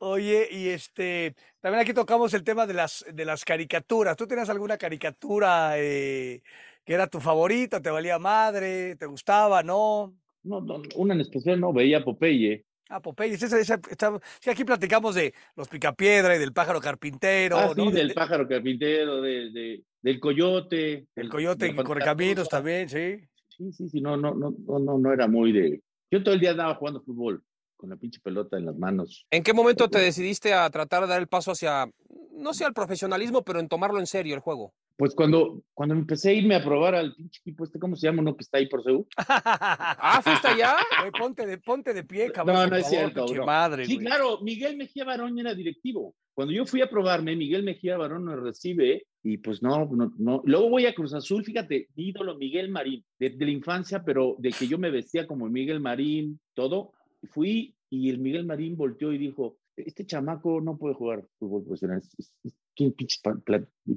Oye, 0.00 0.48
y 0.50 0.68
este, 0.68 1.34
también 1.60 1.82
aquí 1.82 1.92
tocamos 1.92 2.32
el 2.32 2.44
tema 2.44 2.66
de 2.66 2.72
las, 2.74 3.04
de 3.12 3.24
las 3.26 3.44
caricaturas. 3.44 4.16
¿Tú 4.16 4.26
tenías 4.26 4.48
alguna 4.48 4.78
caricatura 4.78 5.72
eh, 5.78 6.42
que 6.84 6.94
era 6.94 7.06
tu 7.08 7.20
favorita, 7.20 7.80
te 7.82 7.90
valía 7.90 8.18
madre, 8.18 8.96
te 8.96 9.04
gustaba, 9.06 9.62
no? 9.62 10.14
No, 10.44 10.60
no, 10.62 10.80
una 10.94 11.12
en 11.14 11.20
especial 11.20 11.60
no, 11.60 11.72
veía 11.74 12.02
Popeye. 12.02 12.64
Ah, 12.88 13.00
Popeye, 13.00 13.34
esa, 13.34 13.46
esa- 13.58 13.80
esa- 13.90 14.20
sí, 14.40 14.48
aquí 14.48 14.64
platicamos 14.64 15.14
de 15.14 15.34
los 15.56 15.68
picapiedra 15.68 16.36
y 16.36 16.38
del 16.38 16.52
pájaro 16.52 16.80
carpintero, 16.80 17.58
Ah, 17.58 17.72
sí, 17.74 17.84
¿no? 17.84 17.90
De- 17.90 17.98
del 17.98 18.08
de- 18.08 18.14
pájaro 18.14 18.48
carpintero, 18.48 19.20
de, 19.20 19.50
de- 19.50 19.82
del 20.00 20.20
coyote. 20.20 20.92
el 20.94 21.06
del- 21.16 21.28
coyote 21.28 21.66
de 21.66 21.70
que 21.72 21.76
la 21.76 21.82
corre 21.82 22.00
Pantera 22.00 22.12
caminos 22.12 22.44
Rosa. 22.44 22.56
también, 22.56 22.88
sí. 22.88 23.18
Sí, 23.48 23.72
sí, 23.72 23.88
sí, 23.88 24.00
no, 24.00 24.16
no, 24.16 24.34
no, 24.34 24.54
no, 24.66 24.78
no, 24.78 24.98
no 24.98 25.12
era 25.12 25.26
muy 25.26 25.50
de. 25.52 25.82
Yo 26.10 26.22
todo 26.22 26.32
el 26.34 26.40
día 26.40 26.52
andaba 26.52 26.76
jugando 26.76 27.02
fútbol 27.02 27.42
con 27.76 27.90
la 27.90 27.96
pinche 27.96 28.20
pelota 28.20 28.56
en 28.56 28.66
las 28.66 28.76
manos. 28.76 29.26
¿En 29.30 29.42
qué 29.42 29.52
momento 29.52 29.88
te 29.88 29.98
decidiste 29.98 30.54
a 30.54 30.68
tratar 30.70 31.02
de 31.02 31.08
dar 31.08 31.20
el 31.20 31.28
paso 31.28 31.52
hacia, 31.52 31.90
no 32.32 32.54
sé, 32.54 32.64
al 32.64 32.74
profesionalismo, 32.74 33.42
pero 33.42 33.60
en 33.60 33.68
tomarlo 33.68 33.98
en 33.98 34.06
serio 34.06 34.34
el 34.34 34.40
juego? 34.40 34.74
Pues 34.96 35.14
cuando, 35.14 35.62
cuando 35.74 35.94
empecé 35.94 36.30
a 36.30 36.32
irme 36.32 36.54
a 36.54 36.64
probar 36.64 36.94
al 36.94 37.14
pinche 37.14 37.40
equipo 37.40 37.64
este, 37.64 37.78
¿cómo 37.78 37.96
se 37.96 38.06
llama? 38.06 38.22
¿No? 38.22 38.34
Que 38.34 38.42
está 38.42 38.56
ahí 38.58 38.66
por 38.66 38.82
Seúl. 38.82 39.06
Ah, 39.28 40.20
¿fuiste 40.22 40.48
allá? 40.48 40.76
Ponte 41.18 41.44
de, 41.44 41.58
ponte 41.58 41.92
de 41.92 42.04
pie, 42.04 42.32
cabrón. 42.32 42.56
No, 42.56 42.66
no 42.68 42.76
es 42.76 42.88
cierto, 42.88 43.26
bro. 43.26 43.44
madre, 43.44 43.84
Sí, 43.84 43.98
claro, 43.98 44.40
Miguel 44.40 44.76
Mejía 44.76 45.04
Barón 45.04 45.38
era 45.38 45.54
directivo. 45.54 46.14
Cuando 46.32 46.54
yo 46.54 46.64
fui 46.64 46.80
a 46.80 46.88
probarme, 46.88 47.36
Miguel 47.36 47.62
Mejía 47.62 47.98
Barón 47.98 48.24
me 48.24 48.36
recibe 48.36 49.06
y 49.22 49.38
pues 49.38 49.62
no, 49.62 49.86
no, 49.86 50.12
no. 50.18 50.42
Luego 50.44 50.70
voy 50.70 50.86
a 50.86 50.94
Cruz 50.94 51.12
Azul, 51.12 51.44
fíjate, 51.44 51.88
ídolo 51.96 52.36
Miguel 52.36 52.70
Marín, 52.70 53.04
de, 53.18 53.30
de 53.30 53.44
la 53.44 53.50
infancia, 53.50 54.02
pero 54.04 54.36
de 54.38 54.50
que 54.50 54.66
yo 54.66 54.78
me 54.78 54.90
vestía 54.90 55.26
como 55.26 55.48
Miguel 55.48 55.80
Marín, 55.80 56.40
todo. 56.54 56.92
Fui 57.26 57.76
y 57.90 58.10
el 58.10 58.18
Miguel 58.18 58.46
Marín 58.46 58.76
volteó 58.76 59.12
y 59.12 59.18
dijo, 59.18 59.58
este 59.76 60.06
chamaco 60.06 60.60
no 60.60 60.78
puede 60.78 60.94
jugar 60.94 61.26
fútbol 61.38 61.64
profesional, 61.64 61.98
es- 61.98 62.14
es- 62.18 62.34
es- 62.44 62.56
tiene 62.74 62.92
pinches 62.92 63.20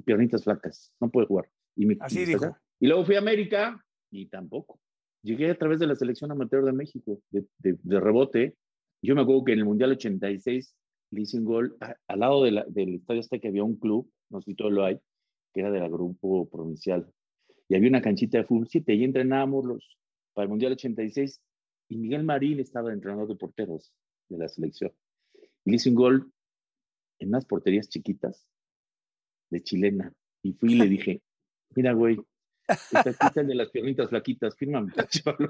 piernitas 0.04 0.44
flacas, 0.44 0.92
no 1.00 1.10
puede 1.10 1.26
jugar. 1.26 1.48
Y 1.76 1.86
me- 1.86 1.96
Así 2.00 2.20
me 2.20 2.26
dijo. 2.26 2.56
Y 2.80 2.86
luego 2.86 3.04
fui 3.04 3.14
a 3.14 3.18
América 3.18 3.84
y 4.10 4.26
tampoco. 4.26 4.78
llegué 5.22 5.50
a 5.50 5.54
través 5.58 5.78
de 5.78 5.86
la 5.86 5.94
selección 5.96 6.30
amateur 6.30 6.64
de 6.64 6.72
México, 6.72 7.20
de, 7.30 7.44
de, 7.58 7.76
de 7.82 8.00
rebote. 8.00 8.56
Yo 9.02 9.14
me 9.14 9.20
acuerdo 9.20 9.44
que 9.44 9.52
en 9.52 9.58
el 9.58 9.64
Mundial 9.66 9.90
86 9.92 10.74
le 11.10 11.20
hice 11.20 11.36
un 11.38 11.44
gol 11.44 11.76
a- 11.80 11.94
al 12.08 12.20
lado 12.20 12.42
de 12.42 12.52
la- 12.52 12.64
del 12.66 12.94
estadio 12.94 13.20
este 13.20 13.38
que 13.38 13.48
había 13.48 13.62
un 13.62 13.76
club, 13.76 14.10
no 14.30 14.40
sé 14.40 14.52
si 14.52 14.54
todo 14.54 14.70
lo 14.70 14.82
hay, 14.82 14.98
que 15.52 15.60
era 15.60 15.70
del 15.70 15.90
grupo 15.90 16.48
provincial. 16.48 17.06
Y 17.68 17.74
había 17.76 17.90
una 17.90 18.00
canchita 18.00 18.38
de 18.38 18.44
fútbol 18.44 18.66
7 18.68 18.94
y 18.94 19.04
entrenábamos 19.04 19.66
los, 19.66 19.98
para 20.32 20.44
el 20.44 20.48
Mundial 20.48 20.72
86 20.72 21.38
y 21.90 21.98
Miguel 21.98 22.22
Marín 22.22 22.60
estaba 22.60 22.92
entrenador 22.92 23.28
de 23.28 23.34
porteros 23.34 23.92
de 24.28 24.38
la 24.38 24.48
selección. 24.48 24.92
Y 25.64 25.70
le 25.70 25.76
hice 25.76 25.88
un 25.90 25.96
gol 25.96 26.32
en 27.18 27.28
unas 27.28 27.44
porterías 27.44 27.88
chiquitas 27.88 28.46
de 29.50 29.60
chilena. 29.60 30.14
Y 30.42 30.52
fui 30.52 30.74
y 30.74 30.76
le 30.76 30.86
dije, 30.86 31.20
mira, 31.74 31.92
güey, 31.92 32.18
esta 32.68 33.12
quita 33.12 33.40
el 33.40 33.48
de 33.48 33.54
las 33.56 33.70
piernitas 33.70 34.08
flaquitas, 34.08 34.56
fírmame. 34.56 34.92
chaval". 35.08 35.48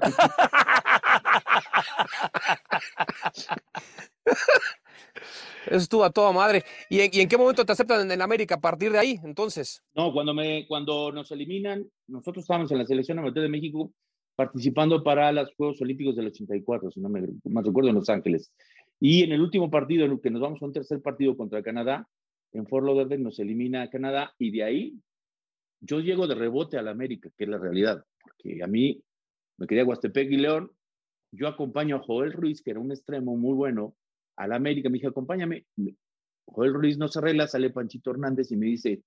Eso 5.67 5.77
estuvo 5.77 6.03
a 6.03 6.09
toda 6.09 6.31
madre. 6.31 6.63
¿Y 6.89 7.01
en, 7.01 7.11
y 7.13 7.21
en 7.21 7.29
qué 7.29 7.37
momento 7.37 7.63
te 7.63 7.71
aceptan 7.71 8.01
en 8.01 8.11
el 8.11 8.21
América? 8.21 8.55
A 8.55 8.61
partir 8.61 8.91
de 8.91 8.97
ahí, 8.97 9.19
entonces. 9.23 9.83
No, 9.93 10.11
cuando, 10.11 10.33
me, 10.33 10.65
cuando 10.67 11.11
nos 11.11 11.29
eliminan, 11.31 11.87
nosotros 12.07 12.43
estábamos 12.43 12.71
en 12.71 12.79
la 12.79 12.85
selección 12.87 13.19
amateur 13.19 13.43
de 13.43 13.49
México 13.49 13.93
participando 14.35 15.03
para 15.03 15.31
los 15.31 15.53
Juegos 15.55 15.81
Olímpicos 15.81 16.15
del 16.15 16.27
84, 16.27 16.91
si 16.91 16.99
no 16.99 17.09
me, 17.09 17.21
me 17.21 17.61
recuerdo, 17.61 17.89
en 17.89 17.95
Los 17.95 18.09
Ángeles. 18.09 18.51
Y 18.99 19.23
en 19.23 19.31
el 19.31 19.41
último 19.41 19.69
partido, 19.69 20.05
en 20.05 20.11
el 20.11 20.21
que 20.21 20.29
nos 20.29 20.41
vamos 20.41 20.61
a 20.61 20.65
un 20.65 20.73
tercer 20.73 21.01
partido 21.01 21.35
contra 21.35 21.63
Canadá, 21.63 22.07
en 22.53 22.67
Fort 22.67 22.85
Lauderdale 22.85 23.21
nos 23.21 23.39
elimina 23.39 23.89
Canadá 23.89 24.33
y 24.37 24.51
de 24.51 24.63
ahí 24.63 24.99
yo 25.79 25.99
llego 25.99 26.27
de 26.27 26.35
rebote 26.35 26.77
a 26.77 26.81
la 26.81 26.91
América, 26.91 27.29
que 27.35 27.45
es 27.45 27.49
la 27.49 27.57
realidad, 27.57 28.05
porque 28.21 28.63
a 28.63 28.67
mí 28.67 29.03
me 29.57 29.67
quería 29.67 29.85
Huastepec 29.85 30.31
y 30.31 30.37
León. 30.37 30.71
Yo 31.31 31.47
acompaño 31.47 31.95
a 31.95 31.99
Joel 31.99 32.33
Ruiz, 32.33 32.61
que 32.61 32.71
era 32.71 32.79
un 32.79 32.91
extremo 32.91 33.35
muy 33.35 33.53
bueno, 33.53 33.95
a 34.35 34.47
la 34.47 34.55
América. 34.55 34.89
Me 34.89 34.95
dije, 34.95 35.07
acompáñame. 35.07 35.65
Joel 36.45 36.73
Ruiz 36.73 36.97
no 36.97 37.07
se 37.07 37.19
arregla, 37.19 37.47
sale 37.47 37.69
Panchito 37.69 38.11
Hernández 38.11 38.51
y 38.51 38.57
me 38.57 38.65
dice, 38.67 39.03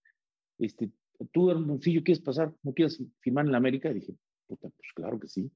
este, 0.58 0.90
tú, 1.32 1.50
Hermosillo, 1.50 2.02
¿quieres 2.02 2.22
pasar? 2.22 2.52
¿No 2.62 2.72
quieres 2.72 3.02
firmar 3.20 3.44
en 3.46 3.52
la 3.52 3.58
América? 3.58 3.90
Y 3.90 3.94
dije, 3.94 4.14
puta, 4.56 4.68
pues 4.76 4.92
claro 4.94 5.18
que 5.18 5.28
sí. 5.28 5.50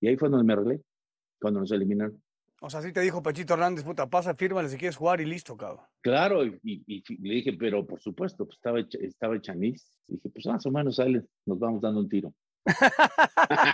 Y 0.00 0.08
ahí 0.08 0.16
fue 0.16 0.28
donde 0.28 0.44
me 0.44 0.52
arreglé, 0.52 0.82
cuando 1.40 1.60
nos 1.60 1.70
eliminaron. 1.72 2.22
O 2.62 2.70
sea, 2.70 2.80
sí 2.80 2.90
te 2.92 3.00
dijo 3.02 3.22
Pechito 3.22 3.54
Hernández, 3.54 3.84
puta, 3.84 4.08
pasa, 4.08 4.34
fírmale 4.34 4.68
si 4.68 4.76
quieres 4.78 4.96
jugar 4.96 5.20
y 5.20 5.26
listo, 5.26 5.56
cabrón. 5.56 5.84
Claro, 6.00 6.44
y, 6.44 6.58
y- 6.62 6.82
y 6.86 7.16
le 7.28 7.34
dije, 7.34 7.52
pero 7.52 7.86
por 7.86 8.00
supuesto, 8.00 8.46
pues 8.46 8.56
estaba, 8.56 8.80
estaba 8.80 9.40
Chanis. 9.40 9.92
Dije, 10.06 10.28
pues 10.30 10.46
más 10.46 10.64
o 10.64 10.70
menos 10.70 10.96
sale, 10.96 11.22
nos 11.44 11.58
vamos 11.58 11.82
dando 11.82 12.00
un 12.00 12.08
tiro. 12.08 12.32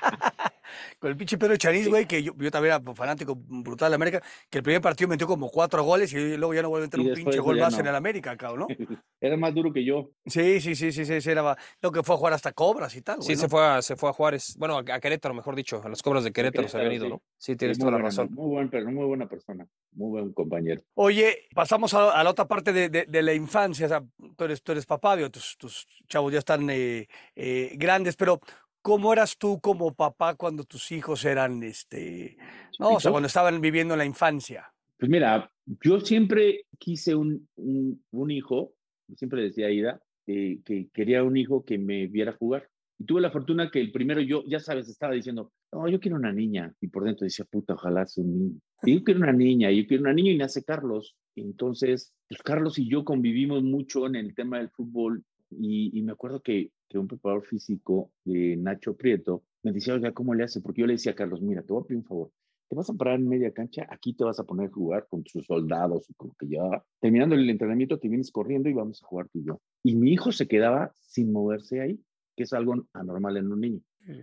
Con 0.98 1.10
el 1.10 1.16
pinche 1.16 1.36
Pedro 1.38 1.56
Chaniz, 1.56 1.88
güey, 1.88 2.06
que 2.06 2.22
yo, 2.22 2.32
yo 2.36 2.50
también 2.50 2.74
era 2.74 2.94
fanático 2.94 3.34
brutal 3.36 3.90
de 3.90 3.96
América, 3.96 4.22
que 4.48 4.58
el 4.58 4.64
primer 4.64 4.80
partido 4.80 5.08
metió 5.08 5.26
como 5.26 5.48
cuatro 5.50 5.82
goles 5.84 6.12
y 6.12 6.36
luego 6.36 6.54
ya 6.54 6.62
no 6.62 6.68
vuelve 6.70 6.84
a 6.84 6.88
meter 6.88 7.00
Y 7.00 7.08
un 7.08 7.14
pinche 7.14 7.38
gol 7.40 7.58
más 7.58 7.74
no. 7.74 7.80
en 7.80 7.86
el 7.88 7.94
América, 7.94 8.36
cabrón, 8.36 8.68
¿no? 8.68 8.76
Era 9.22 9.36
más 9.36 9.54
duro 9.54 9.72
que 9.72 9.84
yo. 9.84 10.10
Sí, 10.26 10.60
sí, 10.60 10.74
sí, 10.74 10.90
sí, 10.90 11.04
sí, 11.04 11.30
era 11.30 11.56
lo 11.80 11.92
que 11.92 12.02
fue 12.02 12.16
a 12.16 12.18
jugar 12.18 12.32
hasta 12.32 12.50
Cobras 12.50 12.96
y 12.96 13.02
tal, 13.02 13.22
Sí, 13.22 13.36
se, 13.36 13.48
fue 13.48 13.64
a, 13.64 13.80
se 13.80 13.94
fue 13.94 14.10
a 14.10 14.12
Juárez. 14.12 14.56
Bueno, 14.58 14.78
a, 14.78 14.82
Querétaro, 14.82 15.32
mejor 15.32 15.54
dicho. 15.54 15.80
A 15.84 15.88
las 15.88 16.02
cobras 16.02 16.24
de 16.24 16.32
Querétaro 16.32 16.66
se 16.66 16.76
habían 16.76 16.94
ido, 16.94 17.08
¿no? 17.08 17.22
Sí, 17.38 17.54
tienes 17.54 17.78
toda 17.78 17.92
la 17.92 17.98
razón. 17.98 18.30
Muy, 18.32 18.48
buen, 18.48 18.68
pero 18.68 18.90
muy 18.90 19.06
buena 19.06 19.28
persona, 19.28 19.64
muy 19.92 20.10
buen 20.10 20.32
compañero. 20.32 20.82
Oye, 20.94 21.46
pasamos 21.54 21.94
a, 21.94 22.20
la 22.20 22.30
otra 22.30 22.48
parte 22.48 22.72
de, 22.72 23.22
la 23.22 23.32
infancia. 23.32 23.86
O 23.86 23.88
sea, 23.88 24.02
tú 24.36 24.44
eres, 24.44 24.60
tú 24.60 24.72
eres 24.72 24.86
papá, 24.86 25.16
tus, 25.30 25.56
tus 25.56 25.86
chavos 26.08 26.32
ya 26.32 26.40
están 26.40 26.68
eh, 26.68 27.06
eh, 27.36 27.76
grandes, 27.76 28.16
pero 28.16 28.40
¿cómo 28.80 29.12
eras 29.12 29.38
tú 29.38 29.60
como 29.60 29.94
papá 29.94 30.34
cuando 30.34 30.64
tus 30.64 30.90
hijos 30.90 31.24
eran, 31.24 31.62
este, 31.62 32.36
no, 32.80 32.94
o 32.94 33.00
sea, 33.00 33.12
cuando 33.12 33.28
estaban 33.28 33.60
viviendo 33.60 33.94
en 33.94 33.98
la 33.98 34.04
infancia? 34.04 34.72
Pues 34.98 35.08
mira, 35.08 35.48
yo 35.84 36.00
siempre 36.00 36.64
quise 36.78 37.14
un, 37.14 37.48
un, 37.56 38.04
un 38.10 38.30
hijo, 38.32 38.72
siempre 39.16 39.42
decía 39.42 39.66
Aida, 39.66 40.00
eh, 40.26 40.60
que 40.64 40.88
quería 40.92 41.24
un 41.24 41.36
hijo 41.36 41.64
que 41.64 41.78
me 41.78 42.06
viera 42.06 42.32
jugar. 42.32 42.68
Y 42.98 43.04
tuve 43.04 43.20
la 43.20 43.30
fortuna 43.30 43.70
que 43.70 43.80
el 43.80 43.90
primero 43.90 44.20
yo, 44.20 44.44
ya 44.46 44.60
sabes, 44.60 44.88
estaba 44.88 45.14
diciendo, 45.14 45.52
no, 45.72 45.88
yo 45.88 45.98
quiero 45.98 46.16
una 46.16 46.32
niña. 46.32 46.74
Y 46.80 46.88
por 46.88 47.04
dentro 47.04 47.24
decía, 47.24 47.44
puta, 47.44 47.74
ojalá 47.74 48.06
sea 48.06 48.24
un 48.24 48.38
niño. 48.38 48.60
Y 48.84 48.94
yo 48.94 49.04
quiero 49.04 49.20
una 49.20 49.32
niña, 49.32 49.70
yo 49.70 49.86
quiero 49.86 50.02
una 50.02 50.12
niña 50.12 50.32
y 50.32 50.38
nace 50.38 50.62
Carlos. 50.62 51.16
Entonces, 51.34 52.12
pues 52.28 52.42
Carlos 52.42 52.78
y 52.78 52.88
yo 52.88 53.04
convivimos 53.04 53.62
mucho 53.62 54.06
en 54.06 54.16
el 54.16 54.34
tema 54.34 54.58
del 54.58 54.70
fútbol. 54.70 55.24
Y, 55.50 55.98
y 55.98 56.02
me 56.02 56.12
acuerdo 56.12 56.40
que, 56.40 56.70
que 56.88 56.98
un 56.98 57.08
preparador 57.08 57.44
físico 57.44 58.10
de 58.24 58.56
Nacho 58.56 58.96
Prieto 58.96 59.44
me 59.62 59.72
decía, 59.72 59.94
oiga, 59.94 60.12
¿cómo 60.12 60.34
le 60.34 60.44
hace? 60.44 60.60
Porque 60.60 60.80
yo 60.82 60.86
le 60.86 60.94
decía 60.94 61.12
a 61.12 61.16
Carlos, 61.16 61.42
mira, 61.42 61.62
te 61.62 61.72
voy 61.72 61.82
a 61.82 61.86
pedir 61.86 61.98
un 61.98 62.04
favor 62.04 62.30
te 62.72 62.76
vas 62.76 62.88
a 62.88 62.94
parar 62.94 63.20
en 63.20 63.28
media 63.28 63.52
cancha, 63.52 63.86
aquí 63.90 64.14
te 64.14 64.24
vas 64.24 64.40
a 64.40 64.44
poner 64.44 64.70
a 64.70 64.72
jugar 64.72 65.06
con 65.10 65.22
tus 65.22 65.44
soldados 65.44 66.08
y 66.08 66.14
con 66.14 66.28
lo 66.28 66.34
que 66.38 66.48
ya. 66.48 66.82
Terminando 67.02 67.34
el 67.34 67.50
entrenamiento, 67.50 67.98
te 67.98 68.08
vienes 68.08 68.30
corriendo 68.30 68.70
y 68.70 68.72
vamos 68.72 69.02
a 69.02 69.06
jugar 69.06 69.28
tú 69.28 69.40
y 69.40 69.44
yo. 69.44 69.60
Y 69.82 69.94
mi 69.94 70.10
hijo 70.14 70.32
se 70.32 70.48
quedaba 70.48 70.90
sin 70.98 71.32
moverse 71.32 71.82
ahí, 71.82 72.00
que 72.34 72.44
es 72.44 72.52
algo 72.54 72.86
anormal 72.94 73.36
en 73.36 73.52
un 73.52 73.60
niño. 73.60 73.80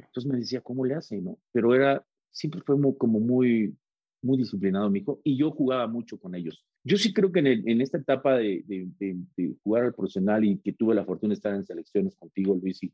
Entonces 0.08 0.26
me 0.32 0.40
decía, 0.40 0.62
¿cómo 0.62 0.84
le 0.84 0.96
hace? 0.96 1.22
¿no? 1.22 1.38
Pero 1.52 1.76
era, 1.76 2.04
siempre 2.32 2.62
fue 2.66 2.76
muy, 2.76 2.98
como 2.98 3.20
muy, 3.20 3.78
muy 4.24 4.36
disciplinado 4.40 4.90
mi 4.90 5.02
hijo 5.02 5.22
y 5.24 5.38
yo 5.38 5.52
jugaba 5.52 5.86
mucho 5.86 6.18
con 6.20 6.34
ellos. 6.34 6.66
Yo 6.84 6.98
sí 6.98 7.14
creo 7.14 7.32
que 7.32 7.42
en, 7.42 7.48
el- 7.48 7.70
en 7.70 7.82
esta 7.82 8.00
etapa 8.00 8.36
de, 8.36 8.64
de- 8.66 8.90
de- 9.00 9.18
de 9.38 9.56
jugar 9.62 9.84
al 9.84 9.94
profesional 9.94 10.44
y 10.44 10.58
que 10.58 10.74
tuve 10.74 10.96
la 10.96 11.06
fortuna 11.06 11.34
de 11.34 11.36
estar 11.36 11.54
en 11.54 11.66
selecciones 11.66 12.16
contigo, 12.16 12.58
Luis, 12.60 12.82
y, 12.82 12.92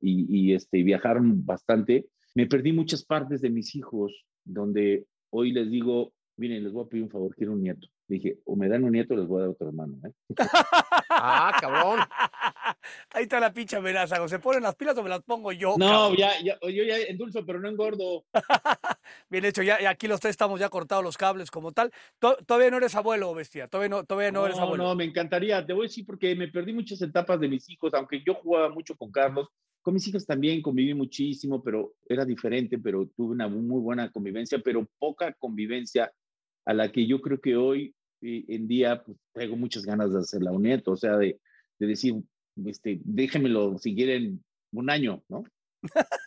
y, 0.00 0.26
y, 0.50 0.54
este, 0.54 0.82
viajaron 0.82 1.44
bastante, 1.44 2.06
me 2.34 2.46
perdí 2.46 2.72
muchas 2.72 3.04
partes 3.04 3.42
de 3.42 3.50
mis 3.50 3.74
hijos, 3.76 4.24
donde 4.44 5.06
hoy 5.30 5.52
les 5.52 5.70
digo, 5.70 6.12
miren, 6.36 6.62
les 6.62 6.72
voy 6.72 6.84
a 6.84 6.88
pedir 6.88 7.04
un 7.04 7.10
favor, 7.10 7.34
quiero 7.34 7.52
un 7.52 7.62
nieto. 7.62 7.88
Dije, 8.08 8.38
o 8.44 8.56
me 8.56 8.68
dan 8.68 8.84
un 8.84 8.92
nieto, 8.92 9.16
les 9.16 9.26
voy 9.26 9.38
a 9.38 9.40
dar 9.42 9.50
otro 9.50 9.68
hermano. 9.68 9.98
¿eh? 10.04 10.12
Ah, 11.16 11.52
cabrón. 11.60 12.00
Ahí 13.12 13.24
está 13.24 13.40
la 13.40 13.52
pinche 13.52 13.76
amenaza, 13.76 14.20
o 14.22 14.28
se 14.28 14.38
ponen 14.38 14.62
las 14.62 14.74
pilas 14.74 14.96
o 14.98 15.02
me 15.02 15.08
las 15.08 15.22
pongo 15.22 15.52
yo. 15.52 15.76
No, 15.78 16.14
ya, 16.14 16.32
ya, 16.42 16.58
yo 16.60 16.84
ya 16.84 16.96
endulzo, 16.98 17.44
pero 17.46 17.60
no 17.60 17.68
engordo. 17.68 18.24
Bien 19.30 19.44
hecho, 19.44 19.62
ya, 19.62 19.78
aquí 19.88 20.08
los 20.08 20.20
tres 20.20 20.30
estamos 20.32 20.58
ya 20.60 20.68
cortados 20.68 21.04
los 21.04 21.16
cables 21.16 21.50
como 21.50 21.72
tal. 21.72 21.92
To- 22.18 22.36
todavía 22.46 22.70
no 22.70 22.78
eres 22.78 22.94
abuelo, 22.94 23.32
bestia, 23.34 23.68
todavía 23.68 23.88
no, 23.90 24.04
todavía 24.04 24.32
no, 24.32 24.46
eres 24.46 24.58
abuelo. 24.58 24.84
no, 24.84 24.94
me 24.94 25.04
encantaría. 25.04 25.64
Te 25.64 25.72
voy 25.72 25.86
a 25.86 25.88
decir 25.88 26.04
porque 26.06 26.34
me 26.34 26.48
perdí 26.48 26.72
muchas 26.72 27.00
etapas 27.02 27.38
de 27.40 27.48
mis 27.48 27.68
hijos, 27.70 27.94
aunque 27.94 28.22
yo 28.24 28.34
jugaba 28.34 28.68
mucho 28.70 28.96
con 28.96 29.10
Carlos. 29.12 29.48
Con 29.82 29.94
mis 29.94 30.08
hijas 30.08 30.24
también 30.24 30.62
conviví 30.62 30.94
muchísimo, 30.94 31.62
pero 31.62 31.92
era 32.08 32.24
diferente, 32.24 32.78
pero 32.78 33.06
tuve 33.14 33.32
una 33.32 33.48
muy 33.48 33.80
buena 33.80 34.10
convivencia, 34.10 34.58
pero 34.64 34.86
poca 34.98 35.32
convivencia 35.34 36.10
a 36.64 36.72
la 36.72 36.90
que 36.90 37.06
yo 37.06 37.20
creo 37.20 37.38
que 37.38 37.54
hoy 37.54 37.94
en 38.26 38.66
día 38.66 39.02
pues, 39.04 39.18
traigo 39.32 39.56
muchas 39.56 39.84
ganas 39.84 40.12
de 40.12 40.18
hacerla 40.20 40.50
un 40.52 40.62
nieto, 40.62 40.92
o 40.92 40.96
sea, 40.96 41.16
de, 41.16 41.38
de 41.78 41.86
decir, 41.86 42.14
este, 42.66 42.98
déjenmelo 43.04 43.76
si 43.78 43.94
quieren 43.94 44.42
un 44.72 44.90
año, 44.90 45.22
¿no? 45.28 45.44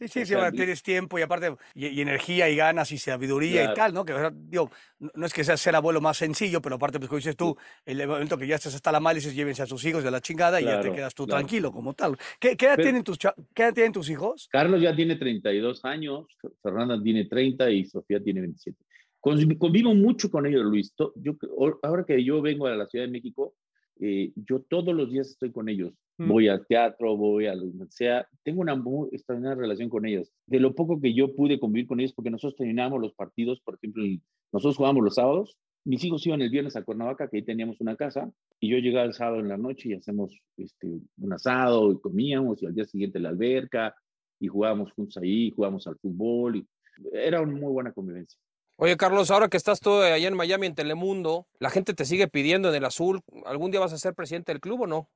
Sí, 0.00 0.08
sí, 0.08 0.20
O 0.20 0.24
sí, 0.24 0.32
sea, 0.32 0.48
y- 0.48 0.52
tienes 0.52 0.82
tiempo 0.82 1.18
y 1.18 1.22
aparte, 1.22 1.54
y, 1.74 1.88
y 1.88 2.00
energía 2.00 2.48
y 2.48 2.56
ganas 2.56 2.90
y 2.90 2.96
sabiduría 2.96 3.60
y 3.60 3.64
Claro. 3.66 3.74
tal, 3.74 3.92
¿no? 3.92 4.04
Que, 4.06 4.14
digo, 4.34 4.70
no, 4.98 5.26
es 5.26 5.34
que 5.34 5.44
sea 5.44 5.58
ser 5.58 5.76
abuelo 5.76 6.00
más 6.00 6.16
sencillo, 6.16 6.62
pero 6.62 6.76
aparte, 6.76 6.98
pues 6.98 7.10
como 7.10 7.18
dices 7.18 7.36
tú, 7.36 7.54
el 7.84 8.08
momento 8.08 8.38
que 8.38 8.46
ya 8.46 8.54
estás 8.56 8.74
hasta 8.74 8.90
la 8.92 8.98
mal, 8.98 9.14
dices, 9.14 9.34
llévense 9.34 9.60
a 9.62 9.66
sus 9.66 9.84
hijos 9.84 10.02
de 10.02 10.10
la 10.10 10.22
chingada 10.22 10.58
y 10.58 10.64
ya 10.64 10.76
te 10.76 10.84
Claro, 10.84 10.94
quedas 10.94 11.14
tú 11.14 11.26
claro. 11.26 11.40
tranquilo 11.40 11.70
como 11.70 11.92
tal. 11.92 12.16
¿Qué, 12.40 12.56
qué 12.56 12.64
edad 12.64 12.76
Pero- 12.76 12.86
tienen 12.86 13.04
tus, 13.04 13.18
¿Qué 13.18 13.62
edad 13.62 13.74
tienen 13.74 13.92
tus 13.92 14.08
hijos? 14.08 14.48
Carlos 14.50 14.80
ya 14.80 14.96
tiene 14.96 15.16
32 15.16 15.84
años, 15.84 16.24
Fernanda 16.62 16.98
tiene 17.02 17.26
30 17.26 17.70
y 17.70 17.84
Sofía 17.84 18.22
tiene 18.24 18.40
27. 18.40 18.78
Convi- 19.20 19.58
Convivo 19.58 19.94
mucho 19.94 20.30
con 20.30 20.46
ellos, 20.46 20.64
Luis. 20.64 20.94
Yo, 21.16 21.36
ahora 21.82 22.04
que 22.04 22.22
yo 22.24 22.40
vengo 22.40 22.66
a 22.66 22.74
la 22.74 22.86
Ciudad 22.86 23.04
de 23.06 23.10
México, 23.10 23.54
eh, 24.00 24.32
yo 24.34 24.60
todos 24.62 24.94
los 24.94 25.10
días 25.10 25.28
estoy 25.28 25.52
con 25.52 25.68
ellos. 25.68 25.92
Mm. 26.18 26.28
Voy 26.28 26.48
al 26.48 26.66
teatro, 26.66 27.16
voy 27.16 27.46
a 27.46 27.54
lo 27.54 27.70
que 27.70 27.90
sea. 27.90 28.26
Tengo 28.42 28.60
una 28.62 28.74
muy 28.74 29.08
extraordinaria 29.12 29.60
relación 29.60 29.88
con 29.88 30.06
ellos. 30.06 30.30
De 30.46 30.58
lo 30.60 30.74
poco 30.74 31.00
que 31.00 31.12
yo 31.14 31.34
pude 31.34 31.60
convivir 31.60 31.86
con 31.86 32.00
ellos, 32.00 32.12
porque 32.14 32.30
nosotros 32.30 32.56
terminábamos 32.56 33.00
los 33.00 33.14
partidos, 33.14 33.60
por 33.60 33.74
ejemplo, 33.74 34.04
nosotros 34.52 34.76
jugábamos 34.76 35.04
los 35.04 35.14
sábados. 35.14 35.56
Mis 35.84 36.04
hijos 36.04 36.26
iban 36.26 36.42
el 36.42 36.50
viernes 36.50 36.76
a 36.76 36.82
Cuernavaca, 36.82 37.28
que 37.28 37.38
ahí 37.38 37.42
teníamos 37.42 37.80
una 37.80 37.96
casa, 37.96 38.30
y 38.60 38.68
yo 38.68 38.76
llegaba 38.78 39.06
el 39.06 39.14
sábado 39.14 39.40
en 39.40 39.48
la 39.48 39.56
noche 39.56 39.88
y 39.88 39.92
hacemos 39.94 40.38
este, 40.58 41.00
un 41.18 41.32
asado 41.32 41.90
y 41.92 41.98
comíamos, 42.00 42.62
y 42.62 42.66
al 42.66 42.74
día 42.74 42.84
siguiente 42.84 43.18
la 43.18 43.30
alberca, 43.30 43.94
y 44.38 44.46
jugábamos 44.48 44.92
juntos 44.92 45.16
ahí, 45.16 45.50
jugábamos 45.50 45.86
al 45.86 45.96
fútbol, 45.96 46.56
y 46.56 46.66
era 47.14 47.40
una 47.40 47.52
muy 47.52 47.72
buena 47.72 47.92
convivencia. 47.92 48.38
Oye, 48.82 48.96
Carlos, 48.96 49.30
ahora 49.30 49.48
que 49.48 49.58
estás 49.58 49.78
tú 49.78 49.92
allá 49.92 50.26
en 50.26 50.34
Miami, 50.34 50.66
en 50.66 50.74
Telemundo, 50.74 51.46
la 51.58 51.68
gente 51.68 51.92
te 51.92 52.06
sigue 52.06 52.28
pidiendo 52.28 52.70
en 52.70 52.74
el 52.76 52.86
azul. 52.86 53.20
¿Algún 53.44 53.70
día 53.70 53.78
vas 53.78 53.92
a 53.92 53.98
ser 53.98 54.14
presidente 54.14 54.52
del 54.52 54.60
club 54.62 54.80
o 54.80 54.86
no? 54.86 55.10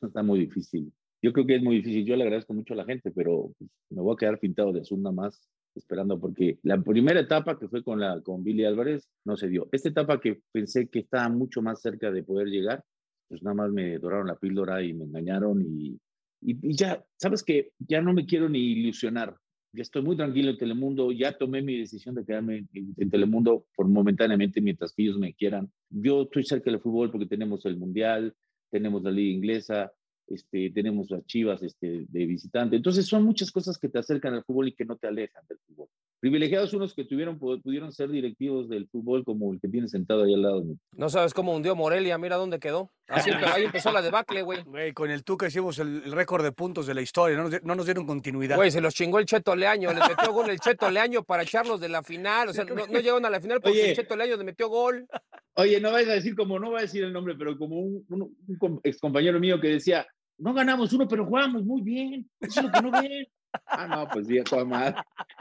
Está 0.00 0.22
muy 0.22 0.38
difícil. 0.38 0.92
Yo 1.20 1.32
creo 1.32 1.44
que 1.44 1.56
es 1.56 1.62
muy 1.64 1.78
difícil. 1.78 2.04
Yo 2.04 2.14
le 2.14 2.22
agradezco 2.22 2.54
mucho 2.54 2.74
a 2.74 2.76
la 2.76 2.84
gente, 2.84 3.10
pero 3.10 3.50
pues, 3.58 3.70
me 3.90 4.02
voy 4.02 4.14
a 4.14 4.16
quedar 4.16 4.38
pintado 4.38 4.72
de 4.72 4.82
azul 4.82 5.02
nada 5.02 5.16
más, 5.16 5.50
esperando, 5.74 6.20
porque 6.20 6.60
la 6.62 6.80
primera 6.80 7.18
etapa 7.18 7.58
que 7.58 7.66
fue 7.66 7.82
con, 7.82 7.98
la, 7.98 8.20
con 8.22 8.44
Billy 8.44 8.64
Álvarez 8.64 9.08
no 9.24 9.36
se 9.36 9.48
dio. 9.48 9.68
Esta 9.72 9.88
etapa 9.88 10.20
que 10.20 10.40
pensé 10.52 10.86
que 10.86 11.00
estaba 11.00 11.28
mucho 11.28 11.60
más 11.60 11.80
cerca 11.80 12.12
de 12.12 12.22
poder 12.22 12.46
llegar, 12.46 12.84
pues 13.26 13.42
nada 13.42 13.54
más 13.54 13.72
me 13.72 13.98
doraron 13.98 14.28
la 14.28 14.36
píldora 14.36 14.80
y 14.80 14.94
me 14.94 15.06
engañaron 15.06 15.60
y, 15.60 15.98
y, 16.40 16.70
y 16.70 16.76
ya, 16.76 17.04
sabes 17.16 17.42
que 17.42 17.72
ya 17.80 18.00
no 18.00 18.12
me 18.12 18.26
quiero 18.26 18.48
ni 18.48 18.60
ilusionar. 18.60 19.36
Ya 19.78 19.82
estoy 19.82 20.02
muy 20.02 20.16
tranquilo 20.16 20.50
en 20.50 20.58
Telemundo, 20.58 21.12
ya 21.12 21.38
tomé 21.38 21.62
mi 21.62 21.78
decisión 21.78 22.16
de 22.16 22.24
quedarme 22.24 22.66
en, 22.72 23.10
Telemundo 23.10 23.64
por 23.76 23.86
momentáneamente 23.86 24.60
mientras 24.60 24.92
que 24.92 25.04
ellos 25.04 25.18
me 25.18 25.32
quieran. 25.34 25.70
Yo 25.88 26.22
estoy 26.22 26.42
cerca 26.42 26.68
del 26.68 26.80
fútbol 26.80 27.12
porque 27.12 27.26
tenemos 27.26 27.64
el 27.64 27.76
Mundial, 27.76 28.34
tenemos 28.72 29.04
la 29.04 29.12
Liga 29.12 29.32
Inglesa, 29.36 29.92
este, 30.26 30.70
tenemos 30.70 31.08
las 31.10 31.24
chivas 31.26 31.62
este, 31.62 32.06
de 32.08 32.26
visitante. 32.26 32.74
Entonces 32.74 33.06
son 33.06 33.22
muchas 33.22 33.52
cosas 33.52 33.78
que 33.78 33.88
te 33.88 34.00
acercan 34.00 34.34
al 34.34 34.42
fútbol 34.42 34.66
y 34.66 34.74
que 34.74 34.84
no 34.84 34.96
te 34.96 35.06
alejan 35.06 35.44
del 35.48 35.58
fútbol. 35.60 35.88
Privilegiados 36.20 36.74
unos 36.74 36.94
que 36.94 37.04
tuvieron, 37.04 37.38
pudieron 37.38 37.92
ser 37.92 38.10
directivos 38.10 38.68
del 38.68 38.88
fútbol 38.88 39.24
como 39.24 39.52
el 39.52 39.60
que 39.60 39.68
tiene 39.68 39.86
sentado 39.86 40.24
ahí 40.24 40.34
al 40.34 40.42
lado. 40.42 40.64
No 40.96 41.08
sabes 41.08 41.32
cómo 41.32 41.54
hundió 41.54 41.76
Morelia, 41.76 42.18
mira 42.18 42.34
dónde 42.36 42.58
quedó. 42.58 42.90
Así 43.06 43.30
empe- 43.30 43.46
ahí 43.52 43.64
empezó 43.64 43.92
la 43.92 44.02
debacle, 44.02 44.42
güey. 44.42 44.64
Güey, 44.64 44.92
con 44.92 45.10
el 45.12 45.22
Tuca 45.22 45.46
hicimos 45.46 45.78
el, 45.78 46.02
el 46.04 46.12
récord 46.12 46.42
de 46.42 46.50
puntos 46.50 46.86
de 46.88 46.94
la 46.94 47.02
historia, 47.02 47.36
no 47.36 47.44
nos, 47.44 47.52
di- 47.52 47.58
no 47.62 47.74
nos 47.76 47.84
dieron 47.86 48.04
continuidad. 48.04 48.56
Güey, 48.56 48.70
se 48.72 48.80
los 48.80 48.94
chingó 48.94 49.20
el 49.20 49.26
Cheto 49.26 49.54
Leaño, 49.54 49.92
les 49.92 50.08
metió 50.08 50.32
gol 50.32 50.50
el 50.50 50.58
Cheto 50.58 50.90
Leaño 50.90 51.22
para 51.22 51.44
echarlos 51.44 51.78
de 51.80 51.88
la 51.88 52.02
final. 52.02 52.48
O 52.48 52.52
sea, 52.52 52.64
no, 52.64 52.74
no 52.74 52.98
llegaron 52.98 53.24
a 53.24 53.30
la 53.30 53.40
final 53.40 53.60
porque 53.60 53.78
Oye. 53.78 53.90
el 53.90 53.96
Cheto 53.96 54.16
Leaño 54.16 54.36
le 54.36 54.44
metió 54.44 54.68
gol. 54.68 55.06
Oye, 55.54 55.80
no 55.80 55.92
vayas 55.92 56.10
a 56.10 56.14
decir 56.14 56.34
como, 56.34 56.58
no 56.58 56.70
voy 56.70 56.78
a 56.80 56.82
decir 56.82 57.04
el 57.04 57.12
nombre, 57.12 57.36
pero 57.38 57.56
como 57.56 57.78
un, 57.78 58.04
un, 58.08 58.22
un 58.48 58.56
com- 58.58 58.80
ex 58.82 58.98
compañero 58.98 59.38
mío 59.38 59.60
que 59.60 59.68
decía, 59.68 60.04
no 60.38 60.52
ganamos 60.52 60.92
uno, 60.92 61.06
pero 61.08 61.24
jugamos 61.26 61.64
muy 61.64 61.80
bien. 61.82 62.28
Eso 62.40 62.60
es 62.60 62.66
lo 62.66 62.72
que 62.72 62.82
no 62.82 62.90
ven. 62.90 63.26
Ah, 63.66 63.86
no, 63.86 64.08
pues 64.08 64.26
sí. 64.26 64.38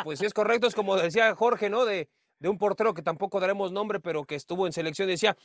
Pues 0.04 0.20
sí 0.20 0.26
es 0.26 0.34
correcto, 0.34 0.68
es 0.68 0.76
como 0.76 0.96
decía 0.96 1.34
Jorge, 1.36 1.70
¿no? 1.70 1.86
De, 1.86 2.10
de 2.40 2.50
un 2.50 2.58
portero 2.58 2.94
que 2.94 3.02
tampoco 3.02 3.40
daremos 3.40 3.72
nombre, 3.72 4.00
pero 4.00 4.24
que 4.26 4.36
estuvo 4.36 4.66
en 4.68 4.74
selección, 4.74 5.08
decía 5.08 5.36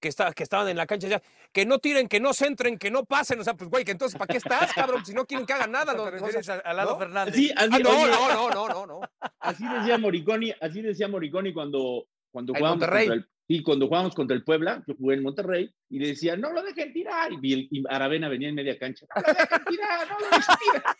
que, 0.00 0.08
está, 0.08 0.32
que 0.32 0.42
estaban 0.42 0.68
en 0.68 0.76
la 0.76 0.86
cancha, 0.86 1.08
decía, 1.08 1.22
que 1.52 1.64
no 1.66 1.78
tiren, 1.78 2.06
que 2.08 2.20
no 2.20 2.34
centren, 2.34 2.78
que 2.78 2.90
no 2.90 3.04
pasen. 3.04 3.40
O 3.40 3.44
sea, 3.44 3.54
pues 3.54 3.70
güey, 3.70 3.84
que 3.84 3.92
entonces, 3.92 4.18
¿para 4.18 4.28
qué 4.30 4.36
estás, 4.38 4.72
cabrón? 4.74 5.04
Si 5.06 5.14
no 5.14 5.24
quieren 5.26 5.46
que 5.46 5.52
hagan 5.54 5.72
nada. 5.72 5.92
¿Te 5.92 5.98
los- 5.98 6.10
refieres 6.10 6.36
o 6.36 6.42
sea, 6.42 6.56
a, 6.56 6.70
a 6.70 6.74
Lalo 6.74 6.92
¿no? 6.92 6.98
Fernández? 6.98 7.34
Así, 7.34 7.50
Ah, 7.56 7.66
no, 7.66 7.78
no, 7.78 8.28
no, 8.34 8.50
no, 8.50 8.68
no, 8.68 8.86
no. 8.86 9.00
así 9.40 9.64
decía 9.66 9.98
Moriconi, 9.98 10.52
así 10.60 10.82
decía 10.82 11.08
Moriconi 11.08 11.52
cuando, 11.52 12.06
cuando 12.30 12.52
jugábamos 12.54 12.80
Monterrey. 12.80 13.08
contra 13.08 13.24
el, 13.24 13.30
sí, 13.48 13.62
cuando 13.62 13.86
jugábamos 13.86 14.14
contra 14.14 14.36
el 14.36 14.44
Puebla, 14.44 14.84
yo 14.86 14.94
jugué 14.98 15.14
en 15.16 15.22
Monterrey, 15.22 15.74
y 15.88 15.98
le 15.98 16.08
decía, 16.08 16.36
no 16.36 16.52
lo 16.52 16.62
dejen 16.62 16.92
tirar. 16.92 17.30
Y, 17.40 17.52
el- 17.54 17.68
y 17.70 17.82
Aravena 17.88 18.28
venía 18.28 18.48
en 18.50 18.54
media 18.54 18.78
cancha, 18.78 19.06
no 19.14 19.22
lo 19.22 19.32
dejen 19.32 19.64
tirar, 19.64 20.08
no 20.10 20.18
lo 20.18 20.26
dejen 20.26 20.54
tirar. 20.72 20.96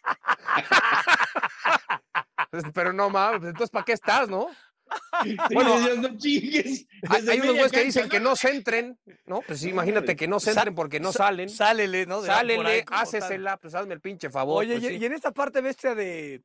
Pero 2.75 2.93
no 2.93 3.11
mames, 3.11 3.45
entonces, 3.45 3.71
¿para 3.71 3.85
qué 3.85 3.93
estás, 3.93 4.29
no? 4.29 4.49
Bueno, 5.53 5.79
decías, 5.79 5.99
no 5.99 6.19
chingues. 6.19 6.87
Hay, 7.09 7.21
Desde 7.21 7.33
hay 7.33 7.41
unos 7.41 7.53
güeyes 7.55 7.73
que 7.73 7.85
dicen 7.85 8.09
que 8.09 8.21
no 8.21 8.37
centren, 8.37 8.99
¿no? 9.27 9.41
Pues 9.47 9.65
imagínate 9.65 10.15
que 10.17 10.29
no 10.29 10.39
centren 10.41 10.75
porque 10.75 11.01
no 11.01 11.13
Sa- 11.13 11.19
salen. 11.25 11.49
Sálele, 11.49 12.07
¿no? 12.07 12.21
De- 12.21 12.27
Sálele, 12.29 12.85
hácesela, 12.91 13.57
pues 13.57 13.75
hazme 13.75 13.95
el 13.95 14.01
pinche 14.01 14.31
favor. 14.31 14.59
Oye, 14.61 14.75
pues, 14.79 14.85
y, 14.85 14.97
sí. 14.97 15.03
y 15.03 15.05
en 15.07 15.13
esta 15.13 15.33
parte 15.33 15.61
bestia 15.61 15.95
de, 15.95 16.43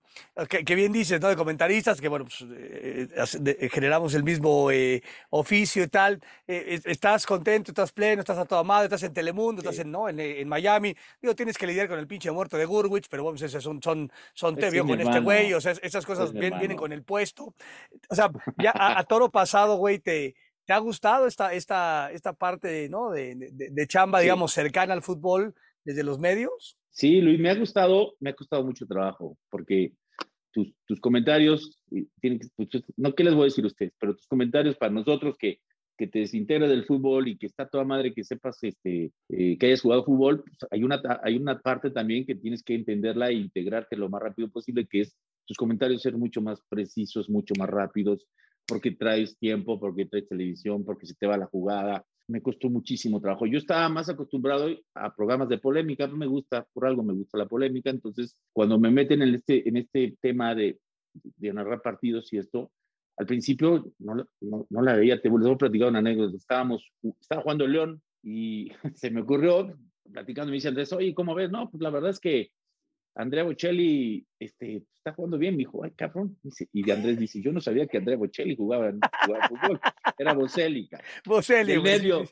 que, 0.49 0.63
que 0.63 0.76
bien 0.76 0.91
dices, 0.91 1.19
¿no? 1.22 1.27
De 1.30 1.35
comentaristas, 1.35 1.99
que 2.01 2.07
bueno, 2.07 2.26
pues, 2.26 2.45
eh, 2.51 3.07
de- 3.39 3.69
generamos 3.72 4.13
el 4.13 4.23
mismo 4.23 4.72
eh, 4.72 5.03
oficio 5.30 5.84
y 5.84 5.88
tal. 5.88 6.22
eh, 6.47 6.65
es- 6.69 6.85
estás 6.85 7.26
contento, 7.26 7.72
estás 7.72 7.91
pleno, 7.91 8.22
estás 8.22 8.38
a 8.38 8.45
toda 8.45 8.63
madre, 8.63 8.85
estás 8.85 9.03
en 9.03 9.13
Telemundo, 9.13 9.61
estás 9.61 9.80
en, 9.80 9.91
¿no? 9.91 10.07
en, 10.09 10.19
eh, 10.19 10.41
en 10.41 10.47
Miami. 10.47 10.95
Digo, 11.22 11.35
tienes 11.35 11.57
que 11.57 11.68
lidiar 11.68 11.88
con 11.88 11.99
el 11.99 12.07
pinche 12.07 12.31
muerto 12.31 12.57
de 12.57 12.65
Gurwitz, 12.65 13.07
pero 13.09 13.23
vamos, 13.23 13.41
esos 13.41 13.63
son, 13.63 13.81
son, 13.84 14.11
son 14.34 14.55
Es 14.55 14.59
tebio 14.61 14.84
mi 14.84 14.91
con 14.91 15.01
este 15.01 15.19
güey, 15.19 15.53
o 15.53 15.61
sea, 15.61 15.73
esas 15.81 16.05
cosas 16.05 16.30
Es 16.30 16.34
mi 16.34 16.39
bien- 16.41 16.57
vienen 16.59 16.77
con 16.77 16.91
el 16.93 17.03
puesto. 17.03 17.53
O 18.09 18.15
sea, 18.15 18.31
ya 18.58 18.72
a, 18.74 18.99
a 18.99 19.03
toro 19.03 19.30
pasado, 19.30 19.78
güey, 19.78 19.99
te. 19.99 20.36
¿Te 20.64 20.74
ha 20.74 20.78
gustado 20.78 21.26
esta, 21.26 21.53
esta, 21.53 22.12
esta 22.12 22.34
parte 22.34 22.88
¿no? 22.88 23.10
de, 23.10 23.36
de- 23.36 23.70
de 23.72 23.88
chamba, 23.88 24.20
Sí. 24.20 24.26
digamos, 24.26 24.53
cercana 24.53 24.94
al 24.94 25.02
fútbol 25.02 25.56
desde 25.84 26.03
los 26.03 26.20
medios? 26.20 26.78
Sí, 26.91 27.20
Luis, 27.20 27.40
me 27.40 27.49
ha 27.49 27.56
gustado, 27.56 28.14
me 28.20 28.30
ha 28.30 28.36
costado 28.36 28.64
mucho 28.64 28.86
trabajo, 28.86 29.38
porque 29.49 29.94
tus, 30.52 30.72
tus 30.86 30.99
comentarios, 31.02 31.82
tienen 32.22 32.40
que, 32.40 32.48
pues, 32.56 32.70
no 32.95 33.14
qué 33.16 33.24
les 33.24 33.34
voy 33.34 33.41
a 33.41 33.45
decir 33.45 33.64
a 33.64 33.68
ustedes, 33.68 33.91
pero 33.99 34.16
tus 34.16 34.28
comentarios 34.28 34.78
para 34.78 34.94
nosotros 34.94 35.36
que, 35.38 35.60
que 35.98 36.08
te 36.08 36.20
desintegra 36.20 36.68
del 36.68 36.86
fútbol 36.86 37.28
y 37.28 37.38
que 37.38 37.48
está 37.48 37.68
toda 37.68 37.84
madre 37.84 38.14
que 38.14 38.24
sepas 38.24 38.60
este, 38.62 39.12
eh, 39.30 39.58
que 39.58 39.66
hayas 39.66 39.82
jugado 39.82 40.06
fútbol, 40.06 40.44
pues, 40.44 40.58
hay, 40.70 40.84
una, 40.84 41.02
hay 41.24 41.38
una 41.38 41.60
parte 41.60 41.90
también 41.90 42.24
que 42.26 42.36
tienes 42.36 42.62
que 42.64 42.76
entenderla 42.76 43.30
e 43.32 43.34
integrarte 43.34 43.98
lo 43.98 44.10
más 44.10 44.22
rápido 44.22 44.49
posible, 44.49 44.86
que 44.88 45.02
es 45.02 45.16
tus 45.45 45.57
comentarios 45.57 46.01
ser 46.01 46.18
mucho 46.18 46.41
más 46.41 46.61
precisos, 46.69 47.30
mucho 47.30 47.53
más 47.57 47.69
rápidos, 47.69 48.27
porque 48.68 48.91
traes 48.91 49.38
tiempo, 49.38 49.80
porque 49.80 50.05
traes 50.05 50.27
televisión, 50.27 50.85
porque 50.85 51.05
se 51.05 51.15
te 51.15 51.27
va 51.27 51.38
la 51.38 51.47
jugada. 51.47 52.05
Me 52.27 52.41
costó 52.41 52.69
muchísimo 52.69 53.19
trabajo. 53.19 53.45
Yo 53.45 53.57
estaba 53.57 53.89
más 53.89 54.07
acostumbrado 54.09 54.69
a 54.95 55.13
programas 55.13 55.49
de 55.49 55.57
polémica, 55.57 56.07
me 56.07 56.27
gusta, 56.27 56.65
por 56.73 56.85
algo 56.85 57.03
me 57.03 57.13
gusta 57.13 57.38
la 57.38 57.47
polémica, 57.47 57.89
entonces 57.89 58.38
cuando 58.53 58.80
me 58.80 58.91
meten 58.91 59.22
en 59.22 59.35
este, 59.35 59.68
en 59.68 59.77
este 59.77 60.15
tema 60.22 60.55
de, 60.55 60.80
de 61.13 61.53
narrar 61.53 61.81
partidos 61.81 62.31
y 62.31 62.38
esto, 62.38 62.72
al 63.18 63.26
principio 63.26 63.91
no, 63.99 64.15
no, 64.39 64.65
no 64.69 64.81
la 64.81 64.95
veía, 64.95 65.22
te 65.22 65.30
voy 65.30 65.49
a 65.49 65.57
platicar 65.57 65.89
una 65.89 65.99
anécdota, 65.99 66.38
estábamos, 66.38 66.89
estaba 67.19 67.41
jugando 67.41 67.65
el 67.65 67.72
León 67.73 68.01
y 68.23 68.72
se 68.95 69.11
me 69.11 69.22
ocurrió, 69.22 69.77
platicando, 70.11 70.49
me 70.49 70.55
dice 70.55 70.69
Andrés, 70.69 70.93
oye, 70.93 71.13
¿cómo 71.13 71.35
ves? 71.35 71.51
No, 71.51 71.69
pues 71.69 71.81
la 71.81 71.89
verdad 71.89 72.11
es 72.11 72.19
que 72.19 72.51
Andrea 73.15 73.43
Bocelli 73.43 74.25
este, 74.39 74.83
está 74.97 75.13
jugando 75.13 75.38
bien, 75.38 75.53
me 75.55 75.59
dijo, 75.59 75.83
ay, 75.83 75.91
cabrón. 75.91 76.38
Y 76.73 76.89
Andrés 76.91 77.19
dice, 77.19 77.41
yo 77.41 77.51
no 77.51 77.59
sabía 77.61 77.88
que 77.88 77.97
Andrea 77.97 78.17
Bocelli 78.17 78.55
jugaba, 78.55 78.91
jugaba 79.25 79.47
fútbol, 79.49 79.79
era 80.17 80.33
Bocelli, 80.33 80.88
cabrón. 80.88 81.07
Bocelli, 81.25 81.73
Del 81.81 82.01
sí. 82.01 82.31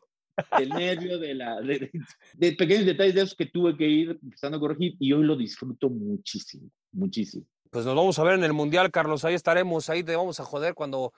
del 0.57 0.69
nervio 0.69 1.19
de 1.19 1.35
la 1.35 1.60
de, 1.60 1.80
de- 1.80 1.91
de 2.34 2.51
pequeños 2.53 2.85
detalles 2.85 3.14
de 3.15 3.22
esos 3.22 3.35
que 3.35 3.47
tuve 3.47 3.76
que 3.76 3.85
ir 3.88 4.18
empezando 4.23 4.56
a 4.57 4.60
corregir 4.61 4.95
y 4.99 5.11
hoy 5.11 5.23
lo 5.26 5.35
disfruto 5.35 5.89
muchísimo, 5.89 6.69
muchísimo. 6.93 7.45
Pues 7.72 7.85
nos 7.85 7.93
vamos 7.95 8.18
a 8.18 8.23
ver 8.23 8.34
en 8.35 8.43
el 8.45 8.53
Mundial, 8.53 8.89
Carlos. 8.89 9.26
Ahí 9.26 9.35
estaremos, 9.35 9.89
ahí 9.91 10.01
te 10.03 10.15
vamos 10.15 10.39
a 10.39 10.43
joder 10.45 10.73
cuando 10.76 11.14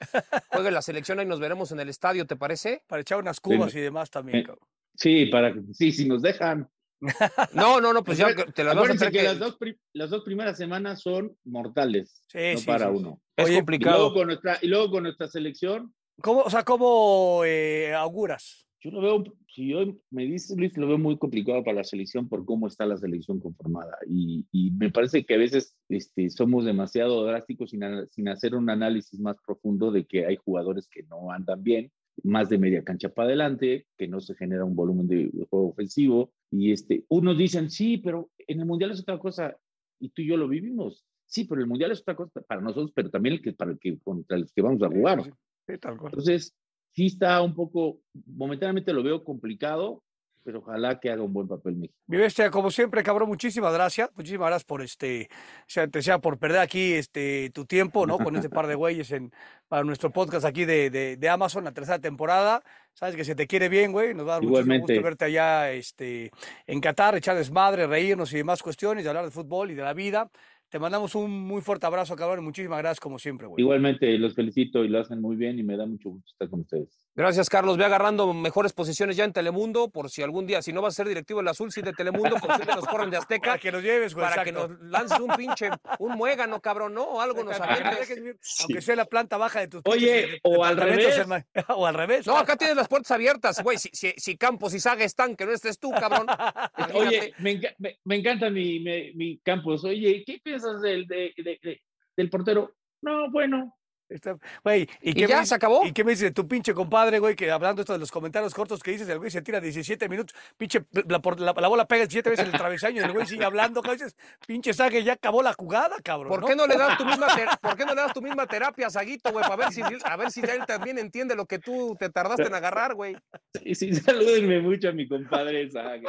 juegue 0.49 0.69
la 0.71 0.81
selección. 0.81 1.19
Ahí 1.19 1.25
nos 1.25 1.39
veremos 1.39 1.71
en 1.71 1.79
el 1.79 1.87
estadio, 1.87 2.25
¿te 2.25 2.35
parece? 2.35 2.83
Para 2.87 3.01
echar 3.03 3.19
unas 3.19 3.39
cubas 3.39 3.73
y 3.75 3.79
demás 3.79 4.09
también, 4.09 4.39
Eh, 4.39 4.43
cabrón. 4.43 4.67
Sí, 4.95 5.27
para 5.27 5.53
que- 5.53 5.61
sí, 5.71 5.91
si 5.93 6.07
nos 6.07 6.21
dejan. 6.23 6.67
No, 7.53 7.81
no, 7.81 7.93
no, 7.93 8.03
pues 8.03 8.17
ya 8.17 8.33
te 8.35 8.63
las 8.63 8.75
vas 8.75 9.01
a 9.01 9.05
que, 9.11 9.17
que... 9.17 9.23
las, 9.23 9.39
dos 9.39 9.57
las 9.93 10.09
dos 10.09 10.23
primeras 10.23 10.57
semanas 10.57 11.01
son 11.01 11.35
mortales, 11.43 12.23
Sí, 12.27 12.37
no 12.53 12.57
sí, 12.59 12.65
para 12.65 12.87
sí, 12.87 12.93
uno. 12.95 13.21
Es 13.35 13.45
Oye, 13.45 13.53
Y 13.53 13.55
luego, 13.55 13.65
complicado. 13.65 14.13
con 14.13 14.27
nuestra, 14.27 14.57
y 14.61 14.67
luego 14.67 14.91
con 14.91 15.03
nuestra 15.03 15.27
selección, 15.27 15.93
¿Cómo, 16.21 16.41
o 16.41 16.49
sea, 16.49 16.63
¿cómo 16.63 17.41
eh, 17.45 17.93
auguras? 17.93 18.67
yo 18.83 18.89
lo 18.89 19.01
veo, 19.01 19.23
si 19.47 19.73
hoy 19.73 19.99
me 20.09 20.25
dices 20.25 20.57
Luis, 20.57 20.75
lo 20.75 20.87
veo 20.87 20.97
muy 20.97 21.17
complicado 21.17 21.63
para 21.63 21.77
la 21.77 21.83
selección 21.83 22.27
por 22.27 22.45
cómo 22.45 22.67
está 22.67 22.85
la 22.85 22.97
selección 22.97 23.39
conformada. 23.39 23.95
Y, 24.07 24.47
y 24.51 24.71
me 24.71 24.89
parece 24.89 25.23
que 25.23 25.35
a 25.35 25.37
veces 25.37 25.75
este, 25.87 26.29
somos 26.31 26.65
demasiado 26.65 27.23
drásticos 27.25 27.69
sin, 27.69 27.81
sin 28.09 28.27
hacer 28.27 28.55
un 28.55 28.69
análisis 28.71 29.19
más 29.19 29.35
profundo 29.45 29.91
de 29.91 30.05
que 30.05 30.25
hay 30.25 30.35
jugadores 30.35 30.87
que 30.91 31.03
no 31.03 31.31
andan 31.31 31.61
bien, 31.63 31.91
más 32.23 32.49
de 32.49 32.57
media 32.57 32.83
cancha 32.83 33.09
para 33.09 33.27
adelante, 33.27 33.85
que 33.97 34.07
no 34.07 34.19
se 34.19 34.33
genera 34.35 34.65
un 34.65 34.75
volumen 34.75 35.07
de 35.07 35.29
juego 35.49 35.69
ofensivo. 35.69 36.33
Y 36.51 36.71
este, 36.71 37.05
unos 37.07 37.37
dicen, 37.37 37.69
sí, 37.69 37.97
pero 37.97 38.29
en 38.37 38.59
el 38.59 38.65
Mundial 38.65 38.91
es 38.91 38.99
otra 38.99 39.17
cosa, 39.17 39.57
y 39.99 40.09
tú 40.09 40.21
y 40.21 40.27
yo 40.27 40.37
lo 40.37 40.47
vivimos. 40.47 41.05
Sí, 41.25 41.45
pero 41.45 41.61
el 41.61 41.67
Mundial 41.67 41.91
es 41.91 42.01
otra 42.01 42.15
cosa 42.15 42.41
para 42.41 42.61
nosotros, 42.61 42.91
pero 42.93 43.09
también 43.09 43.35
el 43.35 43.41
que, 43.41 43.53
para 43.53 43.71
el 43.71 43.79
que, 43.79 43.97
contra 43.99 44.37
los 44.37 44.51
que 44.51 44.61
vamos 44.61 44.83
a 44.83 44.89
jugar. 44.89 45.23
Sí, 45.23 45.31
sí, 45.67 45.77
tal 45.77 45.97
cual. 45.97 46.11
Entonces, 46.11 46.53
sí 46.91 47.05
está 47.05 47.41
un 47.41 47.55
poco, 47.55 48.01
momentáneamente 48.25 48.91
lo 48.91 49.01
veo 49.01 49.23
complicado, 49.23 50.03
pero 50.43 50.59
ojalá 50.59 50.99
que 50.99 51.09
haga 51.09 51.23
un 51.23 51.33
buen 51.33 51.47
papel 51.47 51.75
México. 51.75 51.99
Mi 52.07 52.17
bestia, 52.17 52.49
como 52.49 52.71
siempre, 52.71 53.03
cabrón, 53.03 53.29
muchísimas 53.29 53.73
gracias. 53.73 54.09
Muchísimas 54.15 54.47
gracias 54.47 54.65
por 54.65 54.81
este, 54.81 55.29
sea, 55.67 55.87
te 55.87 56.01
sea 56.01 56.19
por 56.19 56.37
perder 56.37 56.59
aquí 56.59 56.93
este 56.93 57.49
tu 57.53 57.65
tiempo, 57.65 58.05
¿no? 58.05 58.17
Con 58.17 58.35
este 58.35 58.49
par 58.49 58.67
de 58.67 58.75
güeyes 58.75 59.11
en, 59.11 59.31
para 59.67 59.83
nuestro 59.83 60.11
podcast 60.11 60.45
aquí 60.45 60.65
de, 60.65 60.89
de, 60.89 61.17
de 61.17 61.29
Amazon, 61.29 61.63
la 61.63 61.71
tercera 61.71 61.99
temporada. 61.99 62.63
Sabes 62.93 63.15
que 63.15 63.23
se 63.23 63.35
te 63.35 63.47
quiere 63.47 63.69
bien, 63.69 63.91
güey. 63.91 64.13
Nos 64.13 64.27
va 64.27 64.31
a 64.31 64.35
dar 64.35 64.43
Igualmente. 64.43 64.93
gusto 64.93 65.03
verte 65.03 65.25
allá 65.25 65.71
este, 65.71 66.31
en 66.67 66.81
Qatar, 66.81 67.15
echar 67.15 67.37
desmadre, 67.37 67.87
reírnos 67.87 68.33
y 68.33 68.37
demás 68.37 68.61
cuestiones, 68.61 69.05
y 69.05 69.07
hablar 69.07 69.25
de 69.25 69.31
fútbol 69.31 69.71
y 69.71 69.75
de 69.75 69.83
la 69.83 69.93
vida. 69.93 70.29
Te 70.71 70.79
mandamos 70.79 71.15
un 71.15 71.31
muy 71.31 71.61
fuerte 71.61 71.85
abrazo, 71.85 72.15
cabrón, 72.15 72.39
y 72.39 72.43
muchísimas 72.43 72.79
gracias 72.79 73.01
como 73.01 73.19
siempre, 73.19 73.45
güey. 73.45 73.61
Igualmente, 73.61 74.17
los 74.17 74.35
felicito 74.35 74.85
y 74.85 74.87
lo 74.87 75.01
hacen 75.01 75.19
muy 75.19 75.35
bien 75.35 75.59
y 75.59 75.63
me 75.63 75.75
da 75.75 75.85
mucho 75.85 76.11
gusto 76.11 76.31
estar 76.31 76.49
con 76.49 76.61
ustedes. 76.61 77.09
Gracias, 77.13 77.49
Carlos. 77.49 77.77
Ve 77.77 77.83
agarrando 77.83 78.33
mejores 78.33 78.71
posiciones 78.71 79.17
ya 79.17 79.25
en 79.25 79.33
Telemundo, 79.33 79.89
por 79.89 80.09
si 80.09 80.23
algún 80.23 80.47
día, 80.47 80.61
si 80.61 80.71
no 80.71 80.81
vas 80.81 80.93
a 80.93 80.97
ser 80.97 81.07
directivo 81.09 81.39
del 81.41 81.49
Azul, 81.49 81.69
sí 81.71 81.81
de 81.81 81.91
Telemundo, 81.91 82.37
por 82.37 82.53
si 82.55 82.61
te 82.61 82.65
nos 82.67 82.87
corren 82.87 83.09
de 83.09 83.17
Azteca. 83.17 83.49
Para 83.51 83.57
que 83.59 83.71
nos 83.71 83.83
lleves, 83.83 84.13
güey. 84.13 84.29
para 84.29 84.43
que 84.45 84.53
nos 84.53 84.69
lances 84.79 85.19
un 85.19 85.35
pinche, 85.35 85.69
un 85.99 86.13
muégano, 86.13 86.61
cabrón, 86.61 86.93
¿no? 86.93 87.03
O 87.03 87.19
algo 87.19 87.43
nos 87.43 87.59
avientes. 87.59 87.99
dejes 87.99 88.15
vivir, 88.15 88.37
Aunque 88.61 88.81
sea 88.81 88.95
la 88.95 89.05
planta 89.05 89.35
baja 89.37 89.59
de 89.59 89.67
tus 89.67 89.81
Oye, 89.85 90.21
pinches 90.23 90.39
o 90.43 90.63
al 90.63 90.77
revés. 90.77 91.17
hermano. 91.17 91.43
o 91.75 91.85
al 91.85 91.93
revés. 91.95 92.25
No, 92.25 92.37
acá 92.37 92.55
tienes 92.55 92.77
las 92.77 92.87
puertas 92.87 93.11
abiertas, 93.11 93.61
güey. 93.61 93.77
Si, 93.77 93.89
si, 93.91 94.13
si 94.15 94.37
Campos 94.37 94.73
y 94.73 94.79
Saga 94.79 95.03
están, 95.03 95.35
que 95.35 95.45
no 95.45 95.51
estés 95.51 95.79
tú, 95.79 95.91
cabrón. 95.91 96.27
Oye, 96.93 97.33
me, 97.39 97.59
enca- 97.59 97.75
me- 97.77 97.99
me 98.05 98.15
encanta 98.15 98.49
mi, 98.49 98.79
mi, 98.79 99.13
mi 99.15 99.37
campus. 99.39 99.83
Oye, 99.83 100.23
¿qué 100.25 100.39
piensas 100.41 100.81
del, 100.81 101.05
de- 101.07 101.33
de- 101.35 101.59
de- 101.61 101.81
del 102.15 102.29
portero? 102.29 102.73
No, 103.01 103.29
bueno, 103.31 103.75
Está- 104.11 104.35
Güey, 104.63 104.81
¿y, 105.01 105.11
¿Y 105.11 105.13
qué 105.13 105.21
me 105.21 105.27
ya 105.27 105.35
dice- 105.39 105.49
se 105.49 105.55
acabó? 105.55 105.85
¿Y 105.85 105.93
qué 105.93 106.03
me 106.03 106.11
dice 106.11 106.25
de 106.25 106.31
tu 106.31 106.47
pinche 106.47 106.73
compadre, 106.73 107.19
güey? 107.19 107.35
Que 107.35 107.49
hablando 107.49 107.81
esto 107.81 107.93
de 107.93 107.99
los 107.99 108.11
comentarios 108.11 108.53
cortos 108.53 108.83
que 108.83 108.91
dices, 108.91 109.07
el 109.07 109.19
güey 109.19 109.31
se 109.31 109.41
tira 109.41 109.61
17 109.61 110.09
minutos, 110.09 110.35
pinche, 110.57 110.83
la, 111.07 111.21
la- 111.37 111.53
la 111.61 111.67
bola 111.67 111.85
pega 111.87 112.01
17 112.01 112.29
veces 112.29 112.45
en 112.45 112.51
el 112.51 112.57
travesaño 112.57 113.01
y 113.01 113.05
el 113.05 113.11
güey 113.13 113.25
sigue 113.25 113.45
hablando, 113.45 113.81
dices, 113.81 114.15
pinche 114.45 114.73
sague, 114.73 115.03
ya 115.03 115.13
acabó 115.13 115.41
la 115.41 115.53
jugada, 115.53 115.95
cabrón. 116.03 116.29
¿Por 116.29 116.45
qué 116.45 116.55
no 116.55 116.67
le 116.67 116.75
das 116.77 116.97
tu 116.97 117.05
misma, 117.05 117.27
¿por 117.61 117.75
qué 117.77 117.85
no 117.85 117.95
le 117.95 118.01
das 118.01 118.13
tu 118.13 118.21
misma 118.21 118.45
terapia 118.47 118.87
a 118.87 118.89
Saguito, 118.89 119.31
güey? 119.31 119.43
Para 119.43 119.55
ver 119.55 119.71
si, 119.71 119.81
a 119.81 120.15
ver 120.17 120.31
si 120.31 120.41
él 120.41 120.65
también 120.67 120.97
entiende 120.97 121.35
lo 121.35 121.45
que 121.45 121.59
tú 121.59 121.95
te 121.99 122.09
tardaste 122.09 122.43
en 122.43 122.53
agarrar, 122.53 122.93
güey. 122.95 123.15
Sí, 123.63 123.75
sí, 123.75 123.95
salúdenme 123.95 124.59
mucho 124.59 124.89
a 124.89 124.91
mi 124.91 125.07
compadre 125.07 125.69
Sague. 125.71 126.07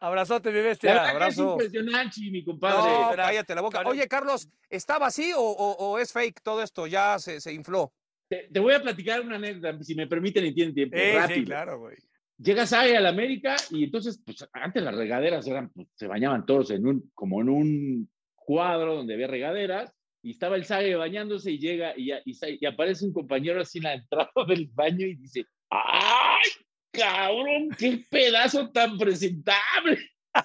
Abrazote, 0.00 0.50
mi 0.50 0.56
La 0.58 0.62
bestia. 0.62 0.92
verdad 0.94 1.04
que 1.04 1.08
es 1.10 1.14
abrazo. 1.38 1.52
impresionante, 1.52 2.20
mi 2.30 2.44
compadre. 2.44 2.90
No, 2.92 3.16
cállate 3.16 3.54
la 3.54 3.60
boca. 3.60 3.82
Oye, 3.86 4.08
Carlos, 4.08 4.48
¿estaba 4.68 5.06
así 5.06 5.32
o, 5.32 5.40
o- 5.40 5.76
o 5.90 5.98
es 5.98 6.12
fake 6.12 6.40
todo 6.42 6.62
esto? 6.62 6.86
Ya 6.86 7.18
se, 7.18 7.40
se 7.40 7.52
infló. 7.52 7.92
Te, 8.28 8.48
te 8.52 8.60
voy 8.60 8.74
a 8.74 8.80
platicar 8.82 9.20
una 9.22 9.36
anécdota, 9.36 9.82
si 9.82 9.94
me 9.94 10.06
permiten 10.06 10.46
y 10.46 10.54
tienen 10.54 10.74
tiempo. 10.74 10.96
Eh, 10.96 11.14
rápido. 11.16 11.38
sí, 11.40 11.44
claro, 11.44 11.78
güey. 11.80 11.96
Llega 12.38 12.64
Sague 12.66 12.96
a 12.96 13.00
la 13.00 13.10
América 13.10 13.56
y 13.70 13.84
entonces, 13.84 14.22
pues 14.24 14.48
antes 14.54 14.82
las 14.82 14.94
regaderas 14.94 15.46
eran, 15.46 15.68
pues, 15.70 15.88
se 15.94 16.06
bañaban 16.06 16.46
todos 16.46 16.70
en 16.70 16.86
un, 16.86 17.10
como 17.14 17.42
en 17.42 17.48
un 17.50 18.10
cuadro 18.34 18.94
donde 18.96 19.12
había 19.14 19.26
regaderas 19.26 19.92
y 20.22 20.30
estaba 20.30 20.56
el 20.56 20.64
Sague 20.64 20.94
bañándose 20.96 21.50
y 21.50 21.58
llega 21.58 21.92
y, 21.96 22.10
y 22.24 22.66
aparece 22.66 23.04
un 23.04 23.12
compañero 23.12 23.60
así 23.60 23.78
en 23.78 23.84
la 23.84 23.94
entrada 23.94 24.30
del 24.48 24.68
baño 24.72 25.06
y 25.06 25.16
dice, 25.16 25.44
¡ay, 25.68 26.48
cabrón, 26.92 27.70
qué 27.78 28.04
pedazo 28.10 28.70
tan 28.70 28.96
presentable! 28.98 29.98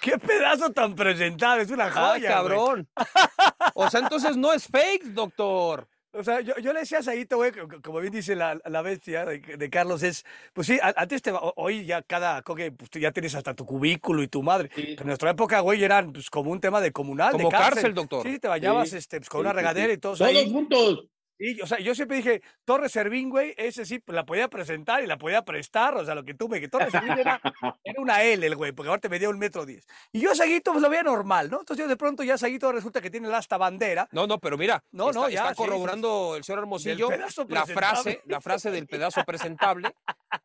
Qué 0.00 0.18
pedazo 0.18 0.70
tan 0.72 0.94
presentable, 0.96 1.62
es 1.62 1.70
una 1.70 1.90
joya. 1.90 2.12
¡Ay, 2.12 2.20
güey. 2.20 2.32
cabrón! 2.32 2.88
O 3.74 3.88
sea, 3.88 4.00
entonces 4.00 4.36
no 4.36 4.52
es 4.52 4.66
fake, 4.66 5.04
doctor. 5.14 5.88
O 6.12 6.22
sea, 6.22 6.40
yo, 6.40 6.54
yo 6.58 6.72
le 6.74 6.80
decía 6.80 6.98
a 6.98 7.02
Saguito, 7.02 7.36
güey, 7.36 7.52
co- 7.52 7.80
como 7.82 8.00
bien 8.00 8.12
dice 8.12 8.36
la, 8.36 8.58
la 8.66 8.82
bestia 8.82 9.24
de, 9.24 9.38
de 9.38 9.70
Carlos, 9.70 10.02
es, 10.02 10.24
pues 10.52 10.66
sí, 10.66 10.78
antes 10.82 11.22
te, 11.22 11.32
hoy 11.56 11.86
ya 11.86 12.02
cada, 12.02 12.42
coque, 12.42 12.70
pues 12.72 12.90
tú 12.90 12.98
ya 12.98 13.12
tienes 13.12 13.34
hasta 13.34 13.54
tu 13.54 13.64
cubículo 13.64 14.22
y 14.22 14.28
tu 14.28 14.42
madre. 14.42 14.68
Sí. 14.74 14.82
Pero 14.88 15.02
en 15.02 15.06
nuestra 15.06 15.30
época, 15.30 15.60
güey, 15.60 15.82
eran 15.82 16.12
pues, 16.12 16.28
como 16.28 16.50
un 16.50 16.60
tema 16.60 16.80
de 16.82 16.92
comunal, 16.92 17.32
Como 17.32 17.48
de 17.48 17.56
cárcel, 17.56 17.94
doctor. 17.94 18.26
Sí, 18.26 18.38
te 18.38 18.48
bañabas 18.48 18.90
Sí. 18.90 18.96
este, 18.98 19.18
pues, 19.20 19.30
con 19.30 19.40
Sí, 19.40 19.44
una 19.46 19.52
regadera 19.54 19.86
sí. 19.88 19.92
y 19.94 19.98
todos 19.98 20.18
Todos 20.18 20.30
ahí. 20.30 20.52
juntos. 20.52 21.06
Y, 21.42 21.60
o 21.60 21.66
sea, 21.66 21.80
yo 21.80 21.92
siempre 21.92 22.18
dije, 22.18 22.40
Torres 22.64 22.92
Servín, 22.92 23.28
güey, 23.28 23.52
ese 23.56 23.84
sí, 23.84 23.98
pues, 23.98 24.14
la 24.14 24.24
podía 24.24 24.48
presentar 24.48 25.02
y 25.02 25.08
la 25.08 25.18
podía 25.18 25.44
prestar, 25.44 25.96
o 25.96 26.04
sea, 26.04 26.14
lo 26.14 26.22
que 26.22 26.34
tú 26.34 26.48
me... 26.48 26.60
Que 26.60 26.68
Torres 26.68 26.92
Servín 26.92 27.18
era, 27.18 27.40
era 27.84 28.00
una 28.00 28.22
L, 28.22 28.46
el 28.46 28.54
güey, 28.54 28.70
porque 28.70 28.88
ahora 28.88 29.00
te 29.00 29.08
medía 29.08 29.28
un 29.28 29.40
metro 29.40 29.66
diez. 29.66 29.84
Y 30.12 30.20
yo 30.20 30.36
Saguito, 30.36 30.70
pues 30.70 30.80
lo 30.80 30.88
veía 30.88 31.02
normal, 31.02 31.50
¿no? 31.50 31.58
Entonces 31.58 31.84
yo 31.84 31.88
de 31.88 31.96
pronto 31.96 32.22
ya 32.22 32.38
Saguito 32.38 32.70
resulta 32.70 33.00
que 33.00 33.10
tiene 33.10 33.26
el 33.26 33.34
asta 33.34 33.58
bandera. 33.58 34.08
No, 34.12 34.28
no, 34.28 34.38
pero 34.38 34.56
mira, 34.56 34.84
No, 34.92 35.10
está, 35.10 35.20
no, 35.20 35.28
ya, 35.28 35.40
está 35.40 35.54
sí, 35.54 35.56
corroborando 35.56 36.36
el 36.36 36.44
señor 36.44 36.60
Hermosillo 36.60 37.08
la 37.48 37.66
frase, 37.66 38.22
la 38.26 38.40
frase 38.40 38.70
del 38.70 38.86
pedazo 38.86 39.24
presentable, 39.24 39.92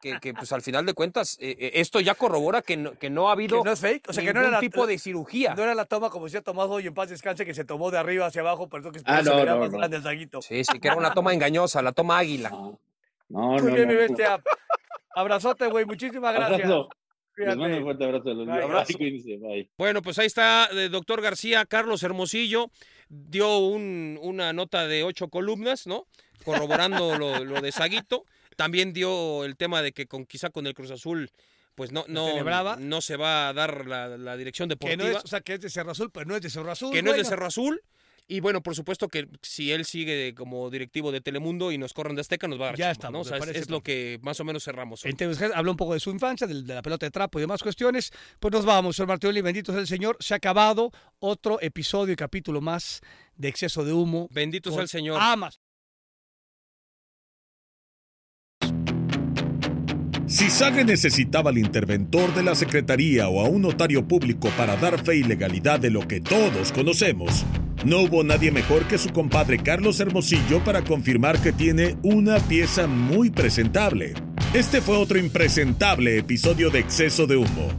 que, 0.02 0.20
que, 0.20 0.34
pues 0.34 0.52
al 0.52 0.62
final 0.62 0.86
de 0.86 0.94
cuentas, 0.94 1.38
eh, 1.40 1.56
eh, 1.60 1.72
esto 1.76 2.00
ya 2.00 2.16
corrobora 2.16 2.62
que 2.62 2.78
no, 2.78 2.94
que 2.94 3.10
no 3.10 3.30
ha 3.30 3.34
habido 3.34 3.60
Que 3.64 3.68
no 3.68 3.74
es 3.74 3.80
fake, 3.80 4.10
o 4.10 4.14
sea, 4.14 4.24
que 4.24 4.34
no 4.34 4.42
era 4.42 4.50
la- 4.52 4.60
tipo 4.60 4.86
de 4.88 4.98
cirugía. 5.00 5.54
No 5.56 5.64
era 5.64 5.76
la 5.76 5.86
toma 5.86 6.10
como 6.10 6.26
decía 6.26 6.42
Tomás 6.42 6.68
hoy 6.70 6.88
en 6.88 6.94
paz 6.94 7.10
descanse, 7.10 7.46
que 7.46 7.54
se 7.54 7.66
tomó 7.66 7.92
de 7.92 7.98
arriba 7.98 8.26
hacia 8.28 8.42
abajo, 8.42 8.68
pero 8.70 8.92
que 8.92 9.00
Ah, 9.06 9.22
no, 9.22 9.44
no, 9.46 9.58
más 9.60 9.72
no. 9.72 9.78
grande 9.78 9.98
el 9.98 10.04
Saguito. 10.04 10.42
Sí, 10.42 10.64
sí, 10.64 10.80
que 10.80 10.88
era 10.88 10.98
una 10.98 11.14
toma 11.14 11.34
engañosa, 11.34 11.82
la 11.82 11.92
toma 11.92 12.18
águila. 12.20 12.50
No, 12.50 12.80
no, 13.30 13.40
Muy 13.54 13.62
no. 13.62 13.76
bien, 13.76 13.88
mi 13.88 13.94
no. 13.96 14.00
bestia. 14.00 14.42
Abrazote, 15.16 15.68
güey. 15.68 15.86
Muchísimas 15.86 16.34
gracias. 16.34 16.62
Abrazo. 16.62 16.90
Les 17.38 17.56
mando 17.56 17.78
un 17.78 17.84
fuerte 17.84 18.04
abrazo 18.04 18.34
los 18.34 18.48
abrazo. 18.50 18.88
Bye, 18.88 18.98
cuídense, 18.98 19.38
bye. 19.38 19.70
Bueno, 19.78 20.02
pues 20.02 20.18
ahí 20.18 20.26
está, 20.26 20.66
el 20.72 20.90
doctor 20.90 21.22
García, 21.22 21.66
Carlos 21.66 22.02
Hermosillo, 22.02 22.72
dio 23.10 23.60
un- 23.60 24.18
una 24.24 24.54
nota 24.54 24.88
de 24.88 25.04
ocho 25.04 25.28
columnas, 25.30 25.86
¿no? 25.86 26.08
Corroborando 26.44 27.18
lo, 27.18 27.44
lo 27.46 27.62
de 27.62 27.72
Saguito. 27.72 28.26
También 28.58 28.92
dio 28.92 29.46
el 29.46 29.56
tema 29.56 29.82
de 29.82 29.94
que 29.94 30.08
con 30.08 30.26
quizá 30.26 30.50
con 30.50 30.68
el 30.68 30.74
Cruz 30.74 30.92
Azul, 30.92 31.32
pues 31.76 31.92
no, 31.92 32.04
no, 32.10 33.02
se 33.02 33.16
va 33.16 33.48
a 33.48 33.54
dar 33.54 33.86
la, 33.86 34.18
la 34.18 34.36
dirección 34.36 34.68
Que 34.68 34.74
deportiva. 34.74 35.12
no 35.12 35.18
es, 35.20 35.24
o 35.24 35.28
sea, 35.28 35.42
que 35.42 35.54
es 35.54 35.62
de 35.62 35.70
Cerro 35.70 35.92
Azul, 35.92 36.12
pero 36.12 36.26
no 36.26 36.36
es 36.36 36.42
de 36.42 36.50
Cerro 36.50 36.72
Azul. 36.72 36.92
que 36.92 37.04
no 37.04 37.12
es 37.12 37.18
de 37.18 37.24
Cerro 37.24 37.46
Azul. 37.46 37.82
Y 38.28 38.42
bueno, 38.42 38.62
por 38.62 38.76
supuesto 38.76 39.08
que 39.08 39.30
si 39.42 39.72
él 39.72 39.86
sigue 39.86 40.34
como 40.36 40.70
directivo 40.70 41.14
de 41.14 41.22
Telemundo 41.22 41.72
y 41.72 41.78
nos 41.78 41.94
corren 41.94 42.16
de 42.16 42.22
Azteca, 42.22 42.48
nos 42.48 42.60
va 42.60 42.66
a 42.66 42.68
dar 42.70 42.78
Ya 42.78 42.92
estamos, 42.92 43.14
¿no? 43.30 43.36
O 43.36 43.40
me 43.40 43.46
sea, 43.46 43.62
es, 43.62 43.70
lo 43.70 43.82
que 43.82 44.20
más 44.22 44.38
o 44.42 44.44
menos 44.44 44.66
cerramos. 44.66 45.06
hoy. 45.06 45.12
Entonces, 45.12 45.52
habló 45.56 45.72
un 45.72 45.78
poco 45.78 45.94
de 45.94 46.02
su 46.02 46.10
infancia, 46.10 46.46
de, 46.46 46.56
la 46.64 46.82
pelota 46.82 47.06
de 47.06 47.12
trapo 47.12 47.40
y 47.40 47.42
demás 47.42 47.64
cuestiones. 47.64 48.12
Pues 48.40 48.52
nos 48.52 48.66
vamos, 48.66 48.98
señor 48.98 49.08
Martinelli, 49.08 49.42
bendito 49.42 49.72
sea 49.72 49.80
el 49.80 49.88
Señor. 49.88 50.18
Se 50.20 50.34
ha 50.34 50.38
acabado 50.38 50.92
otro 51.20 51.62
episodio 51.62 52.14
y 52.14 52.16
capítulo 52.18 52.60
más 52.60 53.02
de 53.36 53.48
exceso 53.48 53.86
de 53.86 53.94
humo. 53.94 54.28
Bendito 54.32 54.72
sea 54.72 54.82
el 54.82 54.90
Señor. 54.90 55.20
Amas. 55.22 55.62
Si 60.28 60.50
Sage 60.50 60.84
necesitaba 60.84 61.52
al 61.52 61.58
interventor 61.58 62.36
de 62.36 62.44
la 62.44 62.54
Secretaría 62.54 63.30
o 63.30 63.40
a 63.40 63.48
un 63.48 63.62
notario 63.62 64.06
público 64.10 64.50
para 64.58 64.76
dar 64.76 65.02
fe 65.02 65.16
y 65.16 65.24
legalidad 65.24 65.80
de 65.80 65.90
lo 65.90 66.06
que 66.06 66.20
todos 66.20 66.74
conocemos, 66.74 67.46
no 67.86 68.02
hubo 68.02 68.26
nadie 68.26 68.52
mejor 68.52 68.84
que 68.90 68.98
su 68.98 69.10
compadre 69.14 69.60
Carlos 69.60 70.02
Hermosillo 70.02 70.62
para 70.66 70.84
confirmar 70.84 71.40
que 71.40 71.54
tiene 71.54 71.96
una 72.04 72.40
pieza 72.40 72.88
muy 72.88 73.30
presentable. 73.30 74.16
Este 74.54 74.82
fue 74.82 74.98
otro 74.98 75.18
impresentable 75.18 76.18
episodio 76.18 76.72
de 76.72 76.80
Exceso 76.80 77.26
de 77.26 77.38
Humo. 77.38 77.72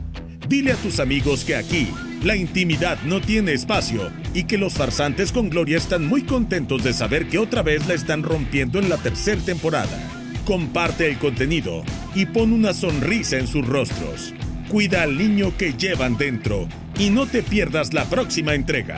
Dile 0.49 0.73
a 0.73 0.77
tus 0.77 1.01
amigos 1.01 1.45
que 1.45 1.55
aquí 1.55 1.89
la 2.25 2.35
intimidad 2.35 2.99
no 3.03 3.21
tiene 3.21 3.53
espacio 3.53 4.11
y 4.33 4.45
que 4.45 4.57
los 4.57 4.73
farsantes 4.73 5.33
con 5.33 5.51
gloria 5.51 5.77
están 5.77 6.07
muy 6.07 6.23
contentos 6.23 6.83
de 6.83 6.95
saber 6.95 7.29
que 7.29 7.37
otra 7.37 7.61
vez 7.61 7.87
la 7.87 7.93
están 7.93 8.23
rompiendo 8.23 8.79
en 8.79 8.89
la 8.89 8.97
tercera 8.97 9.43
temporada. 9.43 10.18
Comparte 10.49 11.07
el 11.07 11.19
contenido 11.19 11.83
y 12.15 12.25
pon 12.25 12.55
una 12.55 12.73
sonrisa 12.73 13.37
en 13.37 13.47
sus 13.47 13.67
rostros. 13.67 14.33
Cuida 14.71 15.03
al 15.03 15.19
niño 15.19 15.55
que 15.59 15.75
llevan 15.75 16.17
dentro 16.17 16.67
y 16.99 17.11
no 17.11 17.27
te 17.27 17.43
pierdas 17.43 17.93
la 17.93 18.07
próxima 18.07 18.55
entrega. 18.55 18.97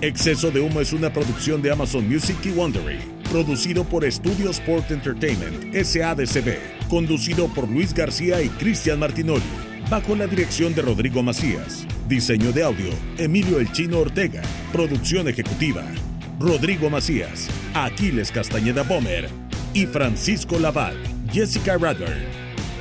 Exceso 0.00 0.50
de 0.50 0.60
Humo 0.60 0.80
es 0.80 0.92
una 0.92 1.12
producción 1.12 1.62
de 1.62 1.70
Amazon 1.70 2.08
Music 2.08 2.36
y 2.44 2.50
Wondery, 2.50 2.98
producido 3.30 3.84
por 3.84 4.10
Studio 4.10 4.50
Sport 4.50 4.90
Entertainment, 4.90 5.72
SADCB, 5.72 6.88
conducido 6.88 7.46
por 7.46 7.68
Luis 7.68 7.94
García 7.94 8.42
y 8.42 8.48
Cristian 8.48 8.98
Martinoli, 8.98 9.40
bajo 9.88 10.16
la 10.16 10.26
dirección 10.26 10.74
de 10.74 10.82
Rodrigo 10.82 11.22
Macías. 11.22 11.86
Diseño 12.08 12.50
de 12.50 12.64
audio, 12.64 12.90
Emilio 13.18 13.60
El 13.60 13.70
Chino 13.70 14.00
Ortega. 14.00 14.42
Producción 14.72 15.28
ejecutiva, 15.28 15.84
Rodrigo 16.42 16.90
Macías, 16.90 17.48
Aquiles 17.72 18.32
Castañeda 18.32 18.82
Bomer 18.82 19.28
y 19.72 19.86
Francisco 19.86 20.58
Laval, 20.58 20.96
Jessica 21.32 21.78
Radler 21.78 22.26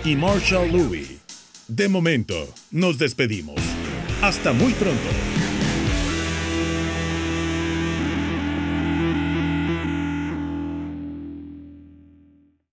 y 0.03 0.15
Marshall 0.15 0.71
Louis. 0.71 1.19
De 1.67 1.87
momento, 1.87 2.47
nos 2.71 2.97
despedimos. 2.97 3.61
Hasta 4.23 4.51
muy 4.51 4.73
pronto. 4.73 5.50